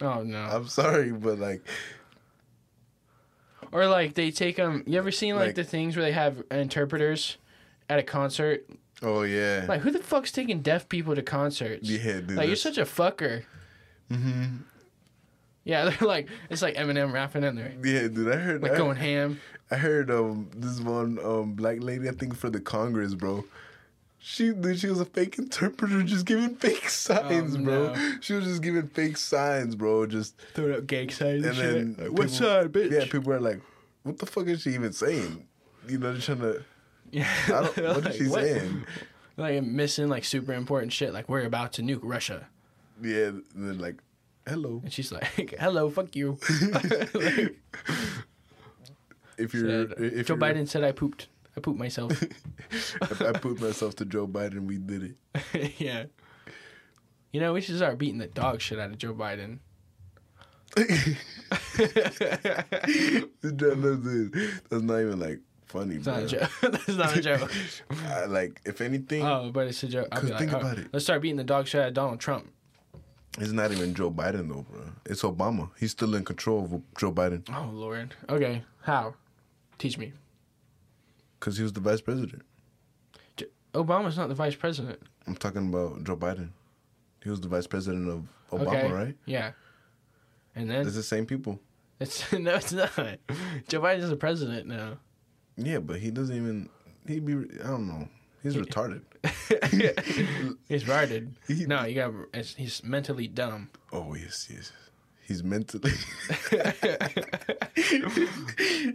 Oh 0.02 0.22
no. 0.22 0.38
I'm 0.38 0.66
sorry, 0.66 1.12
but 1.12 1.38
like, 1.38 1.62
Or 3.72 3.86
like 3.86 4.14
they 4.14 4.30
take 4.30 4.56
them. 4.56 4.82
You 4.86 4.96
ever 4.98 5.10
seen 5.10 5.36
like, 5.36 5.48
Like- 5.48 5.54
the 5.56 5.64
things 5.64 5.94
where 5.94 6.04
they 6.04 6.12
have 6.12 6.42
interpreters 6.50 7.36
at 7.90 7.98
a 7.98 8.02
concert? 8.02 8.64
oh 9.02 9.22
yeah, 9.24 9.66
Like 9.68 9.82
who 9.82 9.90
the 9.90 9.98
fuck's 9.98 10.32
taking 10.32 10.60
deaf 10.62 10.88
people 10.88 11.14
to 11.14 11.20
concerts? 11.22 11.88
yeah, 11.88 12.20
dude. 12.20 12.32
like 12.32 12.46
you're 12.46 12.56
such 12.56 12.78
a 12.78 12.84
fucker. 12.86 13.44
hmm 14.10 14.44
Yeah, 15.70 15.84
they're 15.90 16.08
like 16.08 16.28
it's 16.50 16.62
like 16.62 16.74
Eminem 16.74 17.12
rapping 17.12 17.44
in 17.44 17.54
there, 17.54 17.72
Yeah, 17.82 18.08
dude. 18.08 18.32
I 18.32 18.36
heard. 18.36 18.62
like 18.62 18.72
I, 18.72 18.76
going 18.76 18.96
ham. 18.96 19.40
I 19.70 19.76
heard 19.76 20.10
um 20.10 20.50
this 20.56 20.80
one 20.80 21.18
um 21.24 21.52
black 21.52 21.78
lady 21.80 22.08
I 22.08 22.12
think 22.12 22.34
for 22.36 22.50
the 22.50 22.60
Congress, 22.60 23.14
bro. 23.14 23.44
She 24.22 24.52
dude, 24.52 24.78
she 24.78 24.88
was 24.88 25.00
a 25.00 25.04
fake 25.06 25.38
interpreter, 25.38 26.02
just 26.14 26.26
giving 26.26 26.54
fake 26.56 26.88
signs, 27.06 27.54
Oh, 27.56 27.60
bro. 27.62 27.94
no. 27.94 28.14
She 28.20 28.32
was 28.34 28.44
just 28.44 28.62
giving 28.62 28.88
fake 28.88 29.16
signs, 29.16 29.74
bro. 29.76 30.06
Just 30.06 30.34
Throwing 30.54 30.74
up 30.74 30.86
gang 30.86 31.08
signs 31.10 31.46
and, 31.46 31.46
and 31.46 31.56
shit. 31.56 31.72
then 31.74 31.96
Like, 31.98 32.18
what 32.18 32.28
people- 32.30 32.46
side, 32.46 32.72
bitch? 32.72 32.90
Yeah, 32.90 33.04
people 33.10 33.32
are 33.32 33.40
like, 33.40 33.60
"What 34.02 34.18
the 34.18 34.26
fuck 34.26 34.46
is 34.48 34.62
she 34.62 34.70
even 34.70 34.92
saying?" 34.92 35.46
You 35.88 35.98
know, 35.98 36.12
they're 36.12 36.20
trying 36.20 36.40
to. 36.40 36.62
Yeah. 37.12 37.26
I 37.46 37.48
don't, 37.50 37.74
They're 37.74 37.88
what 37.94 37.98
is 37.98 38.04
like, 38.04 38.14
she 38.14 38.26
saying? 38.28 38.84
Like 39.38 39.62
missing 39.62 40.08
like 40.10 40.24
super 40.24 40.52
important 40.52 40.92
shit. 40.92 41.14
Like 41.14 41.28
we're 41.30 41.46
about 41.46 41.72
to 41.74 41.82
nuke 41.82 42.00
Russia, 42.02 42.48
Yeah, 43.02 43.28
and 43.28 43.44
then 43.54 43.78
like, 43.78 43.96
hello. 44.50 44.80
and 44.84 44.92
she's 44.92 45.10
like, 45.12 45.54
"Hello, 45.58 45.88
fuck 45.90 46.14
you." 46.14 46.38
Like, 46.72 47.56
If 49.38 49.54
you're, 49.54 49.86
said, 49.88 49.94
if 49.98 50.26
Joe 50.26 50.34
you're, 50.34 50.42
Biden 50.42 50.68
said 50.68 50.84
I 50.84 50.92
pooped. 50.92 51.28
I 51.56 51.60
pooped 51.60 51.78
myself. 51.78 52.12
if 52.70 53.22
I 53.22 53.32
pooped 53.32 53.62
myself 53.62 53.96
to 53.96 54.04
Joe 54.04 54.26
Biden, 54.26 54.66
we 54.66 54.76
did 54.76 55.02
it. 55.54 55.80
yeah. 55.80 56.04
You 57.32 57.40
know, 57.40 57.54
we 57.54 57.60
should 57.62 57.76
start 57.76 57.96
beating 57.96 58.18
the 58.18 58.26
dog 58.26 58.60
shit 58.60 58.78
out 58.78 58.90
of 58.90 58.98
Joe 58.98 59.14
Biden. 59.14 59.60
That's 63.50 64.82
not 64.82 65.00
even 65.00 65.18
like 65.20 65.40
funny, 65.66 65.96
It's 65.96 66.04
bro. 66.04 66.14
not 66.14 66.22
a 66.22 66.26
joke. 66.26 66.50
That's 66.62 66.88
not 66.88 67.16
a 67.16 67.20
joke. 67.20 67.52
I, 68.08 68.24
like, 68.26 68.60
if 68.64 68.80
anything, 68.80 69.24
Oh, 69.24 69.50
but 69.52 69.66
it's 69.68 69.82
a 69.82 69.88
joke. 69.88 70.08
I'll 70.12 70.20
be 70.22 70.28
'Cause 70.28 70.30
like, 70.30 70.38
think 70.40 70.52
oh, 70.54 70.58
about 70.60 70.78
it. 70.78 70.88
Let's 70.92 71.04
start 71.04 71.22
beating 71.22 71.36
the 71.36 71.44
dog 71.44 71.66
shit 71.66 71.80
out 71.82 71.88
of 71.88 71.94
Donald 71.94 72.20
Trump. 72.20 72.50
It's 73.40 73.52
not 73.52 73.72
even 73.72 73.94
Joe 73.94 74.10
Biden 74.10 74.48
though, 74.48 74.62
bro. 74.70 74.82
It's 75.06 75.22
Obama. 75.22 75.70
He's 75.78 75.90
still 75.92 76.14
in 76.14 76.24
control 76.24 76.64
of 76.64 76.82
Joe 76.98 77.12
Biden 77.12 77.42
Oh 77.54 77.70
Lord. 77.72 78.14
Okay. 78.28 78.62
How? 78.82 79.14
Teach 79.78 79.96
me. 79.98 80.12
because 81.38 81.56
he 81.56 81.62
was 81.62 81.72
the 81.72 81.80
vice 81.80 82.00
president. 82.00 82.42
Obama's 83.72 84.16
not 84.16 84.28
the 84.28 84.34
vice 84.34 84.56
president. 84.56 85.00
I'm 85.28 85.36
talking 85.36 85.68
about 85.68 86.02
Joe 86.04 86.16
Biden. 86.16 86.50
He 87.22 87.30
was 87.30 87.40
the 87.40 87.46
vice 87.48 87.66
president 87.68 88.08
of 88.08 88.26
Obama, 88.58 88.66
okay. 88.84 88.90
right? 88.92 89.16
Yeah. 89.26 89.52
And 90.56 90.68
then 90.68 90.84
It's 90.84 90.96
the 90.96 91.02
same 91.04 91.24
people. 91.24 91.60
it's 92.00 92.32
no, 92.46 92.56
it's 92.56 92.72
not. 92.72 92.90
Joe 93.68 93.80
Biden's 93.80 94.08
the 94.10 94.16
president 94.16 94.66
now. 94.66 94.98
Yeah, 95.56 95.78
but 95.78 96.00
he 96.00 96.10
doesn't 96.10 96.34
even. 96.34 96.68
He'd 97.06 97.24
be. 97.24 97.34
I 97.62 97.68
don't 97.68 97.86
know. 97.86 98.08
He's 98.42 98.56
retarded. 98.56 99.02
he's 100.68 100.84
retarded. 100.84 101.32
He- 101.46 101.66
No, 101.66 101.84
you 101.84 101.94
got. 101.94 102.12
He's 102.56 102.82
mentally 102.82 103.26
dumb. 103.28 103.68
Oh 103.92 104.14
yes, 104.14 104.48
yes. 104.50 104.72
He's 105.26 105.44
mentally. 105.44 105.92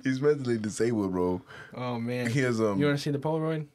he's 0.03 0.21
mentally 0.21 0.57
disabled, 0.57 1.11
bro. 1.11 1.41
Oh 1.73 1.99
man. 1.99 2.29
He 2.29 2.39
has 2.41 2.59
um. 2.59 2.79
You 2.79 2.87
want 2.87 2.97
to 2.97 3.03
see 3.03 3.11
the 3.11 3.19
Polaroid? 3.19 3.67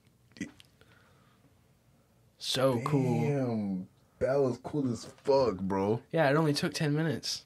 So 2.39 2.81
cool. 2.85 3.21
Damn, 3.23 3.87
that 4.19 4.41
was 4.41 4.59
cool 4.63 4.91
as 4.91 5.05
fuck, 5.25 5.59
bro. 5.59 6.01
Yeah, 6.11 6.31
it 6.31 6.37
only 6.37 6.55
took 6.55 6.73
ten 6.73 6.95
minutes. 6.95 7.45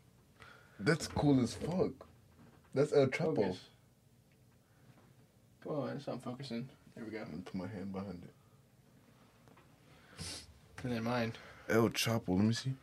That's 0.78 1.06
cool 1.08 1.42
as 1.42 1.54
fuck. 1.54 1.90
That's 2.74 2.92
El 2.92 3.06
Chapo. 3.08 3.36
Focus. 3.36 3.58
Come 5.64 5.72
on, 5.80 5.88
it's 5.96 6.06
not 6.06 6.22
focusing. 6.22 6.68
There 6.94 7.04
we 7.04 7.10
go. 7.10 7.18
I'm 7.22 7.30
gonna 7.30 7.42
put 7.42 7.54
my 7.54 7.66
hand 7.66 7.92
behind 7.92 8.22
it. 8.22 8.30
And 10.82 10.92
then 10.92 11.02
mine. 11.04 11.32
El 11.68 11.88
Chapo. 11.88 12.28
Let 12.36 12.44
me 12.44 12.52
see. 12.52 12.74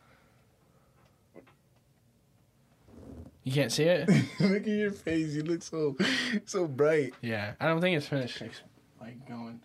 You 3.44 3.52
can't 3.52 3.72
see 3.72 3.84
it? 3.84 4.08
Look 4.40 4.62
at 4.62 4.66
your 4.66 4.92
face. 4.92 5.34
You 5.34 5.42
look 5.42 5.62
so, 5.62 5.96
so 6.44 6.66
bright. 6.68 7.12
yeah. 7.22 7.54
I 7.60 7.66
don't 7.66 7.80
think 7.80 7.96
it's 7.96 8.06
finished. 8.06 8.40
Like, 8.40 8.52
like 9.00 9.28
going. 9.28 9.60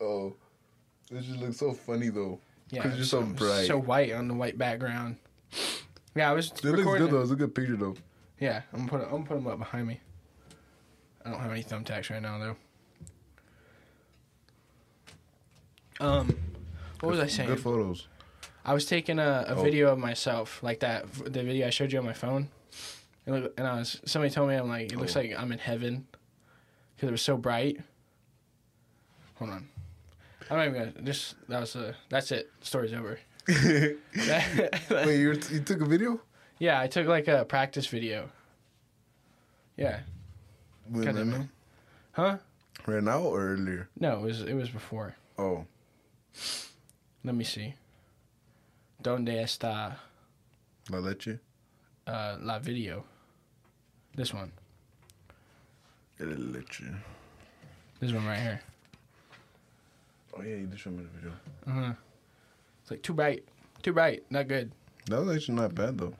Oh, 0.00 0.34
this 1.10 1.24
just 1.24 1.40
looks 1.40 1.56
so 1.58 1.72
funny 1.72 2.08
though. 2.10 2.38
Yeah. 2.70 2.82
'Cause 2.82 2.96
you're 2.96 3.04
so 3.06 3.22
bright. 3.22 3.66
So 3.66 3.78
white 3.78 4.12
on 4.12 4.28
the 4.28 4.34
white 4.34 4.58
background. 4.58 5.16
Yeah, 6.14 6.30
I 6.30 6.34
was 6.34 6.48
It 6.50 6.64
looks 6.64 6.82
good 6.98 7.10
though. 7.10 7.22
It's 7.22 7.30
a 7.30 7.36
good 7.36 7.54
picture 7.54 7.76
though. 7.76 7.94
Yeah, 8.38 8.62
I'm 8.72 8.86
gonna 8.86 8.90
put 8.90 9.00
I'm 9.04 9.10
gonna 9.10 9.24
put 9.24 9.34
them 9.36 9.46
up 9.46 9.58
behind 9.58 9.86
me. 9.88 10.00
I 11.24 11.30
don't 11.30 11.40
have 11.40 11.50
any 11.52 11.62
thumbtacks 11.62 12.10
right 12.10 12.22
now 12.22 12.38
though. 12.38 12.56
Um, 16.00 16.36
what 17.00 17.10
was 17.10 17.20
I 17.20 17.26
saying? 17.26 17.48
Good 17.48 17.60
photos. 17.60 18.08
I 18.64 18.74
was 18.74 18.86
taking 18.86 19.18
a, 19.18 19.44
a 19.48 19.54
Oh. 19.54 19.62
video 19.62 19.92
of 19.92 19.98
myself, 19.98 20.62
like 20.62 20.80
that, 20.80 21.12
the 21.12 21.42
video 21.42 21.66
I 21.66 21.70
showed 21.70 21.92
you 21.92 21.98
on 21.98 22.04
my 22.04 22.12
phone. 22.12 22.48
And, 23.26 23.42
look, 23.42 23.54
and 23.58 23.66
I 23.66 23.76
was 23.76 24.00
somebody 24.04 24.32
told 24.32 24.48
me 24.48 24.56
I'm 24.56 24.68
like, 24.68 24.92
it 24.92 24.98
looks 24.98 25.16
Oh. 25.16 25.20
like 25.20 25.32
I'm 25.38 25.52
in 25.52 25.58
heaven 25.58 26.06
because 26.96 27.08
it 27.08 27.12
was 27.12 27.22
so 27.22 27.36
bright. 27.36 27.80
Hold 29.36 29.50
on, 29.50 29.68
I'm 30.50 30.56
not 30.56 30.66
even 30.68 30.92
gonna 30.92 31.02
just 31.06 31.34
that 31.48 31.60
was 31.60 31.74
a 31.76 31.94
that's 32.08 32.30
it. 32.32 32.50
Story's 32.62 32.92
over. 32.92 33.18
Wait, 33.48 33.96
you 35.18 35.28
were- 35.28 35.34
you 35.50 35.60
took 35.64 35.80
a 35.80 35.84
video? 35.84 36.20
yeah, 36.58 36.80
I 36.80 36.86
took 36.86 37.06
like 37.06 37.26
a 37.28 37.44
practice 37.44 37.86
video. 37.86 38.28
Yeah, 39.76 40.00
Kinda 40.92 41.12
right 41.14 41.26
now? 41.26 41.48
huh? 42.12 42.36
Right 42.86 43.02
now 43.02 43.20
or 43.20 43.52
earlier? 43.52 43.88
No, 43.98 44.18
it 44.18 44.22
was 44.22 44.42
it 44.42 44.54
was 44.54 44.68
before. 44.70 45.16
Oh, 45.38 45.64
Let 47.24 47.34
me 47.34 47.44
see. 47.44 47.74
Donde 49.02 49.28
está 49.28 49.96
la 50.90 50.98
leche. 50.98 51.38
uh, 52.06 52.36
la 52.40 52.58
video? 52.58 53.04
This 54.16 54.32
one. 54.34 54.52
El 56.20 56.26
leche. 56.28 56.84
This 58.00 58.12
one 58.12 58.26
right 58.26 58.38
here. 58.38 58.60
Oh 60.36 60.42
yeah, 60.42 60.56
you 60.56 60.66
did 60.66 60.78
show 60.80 60.90
me 60.90 61.02
the 61.04 61.08
video. 61.18 61.32
Uh 61.66 61.70
huh. 61.86 61.92
It's 62.82 62.90
like 62.90 63.02
too 63.02 63.12
bright, 63.12 63.44
too 63.82 63.92
bright, 63.92 64.24
not 64.30 64.48
good. 64.48 64.72
That 65.06 65.20
was 65.24 65.36
actually 65.36 65.56
not 65.56 65.74
bad 65.74 65.98
though. 65.98 66.14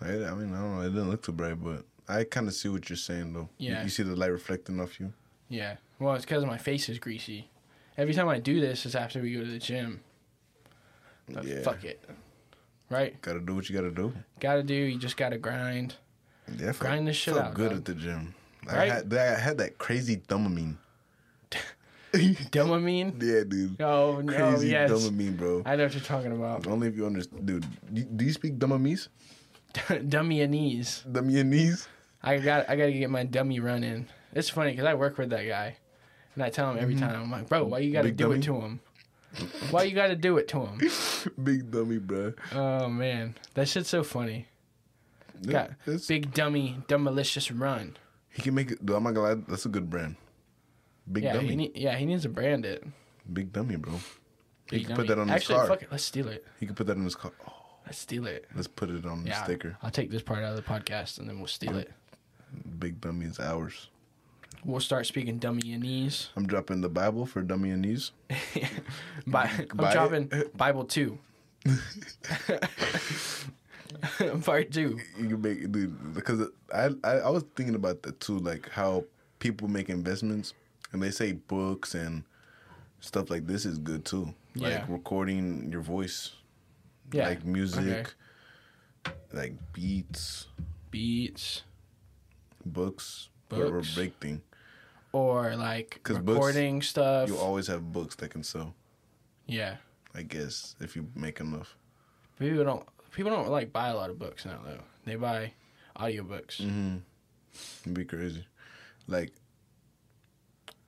I, 0.00 0.08
I 0.08 0.34
mean, 0.34 0.54
I 0.54 0.60
don't 0.60 0.76
know. 0.76 0.80
It 0.82 0.90
didn't 0.90 1.10
look 1.10 1.22
too 1.22 1.32
bright, 1.32 1.62
but 1.62 1.84
I 2.08 2.24
kind 2.24 2.46
of 2.48 2.54
see 2.54 2.68
what 2.68 2.88
you're 2.88 2.96
saying 2.96 3.32
though. 3.32 3.48
You- 3.58 3.70
Yeah. 3.72 3.82
You, 3.82 3.88
see 3.88 4.02
the 4.02 4.14
light 4.16 4.30
reflecting 4.32 4.80
off 4.80 4.98
you. 5.00 5.12
Yeah. 5.48 5.76
Well, 5.98 6.14
it's 6.14 6.24
because 6.24 6.44
my 6.44 6.58
face 6.58 6.88
is 6.88 6.98
greasy. 6.98 7.48
Every 7.96 8.12
time 8.14 8.28
I 8.28 8.38
do 8.38 8.60
this, 8.60 8.84
it's 8.86 8.94
after 8.94 9.20
we 9.22 9.32
go 9.34 9.40
to 9.44 9.50
the 9.50 9.58
gym. 9.58 10.00
But 11.28 11.44
Yeah. 11.44 11.62
fuck 11.62 11.82
it. 11.84 12.02
Right? 12.90 13.20
Gotta 13.22 13.40
do 13.40 13.54
what 13.56 13.68
you 13.68 13.74
gotta 13.74 13.90
do. 13.90 14.12
Gotta 14.38 14.62
do. 14.62 14.74
You 14.74 14.98
just 14.98 15.16
gotta 15.16 15.38
grind. 15.38 15.96
Yeah, 16.48 16.68
I 16.68 16.72
felt- 16.72 16.78
Grind 16.80 17.08
this 17.08 17.16
shit 17.16 17.34
felt 17.34 17.46
out, 17.46 17.54
good 17.54 17.70
dog. 17.70 17.78
at 17.78 17.84
the 17.86 17.94
gym. 17.94 18.34
I 18.68 18.76
Right? 18.76 18.92
had, 18.92 19.12
I 19.14 19.38
had 19.38 19.58
that 19.58 19.78
crazy 19.78 20.16
dopamine. 20.18 20.76
Dopamine? 22.12 23.20
Yeah, 23.22 23.44
dude. 23.44 23.80
Oh 23.82 24.20
no! 24.22 24.32
Crazy 24.32 24.68
yes. 24.68 24.90
dopamine, 24.90 25.36
bro. 25.36 25.62
I 25.66 25.76
know 25.76 25.84
what 25.84 25.92
you're 25.94 26.02
talking 26.02 26.32
about. 26.32 26.66
Only 26.66 26.88
if 26.88 26.96
you 26.96 27.04
understand, 27.06 27.44
dude. 27.46 27.66
Do 27.92 28.02
do 28.04 28.24
you 28.24 28.32
speak 28.32 28.58
Dummies? 28.58 29.08
dummy 30.08 30.40
and 30.40 30.52
knees. 30.52 31.04
Dummies? 31.10 31.88
I 32.26 32.38
got. 32.38 32.68
I 32.68 32.76
got 32.76 32.86
to 32.86 32.92
get 32.92 33.08
my 33.10 33.24
dummy 33.24 33.60
run 33.60 33.84
in. 33.84 34.08
It's 34.34 34.50
funny 34.50 34.72
because 34.72 34.84
I 34.84 34.94
work 34.94 35.16
with 35.16 35.30
that 35.30 35.46
guy, 35.46 35.76
and 36.34 36.42
I 36.44 36.50
tell 36.50 36.70
him 36.70 36.78
every 36.78 36.96
time. 36.96 37.22
I'm 37.22 37.30
like, 37.30 37.48
bro, 37.48 37.64
why 37.64 37.78
you 37.78 37.92
got 37.92 38.02
to 38.02 38.08
Mm-hmm. 38.08 38.16
Do 38.16 38.24
dummy? 38.24 38.38
it 38.38 38.42
to 38.42 38.60
him? 38.60 38.80
Why 39.70 39.82
you 39.84 39.94
got 39.94 40.08
to 40.08 40.16
do 40.16 40.36
it 40.38 40.48
to 40.48 40.64
him? 40.66 40.80
Big 41.44 41.70
dummy, 41.70 41.98
bro. 41.98 42.32
Oh 42.52 42.88
man, 42.88 43.34
that 43.54 43.68
shit's 43.68 43.88
so 43.88 44.02
funny. 44.02 44.46
Got 45.46 45.72
big 46.08 46.32
dummy, 46.32 46.78
dumb 46.88 47.04
malicious 47.04 47.50
run. 47.50 47.98
He 48.30 48.40
can 48.40 48.54
make 48.54 48.70
it. 48.70 48.78
I'm 48.80 49.04
not 49.04 49.12
gonna 49.12 49.20
lie. 49.20 49.42
That's 49.46 49.66
a 49.66 49.68
good 49.68 49.90
brand. 49.90 50.16
Big 51.12 51.24
yeah, 51.24 51.34
dummy. 51.34 51.48
he 51.48 51.56
need, 51.56 51.76
yeah, 51.76 51.94
he 51.96 52.06
needs 52.06 52.22
to 52.22 52.30
brand 52.30 52.64
it. 52.64 52.82
Big 53.30 53.52
dummy, 53.52 53.76
bro. 53.76 53.92
He 53.92 54.78
Big 54.78 54.86
can 54.86 54.96
dummy. 54.96 55.06
put 55.08 55.14
that 55.14 55.20
on 55.20 55.28
his 55.28 55.46
car. 55.46 55.66
fuck 55.66 55.82
it, 55.82 55.88
let's 55.92 56.04
steal 56.04 56.28
it. 56.28 56.46
He 56.58 56.64
can 56.64 56.74
put 56.74 56.86
that 56.86 56.96
on 56.96 57.04
his 57.04 57.14
car. 57.14 57.32
Oh, 57.46 57.52
Let's 57.84 57.98
steal 57.98 58.26
it. 58.26 58.46
let's 58.54 58.66
put 58.66 58.88
it 58.90 59.04
on 59.04 59.24
the 59.24 59.32
sticker. 59.44 59.76
I'll 59.82 59.90
take 59.90 60.10
this 60.10 60.22
part 60.22 60.42
out 60.42 60.50
of 60.50 60.56
the 60.56 60.62
podcast 60.62 61.18
and 61.18 61.28
then 61.28 61.38
we'll 61.38 61.46
steal 61.46 61.76
it. 61.76 61.92
Big 62.78 63.00
dummy 63.00 63.26
is 63.26 63.38
ours. 63.40 63.88
We'll 64.64 64.80
start 64.80 65.06
speaking 65.06 65.38
dummy-anese. 65.38 66.28
I'm 66.36 66.46
dropping 66.46 66.80
the 66.80 66.88
Bible 66.88 67.24
for 67.26 67.40
dummy 67.42 67.70
and 67.70 67.82
knees. 67.82 68.10
Bi- 69.26 69.50
I'm 69.70 69.76
Buy 69.76 69.90
it. 69.90 69.92
dropping 69.92 70.30
Bible 70.56 70.84
two. 70.84 71.18
Part 74.42 74.70
two. 74.72 74.98
You 75.18 75.28
can 75.28 75.40
make 75.42 75.70
dude 75.72 76.14
because 76.14 76.48
I, 76.74 76.90
I 77.04 77.12
I 77.18 77.30
was 77.30 77.44
thinking 77.54 77.74
about 77.74 78.02
that 78.02 78.18
too, 78.20 78.38
like 78.38 78.68
how 78.70 79.04
people 79.38 79.68
make 79.68 79.88
investments 79.88 80.54
and 80.92 81.02
they 81.02 81.10
say 81.10 81.32
books 81.32 81.94
and 81.94 82.24
stuff 83.00 83.30
like 83.30 83.46
this 83.46 83.64
is 83.64 83.78
good 83.78 84.04
too. 84.04 84.34
Yeah. 84.54 84.68
Like 84.80 84.88
recording 84.88 85.70
your 85.70 85.82
voice, 85.82 86.32
Yeah. 87.12 87.28
like 87.28 87.44
music, 87.44 88.12
like 89.32 89.54
beats, 89.72 90.48
Beats 90.90 91.62
books, 92.72 93.28
Books. 93.48 93.94
break 93.94 94.14
thing. 94.20 94.42
or 95.12 95.56
like 95.56 96.00
'Cause 96.02 96.18
books, 96.18 96.36
recording 96.36 96.82
stuff. 96.82 97.28
You 97.28 97.36
always 97.38 97.66
have 97.68 97.92
books 97.92 98.14
that 98.16 98.30
can 98.30 98.42
sell. 98.42 98.74
yeah. 99.46 99.76
I 100.14 100.22
guess 100.22 100.74
if 100.80 100.96
you 100.96 101.08
make 101.14 101.40
enough. 101.40 101.76
People 102.38 102.64
don't. 102.64 102.86
People 103.12 103.30
don't 103.32 103.48
like 103.48 103.70
buy 103.72 103.88
a 103.88 103.94
lot 103.94 104.08
of 104.10 104.18
books 104.18 104.44
now 104.46 104.58
though. 104.64 104.80
They 105.04 105.14
buy 105.16 105.52
audiobooks. 105.98 106.56
Mm-hmm. 106.62 106.96
It'd 107.82 107.94
be 107.94 108.04
crazy. 108.06 108.46
Like 109.06 109.32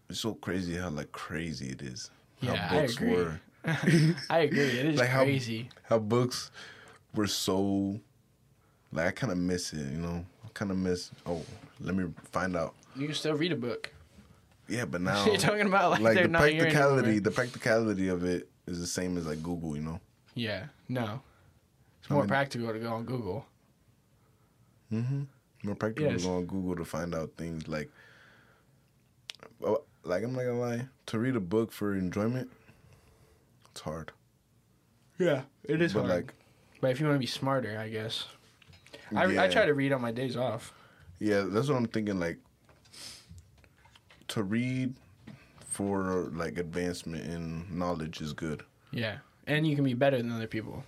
it's 0.08 0.20
so 0.20 0.34
crazy 0.34 0.76
how 0.76 0.88
like 0.90 1.12
crazy 1.12 1.68
it 1.70 1.82
is. 1.82 2.10
Yeah, 2.40 2.56
how 2.56 2.78
I 2.78 2.82
agree. 2.82 3.10
were. 3.12 3.40
I 4.30 4.38
agree. 4.40 4.60
It 4.60 4.86
is 4.94 4.98
Like 4.98 5.08
how- 5.10 5.24
crazy. 5.24 5.68
How 5.82 5.98
books 5.98 6.50
were 7.14 7.26
so 7.26 8.00
like 8.92 9.06
I 9.06 9.10
kinda 9.12 9.36
miss 9.36 9.72
it, 9.74 9.90
you 9.92 9.98
know. 9.98 10.24
I 10.58 10.64
kinda 10.64 10.74
miss 10.74 11.10
oh, 11.26 11.42
let 11.80 11.94
me 11.94 12.06
find 12.32 12.56
out. 12.56 12.74
You 12.96 13.06
can 13.06 13.14
still 13.14 13.34
read 13.34 13.52
a 13.52 13.56
book. 13.56 13.92
Yeah, 14.68 14.84
but 14.86 15.00
now 15.02 15.24
You're 15.24 15.36
talking 15.36 15.66
about 15.66 15.92
like, 16.02 16.16
like 16.16 16.22
the 16.24 16.28
practicality 16.30 17.18
the 17.20 17.30
practicality 17.30 18.08
of 18.08 18.24
it 18.24 18.48
is 18.66 18.80
the 18.80 18.86
same 18.86 19.16
as 19.16 19.26
like 19.26 19.42
Google, 19.42 19.76
you 19.76 19.82
know. 19.82 20.00
Yeah. 20.34 20.66
No. 20.88 21.20
It's 22.00 22.10
I 22.10 22.14
more 22.14 22.22
mean- 22.24 22.28
practical 22.28 22.72
to 22.72 22.78
go 22.78 22.92
on 22.92 23.04
Google. 23.04 23.46
Mm-hmm. 24.92 25.22
More 25.64 25.74
practical 25.74 26.12
Yes. 26.12 26.22
to 26.22 26.26
go 26.28 26.36
on 26.36 26.46
Google 26.46 26.76
to 26.76 26.84
find 26.84 27.14
out 27.14 27.30
things 27.36 27.68
like, 27.68 27.90
well, 29.60 29.84
like 30.02 30.22
I'm 30.24 30.32
not 30.32 30.40
gonna 30.44 30.58
lie, 30.58 30.86
to 31.06 31.18
read 31.18 31.36
a 31.36 31.40
book 31.40 31.72
for 31.72 31.94
enjoyment, 31.94 32.50
it's 33.70 33.80
hard. 33.80 34.12
Yeah, 35.18 35.42
it 35.64 35.82
is 35.82 35.92
but 35.92 36.00
hard. 36.06 36.10
like, 36.14 36.34
but 36.80 36.90
if 36.90 37.00
you 37.00 37.06
want 37.06 37.16
to 37.16 37.20
be 37.20 37.26
smarter, 37.26 37.78
I 37.78 37.88
guess. 37.88 38.24
I, 39.14 39.44
I 39.44 39.48
try 39.48 39.64
to 39.66 39.74
read 39.74 39.92
on 39.92 40.00
my 40.00 40.12
days 40.12 40.36
off. 40.36 40.72
Yeah, 41.18 41.42
that's 41.48 41.68
what 41.68 41.76
I'm 41.76 41.86
thinking. 41.88 42.20
Like, 42.20 42.38
to 44.28 44.42
read 44.42 44.94
for 45.60 46.28
like 46.32 46.58
advancement 46.58 47.24
in 47.30 47.66
knowledge 47.76 48.20
is 48.20 48.32
good. 48.32 48.62
Yeah, 48.90 49.18
and 49.46 49.66
you 49.66 49.74
can 49.74 49.84
be 49.84 49.94
better 49.94 50.16
than 50.18 50.30
other 50.32 50.46
people. 50.46 50.84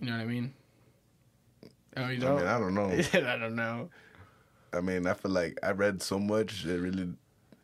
You 0.00 0.06
know 0.06 0.16
what 0.16 0.22
I 0.22 0.26
mean? 0.26 0.54
Oh, 1.96 2.08
you 2.08 2.16
I 2.16 2.20
don't? 2.20 2.36
mean, 2.36 2.46
I 2.46 2.58
don't 2.58 2.74
know. 2.74 2.88
I 3.28 3.36
don't 3.36 3.54
know. 3.56 3.90
I 4.72 4.80
mean, 4.80 5.06
I 5.06 5.14
feel 5.14 5.32
like 5.32 5.58
I 5.62 5.72
read 5.72 6.00
so 6.00 6.18
much, 6.18 6.64
it 6.64 6.78
really, 6.80 7.08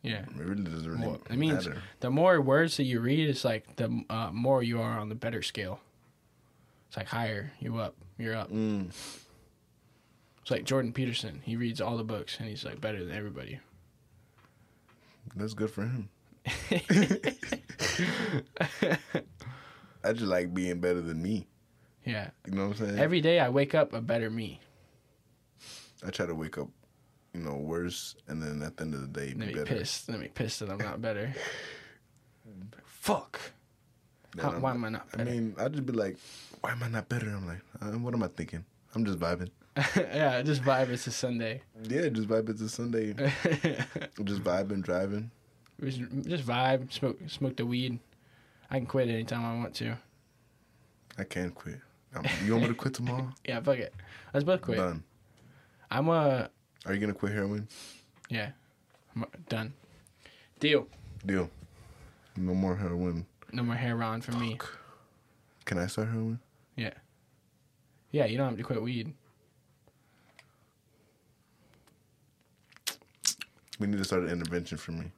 Yeah. 0.02 0.22
it 0.22 0.36
really 0.44 0.64
doesn't 0.64 0.90
really 0.90 1.06
Well, 1.06 1.20
it 1.30 1.36
means 1.38 1.66
matter. 1.68 1.80
the 2.00 2.10
more 2.10 2.40
words 2.40 2.76
that 2.78 2.82
you 2.84 3.00
read, 3.00 3.28
it's 3.30 3.44
like 3.44 3.76
the 3.76 4.02
uh, 4.10 4.30
more 4.32 4.62
you 4.62 4.80
are 4.80 4.98
on 4.98 5.08
the 5.08 5.14
better 5.14 5.40
scale. 5.42 5.80
It's 6.96 7.02
like 7.02 7.08
higher, 7.08 7.52
you 7.60 7.76
up, 7.76 7.94
you're 8.16 8.34
up. 8.34 8.50
Mm. 8.50 8.88
It's 10.40 10.50
like 10.50 10.64
Jordan 10.64 10.94
Peterson. 10.94 11.42
He 11.44 11.56
reads 11.56 11.82
all 11.82 11.98
the 11.98 12.04
books 12.04 12.38
and 12.40 12.48
he's 12.48 12.64
like 12.64 12.80
better 12.80 13.04
than 13.04 13.14
everybody. 13.14 13.60
That's 15.34 15.52
good 15.52 15.70
for 15.70 15.82
him. 15.82 16.08
I 20.02 20.12
just 20.14 20.22
like 20.22 20.54
being 20.54 20.80
better 20.80 21.02
than 21.02 21.20
me. 21.20 21.46
yeah. 22.06 22.30
You 22.46 22.54
know 22.54 22.68
what 22.68 22.80
I'm 22.80 22.86
saying? 22.86 22.98
Every 22.98 23.20
day 23.20 23.40
I 23.40 23.50
wake 23.50 23.74
up 23.74 23.92
a 23.92 24.00
better 24.00 24.30
me. 24.30 24.58
I 26.02 26.08
try 26.08 26.24
to 26.24 26.34
wake 26.34 26.56
up, 26.56 26.68
you 27.34 27.40
know, 27.40 27.56
worse, 27.56 28.16
and 28.26 28.42
then 28.42 28.62
at 28.62 28.78
the 28.78 28.84
end 28.84 28.94
of 28.94 29.02
the 29.02 29.08
day, 29.08 29.34
be 29.34 29.48
be 29.48 29.52
better. 29.52 29.66
pissed. 29.66 30.06
Then 30.06 30.20
be 30.20 30.28
pissed 30.28 30.60
that 30.60 30.70
I'm 30.70 30.78
not 30.78 31.02
better. 31.02 31.34
Fuck. 32.86 33.38
How, 34.40 34.52
why 34.52 34.72
am 34.72 34.84
I 34.84 34.88
not 34.90 35.06
I 35.18 35.24
mean, 35.24 35.54
I'd 35.58 35.72
just 35.72 35.86
be 35.86 35.92
like, 35.92 36.16
why 36.66 36.72
am 36.72 36.82
I 36.82 36.88
not 36.88 37.08
better? 37.08 37.28
I'm 37.28 37.46
like, 37.46 37.60
uh, 37.80 37.96
what 37.98 38.12
am 38.12 38.24
I 38.24 38.26
thinking? 38.26 38.64
I'm 38.92 39.04
just 39.04 39.20
vibing. 39.20 39.50
yeah, 39.96 40.42
just 40.42 40.64
vibe. 40.64 40.88
It's 40.88 41.06
a 41.06 41.12
Sunday. 41.12 41.62
Yeah, 41.84 42.08
just 42.08 42.26
vibe. 42.26 42.48
It's 42.48 42.60
a 42.60 42.68
Sunday. 42.68 43.12
just 44.24 44.42
vibing, 44.42 44.82
driving. 44.82 45.30
just, 45.80 46.00
just 46.26 46.44
vibe. 46.44 46.92
Smoke, 46.92 47.18
smoke 47.28 47.56
the 47.56 47.64
weed. 47.64 48.00
I 48.68 48.78
can 48.78 48.86
quit 48.86 49.08
anytime 49.08 49.44
I 49.44 49.54
want 49.60 49.76
to. 49.76 49.96
I 51.16 51.22
can't 51.22 51.54
quit. 51.54 51.78
Um, 52.16 52.24
you 52.44 52.50
want 52.50 52.62
me 52.62 52.68
to 52.70 52.74
quit 52.74 52.94
tomorrow? 52.94 53.32
Yeah, 53.44 53.60
fuck 53.60 53.78
it. 53.78 53.94
Let's 54.34 54.42
both 54.42 54.60
quit. 54.60 54.78
Done. 54.78 55.04
I'm 55.88 56.08
a. 56.08 56.50
Are 56.84 56.94
you 56.94 56.98
gonna 56.98 57.14
quit 57.14 57.30
heroin? 57.30 57.68
yeah, 58.28 58.50
I'm 59.14 59.22
uh, 59.22 59.26
done. 59.48 59.72
Deal. 60.58 60.88
Deal. 61.24 61.48
No 62.36 62.54
more 62.54 62.74
heroin. 62.74 63.24
No 63.52 63.62
more 63.62 63.76
heroin 63.76 64.20
for 64.20 64.32
me. 64.32 64.58
Can 65.64 65.78
I 65.78 65.86
start 65.86 66.08
heroin? 66.08 66.40
Yeah, 66.76 66.92
Yeah, 68.10 68.26
you 68.26 68.36
don't 68.36 68.48
have 68.48 68.58
to 68.58 68.62
quit 68.62 68.82
weed. 68.82 69.14
We 73.78 73.86
need 73.86 73.98
to 73.98 74.04
start 74.04 74.22
an 74.22 74.30
intervention 74.30 74.78
for 74.78 74.92
me. 74.92 75.10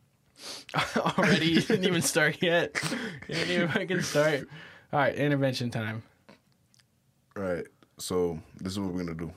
Already, 0.96 1.46
you 1.46 1.60
didn't 1.60 1.84
even 1.84 2.02
start 2.02 2.42
yet. 2.42 2.80
You 3.28 3.34
didn't 3.34 3.50
even 3.50 3.68
fucking 3.68 4.02
start. 4.02 4.48
All 4.92 5.00
right, 5.00 5.14
intervention 5.14 5.70
time. 5.70 6.02
All 7.36 7.42
right. 7.42 7.66
So 7.98 8.38
this 8.60 8.72
is 8.72 8.80
what 8.80 8.92
we're 8.92 9.00
gonna 9.04 9.14
do. 9.14 9.32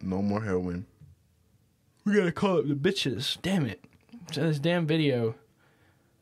No 0.00 0.22
more 0.22 0.42
heroin. 0.42 0.86
We 2.04 2.14
gotta 2.14 2.32
call 2.32 2.58
up 2.58 2.68
the 2.68 2.74
bitches. 2.74 3.38
Damn 3.42 3.66
it. 3.66 3.84
So 4.32 4.42
this 4.42 4.58
damn 4.58 4.86
video. 4.86 5.34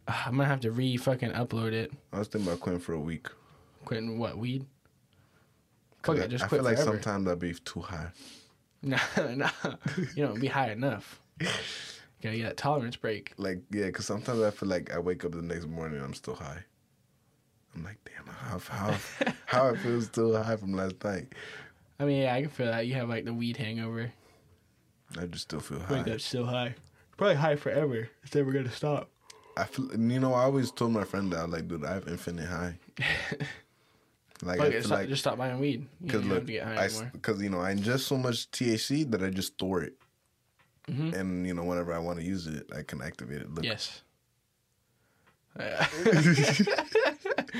Ah, 0.09 0.24
I'm 0.27 0.36
gonna 0.36 0.48
have 0.48 0.60
to 0.60 0.73
re 0.73 0.97
fucking 0.97 1.32
upload 1.32 1.73
it. 1.73 1.93
I 2.12 2.19
was 2.19 2.28
thinking 2.28 2.48
about 2.48 2.60
quitting 2.60 2.81
for 2.81 2.94
a 2.94 3.01
week. 3.01 3.28
Quitting 3.85 4.19
what 4.19 4.39
weed? 4.39 4.67
Fuck 6.03 6.19
I, 6.19 6.23
it, 6.23 6.31
just 6.31 6.45
I 6.45 6.49
quit 6.49 6.59
feel 6.61 6.65
like 6.65 6.77
forever. 6.77 6.93
sometimes 6.93 7.29
I'd 7.29 7.39
be 7.39 7.55
too 7.55 7.81
high. 7.81 8.09
Nah, 8.85 8.99
nah. 9.17 9.49
You 10.17 10.27
don't 10.27 10.41
be 10.41 10.49
high 10.49 10.73
enough. 10.73 11.21
You 11.39 11.47
gotta 12.21 12.37
get 12.37 12.43
that 12.49 12.57
tolerance 12.57 12.97
break. 12.97 13.33
Like 13.37 13.61
yeah, 13.71 13.87
because 13.87 14.07
sometimes 14.07 14.41
I 14.43 14.51
feel 14.51 14.69
like 14.69 14.93
I 14.93 14.99
wake 14.99 15.25
up 15.25 15.31
the 15.31 15.41
next 15.41 15.69
morning 15.69 15.99
and 15.99 16.05
I'm 16.05 16.15
still 16.15 16.35
high. 16.35 16.65
I'm 17.77 17.85
like, 17.85 17.99
damn, 18.05 18.27
how 18.27 18.59
how 18.59 18.95
how 19.47 19.69
I 19.69 19.77
feel 19.77 20.01
still 20.03 20.43
high 20.43 20.57
from 20.57 20.73
last 20.73 20.97
night. 21.05 21.33
I 22.01 22.05
mean, 22.07 22.23
yeah, 22.23 22.35
I 22.35 22.41
can 22.41 22.51
feel 22.51 22.67
that. 22.67 22.89
You 22.89 22.95
have 22.95 23.09
like 23.09 23.25
the 23.25 23.33
weed 23.33 23.57
hangover. 23.57 24.13
I 25.17 25.27
just 25.27 25.45
still 25.45 25.61
feel 25.61 25.79
high. 25.79 26.03
Wake 26.03 26.09
up 26.09 26.21
still 26.21 26.47
high. 26.47 26.75
Probably 27.17 27.37
high 27.37 27.55
forever. 27.55 28.09
It's 28.25 28.35
never 28.35 28.51
gonna 28.51 28.71
stop. 28.73 29.11
I 29.57 29.65
feel, 29.65 29.89
you 29.93 30.19
know, 30.19 30.35
I 30.35 30.43
always 30.43 30.73
told 30.73 30.91
my 30.93 31.05
friend 31.05 31.31
that 31.33 31.39
I 31.39 31.45
was 31.45 31.53
like, 31.53 31.69
dude, 31.69 31.85
I 31.85 31.95
have 31.95 32.09
infinite 32.09 32.49
high. 32.49 32.79
like, 34.43 34.59
Fuck 34.59 34.66
I 34.66 34.70
it, 34.70 34.82
feel 34.82 34.90
like, 34.90 35.09
just 35.09 35.23
stop 35.23 35.39
buying 35.39 35.59
weed. 35.60 35.86
Cause 36.09 36.23
look, 36.24 36.39
have 36.39 36.47
to 36.47 36.52
get 36.52 36.64
high 36.64 36.77
I, 36.77 36.85
anymore. 36.86 37.12
cause 37.23 37.40
you 37.43 37.48
know, 37.51 37.60
I 37.60 37.73
ingest 37.74 38.01
so 38.01 38.16
much 38.19 38.51
THC 38.51 39.10
that 39.10 39.23
I 39.23 39.31
just 39.31 39.55
store 39.55 39.82
it, 39.82 39.94
Mhm. 40.89 41.14
and 41.14 41.47
you 41.47 41.55
know, 41.55 41.64
whenever 41.64 41.93
I 41.93 41.98
want 41.98 42.19
to 42.19 42.24
use 42.24 42.47
it, 42.47 42.70
I 42.77 42.82
can 42.82 43.01
activate 43.02 43.40
it. 43.43 43.55
Look, 43.55 43.64
Yes. 43.64 44.02
Yeah. 45.59 45.86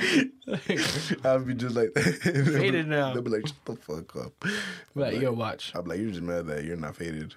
I'll 1.25 1.41
be 1.41 1.55
just 1.55 1.75
like 1.77 1.93
Faded 1.95 2.89
now. 2.89 3.13
They'll 3.13 3.23
be 3.23 3.31
like, 3.31 3.47
shut 3.47 3.57
the 3.65 3.77
fuck 3.77 4.17
up. 4.17 4.33
But 4.95 5.19
yo, 5.21 5.33
watch. 5.33 5.73
I'm 5.75 5.85
like, 5.85 5.99
you're 6.01 6.11
just 6.11 6.23
mad 6.23 6.47
that 6.47 6.65
you're 6.65 6.77
not 6.77 6.97
faded. 6.97 7.35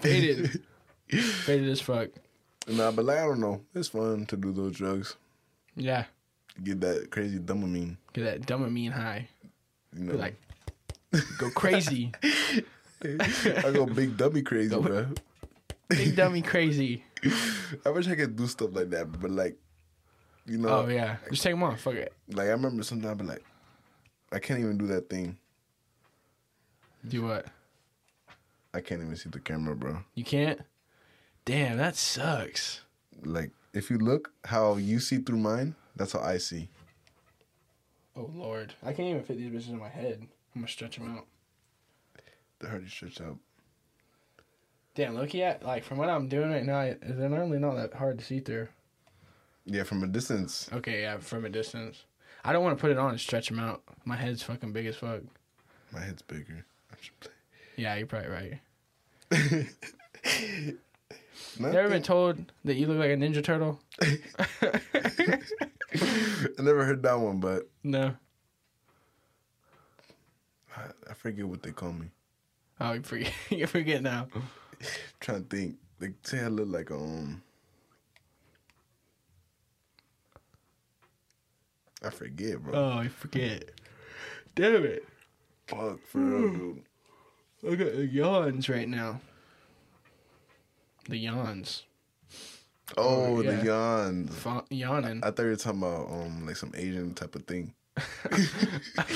Faded. 0.00 0.62
Faded 1.10 1.68
as 1.68 1.80
fuck. 1.80 2.08
Nah, 2.68 2.90
but 2.90 3.04
like 3.04 3.18
I 3.18 3.26
don't 3.26 3.40
know, 3.40 3.62
it's 3.74 3.88
fun 3.88 4.26
to 4.26 4.36
do 4.36 4.52
those 4.52 4.76
drugs. 4.76 5.16
Yeah. 5.76 6.04
Get 6.62 6.80
that 6.80 7.10
crazy 7.10 7.38
dopamine. 7.38 7.96
Get 8.12 8.24
that 8.24 8.40
dopamine 8.46 8.92
high. 8.92 9.28
You 9.94 10.04
know, 10.04 10.12
Be 10.12 10.18
like, 10.18 10.36
go 11.38 11.50
crazy. 11.50 12.12
I 13.02 13.70
go 13.72 13.86
big 13.86 14.16
dummy 14.16 14.42
crazy, 14.42 14.70
Go- 14.70 14.82
bro. 14.82 15.06
Big 15.88 16.16
dummy 16.16 16.42
crazy. 16.42 17.04
I 17.84 17.90
wish 17.90 18.08
I 18.08 18.14
could 18.16 18.36
do 18.36 18.46
stuff 18.46 18.70
like 18.72 18.90
that, 18.90 19.12
but 19.20 19.30
like, 19.30 19.56
you 20.46 20.58
know, 20.58 20.68
Oh 20.68 20.88
yeah. 20.88 21.16
Just 21.30 21.42
take 21.42 21.52
them 21.52 21.62
off. 21.62 21.80
Fuck 21.80 21.94
it. 21.94 22.12
like 22.30 22.46
I 22.46 22.50
remember 22.52 22.82
sometimes 22.82 23.12
I'd 23.12 23.18
be 23.18 23.24
like, 23.24 23.44
I 24.32 24.38
can't 24.38 24.60
even 24.60 24.78
do 24.78 24.86
that 24.88 25.08
thing. 25.10 25.36
Do 27.06 27.22
what? 27.22 27.46
I 28.74 28.80
can't 28.80 29.00
even 29.02 29.16
see 29.16 29.28
the 29.30 29.40
camera, 29.40 29.74
bro. 29.76 29.98
You 30.14 30.24
can't? 30.24 30.60
Damn, 31.44 31.76
that 31.78 31.96
sucks. 31.96 32.80
Like, 33.24 33.50
if 33.72 33.90
you 33.90 33.98
look 33.98 34.32
how 34.44 34.76
you 34.76 34.98
see 35.00 35.18
through 35.18 35.38
mine, 35.38 35.74
that's 35.96 36.12
how 36.12 36.20
I 36.20 36.38
see. 36.38 36.68
Oh 38.16 38.30
lord. 38.34 38.74
I 38.82 38.92
can't 38.92 39.08
even 39.08 39.22
fit 39.22 39.38
these 39.38 39.50
bitches 39.50 39.70
in 39.70 39.78
my 39.78 39.88
head. 39.88 40.20
I'm 40.54 40.62
gonna 40.62 40.68
stretch 40.68 40.96
them 40.96 41.14
out. 41.16 41.26
The 42.58 42.68
hard 42.68 42.84
to 42.84 42.90
stretch 42.90 43.20
out. 43.20 43.36
Damn, 44.94 45.14
looky 45.14 45.42
at 45.42 45.62
like 45.62 45.84
from 45.84 45.98
what 45.98 46.08
I'm 46.08 46.28
doing 46.28 46.50
right 46.50 46.64
now, 46.64 46.94
they're 47.02 47.28
normally 47.28 47.58
not 47.58 47.76
that 47.76 47.92
hard 47.94 48.18
to 48.18 48.24
see 48.24 48.40
through. 48.40 48.68
Yeah, 49.66 49.82
from 49.82 50.02
a 50.02 50.06
distance. 50.06 50.70
Okay, 50.72 51.02
yeah, 51.02 51.18
from 51.18 51.44
a 51.44 51.50
distance. 51.50 52.04
I 52.44 52.52
don't 52.52 52.62
want 52.62 52.78
to 52.78 52.80
put 52.80 52.92
it 52.92 52.98
on 52.98 53.10
and 53.10 53.20
stretch 53.20 53.48
them 53.48 53.58
out. 53.58 53.82
My 54.04 54.16
head's 54.16 54.42
fucking 54.42 54.72
big 54.72 54.86
as 54.86 54.96
fuck. 54.96 55.20
My 55.92 56.00
head's 56.00 56.22
bigger. 56.22 56.64
I 56.92 56.94
should 57.00 57.18
play. 57.20 57.32
Yeah, 57.76 57.96
you're 57.96 58.06
probably 58.06 58.30
right. 58.30 58.60
No, 61.58 61.68
You 61.72 61.78
ever 61.78 61.88
been 61.88 62.02
told 62.02 62.52
that 62.64 62.76
you 62.76 62.86
look 62.86 62.98
like 62.98 63.10
a 63.10 63.16
Ninja 63.16 63.42
Turtle? 63.42 63.80
I 66.58 66.62
never 66.62 66.84
heard 66.84 67.02
that 67.02 67.18
one, 67.18 67.40
but 67.40 67.68
No. 67.82 68.14
I, 70.76 70.82
I 71.10 71.14
forget 71.14 71.46
what 71.46 71.62
they 71.62 71.70
call 71.72 71.92
me. 71.92 72.10
Oh, 72.80 72.92
you 72.92 73.02
forget. 73.02 73.32
you 73.50 73.66
forget 73.66 74.02
now. 74.02 74.28
trying 75.20 75.44
to 75.44 75.56
think. 75.56 75.76
They 75.98 76.10
say 76.22 76.40
I 76.40 76.48
look 76.48 76.68
like 76.68 76.90
um. 76.90 77.42
I 82.04 82.10
forget, 82.10 82.62
bro. 82.62 82.74
Oh, 82.74 82.98
I 82.98 83.08
forget. 83.08 83.70
Damn 84.54 84.84
it. 84.84 85.04
Fuck, 85.66 86.00
for 86.06 86.18
real, 86.20 86.52
dude. 86.52 86.82
Look 87.62 87.80
at 87.80 87.96
the 87.96 88.06
yawns 88.06 88.68
right 88.68 88.88
now. 88.88 89.20
The 91.08 91.16
yawns. 91.16 91.84
Oh, 92.96 93.40
yeah. 93.40 93.52
the 93.52 93.64
yawns. 93.64 94.34
Fa- 94.36 94.64
yawning. 94.70 95.20
I 95.22 95.30
thought 95.30 95.42
you 95.42 95.48
were 95.48 95.56
talking 95.56 95.82
about 95.82 96.08
um 96.10 96.46
like 96.46 96.56
some 96.56 96.72
Asian 96.74 97.14
type 97.14 97.34
of 97.34 97.44
thing. 97.44 97.74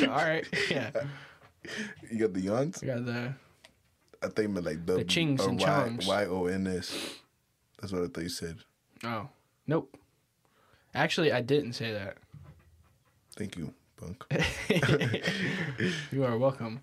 All 0.03 0.09
right. 0.09 0.47
Yeah. 0.71 0.91
You 2.11 2.19
got 2.21 2.33
the 2.33 2.41
yawns? 2.41 2.83
I 2.83 2.87
got 2.87 3.05
the. 3.05 3.35
I 4.23 4.27
think 4.29 4.39
you 4.39 4.49
meant 4.49 4.65
like 4.65 4.87
the, 4.87 4.95
The 4.95 5.05
chings 5.05 5.47
and 5.47 5.61
chongs. 5.61 6.07
Y 6.07 6.25
O 6.25 6.47
N 6.47 6.67
S. 6.67 7.17
That's 7.79 7.93
what 7.93 8.03
I 8.03 8.07
thought 8.07 8.23
you 8.23 8.31
said. 8.31 8.57
Oh. 9.05 9.29
Nope. 9.67 9.95
Actually, 10.95 11.33
I 11.33 11.43
didn't 11.43 11.75
say 11.75 11.93
that. 11.93 12.17
Thank 13.37 13.57
you, 13.59 13.75
punk. 13.99 14.25
you 16.11 16.25
are 16.25 16.39
welcome. 16.39 16.81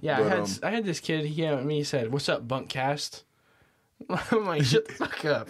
Yeah, 0.00 0.20
I 0.20 0.22
had 0.22 0.38
um, 0.38 0.48
I 0.62 0.70
had 0.70 0.84
this 0.84 1.00
kid. 1.00 1.24
He 1.26 1.34
came 1.34 1.54
at 1.54 1.64
me. 1.64 1.78
He 1.78 1.84
said, 1.84 2.12
"What's 2.12 2.28
up, 2.28 2.46
Bunkast?" 2.46 3.24
I'm 4.30 4.46
like, 4.46 4.62
"Shut 4.64 4.86
the 4.86 4.94
fuck 4.94 5.24
up." 5.24 5.48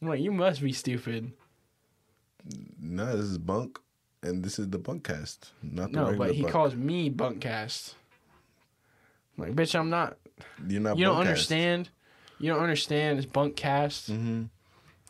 I'm 0.00 0.08
like, 0.08 0.20
"You 0.20 0.32
must 0.32 0.60
be 0.62 0.72
stupid." 0.72 1.32
No, 2.80 3.16
this 3.16 3.26
is 3.26 3.38
bunk, 3.38 3.78
and 4.22 4.44
this 4.44 4.58
is 4.58 4.68
the 4.70 4.78
bunkast, 4.78 5.50
not 5.62 5.90
the 5.92 5.98
No, 6.12 6.14
but 6.16 6.34
he 6.34 6.42
bunk. 6.42 6.52
calls 6.52 6.74
me 6.74 7.10
Bunkast. 7.10 7.94
I'm 9.36 9.44
like, 9.44 9.54
bitch, 9.54 9.78
I'm 9.78 9.90
not. 9.90 10.16
You're 10.68 10.80
not. 10.80 10.96
You 10.98 11.06
don't 11.06 11.16
bunkast. 11.16 11.20
understand. 11.20 11.88
You 12.38 12.52
don't 12.52 12.62
understand. 12.62 13.18
It's 13.18 13.26
Bunkast. 13.26 14.10
Mm-hmm. 14.10 14.44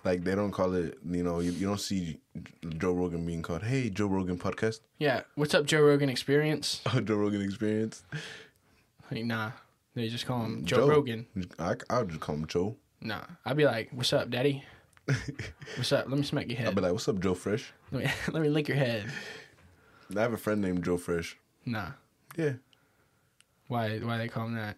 Like 0.04 0.22
they 0.24 0.34
don't 0.36 0.52
call 0.52 0.74
it. 0.74 0.98
You 1.04 1.24
know, 1.24 1.40
you, 1.40 1.50
you 1.50 1.66
don't 1.66 1.80
see 1.80 2.18
Joe 2.78 2.92
Rogan 2.92 3.26
being 3.26 3.42
called, 3.42 3.64
"Hey, 3.64 3.90
Joe 3.90 4.06
Rogan 4.06 4.38
podcast." 4.38 4.80
Yeah. 4.98 5.22
What's 5.34 5.52
up, 5.54 5.66
Joe 5.66 5.82
Rogan 5.82 6.08
Experience? 6.08 6.80
Oh, 6.94 7.00
Joe 7.00 7.16
Rogan 7.16 7.42
experience. 7.42 8.04
Like, 9.10 9.24
nah. 9.24 9.50
They 9.94 10.08
just 10.08 10.26
call 10.26 10.44
him 10.44 10.64
Joe, 10.64 10.76
Joe. 10.76 10.88
Rogan. 10.88 11.26
I 11.58 11.74
I 11.90 11.98
would 11.98 12.08
just 12.10 12.20
call 12.20 12.36
him 12.36 12.46
Joe. 12.46 12.76
Nah. 13.00 13.22
I'd 13.44 13.56
be 13.56 13.64
like, 13.64 13.88
"What's 13.92 14.12
up, 14.12 14.30
Daddy? 14.30 14.62
What's 15.76 15.92
up? 15.92 16.08
Let 16.08 16.18
me 16.18 16.24
smack 16.24 16.48
your 16.48 16.58
head. 16.58 16.68
I'll 16.68 16.74
be 16.74 16.80
like, 16.80 16.92
"What's 16.92 17.08
up, 17.08 17.20
Joe 17.20 17.34
Fresh?" 17.34 17.72
let 17.92 18.04
me 18.04 18.10
let 18.32 18.42
me 18.42 18.48
lick 18.48 18.68
your 18.68 18.76
head." 18.76 19.10
I 20.16 20.20
have 20.20 20.32
a 20.32 20.36
friend 20.36 20.60
named 20.62 20.84
Joe 20.84 20.96
Fresh. 20.96 21.36
Nah. 21.64 21.90
Yeah, 22.36 22.52
Why? 23.68 23.98
Why 23.98 24.18
they 24.18 24.28
call 24.28 24.46
him 24.46 24.54
that? 24.56 24.76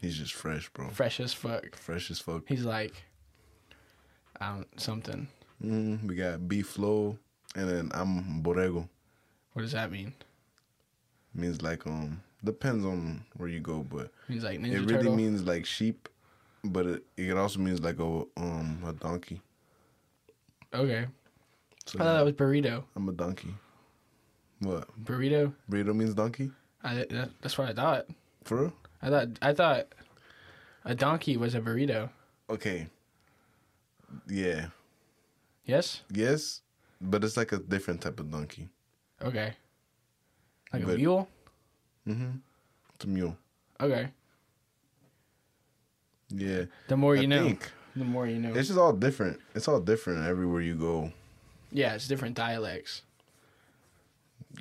he's 0.00 0.16
just 0.16 0.32
fresh, 0.32 0.68
bro. 0.70 0.88
Fresh 0.90 1.18
as 1.20 1.32
fuck. 1.34 1.74
Fresh 1.76 2.10
as 2.10 2.20
fuck. 2.20 2.42
He's 2.46 2.64
like, 2.64 3.02
I 4.40 4.54
don't 4.54 4.80
something. 4.80 5.28
Mm, 5.64 6.06
we 6.06 6.14
got 6.14 6.46
B 6.48 6.62
Flow, 6.62 7.18
and 7.56 7.68
then 7.68 7.90
I'm 7.92 8.42
Borrego. 8.42 8.88
What 9.54 9.62
does 9.62 9.72
that 9.72 9.90
mean? 9.90 10.14
Means 11.34 11.60
like 11.62 11.86
um 11.86 12.22
depends 12.44 12.84
on 12.84 13.24
where 13.36 13.48
you 13.48 13.60
go, 13.60 13.84
but 13.90 14.12
He's 14.28 14.44
like 14.44 14.60
Ninja 14.60 14.74
it 14.74 14.78
really 14.80 14.92
Turtle. 14.98 15.16
means 15.16 15.42
like 15.44 15.66
sheep, 15.66 16.08
but 16.64 16.86
it, 16.86 17.04
it 17.16 17.36
also 17.36 17.58
means 17.60 17.80
like 17.80 17.98
a 17.98 18.22
um 18.36 18.82
a 18.86 18.92
donkey. 18.92 19.40
okay. 20.74 21.06
So 21.86 21.98
I 21.98 22.02
thought 22.02 22.16
that 22.18 22.24
was 22.24 22.34
burrito. 22.34 22.84
I'm 22.96 23.08
a 23.08 23.12
donkey. 23.12 23.54
What? 24.60 24.88
Burrito. 25.02 25.54
Burrito 25.70 25.94
means 25.94 26.14
donkey? 26.14 26.50
I 26.82 26.94
that, 27.10 27.30
that's 27.40 27.56
what 27.56 27.68
I 27.68 27.72
thought. 27.72 28.06
For 28.44 28.56
real? 28.62 28.72
I 29.00 29.08
thought 29.08 29.28
I 29.40 29.52
thought 29.54 29.86
a 30.84 30.94
donkey 30.94 31.36
was 31.36 31.54
a 31.54 31.60
burrito. 31.60 32.10
Okay. 32.50 32.88
Yeah. 34.28 34.66
Yes. 35.64 36.02
Yes, 36.10 36.62
but 37.00 37.22
it's 37.24 37.36
like 37.36 37.52
a 37.52 37.58
different 37.58 38.00
type 38.00 38.20
of 38.20 38.30
donkey. 38.30 38.68
Okay. 39.22 39.52
Like 40.72 40.82
a 40.82 40.86
mule. 40.86 41.28
Mm-hmm. 42.06 42.38
It's 42.94 43.04
a 43.04 43.08
mule. 43.08 43.36
Okay. 43.80 44.08
Yeah. 46.30 46.64
The 46.88 46.96
more 46.96 47.16
you 47.16 47.22
I 47.22 47.26
know, 47.26 47.44
think 47.44 47.70
the 47.96 48.04
more 48.04 48.26
you 48.26 48.38
know. 48.38 48.50
it's 48.54 48.68
just 48.68 48.78
all 48.78 48.92
different. 48.92 49.40
It's 49.54 49.68
all 49.68 49.80
different 49.80 50.26
everywhere 50.26 50.60
you 50.60 50.74
go. 50.74 51.12
yeah, 51.72 51.94
it's 51.94 52.06
different 52.08 52.34
dialects. 52.36 53.02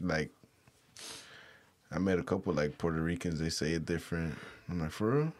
Like, 0.01 0.31
I 1.91 1.99
met 1.99 2.19
a 2.19 2.23
couple 2.23 2.53
like 2.53 2.77
Puerto 2.77 2.99
Ricans. 3.01 3.39
They 3.39 3.49
say 3.49 3.71
it 3.71 3.85
different. 3.85 4.37
I'm 4.69 4.79
like, 4.81 4.91
for 4.91 5.11
real? 5.11 5.33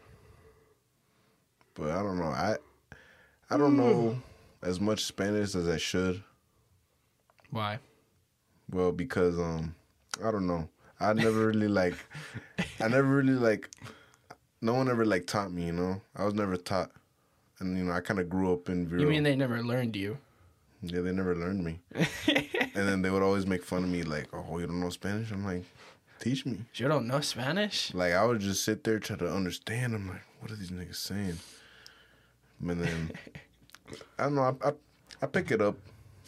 But 1.75 1.91
I 1.91 2.01
don't 2.01 2.17
know. 2.17 2.25
I 2.29 2.55
I 3.49 3.57
don't 3.57 3.77
know 3.77 4.19
as 4.63 4.79
much 4.79 5.03
Spanish 5.05 5.55
as 5.55 5.67
I 5.67 5.77
should. 5.77 6.23
Why? 7.51 7.79
Well, 8.69 8.91
because 8.91 9.37
um, 9.39 9.75
I 10.23 10.31
don't 10.31 10.47
know. 10.47 10.67
I 10.99 11.13
never 11.13 11.47
really 11.47 11.67
like. 11.67 11.95
I 12.79 12.87
never 12.87 13.07
really 13.07 13.33
like. 13.33 13.69
No 14.61 14.73
one 14.73 14.89
ever 14.89 15.05
like 15.05 15.27
taught 15.27 15.51
me. 15.51 15.65
You 15.67 15.73
know, 15.73 16.01
I 16.15 16.25
was 16.25 16.33
never 16.33 16.57
taught, 16.57 16.91
and 17.59 17.77
you 17.77 17.83
know, 17.83 17.91
I 17.91 18.01
kind 18.01 18.19
of 18.19 18.29
grew 18.29 18.53
up 18.53 18.69
in. 18.69 18.87
Vero. 18.87 19.01
You 19.01 19.07
mean 19.07 19.23
they 19.23 19.35
never 19.35 19.61
learned 19.61 19.95
you? 19.95 20.17
Yeah, 20.81 21.01
they 21.01 21.11
never 21.11 21.35
learned 21.35 21.63
me, 21.63 21.79
and 21.95 22.71
then 22.73 23.01
they 23.01 23.09
would 23.09 23.23
always 23.23 23.47
make 23.47 23.63
fun 23.63 23.83
of 23.83 23.89
me, 23.89 24.03
like, 24.03 24.27
"Oh, 24.33 24.59
you 24.59 24.67
don't 24.67 24.79
know 24.79 24.89
Spanish?" 24.89 25.31
I'm 25.31 25.43
like, 25.43 25.63
"Teach 26.19 26.45
me." 26.45 26.59
You 26.75 26.87
don't 26.87 27.07
know 27.07 27.19
Spanish? 27.21 27.93
Like 27.93 28.13
I 28.13 28.23
would 28.25 28.39
just 28.39 28.63
sit 28.63 28.83
there 28.83 28.99
try 28.99 29.15
to 29.17 29.31
understand. 29.31 29.95
I'm 29.95 30.07
like, 30.07 30.21
"What 30.39 30.51
are 30.51 30.55
these 30.55 30.69
niggas 30.71 30.95
saying?" 30.95 31.39
And 32.61 32.81
then 32.81 33.11
I 34.19 34.23
don't 34.23 34.35
know. 34.35 34.57
I, 34.63 34.67
I 34.67 34.71
I 35.21 35.25
pick 35.25 35.51
it 35.51 35.61
up. 35.61 35.75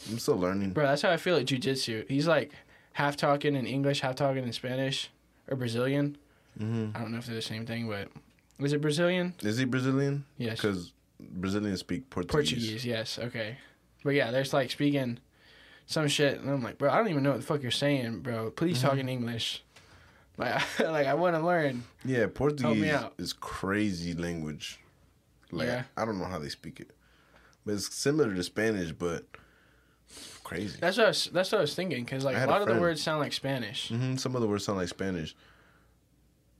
I'm 0.09 0.17
still 0.19 0.37
learning. 0.37 0.71
Bro, 0.71 0.85
that's 0.87 1.01
how 1.01 1.11
I 1.11 1.17
feel 1.17 1.35
at 1.35 1.45
jujitsu. 1.45 2.09
He's 2.09 2.27
like 2.27 2.51
half 2.93 3.17
talking 3.17 3.55
in 3.55 3.65
English, 3.65 4.01
half 4.01 4.15
talking 4.15 4.43
in 4.43 4.53
Spanish 4.53 5.09
or 5.47 5.55
Brazilian. 5.57 6.17
Hmm 6.59 6.89
I 6.93 6.99
don't 6.99 7.11
know 7.11 7.17
if 7.17 7.25
they're 7.25 7.35
the 7.35 7.41
same 7.41 7.65
thing, 7.65 7.87
but 7.87 8.09
was 8.59 8.73
it 8.73 8.81
Brazilian? 8.81 9.33
Is 9.41 9.57
he 9.57 9.65
Brazilian? 9.65 10.25
Yes. 10.37 10.57
Because 10.61 10.93
Brazilians 11.19 11.79
speak 11.79 12.09
Portuguese. 12.09 12.33
Portuguese, 12.33 12.85
yes, 12.85 13.17
okay. 13.19 13.57
But 14.03 14.11
yeah, 14.11 14.31
there's 14.31 14.53
like 14.53 14.69
speaking 14.71 15.19
some 15.87 16.07
shit, 16.07 16.39
and 16.39 16.49
I'm 16.49 16.61
like, 16.61 16.77
bro, 16.77 16.89
I 16.91 16.97
don't 16.97 17.07
even 17.09 17.23
know 17.23 17.31
what 17.31 17.39
the 17.41 17.45
fuck 17.45 17.61
you're 17.61 17.71
saying, 17.71 18.19
bro. 18.19 18.51
Please 18.51 18.77
Mm-hmm. 18.77 18.87
talk 18.87 18.97
in 18.97 19.09
English. 19.09 19.63
Like, 20.37 20.79
like 20.79 21.05
I 21.05 21.15
want 21.15 21.35
to 21.35 21.41
learn. 21.41 21.83
Yeah, 22.05 22.27
Portuguese 22.33 22.95
is 23.17 23.33
crazy 23.33 24.13
language. 24.13 24.79
Like 25.51 25.67
Yeah. 25.67 25.83
I 25.97 26.05
don't 26.05 26.17
know 26.17 26.23
how 26.31 26.39
they 26.39 26.47
speak 26.47 26.79
it, 26.79 26.91
but 27.65 27.73
it's 27.73 27.93
similar 27.93 28.33
to 28.33 28.41
Spanish, 28.43 28.93
but 28.93 29.25
crazy. 30.45 30.77
That's 30.79 30.95
what 30.97 31.05
I 31.07 31.09
was, 31.09 31.29
that's 31.33 31.51
what 31.51 31.57
I 31.57 31.61
was 31.61 31.75
thinking, 31.75 32.05
because 32.05 32.23
like 32.23 32.37
a 32.37 32.39
had 32.39 32.47
a 32.47 32.51
lot 32.53 32.61
of 32.61 32.69
the 32.69 32.79
words 32.79 33.01
sound 33.03 33.19
like 33.19 33.33
Spanish. 33.33 33.89
hmm 33.89 34.15
Some 34.15 34.33
of 34.33 34.39
the 34.41 34.47
words 34.47 34.63
sound 34.63 34.77
like 34.77 34.87
Spanish, 34.87 35.35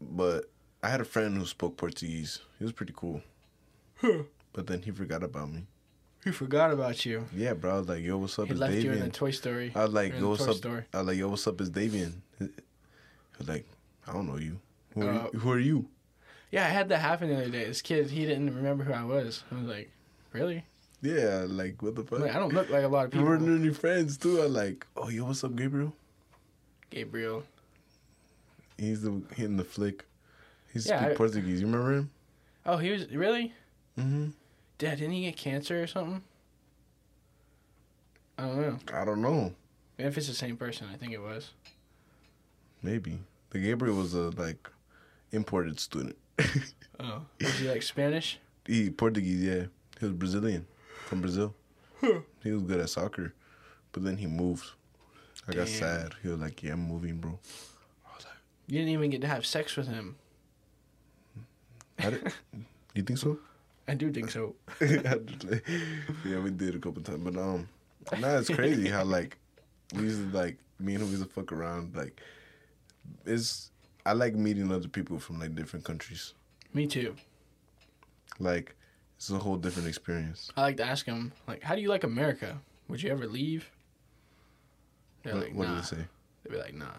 but 0.02 0.50
I 0.84 0.90
had 0.90 1.02
a 1.02 1.06
friend 1.06 1.38
who 1.38 1.46
spoke 1.46 1.78
Portuguese. 1.78 2.40
He 2.58 2.64
was 2.64 2.74
pretty 2.74 2.94
cool, 2.96 3.22
but 4.54 4.68
then 4.68 4.82
he 4.82 4.92
forgot 4.92 5.24
about 5.24 5.52
me. 5.52 5.66
He 6.24 6.32
forgot 6.32 6.72
about 6.72 7.06
you? 7.06 7.26
Yeah, 7.34 7.54
bro. 7.54 7.76
I 7.76 7.78
was 7.80 7.88
like, 7.88 8.04
"Yo, 8.04 8.18
what's 8.18 8.38
up?" 8.38 8.46
He 8.48 8.52
It's 8.52 8.60
left 8.60 8.74
you 8.74 8.92
in 8.92 8.98
Davian. 9.00 9.04
the 9.06 9.10
Toy 9.10 9.32
Story. 9.32 9.72
I 9.74 9.84
was 9.86 9.94
like, 9.94 10.20
"Yo, 10.20 10.30
what's 10.30 10.48
up?" 10.48 10.56
Story. 10.58 10.84
I 10.94 10.98
was 11.00 11.08
like, 11.08 11.18
"Yo, 11.18 11.30
what's 11.30 11.48
up?" 11.48 11.62
It's 11.62 11.70
Davian. 11.70 12.14
He 12.40 12.48
was 13.38 13.48
like, 13.48 13.66
"I 14.08 14.12
don't 14.14 14.28
know 14.28 14.38
you. 14.38 14.60
Who 14.96 15.04
are, 15.08 15.10
Uh, 15.12 15.28
you? 15.34 15.40
Who 15.40 15.52
are 15.52 15.60
you?" 15.60 15.86
Yeah, 16.52 16.66
I 16.66 16.70
had 16.70 16.90
that 16.90 17.00
happen 17.00 17.30
the 17.30 17.36
other 17.36 17.50
day. 17.50 17.66
This 17.66 17.82
kid, 17.82 18.10
he 18.10 18.26
didn't 18.26 18.54
remember 18.54 18.84
who 18.84 18.92
I 18.92 19.04
was. 19.06 19.44
I 19.52 19.56
was 19.56 19.64
like, 19.66 19.92
really? 20.34 20.66
Yeah, 21.02 21.46
like 21.48 21.82
what 21.82 21.96
the 21.96 22.04
fuck? 22.04 22.20
Like, 22.20 22.36
I 22.36 22.40
don't 22.40 22.54
look 22.54 22.70
like 22.70 22.84
a 22.84 22.88
lot 22.88 23.06
of 23.06 23.12
people. 23.12 23.26
We 23.28 23.30
were 23.30 23.38
new 23.40 23.74
friends 23.74 24.18
too. 24.18 24.42
I 24.42 24.48
like, 24.48 24.86
oh, 24.98 25.08
yo, 25.10 25.26
what's 25.26 25.44
up, 25.46 25.56
Gabriel? 25.56 25.94
Gabriel. 26.90 27.44
He's 28.80 29.02
the 29.02 29.22
he 29.36 29.44
in 29.44 29.58
the 29.58 29.64
flick. 29.64 30.06
He 30.74 30.80
Yeah, 30.80 31.00
speak 31.00 31.12
I- 31.12 31.16
Portuguese. 31.16 31.60
You 31.62 31.68
remember 31.68 31.94
him? 31.94 32.12
Oh, 32.66 32.78
he 32.78 32.92
was 32.92 33.10
really? 33.12 33.54
Mm-hmm. 33.98 34.30
Dad, 34.78 34.98
didn't 35.00 35.14
he 35.14 35.22
get 35.24 35.36
cancer 35.38 35.82
or 35.84 35.88
something? 35.88 36.22
I 38.38 38.44
don't 38.44 38.62
know. 38.62 38.80
I 38.94 39.06
don't 39.06 39.22
know. 39.22 39.54
If 39.98 40.18
it's 40.18 40.28
the 40.28 40.34
same 40.34 40.56
person, 40.56 40.88
I 40.92 40.96
think 40.96 41.12
it 41.12 41.20
was. 41.22 41.52
Maybe 42.82 43.20
the 43.50 43.60
Gabriel 43.60 43.96
was 43.98 44.14
a 44.14 44.30
like 44.30 44.70
imported 45.32 45.80
student. 45.80 46.16
Oh, 47.00 47.24
was 47.42 47.60
he 47.60 47.70
like 47.70 47.84
Spanish? 47.94 48.40
he 48.66 48.90
Portuguese, 48.90 49.44
yeah. 49.44 49.66
He 50.00 50.06
was 50.06 50.14
Brazilian 50.14 50.66
from 51.08 51.20
Brazil. 51.22 51.54
He 52.42 52.52
was 52.52 52.64
good 52.64 52.80
at 52.80 52.90
soccer, 52.90 53.34
but 53.92 54.04
then 54.06 54.16
he 54.16 54.28
moved. 54.28 54.64
I 55.48 55.52
got 55.54 55.68
sad. 55.68 56.14
He 56.24 56.30
was 56.30 56.40
like, 56.40 56.64
"Yeah, 56.64 56.74
I'm 56.74 56.88
moving, 56.88 57.18
bro." 57.18 57.38
I 58.70 58.72
was 58.72 58.74
like, 58.74 58.74
You 58.74 58.80
didn't 58.80 58.94
even 58.94 59.10
get 59.10 59.22
to 59.22 59.28
have 59.28 59.46
sex 59.46 59.76
with 59.76 59.88
him. 59.88 60.16
I 62.00 62.10
did, 62.12 62.34
"You 62.96 63.04
think 63.04 63.20
so?" 63.20 63.38
I 63.88 63.96
do 63.96 64.12
think 64.12 64.30
so. 64.32 64.56
I 64.82 64.86
just 65.26 65.44
like- 65.46 65.68
yeah, 66.26 66.40
we 66.40 66.52
did 66.52 66.76
a 66.76 66.80
couple 66.80 67.02
times, 67.02 67.22
but 67.24 67.36
um, 67.38 67.68
now 68.20 68.38
it's 68.38 68.50
crazy 68.50 68.88
how 68.88 69.04
like 69.04 69.38
we 69.96 70.04
used 70.04 70.32
to 70.32 70.38
like 70.38 70.58
me 70.80 70.94
and 70.96 71.04
him 71.04 71.10
used 71.10 71.24
to 71.24 71.30
fuck 71.30 71.52
around. 71.52 71.96
Like, 71.96 72.22
it's 73.26 73.72
I 74.06 74.14
like 74.14 74.36
meeting 74.36 74.72
other 74.72 74.88
people 74.88 75.20
from 75.20 75.40
like 75.40 75.56
different 75.56 75.84
countries. 75.86 76.34
Me 76.74 76.86
too. 76.88 77.16
Like, 78.40 78.76
it's 79.18 79.30
a 79.32 79.38
whole 79.40 79.58
different 79.58 79.88
experience. 79.90 80.50
I 80.56 80.62
like 80.62 80.78
to 80.78 80.86
ask 80.86 81.06
him, 81.06 81.34
like, 81.48 81.62
how 81.64 81.76
do 81.76 81.82
you 81.82 81.90
like 81.90 82.04
America? 82.06 82.60
Would 82.88 83.02
you 83.02 83.10
ever 83.12 83.28
leave? 83.28 83.70
They're 85.24 85.34
What, 85.34 85.44
like, 85.44 85.54
what 85.56 85.68
nah. 85.68 85.76
did 85.76 85.84
it 85.84 85.88
say? 85.88 86.06
They'd 86.44 86.52
be 86.54 86.58
like, 86.58 86.74
nah. 86.76 86.94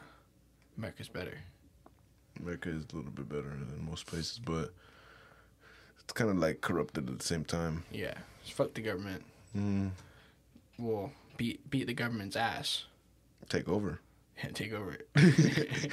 America's 0.76 1.09
better. 1.09 1.38
America 2.42 2.68
is 2.70 2.84
a 2.92 2.96
little 2.96 3.10
bit 3.10 3.28
better 3.28 3.42
than 3.50 3.86
most 3.88 4.06
places, 4.06 4.38
but 4.44 4.72
it's 6.00 6.12
kind 6.12 6.30
of 6.30 6.36
like 6.38 6.60
corrupted 6.60 7.08
at 7.08 7.18
the 7.18 7.24
same 7.24 7.44
time. 7.44 7.84
Yeah. 7.90 8.14
Just 8.42 8.54
fuck 8.54 8.74
the 8.74 8.80
government. 8.82 9.22
Mm, 9.56 9.90
We'll 10.78 11.12
beat 11.36 11.68
beat 11.70 11.86
the 11.86 11.94
government's 11.94 12.36
ass 12.36 12.84
take 13.48 13.68
over. 13.68 14.00
and 14.42 14.54
take 14.54 14.72
over 14.72 14.92
it. 15.14 15.92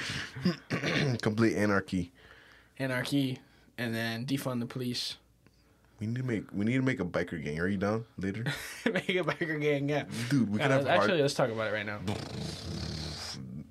Complete 1.22 1.56
anarchy. 1.56 2.12
Anarchy, 2.78 3.38
and 3.76 3.94
then 3.94 4.24
defund 4.24 4.60
the 4.60 4.66
police. 4.66 5.16
We 6.00 6.06
need 6.06 6.16
to 6.16 6.22
make 6.22 6.44
we 6.52 6.64
need 6.64 6.76
to 6.76 6.82
make 6.82 7.00
a 7.00 7.04
biker 7.04 7.42
gang. 7.42 7.58
Are 7.58 7.66
you 7.66 7.76
down 7.76 8.04
later, 8.16 8.44
Make 8.86 9.08
a 9.10 9.24
biker 9.24 9.60
gang, 9.60 9.88
yeah. 9.88 10.04
dude? 10.30 10.48
We 10.50 10.58
Yeah, 10.60 10.68
could 10.68 10.70
have 10.76 10.86
actually, 10.86 11.08
hard, 11.08 11.20
let's 11.22 11.34
talk 11.34 11.50
about 11.50 11.68
it 11.68 11.72
right 11.74 11.84
now. 11.84 11.98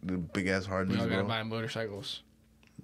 the 0.03 0.17
big 0.17 0.47
ass 0.47 0.65
hard. 0.65 0.89
We 0.89 0.97
all 0.97 1.07
gotta 1.07 1.23
buy 1.23 1.41
motorcycles. 1.43 2.21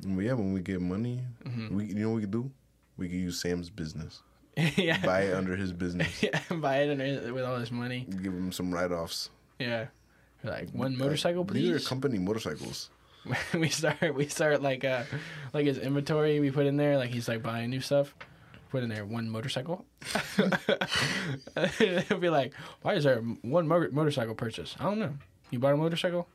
Yeah, 0.06 0.34
when 0.34 0.54
we 0.54 0.62
get 0.62 0.82
money, 0.82 1.22
Mm-hmm. 1.46 1.76
we 1.76 1.86
you 1.86 1.96
know 1.96 2.10
what 2.10 2.16
we 2.16 2.22
could 2.22 2.32
do? 2.32 2.52
We 2.98 3.08
could 3.10 3.18
use 3.20 3.40
Sam's 3.42 3.70
business. 3.70 4.22
yeah. 4.76 5.04
Buy 5.06 5.22
it 5.24 5.34
under 5.34 5.56
his 5.56 5.72
business. 5.74 6.08
yeah, 6.24 6.40
buy 6.52 6.78
it 6.84 6.92
under, 6.92 7.34
with 7.34 7.44
all 7.44 7.60
this 7.60 7.72
money. 7.72 8.06
Give 8.10 8.34
him 8.34 8.52
some 8.52 8.72
write 8.74 8.92
offs. 8.92 9.30
Yeah. 9.60 9.88
Like 10.44 10.70
one 10.72 10.98
motorcycle, 10.98 11.44
These 11.46 11.70
are 11.72 11.80
company 11.88 12.20
motorcycles. 12.20 12.90
we 13.54 13.70
start 13.70 14.14
we 14.14 14.28
start 14.28 14.62
like 14.62 14.84
uh 14.84 15.04
like 15.54 15.66
his 15.66 15.78
inventory 15.78 16.42
we 16.42 16.52
put 16.52 16.66
in 16.66 16.76
there 16.76 16.98
like 16.98 17.10
he's 17.10 17.30
like 17.30 17.42
buying 17.42 17.70
new 17.70 17.80
stuff 17.80 18.14
put 18.70 18.84
in 18.84 18.90
there 18.90 19.06
one 19.06 19.30
motorcycle 19.30 19.86
it'll 21.80 22.18
be 22.20 22.30
like 22.30 22.54
why 22.82 22.96
is 22.96 23.04
there 23.06 23.20
one 23.42 23.66
mo- 23.66 23.88
motorcycle 23.94 24.36
purchase 24.36 24.76
i 24.80 24.84
don't 24.84 25.00
know 25.00 25.14
you 25.52 25.60
bought 25.60 25.74
a 25.74 25.78
motorcycle 25.78 26.28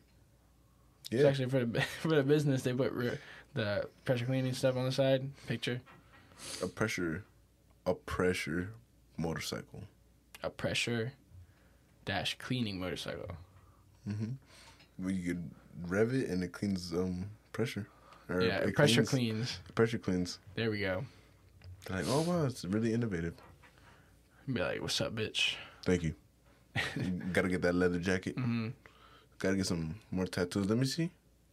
Yeah. 1.11 1.19
it's 1.21 1.29
actually 1.29 1.51
for 1.51 1.65
the 1.65 1.81
for 2.01 2.09
the 2.09 2.23
business 2.23 2.63
they 2.63 2.73
put 2.73 2.93
re- 2.93 3.19
the 3.59 3.89
pressure 4.05 4.25
cleaning 4.25 4.53
stuff 4.55 4.77
on 4.77 4.85
the 4.85 4.93
side 4.93 5.23
picture 5.47 5.81
A 6.63 6.67
pressure 6.69 7.25
a 7.87 7.95
pressure 7.95 8.71
motorcycle. 9.17 9.83
a 10.43 10.51
pressure 10.51 11.13
dash 12.05 12.37
cleaning 12.39 12.79
motorcycle 12.79 13.31
Mm-hmm. 14.09 14.33
Where 15.03 15.13
you 15.13 15.35
could 15.35 15.51
rev 15.87 16.15
it 16.15 16.29
and 16.31 16.43
it 16.43 16.53
cleans 16.53 16.93
um 16.95 17.27
pressure. 17.53 17.87
Or 18.31 18.41
yeah 18.43 18.59
it 18.59 18.75
pressure 18.75 19.03
cleans- 19.05 19.59
cleans 19.59 19.75
Pressure 19.75 19.99
cleans. 19.99 20.39
there 20.55 20.71
we 20.71 20.81
go 20.81 21.05
They're 21.87 21.99
like, 21.99 22.07
oh 22.09 22.23
wow, 22.23 22.47
it's 22.47 22.65
really 22.65 22.93
innovative. 22.95 23.35
be 24.53 24.61
like 24.63 24.81
what's 24.81 25.01
up 25.01 25.15
bitch 25.15 25.57
Thank 25.85 26.03
you. 26.05 26.15
gotta 27.33 27.49
get 27.49 27.63
that 27.63 27.75
leather 27.75 27.99
jacket. 27.99 28.35
hmm 28.39 28.69
Gotta 29.39 29.57
get 29.57 29.67
some 29.67 29.95
more 30.11 30.27
tattoos. 30.27 30.67
Let 30.69 30.79
me 30.79 30.85
see. 30.85 31.11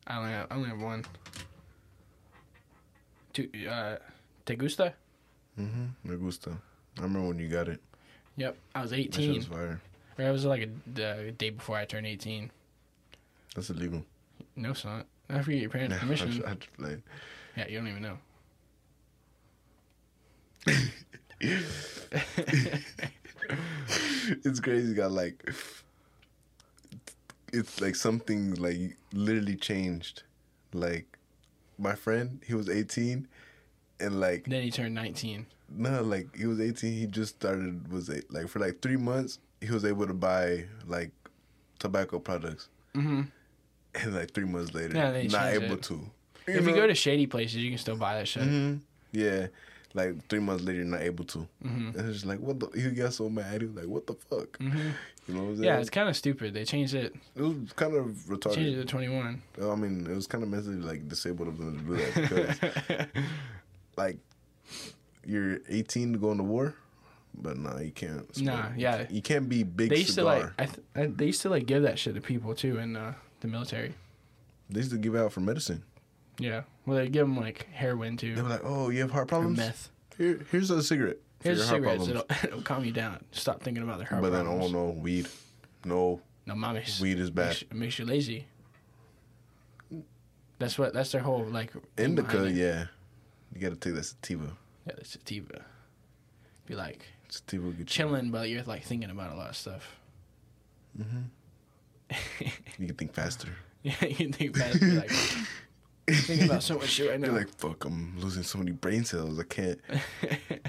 I 0.08 0.18
only 0.18 0.32
have, 0.32 0.48
I 0.52 0.56
only 0.56 0.70
have 0.70 0.82
one. 0.82 1.06
Two, 3.36 3.50
uh, 3.70 3.98
Te 4.46 4.56
gusta? 4.56 4.94
Mm-hmm. 5.60 6.10
Me 6.10 6.16
gusta. 6.16 6.52
I 6.98 7.02
remember 7.02 7.28
when 7.28 7.38
you 7.40 7.50
got 7.50 7.68
it. 7.68 7.82
Yep. 8.38 8.58
I 8.74 8.82
was 8.82 8.92
That 8.92 8.96
shit 8.98 9.16
18. 9.20 9.36
was 9.36 9.46
fire. 9.48 9.82
Or 10.18 10.26
it 10.26 10.32
was 10.32 10.46
like 10.46 10.62
a 10.62 11.32
day 11.32 11.50
before 11.50 11.76
I 11.76 11.84
turned 11.84 12.08
18. 12.08 12.50
That's 13.54 13.70
illegal. 13.70 14.06
No, 14.56 14.72
it's 14.72 14.86
not. 14.86 15.06
After 15.30 15.52
you 15.52 15.58
get 15.58 15.62
your 15.64 15.70
parents' 15.72 15.96
I 15.98 16.00
permission. 16.00 16.44
I 16.48 16.54
just 16.54 16.74
play. 16.78 16.98
Yeah, 17.58 17.68
you 17.68 17.78
don't 17.80 17.88
even 17.90 18.02
know. 18.04 18.18
it's 24.46 24.60
crazy. 24.62 24.94
Got 24.94 25.12
like, 25.12 25.54
it's 27.52 27.82
like 27.82 27.96
something 27.96 28.56
like 28.56 28.96
literally 29.14 29.56
changed. 29.58 30.24
Like, 30.74 31.15
my 31.78 31.96
friend, 31.96 32.42
he 32.46 32.54
was 32.54 32.70
eighteen, 32.70 33.28
and 34.00 34.20
like 34.20 34.46
Then 34.46 34.62
he 34.64 34.72
turned 34.72 34.96
19. 34.96 35.46
no, 35.70 36.02
like 36.04 36.36
he 36.36 36.46
was 36.46 36.60
eighteen. 36.60 36.94
He 36.94 37.06
just 37.08 37.36
started 37.36 37.92
was 37.92 38.10
a- 38.10 38.22
like 38.30 38.48
for 38.48 38.60
like 38.60 38.82
three 38.82 38.98
months. 38.98 39.40
He 39.62 39.72
was 39.72 39.86
able 39.86 40.06
to 40.08 40.14
buy 40.14 40.66
like 40.86 41.12
tobacco 41.80 42.20
products, 42.20 42.70
hmm 42.94 43.22
and 43.96 44.14
like 44.14 44.32
three 44.34 44.46
months 44.46 44.74
later, 44.74 44.94
Yeah, 44.96 45.28
not 45.30 45.54
able 45.54 45.76
it. 45.76 45.84
to. 45.84 46.12
If 46.48 46.68
you 46.68 46.74
go 46.76 46.86
to 46.86 46.94
shady 46.96 47.28
places, 47.28 47.56
you 47.58 47.70
can 47.70 47.78
still 47.80 47.96
buy 47.96 48.16
that 48.20 48.28
shit. 48.28 48.44
hmm 48.44 48.76
Yeah. 49.12 49.48
Like 49.96 50.28
three 50.28 50.40
months 50.40 50.64
later, 50.64 50.80
you're 50.80 50.86
not 50.86 51.02
able 51.02 51.24
to. 51.26 51.48
Mhm. 51.66 51.96
And 51.96 52.10
it's 52.10 52.14
just 52.20 52.26
like, 52.26 52.40
what 52.40 52.60
the? 52.60 52.68
He 52.80 52.90
got 52.92 53.14
so 53.14 53.30
mad. 53.30 53.62
He 53.62 53.68
was 53.68 53.76
like, 53.78 53.88
what 53.88 54.06
the 54.06 54.14
fuck? 54.14 54.58
hmm 54.58 54.68
You 55.28 55.34
know 55.34 55.42
what 55.44 55.48
I'm 55.50 55.56
saying? 55.56 55.64
Yeah, 55.64 55.78
it's 55.80 55.90
kind 55.90 56.10
of 56.10 56.16
stupid. 56.18 56.54
They 56.54 56.66
changed 56.66 56.94
it. 56.94 57.16
it 57.36 57.42
was 57.42 57.56
kind 57.76 57.96
of 57.96 58.06
retarded. 58.28 58.56
Changed 58.56 58.78
it 58.78 58.82
to 58.82 58.86
21. 58.86 59.42
I 59.64 59.76
mean, 59.76 60.06
it 60.06 60.14
was 60.14 60.28
kind 60.28 60.44
of 60.44 60.50
mentally 60.50 60.76
like 60.78 61.08
disabled 61.08 61.48
of 61.48 61.58
them 61.58 61.80
to 61.80 61.84
do 61.86 61.96
that 61.96 62.14
because, 62.14 63.08
like, 63.98 64.18
you're 65.26 65.60
18 65.70 66.14
to 66.14 66.20
go 66.20 66.32
into 66.32 66.44
war, 66.44 66.76
but 67.34 67.58
nah, 67.58 67.80
you 67.80 67.92
can't. 67.92 68.28
Nah, 68.42 68.64
smoke. 68.68 68.72
yeah. 68.78 69.06
You 69.10 69.22
can't 69.22 69.48
be 69.50 69.64
big 69.64 69.90
they 69.90 69.98
used 70.00 70.16
cigar. 70.16 70.40
to 70.40 70.44
like, 70.44 70.52
I 70.60 70.66
th- 70.66 70.80
I, 70.96 71.06
they 71.08 71.26
used 71.28 71.42
to 71.44 71.50
like 71.50 71.66
give 71.66 71.84
that 71.84 71.98
shit 71.98 72.16
to 72.16 72.22
people 72.22 72.54
too 72.54 72.78
in 72.80 72.96
uh, 72.96 73.14
the 73.40 73.48
military. 73.48 73.94
they 74.70 74.80
used 74.82 74.92
to 74.92 74.98
give 74.98 75.16
out 75.16 75.32
for 75.32 75.40
medicine. 75.40 75.84
Yeah. 76.40 76.64
Well, 76.86 76.98
they 76.98 77.08
give 77.10 77.26
them 77.28 77.38
like 77.38 77.68
heroin 77.72 78.18
too. 78.18 78.36
They 78.36 78.42
were 78.42 78.50
like, 78.50 78.62
"Oh, 78.64 78.90
you 78.90 79.02
have 79.02 79.12
heart 79.12 79.24
Or 79.26 79.28
problems? 79.28 79.58
meth. 79.58 79.90
Here, 80.18 80.40
here's 80.52 80.70
a 80.70 80.82
cigarette. 80.84 81.18
for 81.40 81.48
Here's 81.50 81.58
your 81.60 81.68
heart 81.68 81.78
cigarettes. 81.78 82.06
problems." 82.06 82.26
It'll, 82.42 82.48
it'll 82.50 82.62
calm 82.64 82.86
you 82.86 82.92
down. 82.92 83.24
Stop 83.32 83.62
thinking 83.64 83.84
about 83.84 84.00
the 84.00 84.06
heart 84.06 84.22
But 84.22 84.32
then, 84.32 84.42
oh 84.48 84.58
problems. 84.60 84.74
no, 84.74 84.90
weed. 84.90 85.28
No, 85.86 86.22
no, 86.46 86.54
mames. 86.56 87.00
weed 87.02 87.20
is 87.20 87.30
bad. 87.30 87.48
Makes, 87.50 87.62
it 87.64 87.74
makes 87.74 88.00
you 88.00 88.06
lazy. 88.06 88.48
That's 90.60 90.78
what. 90.80 90.94
That's 90.94 91.12
their 91.12 91.22
whole 91.22 91.44
like. 91.46 91.72
thing 91.74 91.82
Indica, 91.98 92.28
behind 92.38 92.50
it. 92.50 92.56
yeah. 92.62 92.86
You 93.54 93.62
gotta 93.62 93.76
take 93.76 93.96
that 93.96 94.04
sativa. 94.06 94.52
Yeah, 94.88 94.94
the 94.98 95.06
sativa. 95.06 95.62
Be 96.66 96.76
like, 96.76 97.06
will 97.54 97.72
get 97.72 97.80
you. 97.80 97.86
chilling, 97.86 98.32
but 98.32 98.50
you're 98.50 98.64
like 98.64 98.84
thinking 98.84 99.10
about 99.10 99.32
a 99.34 99.36
lot 99.36 99.50
of 99.50 99.56
stuff. 99.56 99.96
Mm-hmm. 101.00 102.46
You 102.78 102.88
can 102.88 102.96
think 102.96 103.14
faster. 103.14 103.50
yeah, 103.84 103.94
you 104.06 104.16
can 104.16 104.34
think 104.34 104.58
fast. 104.58 104.82
You're 104.82 104.96
like 104.96 105.12
thinking 106.10 106.46
about 106.50 106.64
so 106.64 106.76
much 106.78 106.90
shit 106.90 107.10
right 107.10 107.20
now. 107.20 107.28
You're 107.28 107.38
like, 107.38 107.50
fuck, 107.58 107.86
I'm 107.86 108.18
losing 108.20 108.44
so 108.44 108.58
many 108.58 108.72
brain 108.72 109.04
cells. 109.06 109.40
I 109.40 109.44
can't 109.44 109.80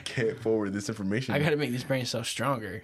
can't 0.04 0.38
forward 0.40 0.72
this 0.72 0.88
information. 0.88 1.34
I 1.34 1.38
gotta 1.38 1.56
make 1.56 1.70
these 1.70 1.84
brain 1.84 2.04
cells 2.06 2.28
stronger. 2.28 2.82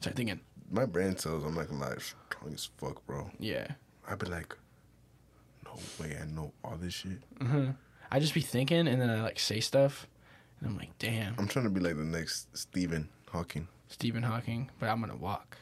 Start 0.00 0.16
thinking, 0.16 0.40
My 0.70 0.84
brain 0.86 1.16
cells, 1.16 1.44
I'm 1.44 1.56
like, 1.56 1.70
lie, 1.72 1.94
strong 1.98 2.52
as 2.52 2.68
fuck, 2.76 3.04
bro. 3.06 3.30
yeah. 3.38 3.66
I'd 4.08 4.18
be 4.20 4.26
like, 4.26 4.54
no 5.64 5.72
way, 6.00 6.16
I 6.20 6.26
know 6.26 6.52
all 6.62 6.76
this 6.76 6.94
shit. 6.94 7.18
hmm 7.40 7.70
I 8.10 8.20
just 8.20 8.34
be 8.34 8.40
thinking, 8.40 8.86
and 8.86 9.00
then 9.00 9.10
I 9.10 9.20
like 9.22 9.40
say 9.40 9.58
stuff, 9.58 10.06
and 10.60 10.68
I'm 10.68 10.76
like, 10.78 10.96
damn, 10.98 11.34
I'm 11.38 11.48
trying 11.48 11.64
to 11.64 11.70
be 11.70 11.80
like 11.80 11.96
the 11.96 12.04
next 12.04 12.56
Stephen 12.56 13.08
Hawking. 13.30 13.66
Stephen 13.88 14.22
Hawking, 14.22 14.70
but 14.78 14.88
I'm 14.88 15.00
gonna 15.00 15.16
walk. 15.16 15.56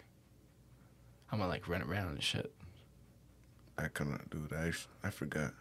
I'm 1.32 1.38
gonna 1.38 1.48
like 1.50 1.68
run 1.68 1.80
around 1.82 2.08
and 2.08 2.22
shit. 2.22 2.52
I 3.78 3.88
cannot 3.88 4.28
do 4.30 4.38
dude, 4.48 4.52
I, 4.52 4.72
I 5.06 5.10
forgot. 5.10 5.52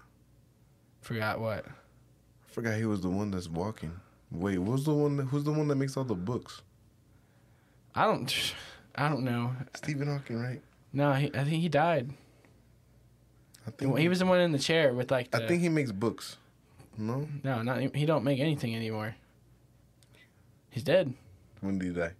Forgot 1.04 1.40
what? 1.42 1.66
I 1.68 2.54
forgot 2.54 2.78
he 2.78 2.86
was 2.86 3.02
the 3.02 3.10
one 3.10 3.30
that's 3.30 3.50
walking. 3.50 3.92
Wait, 4.32 4.56
who's 4.56 4.86
the 4.86 4.94
one? 4.94 5.18
That, 5.18 5.26
who's 5.26 5.44
the 5.44 5.52
one 5.52 5.68
that 5.68 5.76
makes 5.76 5.98
all 5.98 6.06
the 6.06 6.16
books? 6.16 6.62
I 7.94 8.06
don't. 8.06 8.34
I 8.96 9.10
don't 9.10 9.24
know. 9.24 9.52
Stephen 9.76 10.08
Hawking, 10.08 10.40
right? 10.40 10.62
No, 10.94 11.14
he, 11.14 11.26
I 11.34 11.44
think 11.44 11.62
he 11.62 11.68
died. 11.68 12.12
I 13.68 13.72
think 13.72 13.98
He 13.98 14.08
was 14.08 14.20
the 14.20 14.26
one 14.26 14.40
in 14.40 14.52
the 14.52 14.60
chair 14.60 14.94
with 14.94 15.12
like. 15.12 15.32
The, 15.32 15.44
I 15.44 15.48
think 15.48 15.62
he 15.62 15.70
makes 15.70 15.92
books. 15.92 16.38
No, 16.98 17.28
no, 17.44 17.64
not 17.64 17.96
he 17.96 18.06
don't 18.06 18.24
make 18.24 18.40
anything 18.40 18.76
anymore. 18.76 19.16
He's 20.70 20.84
dead. 20.84 21.14
when 21.62 21.80
did 21.80 21.88
he 21.88 22.00
die? 22.00 22.12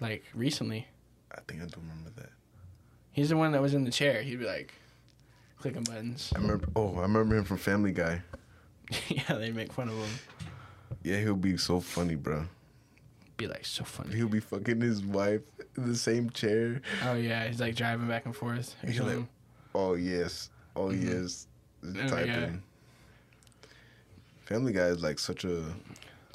Like 0.00 0.24
recently. 0.34 0.88
I 1.32 1.40
think 1.46 1.62
I 1.62 1.66
do 1.66 1.80
remember 1.80 2.10
that. 2.16 2.30
He's 3.12 3.28
the 3.30 3.36
one 3.36 3.52
that 3.52 3.62
was 3.62 3.72
in 3.72 3.84
the 3.84 3.90
chair. 3.90 4.22
He'd 4.22 4.40
be 4.40 4.44
like, 4.46 4.74
clicking 5.58 5.84
buttons. 5.84 6.32
I 6.34 6.38
remember. 6.40 6.68
Oh, 6.76 6.96
I 6.98 7.02
remember 7.02 7.36
him 7.36 7.44
from 7.44 7.58
Family 7.58 7.92
Guy. 7.92 8.22
yeah, 9.08 9.34
they 9.34 9.50
make 9.50 9.72
fun 9.72 9.88
of 9.88 9.94
him. 9.94 10.10
Yeah, 11.02 11.20
he'll 11.20 11.34
be 11.36 11.56
so 11.56 11.80
funny, 11.80 12.14
bro. 12.14 12.44
Be 13.36 13.46
like 13.46 13.66
so 13.66 13.84
funny. 13.84 14.14
He'll 14.16 14.28
be 14.28 14.40
fucking 14.40 14.80
his 14.80 15.02
wife 15.02 15.42
in 15.76 15.88
the 15.88 15.96
same 15.96 16.30
chair. 16.30 16.80
Oh 17.04 17.14
yeah, 17.14 17.46
he's 17.46 17.60
like 17.60 17.74
driving 17.76 18.08
back 18.08 18.24
and 18.26 18.34
forth. 18.34 18.74
or 18.82 18.86
He's 18.88 19.00
like. 19.00 19.18
Oh 19.74 19.94
yes, 19.94 20.50
oh 20.74 20.86
mm-hmm. 20.88 21.22
yes, 21.22 21.46
Oh, 21.84 22.08
typing. 22.08 22.28
yeah. 22.28 23.68
Family 24.44 24.72
Guy 24.72 24.86
is 24.86 25.02
like 25.02 25.18
such 25.18 25.44
a 25.44 25.64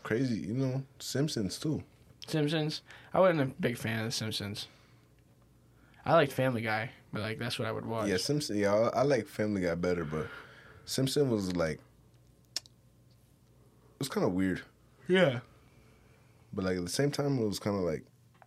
crazy, 0.04 0.36
you 0.36 0.54
know. 0.54 0.84
Simpsons 1.00 1.58
too. 1.58 1.82
Simpsons. 2.28 2.82
I 3.14 3.20
wasn't 3.20 3.42
a 3.42 3.46
big 3.60 3.78
fan 3.78 4.00
of 4.00 4.06
The 4.06 4.12
Simpsons. 4.12 4.68
I 6.06 6.14
liked 6.14 6.32
Family 6.32 6.62
Guy, 6.62 6.92
but 7.12 7.22
like 7.22 7.40
that's 7.40 7.58
what 7.60 7.68
I 7.68 7.72
would 7.72 7.86
watch. 7.86 8.08
Yeah, 8.10 8.18
Simpson. 8.18 8.58
Yeah, 8.58 8.74
I, 8.74 9.00
I 9.00 9.02
like 9.04 9.28
Family 9.28 9.62
Guy 9.62 9.76
better, 9.76 10.04
but 10.06 10.28
Simpson 10.86 11.30
was 11.30 11.56
like, 11.56 11.80
it 12.56 14.00
was 14.00 14.10
kind 14.10 14.26
of 14.26 14.34
weird, 14.34 14.62
Yeah. 15.08 15.40
but 16.54 16.66
like 16.66 16.78
at 16.78 16.84
the 16.84 16.90
same 16.90 17.12
time, 17.12 17.38
it 17.40 17.46
was 17.48 17.60
kind 17.60 17.76
of 17.78 17.84
like, 17.84 18.04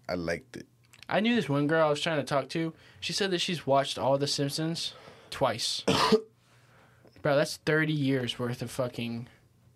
I 0.09 0.15
liked 0.15 0.57
it. 0.57 0.67
I 1.09 1.21
knew 1.21 1.35
this 1.37 1.49
one 1.49 1.67
girl 1.67 1.87
I 1.87 1.91
was 1.91 2.01
trying 2.01 2.17
to 2.19 2.25
talk 2.25 2.49
to. 2.51 2.73
She 3.01 3.13
said 3.13 3.31
that 3.31 3.41
she's 3.41 3.67
watched 3.67 3.99
all 3.99 4.17
The 4.19 4.27
Simpsons 4.27 4.95
twice. 5.31 5.83
Bro, 7.23 7.37
that's 7.37 7.57
30 7.59 7.93
years 7.93 8.39
worth 8.39 8.63
of 8.63 8.71
fucking. 8.71 9.29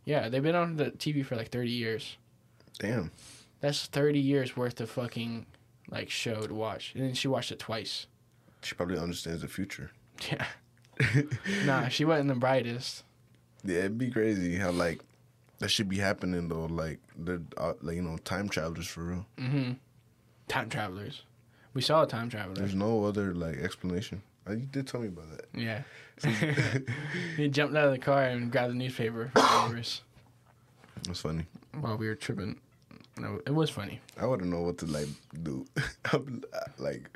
Yeah, 0.05 0.29
they've 0.29 0.43
been 0.43 0.55
on 0.55 0.77
the 0.77 0.87
TV 0.91 1.25
for 1.25 1.37
like 1.37 1.51
30 1.51 1.71
years. 1.71 2.17
Damn. 2.79 3.11
That's 3.61 3.87
30 3.87 4.19
years 4.19 4.57
worth 4.57 4.81
of 4.81 4.91
fucking 4.91 5.47
like 5.91 6.09
show 6.11 6.43
to 6.47 6.55
watch. 6.55 6.93
And 6.95 7.05
then 7.05 7.15
she 7.15 7.29
watched 7.29 7.53
it 7.53 7.59
twice. 7.59 8.07
She 8.63 8.75
probably 8.75 8.99
understands 8.99 9.43
the 9.43 9.49
future. 9.49 9.91
Yeah. 10.31 10.47
Nah, 11.65 11.87
she 11.89 12.05
wasn't 12.05 12.29
the 12.29 12.35
brightest. 12.35 13.05
Yeah, 13.65 13.79
it'd 13.81 13.99
be 13.99 14.11
crazy 14.11 14.57
how 14.57 14.73
like 14.73 15.01
that 15.61 15.69
should 15.71 15.89
be 15.89 15.99
happening 15.99 16.49
though. 16.49 16.67
Like 16.67 16.99
they're 17.17 17.41
uh, 17.57 17.75
like 17.83 17.95
you 17.97 18.03
know 18.03 18.17
time 18.25 18.49
travelers 18.49 18.89
for 18.89 19.03
real. 19.05 19.27
Mm-hmm. 19.37 19.73
Time 20.49 20.69
travelers. 20.69 21.23
We 21.75 21.83
saw 21.83 22.03
a 22.03 22.07
time 22.07 22.31
traveler. 22.31 22.55
There's 22.55 22.75
no 22.75 23.05
other 23.05 23.33
like 23.35 23.59
explanation. 23.59 24.23
Uh, 24.49 24.53
You 24.55 24.67
did 24.73 24.87
tell 24.89 25.01
me 25.01 25.09
about 25.09 25.27
that. 25.37 25.47
Yeah. 25.55 25.83
he 27.37 27.49
jumped 27.49 27.77
out 27.77 27.87
of 27.87 27.93
the 27.93 27.99
car 27.99 28.25
and 28.25 28.51
grabbed 28.51 28.73
the 28.73 28.77
newspaper 28.77 29.31
neighbors 29.37 30.03
funny. 31.15 31.47
while 31.81 31.97
we 31.97 32.09
were 32.09 32.17
tripping. 32.17 32.59
No, 33.19 33.41
it 33.47 33.55
was 33.55 33.71
funny. 33.71 34.01
I 34.21 34.27
wouldn't 34.27 34.51
know 34.51 34.63
what 34.63 34.79
to 34.79 34.87
like 34.87 35.09
do. 35.43 35.67
I'm, 36.13 36.43
uh, 36.53 36.59
like 36.79 37.09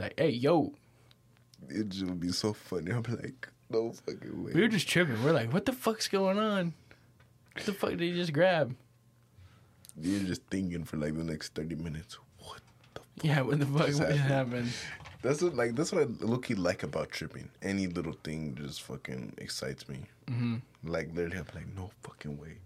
like, 0.00 0.14
hey, 0.18 0.30
yo, 0.30 0.72
it 1.68 1.88
just 1.88 2.04
would 2.06 2.20
be 2.20 2.32
so 2.32 2.52
funny. 2.52 2.90
I'm 2.92 3.02
like, 3.08 3.48
no 3.70 3.92
fucking 3.92 4.44
way. 4.44 4.52
we 4.54 4.60
were 4.60 4.68
just 4.68 4.88
tripping. 4.88 5.22
We're 5.24 5.32
like, 5.32 5.52
what 5.52 5.64
the 5.66 5.72
fuck's 5.72 6.08
going 6.08 6.38
on? 6.38 6.74
What 7.54 7.66
the 7.66 7.72
fuck 7.72 7.90
did 7.90 8.00
he 8.00 8.12
just 8.12 8.32
grab? 8.32 8.74
You're 10.00 10.20
just 10.24 10.42
thinking 10.50 10.84
for 10.84 10.96
like 10.96 11.16
the 11.16 11.22
next 11.24 11.54
thirty 11.54 11.76
minutes. 11.76 12.18
What 12.40 12.60
the? 12.94 13.00
F-? 13.00 13.24
Yeah, 13.24 13.40
what 13.42 13.60
the 13.60 13.66
fuck 13.66 13.86
Just 13.86 14.00
happened. 14.00 14.18
happened? 14.20 14.72
That's 15.22 15.40
what 15.40 15.54
like 15.54 15.74
that's 15.76 15.92
what 15.92 16.02
I 16.02 16.06
look 16.24 16.46
like 16.50 16.82
about 16.82 17.10
tripping. 17.10 17.48
Any 17.62 17.86
little 17.86 18.12
thing 18.24 18.56
just 18.60 18.82
fucking 18.82 19.34
excites 19.38 19.88
me. 19.88 20.00
hmm 20.28 20.56
Like 20.82 21.10
literally, 21.14 21.38
I'm 21.38 21.46
like, 21.54 21.74
no 21.76 21.90
fucking 22.02 22.38
way. 22.38 22.58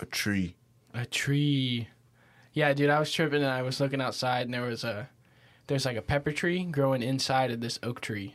A 0.00 0.06
tree. 0.06 0.56
A 0.94 1.04
tree. 1.04 1.88
Yeah, 2.54 2.72
dude, 2.72 2.90
I 2.90 2.98
was 2.98 3.12
tripping 3.12 3.42
and 3.42 3.52
I 3.52 3.62
was 3.62 3.78
looking 3.78 4.00
outside 4.00 4.46
and 4.46 4.54
there 4.54 4.62
was 4.62 4.82
a, 4.82 5.08
there's 5.70 5.86
like 5.86 5.96
a 5.96 6.02
pepper 6.02 6.32
tree 6.32 6.64
growing 6.64 7.00
inside 7.02 7.50
of 7.50 7.60
this 7.60 7.78
oak 7.82 8.00
tree, 8.00 8.34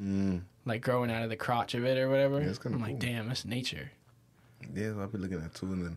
Mm. 0.00 0.42
like 0.64 0.80
growing 0.82 1.10
out 1.10 1.22
of 1.22 1.28
the 1.28 1.36
crotch 1.36 1.74
of 1.74 1.84
it 1.84 1.98
or 1.98 2.08
whatever. 2.08 2.40
Yeah, 2.42 2.54
I'm 2.64 2.80
like, 2.80 2.92
cool. 2.92 2.98
damn, 2.98 3.28
that's 3.28 3.44
nature. 3.44 3.92
Yeah, 4.74 4.94
I'll 4.98 5.06
be 5.06 5.18
looking 5.18 5.42
at 5.42 5.54
too, 5.54 5.66
and 5.66 5.84
then 5.84 5.96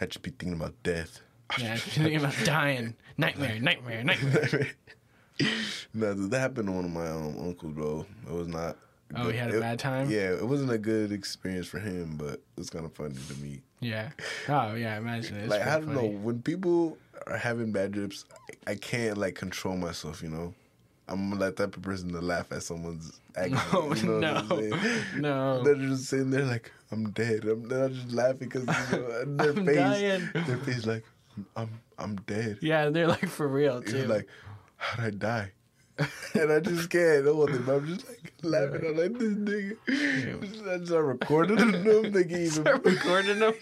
I 0.00 0.06
just 0.06 0.22
be 0.22 0.30
thinking 0.30 0.52
about 0.60 0.74
death. 0.82 1.20
Yeah, 1.58 1.76
thinking 1.76 2.16
about 2.16 2.34
dying. 2.44 2.94
Nightmare, 3.18 3.58
nightmare, 3.58 4.04
nightmare. 4.10 4.70
no, 5.94 6.14
that 6.14 6.38
happened 6.38 6.68
to 6.68 6.72
one 6.72 6.84
of 6.84 6.90
my 6.90 7.08
um, 7.08 7.38
uncles, 7.40 7.72
bro. 7.74 8.06
It 8.26 8.32
was 8.32 8.48
not. 8.48 8.76
Oh, 9.14 9.28
he 9.28 9.36
had 9.36 9.50
a 9.50 9.58
it- 9.58 9.60
bad 9.60 9.78
time? 9.78 10.10
Yeah, 10.10 10.32
it 10.32 10.46
wasn't 10.46 10.70
a 10.72 10.78
good 10.78 11.12
experience 11.12 11.66
for 11.66 11.78
him, 11.78 12.16
but 12.16 12.34
it 12.34 12.42
was 12.56 12.70
kind 12.70 12.84
of 12.86 12.92
funny 12.94 13.14
to 13.28 13.34
me. 13.42 13.60
Yeah. 13.80 14.10
Oh 14.48 14.74
yeah, 14.74 14.96
imagine 14.96 15.36
it. 15.36 15.40
It's 15.44 15.50
like 15.50 15.62
I 15.66 15.78
don't 15.78 15.94
funny. 15.94 16.08
know 16.08 16.18
when 16.18 16.40
people 16.42 16.96
are 17.26 17.36
having 17.36 17.72
bad 17.72 17.92
trips, 17.92 18.24
I, 18.66 18.72
I 18.72 18.74
can't 18.76 19.18
like 19.18 19.34
control 19.34 19.76
myself. 19.76 20.22
You 20.22 20.28
know, 20.30 20.54
I'm 21.08 21.30
like 21.30 21.40
that 21.40 21.56
type 21.56 21.76
of 21.76 21.82
person 21.82 22.12
to 22.12 22.20
laugh 22.20 22.52
at 22.52 22.62
someone's 22.62 23.20
accident. 23.36 23.72
No, 23.72 23.94
you 23.94 24.02
know 24.06 24.18
no, 24.20 24.76
no. 25.16 25.62
They're 25.62 25.74
just 25.74 26.06
sitting 26.06 26.30
there 26.30 26.44
like 26.44 26.70
I'm 26.90 27.10
dead. 27.10 27.44
I'm 27.44 27.68
they're 27.68 27.88
just 27.88 28.12
laughing 28.12 28.48
because 28.48 28.66
you 28.92 28.98
know, 28.98 29.24
their 29.36 29.50
I'm 29.50 29.66
face, 29.66 29.76
dying. 29.76 30.30
their 30.46 30.58
face 30.58 30.86
like 30.86 31.04
I'm 31.56 31.70
I'm 31.98 32.16
dead. 32.26 32.58
Yeah, 32.60 32.86
and 32.86 32.94
they're 32.96 33.08
like 33.08 33.28
for 33.28 33.48
real 33.48 33.78
It's 33.78 33.92
too. 33.92 34.04
like 34.06 34.28
how'd 34.76 35.06
I 35.06 35.10
die? 35.10 35.52
and 36.34 36.50
I 36.50 36.58
just 36.60 36.88
can't. 36.90 37.26
I'm 37.28 37.86
just 37.86 38.08
like 38.08 38.32
laughing. 38.42 38.86
I'm 38.86 38.96
like 38.96 39.12
this 39.18 39.34
nigga. 39.34 39.76
I 40.72 40.78
just 40.78 40.86
start 40.88 41.04
recording 41.04 41.56
them. 41.56 42.12
Thinking 42.12 42.30
even. 42.36 42.50
Start 42.50 42.84
recording 42.84 43.38
them. 43.38 43.54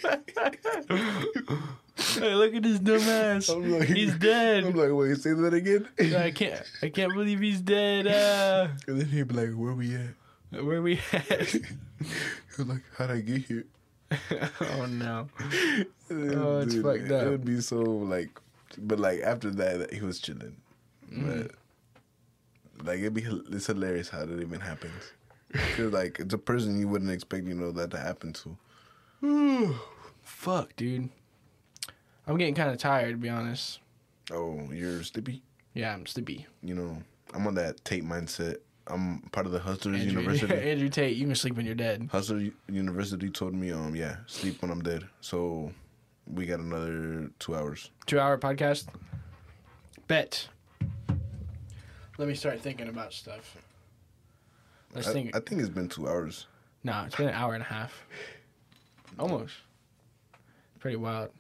Hey, 2.00 2.34
look 2.34 2.54
at 2.54 2.62
this 2.62 2.78
dumbass. 2.78 3.54
I'm 3.54 3.70
like, 3.78 3.88
he's 3.88 4.14
dead. 4.16 4.64
I'm 4.64 4.74
like, 4.74 4.90
wait, 4.92 5.16
say 5.18 5.32
that 5.32 5.54
again. 5.54 5.88
I 5.98 6.30
can't. 6.30 6.62
I 6.82 6.88
can't 6.88 7.12
believe 7.12 7.40
he's 7.40 7.60
dead. 7.60 8.06
Uh, 8.06 8.68
And 8.86 9.00
then 9.00 9.08
he'd 9.08 9.28
be 9.28 9.34
like, 9.34 9.52
where 9.54 9.74
we 9.74 9.94
at? 9.94 10.64
where 10.64 10.82
we 10.82 11.00
at? 11.12 11.54
He 12.00 12.62
was 12.62 12.66
like, 12.66 12.82
how'd 12.96 13.10
I 13.10 13.20
get 13.20 13.42
here? 13.44 13.66
oh 14.60 14.86
no. 14.86 15.28
Oh, 16.10 16.60
it's 16.60 16.74
fucked 16.74 17.10
up. 17.10 17.26
It 17.26 17.30
would 17.30 17.44
be 17.44 17.60
so 17.60 17.76
like, 17.80 18.30
but 18.78 18.98
like 18.98 19.20
after 19.20 19.50
that, 19.50 19.92
he 19.92 20.00
was 20.00 20.18
chilling. 20.18 20.56
Mm-hmm. 21.12 21.42
But 21.42 21.50
like 22.86 23.00
it'd 23.00 23.14
be 23.14 23.24
it's 23.52 23.66
hilarious 23.66 24.08
how 24.08 24.24
that 24.24 24.40
even 24.40 24.60
happens. 24.60 25.12
Cause 25.76 25.92
like 25.92 26.18
it's 26.20 26.34
a 26.34 26.38
person 26.38 26.80
you 26.80 26.88
wouldn't 26.88 27.10
expect 27.10 27.46
you 27.46 27.54
know 27.54 27.70
that 27.72 27.90
to 27.90 27.98
happen 27.98 28.32
to. 28.32 29.74
Fuck, 30.22 30.74
dude. 30.76 31.10
I'm 32.30 32.36
getting 32.38 32.54
kind 32.54 32.70
of 32.70 32.78
tired, 32.78 33.10
to 33.10 33.16
be 33.16 33.28
honest. 33.28 33.80
Oh, 34.30 34.68
you're 34.72 35.00
Stippy. 35.00 35.40
Yeah, 35.74 35.92
I'm 35.92 36.06
sleepy. 36.06 36.46
You 36.62 36.76
know, 36.76 36.96
I'm 37.34 37.44
on 37.44 37.54
that 37.54 37.84
Tate 37.84 38.04
mindset. 38.04 38.58
I'm 38.86 39.18
part 39.32 39.46
of 39.46 39.52
the 39.52 39.58
Hustlers 39.58 40.00
Andrew, 40.00 40.20
University. 40.20 40.54
Andrew 40.54 40.88
Tate, 40.88 41.16
you 41.16 41.26
can 41.26 41.34
sleep 41.34 41.56
when 41.56 41.66
you're 41.66 41.74
dead. 41.74 42.08
Hustler 42.12 42.50
University 42.68 43.30
told 43.30 43.54
me, 43.54 43.72
um, 43.72 43.96
yeah, 43.96 44.18
sleep 44.28 44.62
when 44.62 44.70
I'm 44.70 44.80
dead. 44.80 45.08
So 45.20 45.72
we 46.32 46.46
got 46.46 46.60
another 46.60 47.32
two 47.40 47.56
hours. 47.56 47.90
Two 48.06 48.20
hour 48.20 48.38
podcast. 48.38 48.86
Bet. 50.06 50.46
Let 52.16 52.28
me 52.28 52.34
start 52.36 52.60
thinking 52.60 52.88
about 52.88 53.12
stuff. 53.12 53.56
Let's 54.94 55.08
I, 55.08 55.12
think. 55.12 55.36
I 55.36 55.40
think 55.40 55.62
it's 55.62 55.68
been 55.68 55.88
two 55.88 56.06
hours. 56.06 56.46
no, 56.84 57.02
it's 57.06 57.16
been 57.16 57.26
an 57.26 57.34
hour 57.34 57.54
and 57.54 57.62
a 57.62 57.66
half. 57.66 58.04
Almost. 59.18 59.54
Pretty 60.78 60.96
wild. 60.96 61.30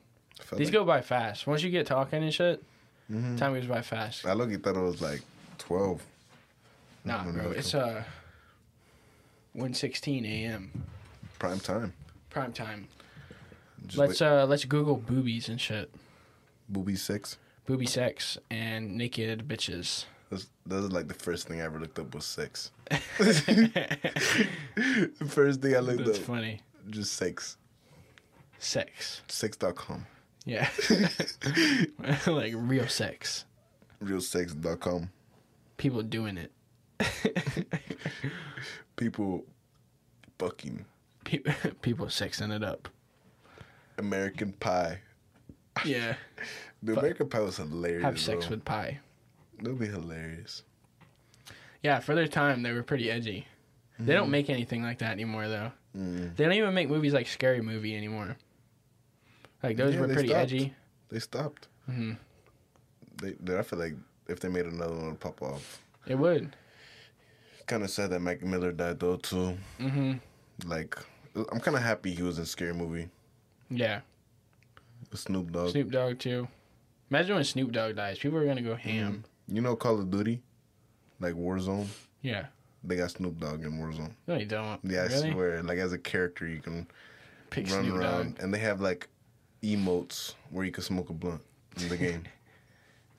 These 0.56 0.68
like- 0.68 0.72
go 0.72 0.84
by 0.84 1.00
fast. 1.00 1.46
Once 1.46 1.62
you 1.62 1.70
get 1.70 1.86
talking 1.86 2.22
and 2.22 2.32
shit, 2.34 2.62
Mhm. 3.10 3.36
time 3.38 3.54
goes 3.54 3.66
by 3.66 3.82
fast. 3.82 4.24
I 4.26 4.32
look 4.34 4.50
thought 4.62 4.76
it 4.76 4.80
was 4.80 5.00
like 5.00 5.22
twelve. 5.58 6.02
Nah, 7.04 7.24
bro, 7.24 7.50
it's 7.52 7.74
uh, 7.74 8.04
one 9.52 9.74
sixteen 9.74 10.24
a.m. 10.24 10.84
prime 11.38 11.60
time. 11.60 11.92
prime 12.28 12.52
time. 12.52 12.88
Just 13.86 13.98
let's 13.98 14.20
wait. 14.20 14.26
uh, 14.26 14.46
let's 14.46 14.64
Google 14.64 14.96
boobies 14.96 15.48
and 15.48 15.60
shit, 15.60 15.90
booby 16.68 16.94
sex. 16.96 17.38
booby 17.66 17.86
sex 17.86 18.36
and 18.50 18.96
naked 18.96 19.48
bitches. 19.48 20.04
That's, 20.30 20.46
that 20.66 20.76
was 20.76 20.92
like 20.92 21.08
the 21.08 21.14
first 21.14 21.48
thing 21.48 21.60
I 21.60 21.64
ever 21.64 21.80
looked 21.80 21.98
up 21.98 22.14
was 22.14 22.24
sex. 22.26 22.70
the 23.18 25.10
first 25.26 25.60
thing 25.62 25.74
I 25.74 25.80
looked 25.80 26.04
That's 26.04 26.18
up 26.18 26.24
funny. 26.24 26.60
just 26.90 27.14
sex. 27.14 27.56
Sex, 28.58 29.22
Sex.com. 29.26 30.06
yeah, 30.44 30.68
like 32.26 32.54
real 32.56 32.88
sex. 32.88 33.44
Realsex.com. 34.02 35.10
People 35.76 36.02
doing 36.02 36.38
it. 36.38 36.52
People 38.96 39.44
fucking 40.38 40.84
People, 41.24 41.52
people 41.82 42.06
sexing 42.06 42.54
it 42.54 42.62
up. 42.64 42.88
American 43.98 44.52
Pie. 44.52 44.98
Yeah, 45.84 46.14
The 46.82 46.94
Fu- 46.94 46.98
American 46.98 47.28
Pie 47.28 47.40
was 47.40 47.56
hilarious. 47.58 48.02
have 48.04 48.18
sex 48.20 48.46
bro. 48.46 48.56
with 48.56 48.64
pie. 48.64 48.98
That'd 49.58 49.78
be 49.78 49.86
hilarious. 49.86 50.62
Yeah, 51.82 52.00
for 52.00 52.14
their 52.14 52.26
time, 52.26 52.62
they 52.62 52.72
were 52.72 52.82
pretty 52.82 53.10
edgy. 53.10 53.46
They 53.98 54.14
don't 54.14 54.30
make 54.30 54.50
anything 54.50 54.82
like 54.82 54.98
that 54.98 55.12
anymore, 55.12 55.48
though. 55.48 55.72
Mm. 55.96 56.34
They 56.36 56.44
don't 56.44 56.54
even 56.54 56.74
make 56.74 56.88
movies 56.88 57.12
like 57.12 57.26
Scary 57.26 57.60
Movie 57.60 57.96
anymore. 57.96 58.36
Like 59.62 59.76
those 59.76 59.94
Yeah, 59.94 60.00
were 60.00 60.08
pretty 60.08 60.28
stopped. 60.28 60.42
edgy. 60.42 60.74
They 61.10 61.18
stopped. 61.18 61.68
hmm 61.86 62.12
They, 63.22 63.32
they, 63.40 63.58
I 63.58 63.62
feel 63.62 63.78
like 63.78 63.94
if 64.28 64.40
they 64.40 64.48
made 64.48 64.66
another 64.66 64.94
one, 64.94 65.06
it'd 65.06 65.20
pop 65.20 65.42
off. 65.42 65.82
It 66.06 66.14
would. 66.16 66.54
Kind 67.66 67.82
of 67.82 67.90
sad 67.90 68.10
that 68.10 68.20
Mac 68.20 68.42
Miller 68.42 68.72
died 68.72 68.98
though 69.00 69.16
too. 69.16 69.56
hmm 69.78 70.14
Like, 70.64 70.96
I'm 71.52 71.60
kind 71.60 71.76
of 71.76 71.82
happy 71.82 72.14
he 72.14 72.22
was 72.22 72.38
in 72.38 72.46
Scary 72.46 72.72
Movie 72.74 73.08
Yeah. 73.70 74.00
with 75.10 75.20
Snoop 75.20 75.52
Dogg. 75.52 75.70
Snoop 75.70 75.90
Dogg 75.90 76.18
too. 76.18 76.48
Imagine 77.10 77.34
when 77.36 77.44
Snoop 77.44 77.72
Dogg 77.72 77.96
dies. 77.96 78.18
People 78.18 78.38
are 78.38 78.46
gonna 78.46 78.62
go 78.62 78.74
ham. 78.76 79.24
You 79.48 79.60
know 79.60 79.74
Call 79.76 79.98
of 80.00 80.10
Duty, 80.10 80.40
like 81.20 81.34
Warzone. 81.34 81.86
Yeah. 82.22 82.46
They 82.84 82.96
got 82.96 83.10
Snoop 83.10 83.38
Dogg 83.40 83.62
in 83.64 83.72
Warzone. 83.78 84.12
No, 84.26 84.36
you 84.36 84.46
don't. 84.46 84.80
Yeah, 84.84 85.02
I 85.02 85.06
really? 85.06 85.32
swear. 85.32 85.62
Like 85.62 85.78
as 85.78 85.92
a 85.92 85.98
character, 85.98 86.46
you 86.48 86.60
can 86.60 86.86
Pick 87.50 87.68
run 87.70 87.84
Snoop 87.84 87.96
around, 87.96 88.34
Dogg. 88.36 88.42
and 88.44 88.54
they 88.54 88.58
have 88.58 88.80
like 88.80 89.08
emotes 89.62 90.34
where 90.50 90.64
you 90.64 90.72
can 90.72 90.82
smoke 90.82 91.10
a 91.10 91.12
blunt 91.12 91.42
in 91.80 91.88
the 91.88 91.96
game. 91.96 92.22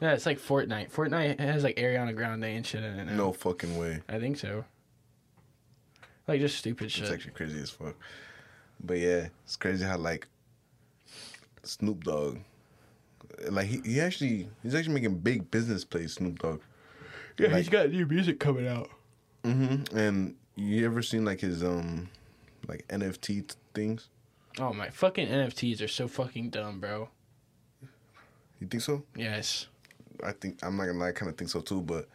Yeah, 0.02 0.14
it's 0.14 0.26
like 0.26 0.40
Fortnite. 0.40 0.92
Fortnite 0.92 1.40
has 1.40 1.64
like 1.64 1.76
Ariana 1.76 2.16
Grande 2.16 2.46
and 2.46 2.66
shit 2.66 2.84
in 2.84 3.00
it 3.00 3.06
now. 3.06 3.14
no 3.16 3.32
fucking 3.34 3.78
way. 3.78 4.00
I 4.10 4.18
think 4.18 4.36
so. 4.40 4.66
Like 6.28 6.40
just 6.40 6.58
stupid 6.58 6.92
shit. 6.92 7.04
It's 7.04 7.12
actually 7.14 7.34
crazy 7.34 7.60
as 7.62 7.70
fuck. 7.70 7.94
But 8.84 8.98
yeah, 8.98 9.28
it's 9.46 9.56
crazy 9.56 9.86
how 9.86 9.98
like 10.00 10.26
Snoop 11.62 12.04
Dogg, 12.04 12.40
like 13.50 13.68
he, 13.68 13.82
he 13.86 14.02
actually 14.02 14.50
he's 14.64 14.74
actually 14.74 14.96
making 14.96 15.20
big 15.20 15.52
business 15.52 15.86
plays. 15.86 16.14
Snoop 16.14 16.40
Dogg. 16.40 16.62
yeah, 17.38 17.50
like- 17.50 17.58
he's 17.58 17.70
got 17.70 17.92
new 17.92 18.08
music 18.08 18.40
coming 18.40 18.68
out. 18.68 18.90
Mm-hmm. 19.44 19.96
And 19.96 20.36
you 20.56 20.84
ever 20.86 21.04
seen 21.04 21.26
like 21.26 21.42
his 21.42 21.64
um 21.64 22.10
like 22.68 22.88
NFT 22.88 23.26
t- 23.48 23.56
things? 23.76 24.10
Oh 24.60 24.73
my 24.73 24.90
fucking 24.90 25.28
NFTs 25.28 25.82
are 25.82 25.88
so 25.88 26.07
fucking 26.07 26.49
dumb, 26.49 26.80
bro. 26.80 27.10
You 28.60 28.68
think 28.68 28.84
so? 28.84 29.03
Yes. 29.15 29.68
I 30.23 30.34
think 30.34 30.60
I'm 30.64 30.78
not 30.78 30.86
gonna 30.86 30.99
lie, 30.99 31.10
I 31.10 31.11
kind 31.11 31.32
of 31.32 31.38
think 31.38 31.49
so 31.49 31.61
too. 31.61 31.82
But 31.82 32.07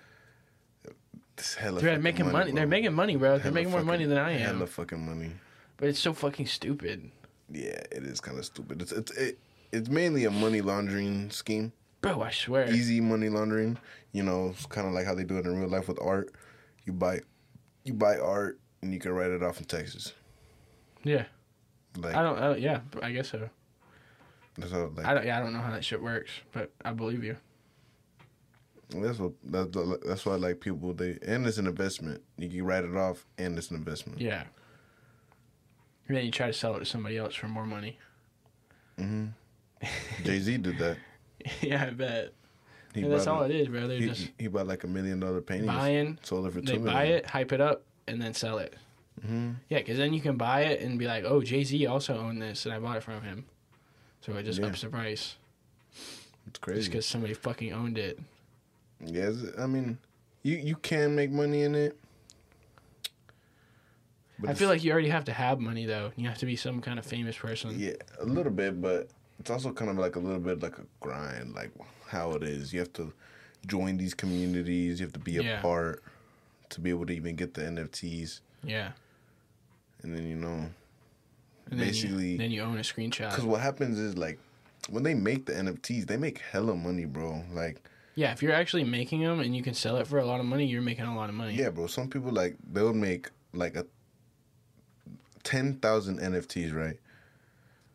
this 1.36 1.54
hella 1.54 1.80
They're 1.80 1.98
making 1.98 2.30
money. 2.30 2.52
They're 2.52 2.66
making 2.66 2.94
money, 2.94 3.16
bro. 3.16 3.38
They're 3.38 3.52
making 3.52 3.72
more 3.72 3.82
money 3.82 4.04
than 4.04 4.18
I 4.18 4.32
am. 4.32 4.40
Hella 4.56 4.66
fucking 4.66 5.04
money. 5.04 5.32
But 5.76 5.88
it's 5.88 5.98
so 5.98 6.12
fucking 6.12 6.46
stupid. 6.46 7.10
Yeah, 7.50 7.82
it 7.92 8.04
is 8.04 8.20
kind 8.20 8.38
of 8.38 8.44
stupid. 8.44 8.82
It's 8.82 8.92
it's 8.92 9.12
it, 9.12 9.38
it's 9.72 9.88
mainly 9.88 10.24
a 10.24 10.30
money 10.30 10.60
laundering 10.60 11.30
scheme. 11.30 11.72
Bro, 12.00 12.22
I 12.22 12.30
swear. 12.30 12.70
Easy 12.70 13.00
money 13.00 13.28
laundering. 13.28 13.78
You 14.12 14.22
know, 14.22 14.50
it's 14.50 14.66
kind 14.66 14.86
of 14.86 14.92
like 14.92 15.06
how 15.06 15.14
they 15.14 15.24
do 15.24 15.38
it 15.38 15.46
in 15.46 15.58
real 15.58 15.68
life 15.68 15.88
with 15.88 16.00
art. 16.00 16.32
You 16.84 16.92
buy, 16.92 17.20
you 17.84 17.94
buy 17.94 18.16
art 18.16 18.60
and 18.80 18.92
you 18.92 19.00
can 19.00 19.12
write 19.12 19.30
it 19.30 19.42
off 19.42 19.58
in 19.58 19.64
Texas. 19.64 20.12
Yeah. 21.02 21.24
Like 21.98 22.14
I 22.14 22.22
don't, 22.22 22.38
don't 22.38 22.60
yeah, 22.60 22.80
I 23.02 23.12
guess 23.12 23.30
so. 23.30 23.48
that's 24.58 24.72
how 24.72 24.90
like 24.96 25.06
I 25.06 25.14
don't 25.14 25.26
yeah, 25.26 25.38
I 25.38 25.40
don't 25.42 25.52
know 25.52 25.60
how 25.60 25.70
that 25.72 25.84
shit 25.84 26.02
works, 26.02 26.30
but 26.52 26.70
I 26.84 26.92
believe 26.92 27.22
you. 27.24 27.36
that's 28.90 29.18
what 29.18 29.32
that's 29.44 29.76
that's 30.06 30.26
why 30.26 30.34
like 30.36 30.60
people 30.60 30.92
they 30.94 31.18
and 31.26 31.46
it's 31.46 31.58
an 31.58 31.66
investment. 31.66 32.22
You 32.38 32.48
can 32.48 32.64
write 32.64 32.84
it 32.84 32.96
off 32.96 33.24
and 33.38 33.56
it's 33.58 33.70
an 33.70 33.76
investment. 33.76 34.20
Yeah. 34.20 34.44
And 36.08 36.16
then 36.16 36.24
you 36.24 36.30
try 36.30 36.46
to 36.46 36.52
sell 36.52 36.76
it 36.76 36.80
to 36.80 36.84
somebody 36.84 37.16
else 37.18 37.34
for 37.34 37.48
more 37.48 37.66
money. 37.66 37.98
hmm 38.98 39.26
Jay 40.24 40.38
Z 40.38 40.58
did 40.58 40.78
that. 40.78 40.96
yeah, 41.60 41.84
I 41.86 41.90
bet. 41.90 42.32
He 42.94 43.02
that's 43.02 43.26
all 43.26 43.42
it 43.42 43.50
is, 43.50 43.68
bro. 43.68 43.86
They're 43.88 43.98
He, 43.98 44.06
just 44.06 44.30
he 44.38 44.46
bought 44.48 44.66
like 44.66 44.84
a 44.84 44.86
million 44.86 45.20
dollar 45.20 45.42
painting. 45.42 45.66
buying. 45.66 46.18
sold 46.22 46.46
it 46.46 46.52
for 46.52 46.60
two 46.60 46.66
They 46.72 46.78
million. 46.78 46.94
buy 46.94 47.04
it, 47.04 47.26
hype 47.26 47.52
it 47.52 47.60
up, 47.60 47.82
and 48.08 48.22
then 48.22 48.32
sell 48.32 48.56
it. 48.58 48.74
Hmm 49.24 49.52
Yeah, 49.68 49.78
because 49.78 49.96
then 49.98 50.12
you 50.12 50.20
can 50.20 50.36
buy 50.36 50.62
it 50.62 50.80
and 50.82 50.98
be 50.98 51.06
like, 51.06 51.24
"Oh, 51.24 51.40
Jay 51.42 51.64
Z 51.64 51.86
also 51.86 52.18
owned 52.18 52.40
this, 52.42 52.64
and 52.66 52.74
I 52.74 52.78
bought 52.78 52.96
it 52.96 53.02
from 53.02 53.22
him." 53.22 53.44
So 54.20 54.32
it 54.34 54.42
just 54.44 54.58
Yeah. 54.60 54.66
ups 54.66 54.80
the 54.82 54.88
price 54.88 55.36
It's 55.92 56.44
just 56.46 56.60
crazy. 56.60 56.90
because 56.90 57.06
somebody 57.06 57.34
fucking 57.34 57.72
owned 57.72 57.96
it. 57.98 58.18
Yeah, 59.04 59.32
I 59.58 59.66
mean, 59.66 59.98
you 60.42 60.56
you 60.56 60.76
can 60.76 61.14
make 61.14 61.30
money 61.30 61.62
in 61.62 61.74
it. 61.74 61.98
But 64.38 64.50
I 64.50 64.54
feel 64.54 64.68
like 64.68 64.84
you 64.84 64.92
already 64.92 65.08
have 65.08 65.24
to 65.26 65.32
have 65.32 65.60
money 65.60 65.86
though. 65.86 66.12
You 66.16 66.28
have 66.28 66.38
to 66.38 66.46
be 66.46 66.56
some 66.56 66.80
kind 66.82 66.98
of 66.98 67.06
famous 67.06 67.36
person. 67.36 67.78
yeah, 67.78 67.92
a 68.20 68.24
little 68.24 68.52
bit, 68.52 68.80
but 68.82 69.08
it's 69.38 69.50
also 69.50 69.72
kind 69.72 69.90
of 69.90 69.96
like 69.96 70.16
a 70.16 70.18
little 70.18 70.40
bit 70.40 70.62
like 70.62 70.78
a 70.78 70.84
grind, 71.00 71.54
like 71.54 71.70
how 72.08 72.32
it 72.32 72.42
is. 72.42 72.72
You 72.72 72.80
have 72.80 72.92
to 72.94 73.12
join 73.66 73.96
these 73.96 74.12
communities. 74.14 75.00
You 75.00 75.06
have 75.06 75.12
to 75.14 75.18
be 75.18 75.38
a 75.38 75.42
Yeah. 75.42 75.60
part 75.62 76.02
to 76.70 76.80
be 76.80 76.90
able 76.90 77.06
to 77.06 77.12
even 77.14 77.34
get 77.36 77.54
the 77.54 77.62
NFTs, 77.62 78.40
Yeah. 78.62 78.92
And 80.06 80.16
then 80.16 80.26
you 80.26 80.36
know, 80.36 80.70
And 81.70 81.78
then 81.80 81.88
Basically- 81.88 82.32
you, 82.32 82.38
then 82.38 82.50
you 82.52 82.62
own 82.62 82.78
a 82.78 82.82
screenshot. 82.82 83.30
because 83.30 83.44
what 83.44 83.60
happens 83.60 83.98
is 83.98 84.16
like 84.16 84.38
when 84.88 85.02
they 85.02 85.14
make 85.14 85.46
the 85.46 85.52
NFTs, 85.52 86.06
they 86.06 86.16
make 86.16 86.38
hella 86.38 86.74
money, 86.76 87.04
bro. 87.04 87.42
Like 87.52 87.82
Yeah, 88.14 88.32
if 88.32 88.40
you're 88.42 88.52
actually 88.54 88.84
making 88.84 89.20
them 89.22 89.40
and 89.40 89.54
you 89.56 89.62
can 89.62 89.74
sell 89.74 89.96
it 89.96 90.06
for 90.06 90.18
a 90.18 90.24
lot 90.24 90.38
of 90.40 90.46
money, 90.46 90.64
you're 90.66 90.80
making 90.82 91.04
a 91.06 91.14
lot 91.16 91.28
of 91.28 91.34
money. 91.34 91.54
Yeah, 91.54 91.70
bro. 91.70 91.86
Some 91.88 92.08
people 92.08 92.30
like 92.32 92.56
they'll 92.72 92.94
make 92.94 93.30
like 93.52 93.74
a 93.76 93.84
ten 95.42 95.74
thousand 95.74 96.20
NFTs, 96.20 96.72
right? 96.74 96.98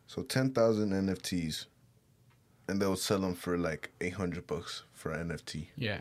So 0.06 0.22
ten 0.22 0.50
thousand 0.52 0.90
NFTs, 0.92 1.66
and 2.68 2.80
they'll 2.80 2.96
sell 2.96 3.20
them 3.20 3.34
for 3.34 3.56
like 3.56 3.90
eight 4.00 4.14
hundred 4.14 4.46
bucks 4.46 4.82
for 4.92 5.12
an 5.12 5.28
NFT. 5.30 5.68
Yeah. 5.76 6.00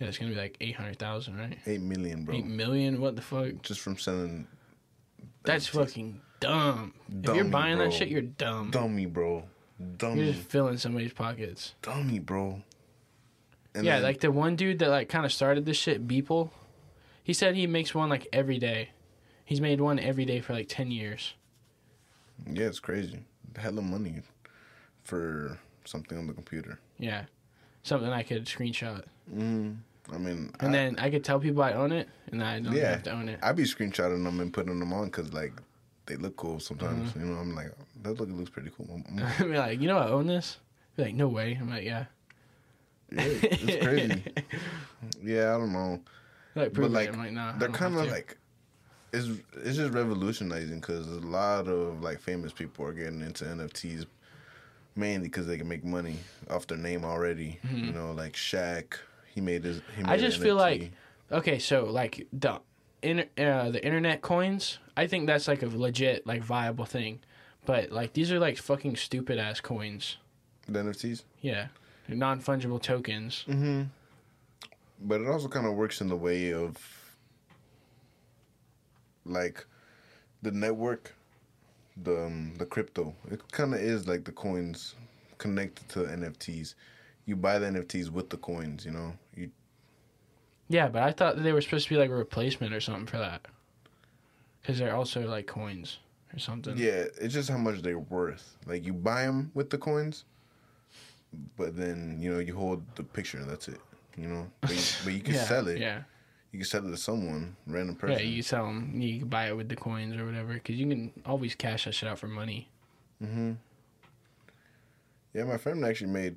Yeah, 0.00 0.08
it's 0.08 0.18
gonna 0.18 0.30
be 0.32 0.36
like 0.36 0.56
eight 0.60 0.74
hundred 0.76 0.98
thousand, 0.98 1.36
right? 1.38 1.58
Eight 1.66 1.80
million, 1.80 2.24
bro. 2.24 2.34
Eight 2.36 2.46
million? 2.46 3.00
What 3.00 3.16
the 3.16 3.22
fuck? 3.22 3.62
Just 3.62 3.80
from 3.80 3.96
selling. 3.96 4.46
That's 5.44 5.68
NFTs. 5.68 5.72
fucking 5.86 6.20
dumb. 6.40 6.94
if 7.22 7.34
you're 7.34 7.44
buying 7.44 7.76
bro. 7.76 7.86
that 7.86 7.92
shit, 7.92 8.08
you're 8.08 8.22
dumb. 8.22 8.70
dummy, 8.70 9.06
bro. 9.06 9.44
Dummy. 9.98 10.16
You're 10.16 10.24
Dummy, 10.26 10.32
just 10.32 10.48
filling 10.48 10.76
somebody's 10.78 11.12
pockets. 11.12 11.74
dummy, 11.82 12.18
bro. 12.18 12.62
And 13.74 13.84
yeah, 13.84 13.94
then- 13.96 14.02
like 14.04 14.20
the 14.20 14.30
one 14.30 14.56
dude 14.56 14.78
that 14.80 14.88
like 14.88 15.08
kind 15.08 15.24
of 15.24 15.32
started 15.32 15.64
this 15.66 15.76
shit, 15.76 16.06
Beeple. 16.06 16.50
He 17.22 17.32
said 17.32 17.54
he 17.56 17.66
makes 17.66 17.94
one 17.94 18.08
like 18.08 18.26
every 18.32 18.58
day. 18.58 18.90
He's 19.44 19.60
made 19.60 19.80
one 19.80 19.98
every 19.98 20.24
day 20.24 20.40
for 20.40 20.52
like 20.54 20.68
ten 20.68 20.90
years. 20.90 21.34
yeah, 22.50 22.66
it's 22.66 22.80
crazy. 22.80 23.20
Hella 23.56 23.82
money 23.82 24.22
for 25.04 25.58
something 25.84 26.16
on 26.18 26.26
the 26.26 26.32
computer. 26.32 26.78
Yeah, 26.98 27.24
something 27.84 28.10
I 28.10 28.22
could 28.24 28.46
screenshot, 28.46 29.04
Mm, 29.32 29.76
I 30.12 30.18
mean, 30.18 30.50
and 30.60 30.68
I, 30.68 30.72
then 30.72 30.98
I 30.98 31.08
could 31.10 31.24
tell 31.24 31.38
people 31.40 31.62
I 31.62 31.72
own 31.72 31.92
it, 31.92 32.08
and 32.32 32.42
I 32.42 32.58
don't 32.60 32.74
Yeah. 32.74 32.90
have 32.90 33.04
to 33.04 33.12
own 33.12 33.28
it. 33.28 33.38
I'd 33.42 33.56
be 33.56 33.62
screenshotting 33.62 34.22
them 34.24 34.40
and 34.40 34.52
putting 34.52 34.78
them 34.78 34.92
on 34.92 35.06
because 35.06 35.32
like 35.32 35.52
they 36.06 36.16
look 36.16 36.36
cool 36.36 36.60
sometimes. 36.60 37.10
Mm-hmm. 37.10 37.20
You 37.20 37.26
know, 37.32 37.40
I'm 37.40 37.54
like 37.54 37.70
that 38.02 38.18
look 38.20 38.28
looks 38.28 38.50
pretty 38.50 38.70
cool. 38.76 38.86
I'm- 38.90 39.18
I'm- 39.18 39.32
I'd 39.38 39.50
be 39.50 39.56
like, 39.56 39.80
you 39.80 39.88
know, 39.88 39.98
I 39.98 40.08
own 40.08 40.26
this. 40.26 40.58
Be 40.96 41.04
like, 41.04 41.14
no 41.14 41.28
way. 41.28 41.56
I'm 41.60 41.70
like, 41.70 41.84
yeah. 41.84 42.04
yeah, 43.10 43.22
it's 43.24 43.84
crazy. 43.84 44.22
yeah, 45.22 45.54
I 45.54 45.58
don't 45.58 45.72
know. 45.72 46.00
like, 46.54 46.72
prove 46.72 46.92
like, 46.92 47.08
it. 47.08 47.16
Like, 47.16 47.32
nah. 47.32 47.52
They're 47.56 47.68
kind 47.70 47.96
of 47.96 48.06
like 48.10 48.36
it's 49.12 49.28
it's 49.62 49.76
just 49.76 49.92
revolutionizing 49.92 50.80
because 50.80 51.06
a 51.06 51.20
lot 51.20 51.68
of 51.68 52.02
like 52.02 52.20
famous 52.20 52.52
people 52.52 52.84
are 52.84 52.92
getting 52.92 53.20
into 53.22 53.44
NFTs 53.44 54.06
mainly 54.96 55.28
because 55.28 55.46
they 55.46 55.56
can 55.58 55.68
make 55.68 55.84
money 55.84 56.16
off 56.50 56.66
their 56.66 56.78
name 56.78 57.04
already. 57.04 57.58
You 57.72 57.92
know, 57.92 58.12
like 58.12 58.34
Shaq, 58.34 58.94
he 59.34 59.40
made 59.40 59.64
his. 59.64 59.80
He 59.96 60.02
made 60.02 60.06
Mm-hmm. 60.06 60.10
I 60.10 60.16
just 60.18 60.40
feel 60.40 60.56
like 60.56 60.92
okay, 61.30 61.58
so 61.58 61.84
like 61.84 62.26
the 62.32 62.60
in 63.02 63.20
uh, 63.38 63.70
the 63.70 63.84
internet 63.84 64.22
coins, 64.22 64.78
I 64.96 65.06
think 65.06 65.26
that's 65.26 65.48
like 65.48 65.62
a 65.62 65.66
legit 65.66 66.26
like 66.26 66.42
viable 66.42 66.86
thing. 66.86 67.20
But 67.66 67.90
like 67.92 68.12
these 68.12 68.30
are 68.32 68.38
like 68.38 68.58
fucking 68.58 68.96
stupid 68.96 69.38
ass 69.38 69.60
coins. 69.60 70.18
The 70.68 70.80
NFTs. 70.80 71.24
Yeah, 71.40 71.68
they're 72.08 72.16
non 72.16 72.40
fungible 72.40 72.80
tokens. 72.80 73.44
Mm-hmm. 73.48 73.82
But 75.00 75.20
it 75.20 75.28
also 75.28 75.48
kind 75.48 75.66
of 75.66 75.74
works 75.74 76.00
in 76.00 76.08
the 76.08 76.16
way 76.16 76.52
of 76.52 76.76
like 79.26 79.66
the 80.42 80.50
network, 80.50 81.14
the 82.02 82.24
um, 82.26 82.54
the 82.58 82.66
crypto. 82.66 83.14
It 83.30 83.40
kind 83.52 83.74
of 83.74 83.80
is 83.80 84.06
like 84.08 84.24
the 84.24 84.32
coins 84.32 84.94
connected 85.38 85.88
to 85.90 86.00
NFTs. 86.00 86.74
You 87.26 87.36
buy 87.36 87.58
the 87.58 87.66
NFTs 87.66 88.10
with 88.10 88.30
the 88.30 88.36
coins. 88.36 88.84
You 88.84 88.92
know, 88.92 89.12
you 89.36 89.50
Yeah, 90.68 90.88
but 90.88 91.02
I 91.02 91.12
thought 91.12 91.42
they 91.42 91.52
were 91.52 91.60
supposed 91.60 91.88
to 91.88 91.94
be 91.94 91.98
like 91.98 92.10
a 92.10 92.14
replacement 92.14 92.72
or 92.74 92.80
something 92.80 93.06
for 93.06 93.18
that. 93.18 93.46
Because 94.60 94.78
they're 94.78 94.96
also 94.96 95.26
like 95.28 95.46
coins 95.46 95.98
or 96.32 96.38
something. 96.38 96.76
yeah. 96.76 97.04
It's 97.20 97.34
just 97.34 97.50
how 97.50 97.58
much 97.58 97.82
they're 97.82 97.98
worth. 97.98 98.56
Like 98.66 98.84
you 98.84 98.92
buy 98.94 99.22
them 99.22 99.50
with 99.54 99.70
the 99.70 99.78
coins, 99.78 100.24
but 101.56 101.76
then 101.76 102.18
you 102.20 102.32
know 102.32 102.38
you 102.38 102.54
hold 102.56 102.82
the 102.96 103.02
picture 103.02 103.38
and 103.38 103.48
that's 103.48 103.68
it. 103.68 103.80
You 104.16 104.28
know, 104.28 104.50
but 104.60 104.70
you, 104.70 104.82
but 105.04 105.12
you 105.12 105.20
can 105.20 105.34
yeah, 105.40 105.44
sell 105.44 105.68
it. 105.68 105.78
Yeah. 105.78 106.02
You 106.54 106.60
can 106.60 106.66
sell 106.68 106.86
it 106.86 106.90
to 106.92 106.96
someone, 106.96 107.56
random 107.66 107.96
person. 107.96 108.16
Yeah, 108.16 108.22
you 108.22 108.40
sell 108.40 108.66
them. 108.66 108.92
You 108.94 109.18
can 109.18 109.28
buy 109.28 109.48
it 109.48 109.56
with 109.56 109.68
the 109.68 109.74
coins 109.74 110.16
or 110.16 110.24
whatever. 110.24 110.52
Because 110.52 110.76
you 110.76 110.86
can 110.86 111.12
always 111.26 111.56
cash 111.56 111.84
that 111.84 111.96
shit 111.96 112.08
out 112.08 112.20
for 112.20 112.28
money. 112.28 112.68
Mm-hmm. 113.20 113.54
Yeah, 115.32 115.42
my 115.42 115.56
friend 115.56 115.84
actually 115.84 116.12
made 116.12 116.36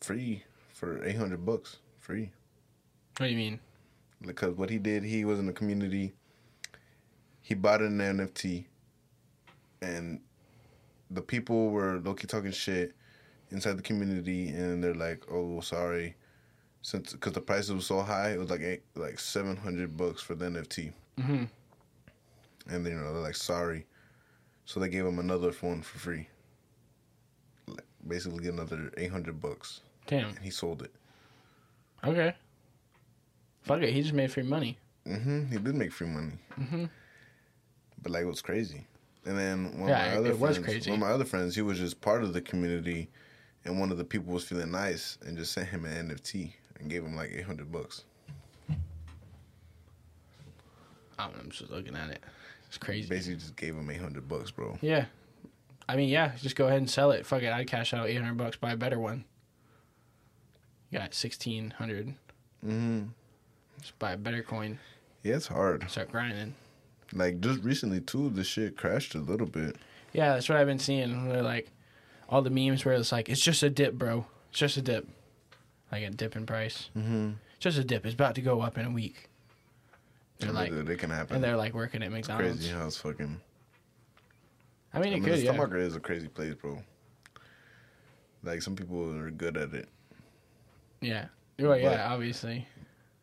free 0.00 0.42
for 0.72 1.04
eight 1.04 1.18
hundred 1.18 1.44
bucks. 1.44 1.76
Free. 1.98 2.30
What 3.18 3.26
do 3.26 3.32
you 3.32 3.36
mean? 3.36 3.60
Because 4.22 4.56
what 4.56 4.70
he 4.70 4.78
did, 4.78 5.04
he 5.04 5.26
was 5.26 5.38
in 5.38 5.44
the 5.44 5.52
community. 5.52 6.14
He 7.42 7.54
bought 7.54 7.82
an 7.82 7.98
NFT, 7.98 8.64
and 9.82 10.22
the 11.10 11.20
people 11.20 11.68
were 11.68 12.00
low-key 12.02 12.26
talking 12.26 12.52
shit 12.52 12.94
inside 13.50 13.76
the 13.76 13.82
community, 13.82 14.48
and 14.48 14.82
they're 14.82 14.94
like, 14.94 15.30
"Oh, 15.30 15.60
sorry," 15.60 16.14
since 16.82 17.12
because 17.12 17.32
the 17.32 17.40
prices 17.40 17.72
were 17.74 17.80
so 17.80 18.00
high, 18.02 18.30
it 18.30 18.38
was 18.38 18.50
like 18.50 18.60
eight, 18.62 18.82
like 18.94 19.18
seven 19.18 19.56
hundred 19.56 19.96
bucks 19.96 20.22
for 20.22 20.34
the 20.34 20.46
NFT, 20.46 20.92
hmm 21.20 21.44
and 22.68 22.84
then 22.86 22.92
you 22.92 22.98
know 22.98 23.12
they're 23.12 23.22
like, 23.22 23.34
"Sorry," 23.36 23.86
so 24.64 24.80
they 24.80 24.88
gave 24.88 25.04
him 25.04 25.18
another 25.18 25.50
one 25.60 25.82
for 25.82 25.98
free. 25.98 26.28
Like, 27.66 27.84
basically, 28.06 28.48
another 28.48 28.90
eight 28.96 29.10
hundred 29.10 29.40
bucks, 29.40 29.80
Damn. 30.06 30.28
and 30.30 30.38
he 30.38 30.50
sold 30.50 30.82
it. 30.82 30.92
Okay. 32.04 32.34
Fuck 33.62 33.82
it. 33.82 33.92
He 33.92 34.02
just 34.02 34.14
made 34.14 34.30
free 34.32 34.42
money. 34.42 34.78
Mm-hmm. 35.06 35.46
He 35.50 35.58
did 35.58 35.74
make 35.74 35.92
free 35.92 36.06
money. 36.06 36.32
Mm-hmm. 36.58 36.84
But 38.02 38.12
like 38.12 38.22
it 38.22 38.26
was 38.26 38.40
crazy. 38.40 38.86
And 39.26 39.36
then 39.36 39.78
one 39.78 39.88
Yeah, 39.90 40.04
of 40.06 40.12
my 40.12 40.30
other 40.30 40.34
friends, 40.38 40.58
crazy. 40.58 40.90
one 40.90 41.02
of 41.02 41.06
my 41.06 41.12
other 41.12 41.24
friends, 41.26 41.54
he 41.54 41.60
was 41.62 41.78
just 41.78 42.00
part 42.00 42.22
of 42.22 42.32
the 42.32 42.40
community, 42.40 43.10
and 43.66 43.78
one 43.78 43.90
of 43.92 43.98
the 43.98 44.04
people 44.04 44.32
was 44.32 44.44
feeling 44.44 44.70
nice 44.70 45.18
and 45.26 45.36
just 45.36 45.52
sent 45.52 45.68
him 45.68 45.84
an 45.84 46.08
NFT 46.08 46.52
and 46.80 46.90
gave 46.90 47.04
him 47.04 47.16
like 47.16 47.30
eight 47.32 47.44
hundred 47.44 47.70
bucks. 47.70 48.04
I 51.18 51.24
don't 51.24 51.36
know, 51.36 51.42
I'm 51.44 51.50
just 51.50 51.70
looking 51.70 51.96
at 51.96 52.10
it. 52.10 52.22
It's 52.68 52.78
crazy. 52.78 53.08
Basically, 53.08 53.36
just 53.36 53.56
gave 53.56 53.74
him 53.74 53.90
eight 53.90 54.00
hundred 54.00 54.28
bucks, 54.28 54.50
bro. 54.50 54.78
Yeah. 54.80 55.06
I 55.90 55.96
mean, 55.96 56.08
yeah, 56.08 56.32
just 56.40 56.54
go 56.54 56.66
ahead 56.66 56.78
and 56.78 56.88
sell 56.88 57.10
it. 57.10 57.26
Fuck 57.26 57.42
it. 57.42 57.52
I'd 57.52 57.66
cash 57.66 57.92
out 57.92 58.08
800 58.08 58.36
bucks, 58.36 58.56
buy 58.56 58.70
a 58.70 58.76
better 58.76 59.00
one. 59.00 59.24
You 60.90 60.98
got 60.98 61.14
1600 61.14 62.14
Mm-hmm. 62.64 63.06
Just 63.80 63.98
buy 63.98 64.12
a 64.12 64.16
better 64.16 64.44
coin. 64.44 64.78
Yeah, 65.24 65.34
it's 65.36 65.48
hard. 65.48 65.90
Start 65.90 66.12
grinding. 66.12 66.54
Like 67.12 67.40
just 67.40 67.64
recently 67.64 68.00
too, 68.00 68.30
the 68.30 68.44
shit 68.44 68.76
crashed 68.76 69.16
a 69.16 69.18
little 69.18 69.48
bit. 69.48 69.76
Yeah, 70.12 70.34
that's 70.34 70.48
what 70.48 70.58
I've 70.58 70.66
been 70.68 70.78
seeing. 70.78 71.28
They're 71.28 71.42
like, 71.42 71.72
all 72.28 72.42
the 72.42 72.50
memes 72.50 72.84
where 72.84 72.94
it's 72.94 73.10
like, 73.10 73.28
it's 73.28 73.40
just 73.40 73.64
a 73.64 73.70
dip, 73.70 73.94
bro. 73.94 74.26
It's 74.50 74.60
just 74.60 74.76
a 74.76 74.82
dip. 74.82 75.08
Like 75.92 76.02
a 76.04 76.10
dip 76.10 76.36
in 76.36 76.46
price. 76.46 76.88
Mm-hmm. 76.96 77.30
Just 77.58 77.78
a 77.78 77.84
dip. 77.84 78.04
It's 78.06 78.14
about 78.14 78.34
to 78.36 78.40
go 78.40 78.60
up 78.60 78.78
in 78.78 78.86
a 78.86 78.90
week. 78.90 79.28
They're 80.38 80.52
like, 80.52 80.72
it, 80.72 80.98
can 80.98 81.10
happen. 81.10 81.36
and 81.36 81.44
they're 81.44 81.56
like 81.56 81.74
working 81.74 82.02
at 82.02 82.10
it's 82.12 82.28
McDonald's. 82.28 82.58
crazy 82.60 82.72
how 82.74 82.86
it's 82.86 82.96
fucking. 82.96 83.40
I 84.94 84.98
mean, 84.98 85.08
I 85.12 85.16
it 85.16 85.20
mean, 85.20 85.24
could, 85.24 85.32
the 85.34 85.38
yeah. 85.38 85.44
stock 85.44 85.56
market 85.56 85.80
is 85.80 85.94
a 85.96 86.00
crazy 86.00 86.28
place, 86.28 86.54
bro. 86.54 86.82
Like 88.42 88.62
some 88.62 88.74
people 88.74 89.14
are 89.18 89.30
good 89.30 89.56
at 89.56 89.74
it. 89.74 89.88
Yeah. 91.02 91.26
Well, 91.58 91.76
yeah, 91.78 91.90
But- 91.90 92.00
obviously. 92.00 92.66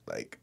like 0.07 0.37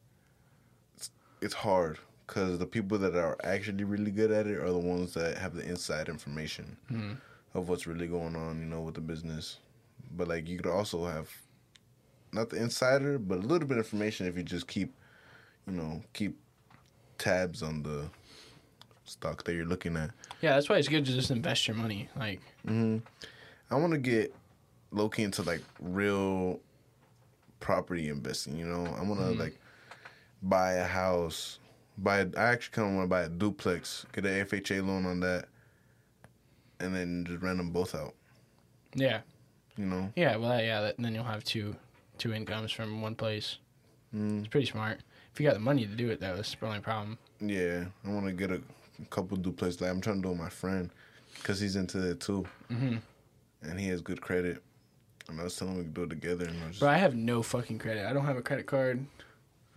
it's, 0.96 1.10
it's 1.40 1.54
hard 1.54 1.98
because 2.26 2.58
the 2.58 2.66
people 2.66 2.98
that 2.98 3.14
are 3.14 3.36
actually 3.44 3.84
really 3.84 4.10
good 4.10 4.32
at 4.32 4.46
it 4.48 4.58
are 4.58 4.70
the 4.72 4.78
ones 4.78 5.14
that 5.14 5.38
have 5.38 5.54
the 5.54 5.62
inside 5.62 6.08
information 6.08 6.76
Mhm. 6.90 7.18
of 7.54 7.68
what's 7.68 7.86
really 7.86 8.06
going 8.08 8.34
on 8.34 8.58
you 8.58 8.64
know 8.66 8.80
with 8.80 8.94
the 8.94 9.00
business 9.00 9.58
but 10.16 10.26
like 10.28 10.48
you 10.48 10.56
could 10.56 10.66
also 10.70 11.04
have 11.06 11.28
not 12.34 12.50
the 12.50 12.56
insider 12.60 13.18
but 13.18 13.38
a 13.38 13.42
little 13.42 13.66
bit 13.68 13.78
of 13.78 13.84
information 13.84 14.26
if 14.26 14.36
you 14.36 14.42
just 14.42 14.66
keep 14.66 14.92
you 15.66 15.72
know 15.72 16.02
keep 16.12 16.36
tabs 17.16 17.62
on 17.62 17.82
the 17.82 18.04
stock 19.04 19.44
that 19.44 19.54
you're 19.54 19.64
looking 19.66 19.96
at 19.96 20.10
Yeah, 20.40 20.54
that's 20.54 20.68
why 20.68 20.76
it's 20.76 20.88
good 20.88 21.04
to 21.06 21.12
just 21.12 21.30
invest 21.30 21.68
your 21.68 21.76
money. 21.76 22.08
Like, 22.16 22.40
hmm 22.66 22.98
I 23.70 23.76
want 23.76 23.92
to 23.92 23.98
get 23.98 24.34
low 24.90 25.08
key 25.08 25.22
into 25.22 25.42
like 25.42 25.62
real 25.80 26.60
property 27.60 28.08
investing. 28.08 28.56
You 28.56 28.66
know, 28.66 28.84
I 28.94 29.02
want 29.02 29.20
to 29.20 29.30
like 29.42 29.58
buy 30.42 30.74
a 30.74 30.84
house. 30.84 31.58
Buy. 31.98 32.20
I 32.20 32.42
actually 32.52 32.72
kind 32.72 32.88
of 32.88 32.94
want 32.94 33.04
to 33.06 33.08
buy 33.08 33.22
a 33.22 33.28
duplex. 33.28 34.04
Get 34.12 34.26
an 34.26 34.46
FHA 34.46 34.86
loan 34.86 35.06
on 35.06 35.20
that, 35.20 35.46
and 36.80 36.94
then 36.94 37.24
just 37.26 37.42
rent 37.42 37.58
them 37.58 37.70
both 37.70 37.94
out. 37.94 38.14
yeah. 38.94 39.20
You 39.76 39.86
know. 39.86 40.12
Yeah, 40.14 40.36
well, 40.36 40.62
yeah, 40.62 40.80
that, 40.82 40.96
then 40.98 41.14
you'll 41.14 41.24
have 41.24 41.42
two 41.42 41.74
two 42.18 42.32
incomes 42.32 42.70
from 42.72 43.00
one 43.02 43.14
place. 43.14 43.58
Mm, 44.14 44.40
It's 44.40 44.48
pretty 44.48 44.66
smart. 44.66 45.00
If 45.32 45.40
you 45.40 45.46
got 45.46 45.54
the 45.54 45.60
money 45.60 45.86
to 45.86 45.94
do 45.94 46.10
it, 46.10 46.20
though, 46.20 46.36
that's 46.36 46.54
the 46.54 46.66
only 46.66 46.80
problem. 46.80 47.18
yeah, 47.40 47.84
I 48.06 48.10
want 48.10 48.26
to 48.26 48.32
get 48.32 48.50
a, 48.52 48.60
couple 49.10 49.36
duplexes. 49.36 49.80
Like 49.80 49.90
I'm 49.90 50.00
trying 50.00 50.16
to 50.16 50.22
do 50.22 50.28
it 50.28 50.32
with 50.32 50.40
my 50.40 50.48
friend, 50.48 50.88
cause 51.42 51.58
he's 51.58 51.74
into 51.74 52.10
it 52.10 52.20
too, 52.20 52.46
hmm 52.68 52.96
and 53.62 53.80
he 53.80 53.88
has 53.88 54.00
good 54.02 54.20
credit. 54.20 54.62
And 55.28 55.40
I 55.40 55.44
was 55.44 55.56
telling 55.56 55.72
him 55.74 55.78
we 55.78 55.84
could 55.84 55.94
do 55.94 56.02
it 56.04 56.10
together, 56.10 56.44
and 56.44 56.62
I 56.62 56.68
just 56.68 56.80
But 56.80 56.90
I 56.90 56.98
have 56.98 57.16
no 57.16 57.42
fucking 57.42 57.78
credit. 57.78 58.06
I 58.06 58.12
don't 58.12 58.26
have 58.26 58.36
a 58.36 58.42
credit 58.42 58.66
card. 58.66 59.04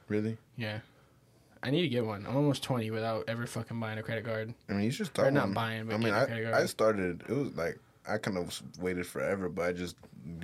really. 0.08 0.38
Yeah. 0.58 0.80
I 1.64 1.72
need 1.72 1.82
to 1.82 1.88
get 1.88 2.06
one. 2.06 2.26
I'm 2.28 2.36
almost 2.38 2.62
20 2.64 2.92
without 2.92 3.24
ever 3.28 3.48
fucking 3.48 3.80
buying 3.80 3.98
a 3.98 4.04
credit 4.04 4.26
card. 4.26 4.54
I 4.70 4.74
mean, 4.74 4.84
you 4.84 4.92
should 4.92 5.10
Or 5.18 5.32
not 5.32 5.46
one. 5.46 5.54
buying, 5.54 5.86
but 5.88 5.96
I 5.96 5.98
mean, 5.98 6.10
getting 6.14 6.28
credit 6.28 6.48
I, 6.48 6.52
card. 6.52 6.64
I 6.64 6.66
started. 6.68 7.24
It 7.28 7.34
was 7.34 7.56
like 7.56 7.80
I 8.08 8.18
kind 8.18 8.38
of 8.38 8.62
waited 8.80 9.06
forever, 9.06 9.50
but 9.50 9.66
I 9.66 9.74
just 9.74 9.96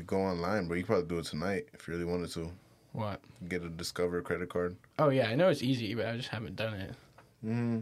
go 0.06 0.18
online. 0.18 0.68
But 0.68 0.76
you 0.76 0.86
probably 0.86 1.06
do 1.08 1.20
it 1.20 1.26
tonight 1.26 1.68
if 1.74 1.88
you 1.88 1.94
really 1.94 2.06
wanted 2.06 2.32
to. 2.32 2.52
What? 2.92 3.22
Get 3.48 3.64
a 3.64 3.70
Discover 3.70 4.22
credit 4.22 4.50
card. 4.50 4.76
Oh, 5.00 5.10
yeah, 5.10 5.28
I 5.28 5.36
know 5.36 5.50
it's 5.50 5.64
easy, 5.64 5.96
but 5.96 6.06
I 6.06 6.16
just 6.18 6.30
haven't 6.30 6.56
done 6.56 6.74
it. 6.76 6.96
hmm 7.42 7.80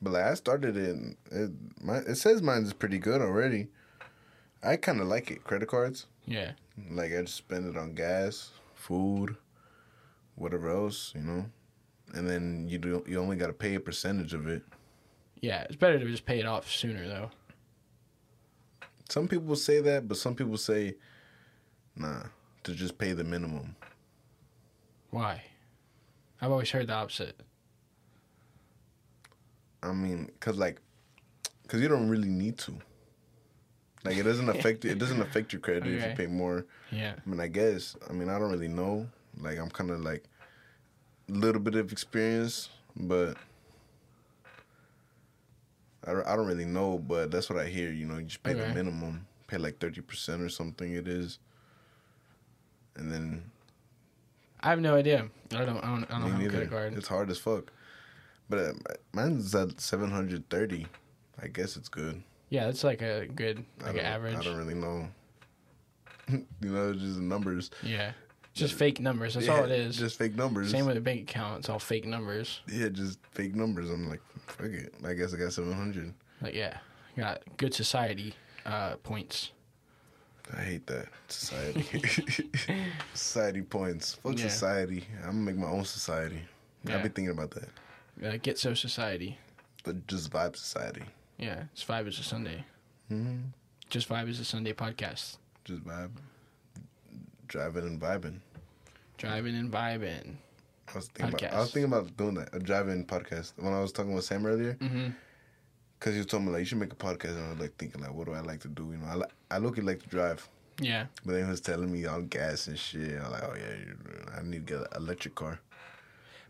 But 0.00 0.12
like 0.14 0.24
I 0.24 0.34
started 0.34 0.76
it. 0.76 0.96
It, 1.30 1.50
my, 1.82 1.98
it 1.98 2.14
says 2.16 2.40
mine 2.40 2.62
is 2.62 2.72
pretty 2.72 2.98
good 2.98 3.20
already. 3.20 3.68
I 4.62 4.76
kind 4.76 5.00
of 5.00 5.08
like 5.08 5.30
it. 5.30 5.44
Credit 5.44 5.68
cards. 5.68 6.06
Yeah. 6.24 6.52
Like 6.90 7.12
I 7.12 7.20
just 7.22 7.36
spend 7.36 7.68
it 7.68 7.76
on 7.76 7.94
gas, 7.94 8.50
food, 8.74 9.36
whatever 10.36 10.70
else, 10.70 11.12
you 11.14 11.22
know. 11.22 11.44
And 12.14 12.28
then 12.28 12.66
you 12.68 12.78
do. 12.78 13.04
You 13.06 13.20
only 13.20 13.36
got 13.36 13.48
to 13.48 13.52
pay 13.52 13.74
a 13.74 13.80
percentage 13.80 14.32
of 14.32 14.46
it. 14.48 14.62
Yeah, 15.40 15.62
it's 15.64 15.76
better 15.76 15.98
to 15.98 16.04
just 16.06 16.24
pay 16.24 16.40
it 16.40 16.46
off 16.46 16.70
sooner, 16.70 17.06
though. 17.06 17.30
Some 19.08 19.26
people 19.26 19.56
say 19.56 19.80
that, 19.80 20.06
but 20.06 20.16
some 20.18 20.34
people 20.34 20.58
say, 20.58 20.94
nah, 21.96 22.24
to 22.64 22.74
just 22.74 22.98
pay 22.98 23.12
the 23.12 23.24
minimum. 23.24 23.74
Why? 25.10 25.42
I've 26.40 26.50
always 26.50 26.70
heard 26.70 26.88
the 26.88 26.92
opposite. 26.92 27.40
I 29.82 29.92
mean, 29.92 30.30
cause 30.40 30.58
like, 30.58 30.80
cause 31.68 31.80
you 31.80 31.88
don't 31.88 32.08
really 32.08 32.28
need 32.28 32.58
to. 32.58 32.74
Like 34.04 34.16
it 34.16 34.24
doesn't 34.24 34.48
affect 34.54 34.84
it 34.84 34.98
doesn't 34.98 35.20
affect 35.20 35.52
your 35.52 35.60
credit 35.60 35.86
if 35.86 36.04
you 36.04 36.16
pay 36.16 36.26
more. 36.26 36.66
Yeah. 36.90 37.14
I 37.24 37.28
mean, 37.28 37.40
I 37.40 37.48
guess. 37.48 37.96
I 38.08 38.12
mean, 38.12 38.28
I 38.28 38.38
don't 38.38 38.50
really 38.50 38.68
know. 38.68 39.08
Like 39.40 39.58
I'm 39.58 39.70
kind 39.70 39.90
of 39.90 40.00
like 40.00 40.24
a 41.28 41.32
little 41.32 41.60
bit 41.60 41.74
of 41.74 41.92
experience, 41.92 42.68
but 42.96 43.36
I 46.08 46.12
don't, 46.12 46.26
I 46.26 46.36
don't 46.36 46.46
really 46.46 46.64
know. 46.64 46.98
But 46.98 47.30
that's 47.30 47.50
what 47.50 47.58
I 47.58 47.66
hear. 47.66 47.92
You 47.92 48.06
know, 48.06 48.18
you 48.18 48.24
just 48.24 48.42
pay 48.42 48.54
the 48.54 48.68
minimum, 48.68 49.26
pay 49.46 49.58
like 49.58 49.78
thirty 49.78 50.00
percent 50.00 50.42
or 50.42 50.48
something. 50.48 50.92
It 50.94 51.06
is, 51.06 51.38
and 52.96 53.12
then 53.12 53.50
I 54.60 54.70
have 54.70 54.80
no 54.80 54.96
idea. 54.96 55.28
I 55.52 55.64
don't. 55.64 55.78
I 55.78 55.86
don't. 55.86 56.04
I 56.10 56.20
don't 56.20 56.32
have 56.32 56.40
a 56.40 56.48
credit 56.48 56.70
card. 56.70 56.94
It's 56.94 57.08
hard 57.08 57.30
as 57.30 57.38
fuck. 57.38 57.70
But 58.48 58.58
uh, 58.58 58.72
mine's 59.12 59.54
at 59.54 59.80
seven 59.80 60.10
hundred 60.10 60.48
thirty. 60.48 60.86
I 61.40 61.48
guess 61.48 61.76
it's 61.76 61.88
good. 61.88 62.22
Yeah, 62.50 62.66
that's 62.66 62.82
like 62.82 63.02
a 63.02 63.26
good, 63.26 63.64
like 63.84 63.94
an 63.94 64.00
average. 64.00 64.36
I 64.36 64.42
don't 64.42 64.56
really 64.56 64.74
know. 64.74 65.08
you 66.28 66.46
know, 66.62 66.90
it's 66.90 67.00
just 67.00 67.20
numbers. 67.20 67.70
Yeah. 67.82 68.12
Just 68.58 68.74
fake 68.74 69.00
numbers. 69.00 69.34
That's 69.34 69.46
Yeah, 69.46 69.56
all 69.58 69.64
it 69.64 69.70
is. 69.70 69.96
Just 69.96 70.18
fake 70.18 70.34
numbers. 70.36 70.70
Same 70.70 70.86
with 70.86 70.94
the 70.96 71.00
bank 71.00 71.22
account. 71.22 71.60
It's 71.60 71.68
all 71.68 71.78
fake 71.78 72.06
numbers. 72.06 72.60
yeah, 72.68 72.88
just 72.88 73.18
fake 73.32 73.54
numbers. 73.54 73.90
I'm 73.90 74.08
like, 74.08 74.20
fuck 74.46 74.66
it. 74.66 74.94
I 75.06 75.14
guess 75.14 75.32
I 75.34 75.36
got 75.38 75.52
seven 75.52 75.72
hundred. 75.72 76.12
Like, 76.40 76.54
yeah, 76.54 76.78
got 77.16 77.42
good 77.56 77.74
society 77.74 78.34
uh, 78.66 78.96
points. 78.96 79.52
I 80.56 80.62
hate 80.62 80.86
that 80.86 81.06
society. 81.28 81.84
society 83.14 83.62
points. 83.62 84.14
Fuck 84.22 84.38
Yeah. 84.38 84.48
society. 84.48 85.04
I'm 85.22 85.30
gonna 85.30 85.40
make 85.40 85.56
my 85.56 85.66
own 85.68 85.84
society. 85.84 86.40
Yeah. 86.84 86.96
I've 86.96 87.02
been 87.02 87.12
thinking 87.12 87.32
about 87.32 87.50
that. 87.52 87.68
Uh, 88.24 88.36
get 88.42 88.58
so 88.58 88.74
society. 88.74 89.38
The 89.84 89.94
just 90.06 90.30
vibe 90.30 90.56
society. 90.56 91.02
Yeah, 91.38 91.64
it's 91.72 91.84
Vibe 91.84 92.08
is 92.08 92.18
a 92.18 92.22
Sunday. 92.24 92.64
Mm-hmm. 93.12 93.36
Just 93.90 94.08
Vibe 94.08 94.28
is 94.28 94.40
a 94.40 94.44
Sunday 94.44 94.72
podcast. 94.72 95.36
Just 95.64 95.84
vibe. 95.84 96.10
Driving 97.46 97.84
and 97.84 98.00
vibing. 98.00 98.40
Driving 99.18 99.54
and 99.56 99.70
vibing. 99.70 100.36
I 100.90 100.94
was 100.96 101.08
thinking 101.08 101.34
about, 101.34 101.52
I 101.52 101.58
was 101.60 101.70
thinking 101.72 101.92
about 101.92 102.16
doing 102.16 102.34
that, 102.36 102.48
a 102.54 102.58
driving 102.58 103.04
podcast. 103.04 103.52
When 103.56 103.72
I 103.74 103.80
was 103.80 103.92
talking 103.92 104.14
with 104.14 104.24
Sam 104.24 104.46
earlier, 104.46 104.74
Mm-hmm. 104.80 105.08
because 105.98 106.14
he 106.14 106.18
was 106.20 106.26
telling 106.26 106.46
me 106.46 106.52
like 106.52 106.60
you 106.60 106.64
should 106.66 106.78
make 106.78 106.92
a 106.92 106.96
podcast, 106.96 107.36
and 107.36 107.44
I 107.44 107.50
was 107.50 107.58
like 107.60 107.76
thinking 107.76 108.00
like, 108.00 108.14
what 108.14 108.26
do 108.26 108.32
I 108.32 108.40
like 108.40 108.60
to 108.60 108.68
do? 108.68 108.84
You 108.92 108.98
know, 108.98 109.06
I 109.06 109.14
li- 109.16 109.32
I 109.50 109.58
look 109.58 109.76
at 109.76 109.84
like 109.84 110.02
to 110.02 110.08
drive, 110.08 110.48
Yeah. 110.80 111.06
but 111.26 111.32
then 111.32 111.44
he 111.44 111.50
was 111.50 111.60
telling 111.60 111.92
me 111.92 112.06
on 112.06 112.28
gas 112.28 112.68
and 112.68 112.78
shit. 112.78 113.20
I'm 113.20 113.30
like, 113.32 113.42
oh 113.42 113.54
yeah, 113.58 114.38
I 114.38 114.42
need 114.42 114.66
to 114.66 114.72
get 114.74 114.80
an 114.80 114.86
electric 114.96 115.34
car. 115.34 115.60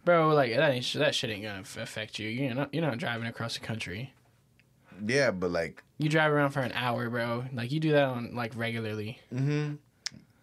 Bro, 0.04 0.28
like 0.34 0.54
that 0.54 0.70
ain't, 0.72 0.92
that 0.94 1.14
shit 1.14 1.30
ain't 1.30 1.42
gonna 1.42 1.60
affect 1.60 2.18
you. 2.18 2.28
You're 2.28 2.54
not 2.54 2.72
you're 2.72 2.82
not 2.86 2.98
driving 2.98 3.26
across 3.26 3.54
the 3.54 3.60
country. 3.64 4.12
Yeah, 5.04 5.30
but 5.32 5.50
like, 5.50 5.82
You 5.98 6.08
drive 6.08 6.32
around 6.32 6.50
for 6.50 6.60
an 6.60 6.72
hour, 6.72 7.08
bro. 7.10 7.44
Like 7.52 7.70
you 7.72 7.80
do 7.80 7.92
that 7.92 8.04
on 8.04 8.34
like 8.34 8.52
regularly. 8.56 9.18
mm-hmm. 9.34 9.74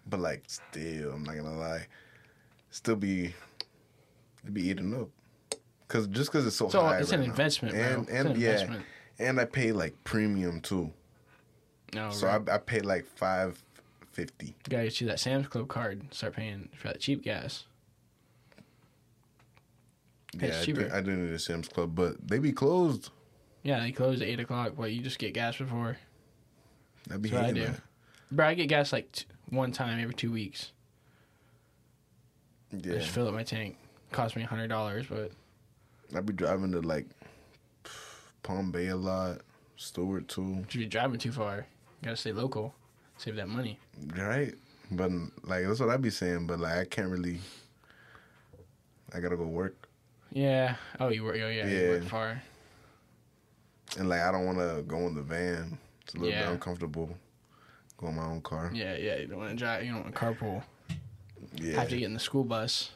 But 0.08 0.20
like, 0.20 0.44
still, 0.48 1.14
I'm 1.14 1.24
not 1.24 1.36
gonna 1.38 1.58
lie, 1.58 1.88
still 2.76 2.96
be, 2.98 3.34
be 4.52 4.68
eating 4.70 4.94
up. 5.00 5.10
Cause 5.88 6.08
just 6.08 6.32
cause 6.32 6.46
it's 6.46 6.56
so, 6.56 6.68
So 6.68 6.82
high 6.82 6.98
it's 7.00 7.12
right 7.12 7.20
an 7.20 7.26
now. 7.26 7.32
investment, 7.32 7.74
bro. 7.76 7.84
and 7.84 8.02
It's 8.04 8.12
and 8.12 8.30
an 8.30 8.40
yeah, 8.42 8.50
investment. 8.52 8.86
and 9.20 9.40
I 9.40 9.46
pay 9.46 9.72
like 9.72 9.96
premium 10.04 10.60
too. 10.60 10.92
No, 11.94 12.10
So 12.10 12.28
right. 12.28 12.42
I 12.50 12.56
I 12.56 12.58
pay 12.58 12.82
like 12.82 13.06
five 13.06 13.62
fifty. 14.12 14.48
You 14.48 14.54
gotta 14.70 14.84
get 14.86 15.00
you 15.02 15.08
that 15.08 15.20
Sam's 15.20 15.48
Club 15.48 15.68
card. 15.68 16.12
Start 16.14 16.34
paying 16.36 16.70
for 16.76 16.88
that 16.88 17.00
cheap 17.00 17.24
gas. 17.24 17.66
It's 20.34 20.44
Yeah, 20.44 20.60
I 20.62 20.66
cheaper. 20.66 20.90
do, 20.90 20.96
I 20.96 21.02
do 21.02 21.16
need 21.16 21.34
a 21.34 21.40
Sam's 21.40 21.68
Club, 21.68 21.96
but 21.96 22.28
they 22.28 22.40
be 22.40 22.52
closed. 22.52 23.12
Yeah, 23.64 23.80
they 23.80 23.92
close 23.92 24.22
at 24.22 24.28
eight 24.28 24.40
o'clock, 24.40 24.74
but 24.78 24.92
you 24.92 25.02
just 25.02 25.20
get 25.20 25.34
gas 25.34 25.56
before. 25.58 25.98
I 27.12 27.18
be 27.18 27.30
That's 27.30 27.42
what 27.42 27.50
I 27.50 27.52
do. 27.54 27.66
that. 27.66 27.82
Bro, 28.32 28.48
I 28.48 28.54
get 28.56 28.68
gas 28.68 28.92
like 28.92 29.12
t- 29.12 29.26
one 29.50 29.72
time 29.72 30.00
every 30.02 30.16
two 30.16 30.32
weeks. 30.32 30.72
I 32.84 32.88
Yeah, 32.90 32.98
just 33.00 33.10
fill 33.12 33.28
up 33.28 33.34
my 33.34 33.44
tank. 33.44 33.78
Cost 34.12 34.36
me 34.36 34.44
a 34.44 34.48
hundred 34.48 34.68
dollars, 34.68 35.06
but 35.10 35.32
I 36.16 36.22
be 36.22 36.34
driving 36.34 36.72
to 36.74 36.82
like 36.82 37.06
Palm 38.44 38.72
Bay 38.72 38.88
a 38.88 38.96
lot, 38.96 39.40
Stuart 39.78 40.28
too. 40.28 40.64
if 40.68 40.76
you're 40.76 40.88
driving 40.88 41.20
too 41.20 41.32
far, 41.32 41.58
you 42.02 42.06
gotta 42.06 42.16
stay 42.18 42.32
local. 42.32 42.74
Save 43.18 43.36
that 43.38 43.48
money. 43.50 43.80
Right, 44.16 44.54
but 44.92 45.10
like 45.44 45.66
that's 45.66 45.80
what 45.80 45.90
I'd 45.90 46.02
be 46.02 46.10
saying. 46.10 46.48
But 46.48 46.60
like 46.60 46.78
I 46.78 46.86
can't 46.86 47.10
really. 47.10 47.40
I 49.14 49.20
gotta 49.20 49.38
go 49.38 49.46
work, 49.46 49.88
Yeah. 50.32 50.76
Oh, 51.00 51.08
you 51.10 51.24
work. 51.24 51.36
Oh, 51.42 51.48
yeah. 51.48 51.66
You 51.68 51.90
work 51.90 52.04
far. 52.04 52.42
and 53.98 54.10
like 54.10 54.22
I 54.22 54.32
don't 54.32 54.46
want 54.46 54.58
to 54.58 54.84
go 54.88 54.98
in 55.08 55.16
the 55.16 55.22
van. 55.22 55.78
It's 56.02 56.14
a 56.16 56.18
little 56.18 56.34
Yeah. 56.34 56.44
bit 56.46 56.52
uncomfortable. 56.54 57.16
Go 57.98 58.08
in 58.10 58.16
my 58.16 58.26
own 58.26 58.42
car. 58.42 58.72
Yeah, 58.74 58.96
yeah. 58.98 59.16
You 59.18 59.28
don't 59.28 59.40
want 59.40 59.52
to 59.52 59.56
drive. 59.56 59.84
You 59.86 59.94
don't 59.94 60.04
want 60.04 60.14
to 60.16 60.20
carpool. 60.22 60.64
Yeah. 61.56 61.80
Have 61.80 61.90
to 61.90 61.98
get 61.98 62.06
in 62.06 62.14
the 62.14 62.20
school 62.20 62.44
bus. 62.44 62.92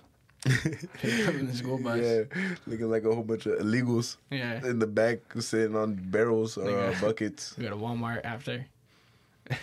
In 0.46 1.48
the 1.48 1.54
school 1.54 1.78
bus. 1.78 2.00
Yeah, 2.02 2.24
looking 2.66 2.90
like 2.90 3.04
a 3.04 3.14
whole 3.14 3.24
bunch 3.24 3.46
of 3.46 3.60
illegals 3.60 4.18
Yeah. 4.32 4.66
in 4.66 4.80
the 4.80 4.88
back 4.88 5.20
sitting 5.40 5.76
on 5.76 5.96
barrels 5.96 6.58
or 6.58 6.70
uh, 6.80 6.96
buckets. 7.02 7.56
We 7.58 7.66
go 7.66 7.72
to 7.72 7.76
Walmart 7.76 8.22
after. 8.24 8.66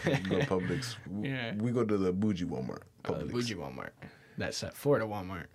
We 0.05 0.13
go 0.17 0.41
to 0.41 0.47
Publix. 0.47 0.97
W- 1.07 1.31
Yeah. 1.33 1.55
We 1.57 1.71
go 1.71 1.85
to 1.85 1.97
the 1.97 2.13
bougie 2.13 2.45
Walmart. 2.45 2.83
Uh, 3.05 3.13
bougie 3.25 3.55
Walmart. 3.55 3.91
That's 4.37 4.63
at 4.65 4.75
Florida 4.75 5.07
Walmart. 5.07 5.47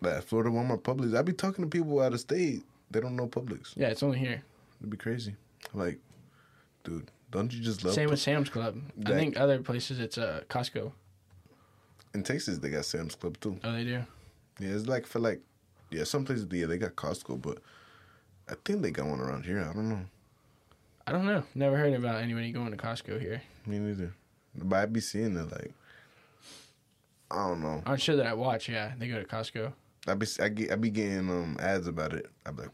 That 0.00 0.24
Florida 0.24 0.50
Walmart 0.50 0.82
Publix. 0.82 1.16
I 1.16 1.22
be 1.22 1.32
talking 1.32 1.64
to 1.64 1.68
people 1.70 2.00
out 2.00 2.12
of 2.12 2.20
state. 2.20 2.64
They 2.90 3.00
don't 3.00 3.14
know 3.16 3.28
Publix. 3.28 3.72
Yeah, 3.76 3.88
it's 3.88 4.02
only 4.02 4.18
here. 4.18 4.42
It'd 4.80 4.90
be 4.90 4.96
crazy. 4.96 5.36
Like, 5.74 5.98
dude, 6.82 7.08
don't 7.30 7.52
you 7.52 7.60
just 7.62 7.84
love? 7.84 7.94
Same 7.94 8.06
Pu- 8.06 8.10
with 8.12 8.20
Sam's 8.20 8.48
Club. 8.50 8.78
I 9.06 9.10
think 9.10 9.38
other 9.38 9.58
places 9.60 10.00
it's 10.00 10.18
uh, 10.18 10.42
Costco. 10.48 10.90
In 12.14 12.22
Texas, 12.22 12.58
they 12.58 12.70
got 12.70 12.84
Sam's 12.84 13.14
Club 13.14 13.38
too. 13.40 13.58
Oh, 13.64 13.72
they 13.72 13.84
do. 13.84 14.02
Yeah, 14.58 14.68
it's 14.74 14.86
like 14.86 15.06
for 15.06 15.18
like, 15.18 15.40
yeah, 15.90 16.04
some 16.04 16.24
places 16.24 16.46
yeah 16.50 16.66
they 16.66 16.78
got 16.78 16.94
Costco, 16.96 17.40
but 17.40 17.58
I 18.48 18.54
think 18.64 18.82
they 18.82 18.90
got 18.90 19.06
one 19.06 19.20
around 19.20 19.44
here. 19.44 19.60
I 19.60 19.72
don't 19.72 19.88
know. 19.88 20.00
I 21.06 21.12
don't 21.12 21.26
know. 21.26 21.42
Never 21.54 21.76
heard 21.76 21.94
about 21.94 22.22
anybody 22.22 22.52
going 22.52 22.70
to 22.70 22.76
Costco 22.76 23.20
here. 23.20 23.42
Me 23.66 23.78
neither. 23.78 24.14
But 24.54 24.76
I'd 24.76 24.92
be 24.92 25.00
seeing 25.00 25.36
it 25.36 25.50
like, 25.50 25.72
I 27.30 27.48
don't 27.48 27.62
know. 27.62 27.82
I'm 27.86 27.96
sure 27.96 28.16
that 28.16 28.26
I 28.26 28.34
watch. 28.34 28.68
Yeah, 28.68 28.92
they 28.98 29.08
go 29.08 29.18
to 29.20 29.26
Costco. 29.26 29.72
I 30.06 30.14
be 30.14 30.26
I, 30.40 30.48
get, 30.48 30.72
I 30.72 30.76
be 30.76 30.90
getting 30.90 31.30
um 31.30 31.56
ads 31.60 31.86
about 31.86 32.12
it. 32.12 32.26
I 32.44 32.50
be 32.50 32.62
like, 32.62 32.70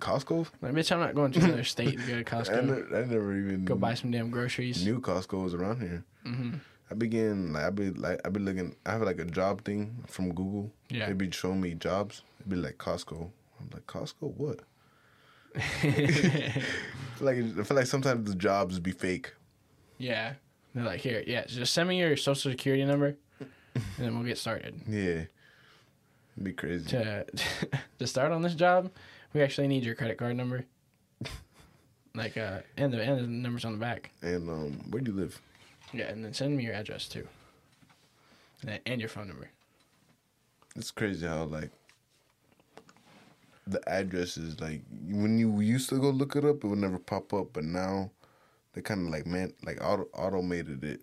Costco. 0.00 0.46
Like, 0.62 0.72
bitch, 0.72 0.90
I'm 0.90 1.00
not 1.00 1.14
going 1.14 1.32
to 1.32 1.40
another 1.40 1.64
state 1.64 1.98
to 1.98 2.06
go 2.06 2.22
to 2.22 2.36
I, 2.36 2.42
Costco. 2.42 2.64
never, 2.64 2.96
I 2.96 3.04
never 3.04 3.36
even 3.38 3.64
Go 3.64 3.74
buy 3.76 3.94
some 3.94 4.10
damn 4.10 4.30
groceries. 4.30 4.84
New 4.84 5.00
Costco 5.00 5.42
was 5.44 5.54
around 5.54 5.80
here. 5.80 6.04
hmm 6.24 6.54
I 6.90 6.94
be 6.94 7.08
getting 7.08 7.52
like 7.52 7.64
I 7.64 7.70
be 7.70 7.90
like 7.90 8.20
I 8.24 8.28
be 8.28 8.40
looking. 8.40 8.76
I 8.84 8.92
have 8.92 9.02
like 9.02 9.18
a 9.18 9.24
job 9.24 9.64
thing 9.64 10.04
from 10.06 10.34
Google. 10.34 10.70
Yeah. 10.90 11.06
They 11.06 11.12
be 11.14 11.30
showing 11.30 11.60
me 11.60 11.74
jobs. 11.74 12.22
It'd 12.40 12.50
be 12.50 12.56
like 12.56 12.78
Costco. 12.78 13.30
I'm 13.60 13.70
like 13.72 13.86
Costco. 13.86 14.34
What? 14.36 14.60
I 15.56 15.60
feel 15.60 16.62
like 17.26 17.36
I 17.38 17.62
feel 17.62 17.76
like 17.76 17.86
sometimes 17.86 18.28
the 18.28 18.36
jobs 18.36 18.78
be 18.78 18.92
fake. 18.92 19.32
yeah. 19.98 20.34
They're 20.74 20.82
like, 20.84 20.98
here, 21.02 21.22
yeah, 21.24 21.44
just 21.46 21.72
send 21.72 21.88
me 21.88 22.00
your 22.00 22.16
social 22.16 22.50
security 22.50 22.84
number, 22.84 23.14
and 23.38 23.48
then 23.96 24.12
we'll 24.16 24.26
get 24.26 24.38
started. 24.38 24.80
Yeah. 24.88 25.26
It'd 26.34 26.42
be 26.42 26.52
crazy. 26.52 26.88
To 26.88 27.24
to 28.00 28.06
start 28.08 28.32
on 28.32 28.42
this 28.42 28.56
job, 28.56 28.90
we 29.32 29.40
actually 29.40 29.68
need 29.68 29.84
your 29.84 29.94
credit 29.94 30.18
card 30.18 30.36
number. 30.36 30.64
Like 32.16 32.36
uh, 32.36 32.58
and 32.76 32.92
the 32.92 33.00
and 33.00 33.18
the 33.20 33.26
numbers 33.28 33.64
on 33.64 33.70
the 33.72 33.78
back. 33.78 34.10
And 34.20 34.48
um, 34.50 34.72
where 34.90 35.00
do 35.00 35.12
you 35.12 35.16
live? 35.16 35.40
Yeah, 35.94 36.06
and 36.06 36.24
then 36.24 36.34
send 36.34 36.56
me 36.56 36.64
your 36.64 36.74
address 36.74 37.08
too. 37.08 37.26
And, 38.66 38.80
and 38.84 39.00
your 39.00 39.08
phone 39.08 39.28
number. 39.28 39.48
It's 40.76 40.90
crazy 40.90 41.26
how 41.26 41.44
like 41.44 41.70
the 43.66 43.86
address 43.88 44.36
is 44.36 44.60
like 44.60 44.82
when 45.08 45.38
you 45.38 45.60
used 45.60 45.88
to 45.90 45.98
go 45.98 46.10
look 46.10 46.36
it 46.36 46.44
up, 46.44 46.64
it 46.64 46.66
would 46.66 46.78
never 46.78 46.98
pop 46.98 47.32
up, 47.32 47.48
but 47.52 47.64
now 47.64 48.10
they 48.72 48.82
kind 48.82 49.06
of 49.06 49.12
like 49.12 49.26
man 49.26 49.52
like 49.64 49.78
auto 49.82 50.08
automated 50.14 50.82
it 50.84 51.00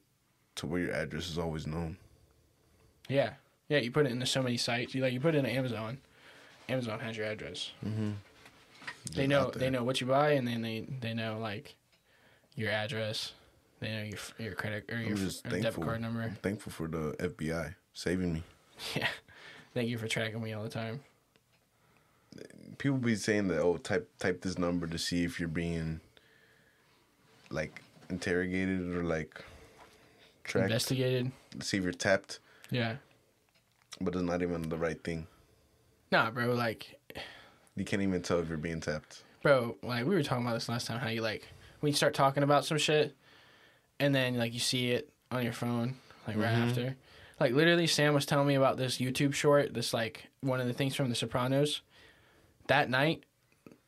to 0.56 0.68
where 0.68 0.82
your 0.82 0.94
address 0.94 1.30
is 1.30 1.38
always 1.38 1.66
known. 1.66 1.98
Yeah, 3.08 3.34
yeah. 3.70 3.80
You 3.80 3.92
put 3.92 4.06
it 4.06 4.12
into 4.12 4.26
so 4.26 4.44
many 4.44 4.58
sites. 4.58 4.94
You 4.94 5.02
like 5.02 5.14
you 5.14 5.20
put 5.20 5.36
it 5.36 5.40
in 5.40 5.46
Amazon. 5.46 6.00
Amazon 6.70 7.00
has 7.00 7.18
your 7.18 7.26
address. 7.28 7.72
Mm-hmm. 7.86 8.12
They 9.14 9.28
know 9.28 9.52
they 9.52 9.70
know 9.70 9.84
what 9.84 10.02
you 10.02 10.08
buy, 10.08 10.32
and 10.32 10.48
then 10.48 10.62
they 10.62 10.86
they 11.00 11.14
know 11.14 11.40
like 11.40 11.76
your 12.56 12.70
address. 12.70 13.34
They 13.82 13.90
know 13.92 14.04
your 14.04 14.20
your 14.38 14.54
credit 14.54 14.90
or 14.92 15.00
your 15.02 15.18
f- 15.18 15.42
debit 15.44 15.74
card 15.82 16.02
number. 16.02 16.22
I'm 16.22 16.36
thankful 16.36 16.72
for 16.72 16.88
the 16.88 17.16
FBI 17.20 17.76
saving 17.94 18.32
me. 18.34 18.44
Yeah. 18.96 19.08
Thank 19.74 19.90
you 19.90 19.98
for 19.98 20.08
tracking 20.08 20.42
me 20.42 20.54
all 20.54 20.64
the 20.64 20.70
time. 20.70 21.02
People 22.78 22.98
be 22.98 23.16
saying 23.16 23.48
that 23.50 23.60
oh 23.62 23.78
type 23.78 24.10
type 24.18 24.42
this 24.42 24.58
number 24.58 24.88
to 24.88 24.98
see 24.98 25.24
if 25.24 25.40
you're 25.40 25.50
being 25.50 26.00
like 27.50 27.82
interrogated 28.10 28.96
or 28.96 29.04
like 29.04 29.44
tracked, 30.44 30.66
Investigated. 30.66 31.32
see 31.62 31.78
if 31.78 31.84
you're 31.84 31.92
tapped, 31.92 32.40
Yeah. 32.70 32.96
but 34.00 34.16
it's 34.16 34.24
not 34.24 34.42
even 34.42 34.70
the 34.70 34.78
right 34.78 35.02
thing. 35.04 35.28
Nah, 36.12 36.32
bro. 36.32 36.54
Like, 36.54 37.00
You 37.76 37.86
can't 37.86 38.02
even 38.02 38.22
tell 38.22 38.40
if 38.40 38.50
you're 38.50 38.58
being 38.58 38.82
tapped. 38.82 39.24
bro. 39.44 39.78
Like 39.84 40.06
we 40.06 40.16
were 40.16 40.24
talking 40.24 40.46
about 40.46 40.56
this 40.56 40.70
last 40.70 40.88
time. 40.88 41.00
How 41.00 41.10
you 41.10 41.22
like 41.22 41.48
when 41.82 41.92
you 41.92 41.96
start 41.96 42.14
talking 42.14 42.44
about 42.44 42.66
some 42.66 42.78
shit, 42.78 43.16
and 44.02 44.14
then 44.14 44.38
like 44.38 44.54
you 44.54 44.60
see 44.60 44.92
it 44.92 45.10
on 45.32 45.44
your 45.44 45.54
phone, 45.54 45.96
like 46.28 46.36
right 46.36 46.50
Mhm. 46.56 46.68
after. 46.70 46.96
Like 47.40 47.54
literally, 47.54 47.88
Sam 47.88 48.14
was 48.14 48.26
telling 48.26 48.48
me 48.48 48.56
about 48.56 48.78
this 48.78 48.98
YouTube 48.98 49.34
short. 49.34 49.74
This 49.74 49.94
like 49.94 50.28
one 50.42 50.60
of 50.60 50.68
the 50.68 50.74
things 50.74 50.96
from 50.96 51.10
The 51.10 51.16
Sopranos. 51.16 51.82
That 52.68 52.90
night, 52.90 53.24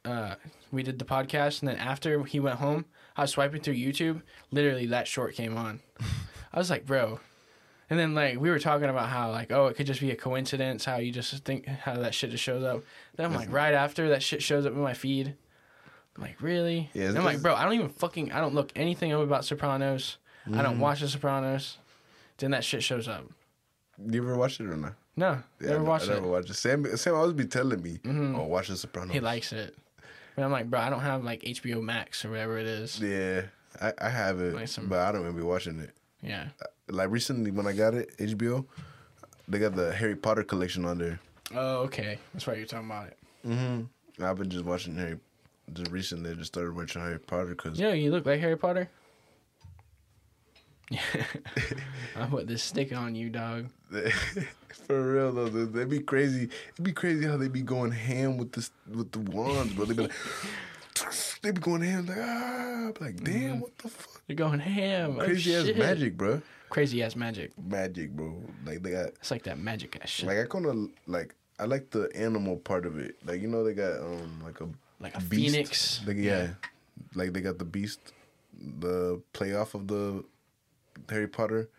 uh, 0.05 0.35
we 0.71 0.83
did 0.83 0.97
the 0.99 1.05
podcast, 1.05 1.61
and 1.61 1.69
then 1.69 1.77
after 1.77 2.23
he 2.23 2.39
went 2.39 2.57
home, 2.59 2.85
I 3.15 3.21
was 3.21 3.31
swiping 3.31 3.61
through 3.61 3.75
YouTube. 3.75 4.21
Literally, 4.51 4.85
that 4.87 5.07
short 5.07 5.35
came 5.35 5.57
on. 5.57 5.81
I 6.53 6.57
was 6.59 6.69
like, 6.69 6.85
bro. 6.85 7.19
And 7.89 7.99
then 7.99 8.15
like 8.15 8.39
we 8.39 8.49
were 8.49 8.59
talking 8.59 8.89
about 8.89 9.09
how 9.09 9.29
like 9.31 9.51
oh 9.51 9.67
it 9.67 9.75
could 9.75 9.85
just 9.85 9.99
be 9.99 10.09
a 10.09 10.15
coincidence 10.15 10.85
how 10.85 10.95
you 10.97 11.11
just 11.11 11.43
think 11.45 11.67
how 11.67 11.95
that 11.97 12.15
shit 12.15 12.31
just 12.31 12.43
shows 12.43 12.63
up. 12.63 12.81
Then 13.15 13.25
I'm 13.27 13.35
like 13.35 13.51
right 13.51 13.73
after 13.73 14.09
that 14.09 14.23
shit 14.23 14.41
shows 14.41 14.65
up 14.65 14.73
in 14.73 14.79
my 14.79 14.93
feed. 14.93 15.35
I'm 16.15 16.21
like 16.23 16.41
really? 16.41 16.89
Yeah, 16.93 17.09
And 17.09 17.17
I'm 17.17 17.23
like 17.23 17.41
bro 17.41 17.55
I 17.55 17.63
don't 17.63 17.73
even 17.73 17.89
fucking 17.89 18.31
I 18.31 18.39
don't 18.39 18.53
look 18.53 18.71
anything 18.75 19.11
up 19.13 19.21
about 19.21 19.45
Sopranos. 19.45 20.17
I 20.53 20.61
don't 20.61 20.79
watch 20.79 20.99
The 20.99 21.07
Sopranos. 21.07 21.77
Then 22.37 22.51
that 22.51 22.63
shit 22.65 22.83
shows 22.83 23.07
up. 23.07 23.25
You 24.09 24.21
ever 24.21 24.35
watched 24.35 24.59
it 24.59 24.65
or 24.65 24.75
not? 24.75 24.95
No, 25.15 25.37
Yeah, 25.61 25.69
never 25.69 25.85
I, 25.85 25.87
watched 25.87 26.09
I 26.09 26.15
it. 26.15 26.23
watched 26.23 26.49
it. 26.49 26.55
Sam, 26.55 26.97
Sam 26.97 27.13
always 27.15 27.33
be 27.33 27.45
telling 27.45 27.81
me, 27.81 27.99
mm-hmm. 28.03 28.35
"Oh, 28.35 28.45
watch 28.45 28.67
The 28.69 28.75
Sopranos." 28.75 29.13
He 29.13 29.19
likes 29.19 29.53
it. 29.53 29.77
But 30.35 30.43
I'm 30.43 30.51
like, 30.51 30.69
bro, 30.69 30.79
I 30.79 30.89
don't 30.89 31.01
have 31.01 31.23
like 31.23 31.43
HBO 31.43 31.81
Max 31.83 32.25
or 32.25 32.31
whatever 32.31 32.57
it 32.57 32.65
is. 32.65 32.99
Yeah, 32.99 33.43
I, 33.79 33.93
I 33.99 34.09
have 34.09 34.39
it, 34.41 34.55
Like 34.55 34.67
some- 34.67 34.87
but 34.87 34.99
I 34.99 35.11
don't 35.11 35.21
even 35.21 35.35
be 35.35 35.43
watching 35.43 35.79
it. 35.79 35.91
Yeah. 36.23 36.47
Like 36.89 37.11
recently, 37.11 37.51
when 37.51 37.67
I 37.67 37.73
got 37.73 37.93
it, 37.93 38.17
HBO, 38.17 38.65
they 39.47 39.59
got 39.59 39.75
the 39.75 39.93
Harry 39.93 40.15
Potter 40.15 40.43
collection 40.43 40.83
on 40.85 40.97
there. 40.97 41.19
Oh, 41.53 41.81
okay. 41.83 42.17
That's 42.33 42.47
why 42.47 42.55
you're 42.55 42.65
talking 42.65 42.87
about 42.89 43.07
it. 43.07 43.17
Mm-hmm. 43.47 44.23
I've 44.23 44.37
been 44.37 44.49
just 44.49 44.65
watching 44.65 44.95
Harry. 44.97 45.17
Just 45.73 45.91
recently, 45.91 46.31
I 46.31 46.33
just 46.33 46.53
started 46.53 46.75
watching 46.75 47.01
Harry 47.01 47.19
Potter 47.19 47.47
because 47.55 47.79
You 47.79 47.87
know, 47.87 47.93
you 47.93 48.11
look 48.11 48.25
like 48.25 48.39
Harry 48.39 48.57
Potter. 48.57 48.89
Yeah. 50.89 50.99
I 52.15 52.25
put 52.27 52.47
this 52.47 52.63
stick 52.63 52.93
on 52.95 53.15
you, 53.15 53.29
dog. 53.29 53.69
for 54.87 55.13
real 55.13 55.31
though, 55.31 55.49
dude, 55.49 55.73
they'd 55.73 55.89
be 55.89 55.99
crazy. 55.99 56.49
It'd 56.73 56.83
be 56.83 56.91
crazy 56.91 57.25
how 57.25 57.37
they'd 57.37 57.51
be 57.53 57.61
going 57.61 57.91
ham 57.91 58.37
with 58.37 58.51
this 58.51 58.71
with 58.91 59.11
the 59.11 59.19
wands, 59.19 59.73
bro. 59.73 59.85
They 59.85 59.93
be 59.93 60.03
like, 60.03 60.11
they 61.41 61.51
be 61.51 61.61
going 61.61 61.81
ham 61.81 62.05
like 62.05 62.17
ah, 62.19 62.91
like 62.99 63.23
damn, 63.23 63.59
what 63.61 63.77
the 63.77 63.89
fuck? 63.89 64.21
You're 64.27 64.35
going 64.35 64.59
ham. 64.59 65.17
Oh, 65.19 65.23
Crazy 65.25 65.55
ass 65.55 65.65
shit. 65.65 65.77
magic, 65.77 66.17
bro. 66.17 66.41
Crazy 66.69 67.03
ass 67.03 67.15
magic. 67.15 67.51
Magic, 67.61 68.11
bro. 68.11 68.41
Like 68.65 68.81
they 68.83 68.91
got 68.91 69.07
It's 69.09 69.31
like 69.31 69.43
that 69.43 69.59
magic 69.59 69.97
ass 70.01 70.09
shit. 70.09 70.27
like 70.27 70.37
I 70.39 70.45
kind 70.45 70.65
of 70.65 70.89
like 71.07 71.35
I 71.59 71.65
like 71.65 71.91
the 71.91 72.09
animal 72.15 72.57
part 72.57 72.85
of 72.85 72.97
it. 72.97 73.15
Like 73.25 73.41
you 73.41 73.47
know 73.47 73.63
they 73.63 73.73
got 73.73 73.99
um 73.99 74.41
like 74.43 74.59
a 74.61 74.67
Like 75.03 75.15
a 75.15 75.21
beast. 75.21 75.53
phoenix. 75.53 76.01
Like, 76.07 76.17
yeah. 76.17 76.47
like 77.13 77.33
they 77.33 77.41
got 77.41 77.59
the 77.59 77.65
beast, 77.65 77.99
the 78.79 79.21
play 79.33 79.53
off 79.53 79.75
of 79.75 79.87
the 79.87 80.23
Harry 81.09 81.27
Potter, 81.27 81.69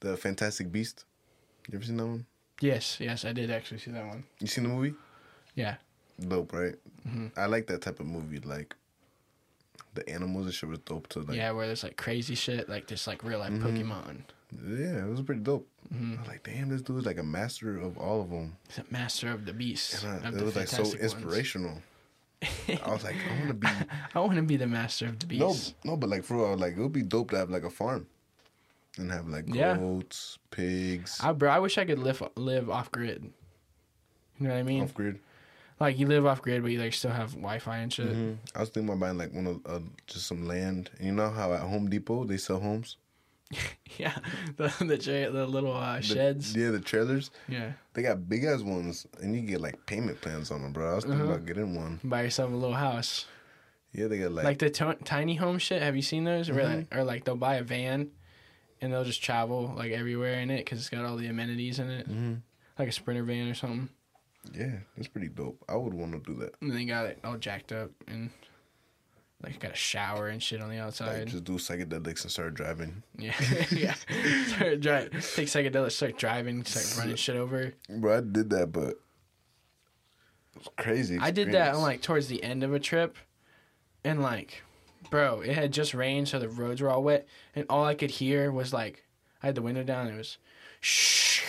the 0.00 0.16
Fantastic 0.16 0.70
Beast. 0.72 1.04
You 1.68 1.76
ever 1.76 1.84
seen 1.84 1.96
that 1.98 2.06
one? 2.06 2.26
Yes, 2.60 2.98
yes, 3.00 3.24
I 3.24 3.32
did 3.32 3.50
actually 3.50 3.78
see 3.80 3.90
that 3.90 4.06
one. 4.06 4.24
You 4.40 4.46
seen 4.46 4.64
the 4.64 4.70
movie? 4.70 4.94
Yeah. 5.56 5.74
Dope, 6.28 6.52
right? 6.52 6.76
Mm-hmm. 7.08 7.26
I 7.36 7.46
like 7.46 7.66
that 7.66 7.82
type 7.82 7.98
of 8.00 8.06
movie. 8.06 8.38
Like 8.38 8.76
the 9.94 10.08
animals 10.08 10.46
and 10.46 10.54
shit 10.54 10.68
was 10.68 10.78
dope 10.80 11.08
too. 11.08 11.22
Like, 11.22 11.36
yeah, 11.36 11.50
where 11.50 11.66
there's 11.66 11.82
like 11.82 11.96
crazy 11.96 12.34
shit, 12.36 12.68
like 12.68 12.86
just 12.86 13.06
like 13.08 13.24
real 13.24 13.40
life 13.40 13.52
Mm-hmm. 13.52 13.66
Pokemon. 13.66 14.16
yeah, 14.68 15.04
it 15.04 15.08
was 15.10 15.20
pretty 15.22 15.40
dope. 15.40 15.66
Mm-hmm. 15.92 16.14
I 16.16 16.20
was 16.20 16.28
like, 16.28 16.42
damn, 16.44 16.68
this 16.68 16.82
dude's 16.82 17.06
like 17.06 17.18
a 17.18 17.22
master 17.24 17.78
of 17.78 17.98
all 17.98 18.20
of 18.20 18.30
them. 18.30 18.56
He's 18.68 18.78
a 18.78 18.84
master 18.92 19.30
of 19.32 19.44
the 19.44 19.52
beast. 19.52 20.04
And 20.04 20.24
I, 20.24 20.38
it 20.38 20.44
was 20.44 20.54
like 20.56 20.68
so 20.68 20.82
ones. 20.82 20.94
inspirational. 20.94 21.82
I 22.68 22.90
was 22.92 23.04
like, 23.04 23.16
I 23.30 23.36
want 23.38 23.48
to 23.48 23.54
be. 23.54 23.68
I 24.14 24.20
want 24.20 24.36
to 24.36 24.42
be 24.42 24.56
the 24.56 24.66
master 24.66 25.06
of 25.06 25.18
the 25.18 25.36
No, 25.36 25.48
beast. 25.48 25.74
no, 25.84 25.96
but 25.96 26.08
like 26.10 26.24
for 26.24 26.36
real, 26.36 26.56
like 26.56 26.76
it 26.76 26.80
would 26.80 26.92
be 26.92 27.02
dope 27.02 27.30
to 27.30 27.36
have 27.38 27.50
like 27.50 27.64
a 27.64 27.70
farm, 27.70 28.06
and 28.98 29.10
have 29.10 29.28
like 29.28 29.44
Yeah. 29.52 29.76
goats, 29.76 30.38
pigs, 30.50 31.18
I, 31.22 31.32
bro, 31.32 31.50
I 31.50 31.58
wish 31.58 31.78
I 31.78 31.84
could 31.84 31.98
live 31.98 32.22
live 32.36 32.68
off 32.70 32.90
grid. 32.92 33.32
You 34.38 34.48
know 34.48 34.54
what 34.54 34.58
I 34.60 34.62
mean? 34.64 34.82
off 34.82 34.94
grid. 34.94 35.18
Like 35.80 35.98
you 35.98 36.06
live 36.06 36.24
off 36.24 36.40
grid, 36.42 36.62
but 36.62 36.70
you 36.70 36.80
like 36.80 36.92
still 36.94 37.10
have 37.10 37.32
Wi-Fi 37.32 37.76
and 37.78 37.92
shit. 37.92 38.06
Mm-hmm. 38.06 38.32
I 38.56 38.60
was 38.60 38.68
thinking 38.70 38.88
about 38.88 39.00
buying 39.00 39.18
like 39.18 39.32
one 39.34 39.46
of 39.46 39.60
uh, 39.66 39.80
just 40.06 40.26
some 40.26 40.46
land. 40.46 40.90
And 40.98 41.06
you 41.06 41.12
know 41.12 41.30
how 41.30 41.52
at 41.52 41.60
Home 41.60 41.90
Depot 41.90 42.24
they 42.24 42.36
sell 42.36 42.60
homes, 42.60 42.96
Yeah, 43.96 44.16
the 44.56 44.74
the, 44.80 44.98
tra- 44.98 45.30
the 45.30 45.46
little 45.46 45.72
uh, 45.72 45.96
The- 45.98 46.02
sheds. 46.02 46.56
yeah, 46.56 46.70
the 46.70 46.80
trailers. 46.80 47.30
Yeah, 47.48 47.72
They 47.92 48.02
got 48.02 48.28
big 48.28 48.42
ass 48.44 48.60
ones, 48.62 49.06
and 49.22 49.36
you 49.36 49.42
get 49.42 49.60
like 49.60 49.86
payment 49.86 50.20
plans 50.20 50.50
on 50.50 50.62
them, 50.62 50.72
bro. 50.72 50.90
I 50.90 50.94
was 50.96 51.04
thinking 51.04 51.20
Uh-huh. 51.22 51.34
about 51.34 51.46
getting 51.46 51.76
one. 51.76 52.00
buy 52.02 52.22
yourself 52.22 52.50
a 52.52 52.56
little 52.56 52.74
house. 52.74 53.26
Yeah, 53.92 54.08
they 54.08 54.18
got 54.18 54.32
like, 54.32 54.44
Like 54.44 54.58
the 54.58 54.70
to- 54.70 54.98
tiny 55.04 55.36
home 55.36 55.58
shit. 55.58 55.80
Have 55.80 55.94
you 55.94 56.02
seen 56.02 56.24
those? 56.24 56.48
Mm-hmm. 56.48 56.98
or 56.98 57.04
like 57.04 57.24
they'll 57.24 57.36
buy 57.36 57.54
a 57.56 57.62
van, 57.62 58.10
and 58.80 58.92
they'll 58.92 59.04
just 59.04 59.22
travel 59.22 59.72
like 59.76 59.92
everywhere 59.92 60.40
in 60.40 60.50
it 60.50 60.64
because 60.64 60.80
it's 60.80 60.90
got 60.90 61.04
all 61.04 61.16
the 61.16 61.28
amenities 61.28 61.78
in 61.78 61.88
it, 61.90 62.08
Mhm. 62.10 62.40
like 62.78 62.88
a 62.88 62.92
sprinter 62.92 63.22
van 63.22 63.48
or 63.48 63.54
something. 63.54 63.90
yeah, 64.52 64.78
that's 64.96 65.06
pretty 65.08 65.28
dope. 65.28 65.62
I 65.68 65.76
would 65.76 65.94
want 65.94 66.12
to 66.12 66.32
do 66.32 66.36
that. 66.40 66.56
And 66.60 66.72
they 66.72 66.84
got 66.84 67.06
it 67.06 67.20
all 67.22 67.36
jacked 67.38 67.70
up 67.70 67.90
and 68.08 68.30
like 69.44 69.54
I 69.54 69.58
got 69.58 69.72
a 69.72 69.76
shower 69.76 70.28
and 70.28 70.42
shit 70.42 70.60
on 70.60 70.68
the 70.70 70.76
Like 70.76 70.84
outside. 70.86 71.26
just 71.28 71.44
do 71.44 71.52
psychedelics 71.54 72.22
and 72.22 72.30
start 72.32 72.54
driving. 72.54 73.02
yeah, 73.18 73.34
yeah. 73.70 73.94
Start 74.48 74.80
driving. 74.80 75.10
take 75.12 75.48
psychedelics, 75.48 75.92
start 75.92 76.18
driving, 76.18 76.64
start 76.64 76.98
running 76.98 77.16
shit 77.16 77.36
over. 77.36 77.72
Bro, 77.88 78.16
I 78.16 78.20
did 78.20 78.50
that, 78.50 78.72
but 78.72 78.88
it 78.90 78.98
was 80.58 80.68
crazy. 80.76 81.18
I 81.20 81.30
did 81.30 81.48
that 81.52 81.68
experience. 81.68 81.76
on 81.76 81.82
like 81.82 82.02
towards 82.02 82.28
the 82.28 82.42
end 82.42 82.62
of 82.64 82.72
a 82.74 82.80
trip, 82.80 83.16
and 84.04 84.22
like, 84.22 84.62
bro, 85.10 85.40
it 85.40 85.54
had 85.54 85.72
just 85.72 85.94
rained, 85.94 86.28
so 86.28 86.38
the 86.38 86.48
roads 86.48 86.80
were 86.80 86.90
all 86.90 87.02
wet, 87.02 87.26
and 87.54 87.66
all 87.68 87.84
I 87.84 87.94
could 87.94 88.10
hear 88.10 88.50
was 88.52 88.72
like, 88.72 89.04
I 89.42 89.46
had 89.46 89.54
the 89.54 89.62
window 89.62 89.82
down, 89.82 90.06
and 90.06 90.14
it 90.14 90.18
was, 90.18 90.38
shh, 90.80 91.42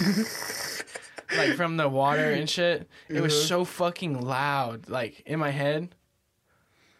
like 1.36 1.54
from 1.54 1.76
the 1.76 1.88
water 1.88 2.30
and 2.30 2.48
shit. 2.48 2.88
It 3.08 3.20
was 3.20 3.32
Uh-huh. 3.34 3.46
so 3.46 3.64
fucking 3.64 4.20
loud, 4.20 4.88
like 4.88 5.22
in 5.26 5.38
my 5.38 5.50
head. 5.50 5.94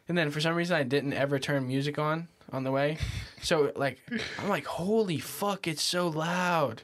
And 0.09 0.19
then 0.19 0.31
for 0.31 0.41
some 0.41 0.55
reason, 0.55 0.77
I 0.77 0.83
didn't 0.83 1.13
ever 1.13 1.39
turn 1.39 1.67
music 1.67 1.99
on 1.99 2.29
on 2.53 2.65
the 2.65 2.71
way, 2.71 2.99
so 3.43 3.73
like, 3.77 3.99
I'm 4.39 4.49
like, 4.49 4.67
holy 4.67 5.19
fuck, 5.19 5.67
it's 5.67 5.83
so 5.83 6.09
loud. 6.09 6.83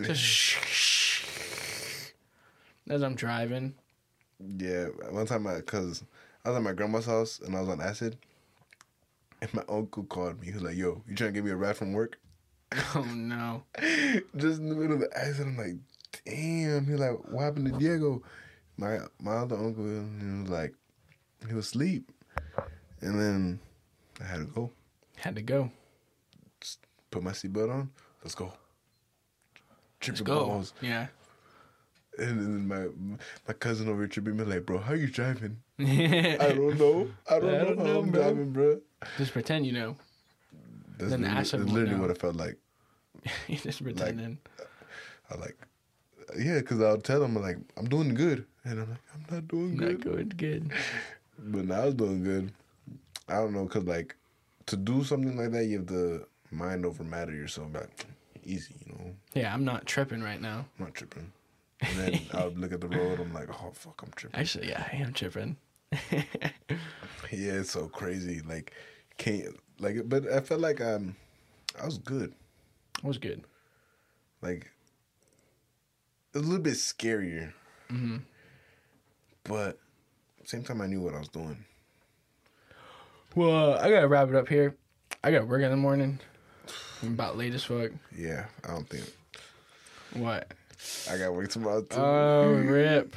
Just 0.00 0.20
shh, 0.22 2.10
as 2.88 3.02
I'm 3.02 3.14
driving. 3.14 3.74
Yeah, 4.58 4.86
one 5.10 5.26
time 5.26 5.46
I, 5.46 5.60
cause 5.60 6.02
I 6.44 6.48
was 6.50 6.56
at 6.56 6.62
my 6.62 6.72
grandma's 6.72 7.06
house 7.06 7.40
and 7.40 7.56
I 7.56 7.60
was 7.60 7.68
on 7.68 7.80
acid, 7.80 8.16
and 9.40 9.54
my 9.54 9.62
uncle 9.68 10.04
called 10.04 10.40
me. 10.40 10.48
He 10.48 10.52
was 10.52 10.62
like, 10.62 10.76
"Yo, 10.76 11.02
you 11.08 11.14
trying 11.14 11.30
to 11.30 11.32
give 11.32 11.44
me 11.44 11.52
a 11.52 11.56
ride 11.56 11.76
from 11.76 11.92
work?" 11.92 12.18
Oh 12.94 13.06
no. 13.14 13.62
Just 14.36 14.58
in 14.60 14.68
the 14.68 14.74
middle 14.74 14.94
of 14.94 15.00
the 15.00 15.16
acid, 15.16 15.46
I'm 15.46 15.56
like, 15.56 15.76
"Damn!" 16.26 16.86
He's 16.86 16.98
like, 16.98 17.12
"What 17.30 17.44
happened 17.44 17.72
to 17.72 17.78
Diego?" 17.78 18.22
My 18.76 18.98
my 19.20 19.36
other 19.36 19.56
uncle, 19.56 19.84
he 19.84 20.40
was 20.40 20.50
like, 20.50 20.74
he 21.46 21.54
was 21.54 21.66
asleep, 21.66 22.10
and 23.00 23.20
then 23.20 23.60
I 24.20 24.24
had 24.24 24.38
to 24.38 24.44
go. 24.44 24.70
Had 25.16 25.36
to 25.36 25.42
go. 25.42 25.70
Put 27.10 27.22
my 27.22 27.30
seatbelt 27.32 27.70
on. 27.72 27.90
Let's 28.22 28.34
go. 28.34 28.52
Trip 30.00 30.14
Let's 30.16 30.20
go. 30.22 30.46
balls. 30.46 30.72
Yeah. 30.80 31.06
And 32.18 32.38
then 32.40 32.68
my 32.68 32.86
my 33.46 33.54
cousin 33.54 33.88
over 33.88 34.00
here 34.00 34.08
tripping 34.08 34.36
me 34.36 34.44
like, 34.44 34.64
bro, 34.66 34.78
how 34.78 34.94
you 34.94 35.08
driving? 35.08 35.58
I 35.78 36.36
don't 36.54 36.78
know. 36.78 37.08
I 37.28 37.38
don't, 37.40 37.48
I 37.54 37.58
know 37.58 37.64
don't 37.64 37.78
how 37.78 37.84
know, 37.84 37.98
I'm 38.00 38.10
bro. 38.10 38.22
driving, 38.22 38.52
bro. 38.52 38.80
Just 39.18 39.32
pretend 39.32 39.66
you 39.66 39.72
know. 39.72 39.96
That's 40.98 41.10
Then 41.10 41.22
the 41.22 41.28
literally, 41.28 41.34
that's 41.34 41.52
literally 41.54 41.90
know. 41.90 42.00
what 42.02 42.10
it 42.10 42.18
felt 42.18 42.36
like. 42.36 42.56
you 43.48 43.56
just 43.56 43.82
pretending. 43.82 44.38
I 45.30 45.34
like, 45.36 45.56
yeah, 46.38 46.58
because 46.60 46.80
I'll 46.80 46.98
tell 46.98 47.20
them 47.20 47.34
like 47.34 47.58
I'm 47.76 47.86
doing 47.86 48.14
good, 48.14 48.44
and 48.64 48.80
I'm 48.80 48.90
like 48.90 49.00
I'm 49.14 49.34
not 49.34 49.48
doing 49.48 49.76
good. 49.76 50.04
Not 50.04 50.14
good, 50.16 50.36
good. 50.36 50.72
But 51.38 51.66
now 51.66 51.82
I 51.82 51.84
was 51.86 51.94
doing 51.94 52.22
good. 52.22 52.52
I 53.28 53.34
don't 53.34 53.52
know, 53.52 53.66
cause 53.66 53.84
like 53.84 54.16
to 54.66 54.76
do 54.76 55.04
something 55.04 55.36
like 55.36 55.50
that, 55.52 55.64
you 55.64 55.78
have 55.78 55.86
to 55.88 56.26
mind 56.50 56.84
over 56.86 57.04
matter 57.04 57.32
yourself. 57.32 57.68
Like 57.74 58.06
easy, 58.44 58.74
you 58.86 58.92
know, 58.92 59.14
Yeah, 59.34 59.52
I'm 59.52 59.64
not 59.64 59.86
tripping 59.86 60.22
right 60.22 60.40
now. 60.40 60.66
I'm 60.78 60.86
not 60.86 60.94
tripping. 60.94 61.32
And 61.80 61.98
then 61.98 62.20
I 62.32 62.44
would 62.44 62.58
look 62.58 62.72
at 62.72 62.80
the 62.80 62.88
road. 62.88 63.20
I'm 63.20 63.32
like, 63.32 63.48
oh 63.50 63.70
fuck, 63.72 64.00
I'm 64.02 64.12
tripping. 64.14 64.40
Actually, 64.40 64.68
yeah, 64.68 64.86
I 64.92 64.96
am 64.96 65.12
tripping. 65.12 65.56
Yeah, 67.30 67.54
it's 67.54 67.70
so 67.70 67.88
crazy. 67.88 68.42
Like, 68.42 68.72
can't 69.16 69.56
like, 69.80 70.08
but 70.08 70.30
I 70.30 70.40
felt 70.40 70.60
like 70.60 70.80
um, 70.80 71.16
I 71.80 71.84
was 71.84 71.98
good. 71.98 72.32
I 73.02 73.06
was 73.06 73.18
good. 73.18 73.42
Like, 74.40 74.70
a 76.34 76.38
little 76.38 76.58
bit 76.58 76.74
scarier, 76.74 77.52
hmm 77.88 78.18
but 79.44 79.78
same 80.46 80.62
time 80.62 80.80
I 80.80 80.86
knew 80.86 81.00
what 81.00 81.14
I 81.14 81.18
was 81.18 81.28
doing. 81.28 81.64
Well, 83.34 83.74
I 83.74 83.90
gotta 83.90 84.08
wrap 84.08 84.28
it 84.28 84.34
up 84.34 84.48
here. 84.48 84.76
I 85.22 85.30
gotta 85.30 85.46
work 85.46 85.62
in 85.62 85.70
the 85.70 85.76
morning. 85.76 86.18
I'm 87.02 87.14
about 87.14 87.36
late 87.36 87.54
as 87.54 87.64
fuck. 87.64 87.90
Yeah, 88.16 88.46
I 88.64 88.68
don't 88.68 88.88
think 88.88 89.04
What? 90.14 90.52
I 91.10 91.16
gotta 91.18 91.32
work 91.32 91.48
tomorrow 91.50 91.82
too. 91.82 91.96
Oh, 91.98 92.52
rip. 92.52 93.16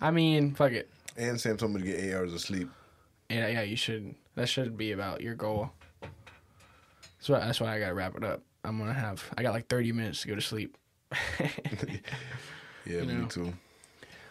I 0.00 0.10
mean, 0.10 0.54
fuck 0.54 0.72
it. 0.72 0.88
and 1.16 1.40
Sam 1.40 1.56
told 1.56 1.72
me 1.72 1.80
to 1.80 1.86
get 1.86 1.98
eight 2.00 2.14
hours 2.14 2.32
of 2.32 2.40
sleep. 2.40 2.68
Yeah, 3.28 3.46
uh, 3.46 3.48
yeah, 3.48 3.62
you 3.62 3.76
should. 3.76 4.14
That 4.36 4.48
should 4.48 4.76
be 4.76 4.92
about 4.92 5.20
your 5.20 5.34
goal. 5.34 5.70
That's 6.00 7.28
why. 7.28 7.40
That's 7.40 7.60
why 7.60 7.74
I 7.74 7.80
gotta 7.80 7.94
wrap 7.94 8.16
it 8.16 8.24
up. 8.24 8.42
I'm 8.64 8.78
gonna 8.78 8.92
have. 8.94 9.24
I 9.36 9.42
got 9.42 9.52
like 9.54 9.66
30 9.68 9.92
minutes 9.92 10.22
to 10.22 10.28
go 10.28 10.34
to 10.34 10.40
sleep. 10.40 10.76
Yeah, 12.86 12.98
You 13.00 13.04
me 13.06 13.14
know. 13.14 13.26
too. 13.28 13.54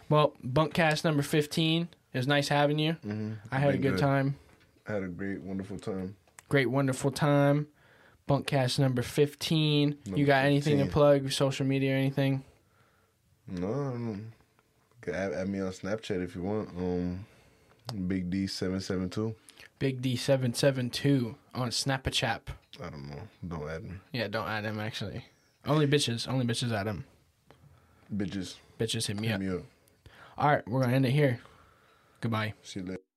well, 0.10 0.34
bunkast 0.48 1.03
number 1.03 1.23
15. 1.23 1.88
It 2.14 2.18
was 2.18 2.27
nice 2.27 2.48
having 2.48 2.77
you. 2.80 2.94
Mm-hmm. 3.06 3.34
I 3.52 3.60
had 3.60 3.73
a 3.73 3.77
good, 3.77 3.98
time. 3.98 4.35
I 4.88 4.94
had 4.94 5.03
a 5.03 5.07
great, 5.07 5.41
wonderful 5.41 5.80
time. 5.80 6.15
Great, 6.49 6.69
wonderful 6.69 7.10
time. 7.11 7.68
Bunkast 8.30 8.80
number 8.80 9.02
15. 9.02 9.90
you 9.90 10.11
Number 10.11 10.26
got 10.26 10.45
anything 10.45 10.77
to 10.77 10.85
plug? 10.85 11.31
Social 11.31 11.65
media 11.65 11.94
or 11.94 11.98
anything? 11.98 12.44
No, 13.48 13.68
I 13.68 13.72
don't. 13.91 14.31
Can 15.02 15.15
Add, 15.15 15.34
add 15.34 15.49
me 15.49 15.60
on 15.60 15.72
Snapchat 15.72 16.23
if 16.23 16.35
you 16.35 16.44
want. 16.44 16.69
Um, 16.77 17.26
Big 18.07 18.30
D 18.30 18.48
seven 18.48 18.80
seven 18.80 19.10
two. 19.10 19.35
Big 19.80 20.02
D772 20.02 21.35
on 21.53 21.69
Snapchat. 21.69 22.40
I 22.81 22.90
don't 22.90 23.10
know. 23.10 23.19
Don't 23.45 23.69
add 23.69 23.84
me, 23.84 23.91
Yeah, 24.14 24.27
don't 24.30 24.48
add 24.48 24.64
him 24.64 24.80
actually. 24.80 25.26
Only 25.65 25.88
bitches. 25.88 26.26
Only 26.27 26.45
bitches 26.45 26.72
add 26.72 26.88
him. 26.88 27.03
bitches. 28.15 28.56
Bitches 28.80 29.07
hit 29.07 29.19
me 29.19 29.27
Hit 29.27 29.34
up. 29.35 29.41
me 29.41 29.49
up. 29.49 29.64
All 30.38 30.48
right, 30.49 30.65
we're 30.68 30.80
gonna 30.81 30.94
end 30.94 31.06
it 31.06 31.11
here. 31.11 31.40
Goodbye. 32.23 32.53
See 32.61 32.79
you 32.79 32.85
later. 32.85 33.12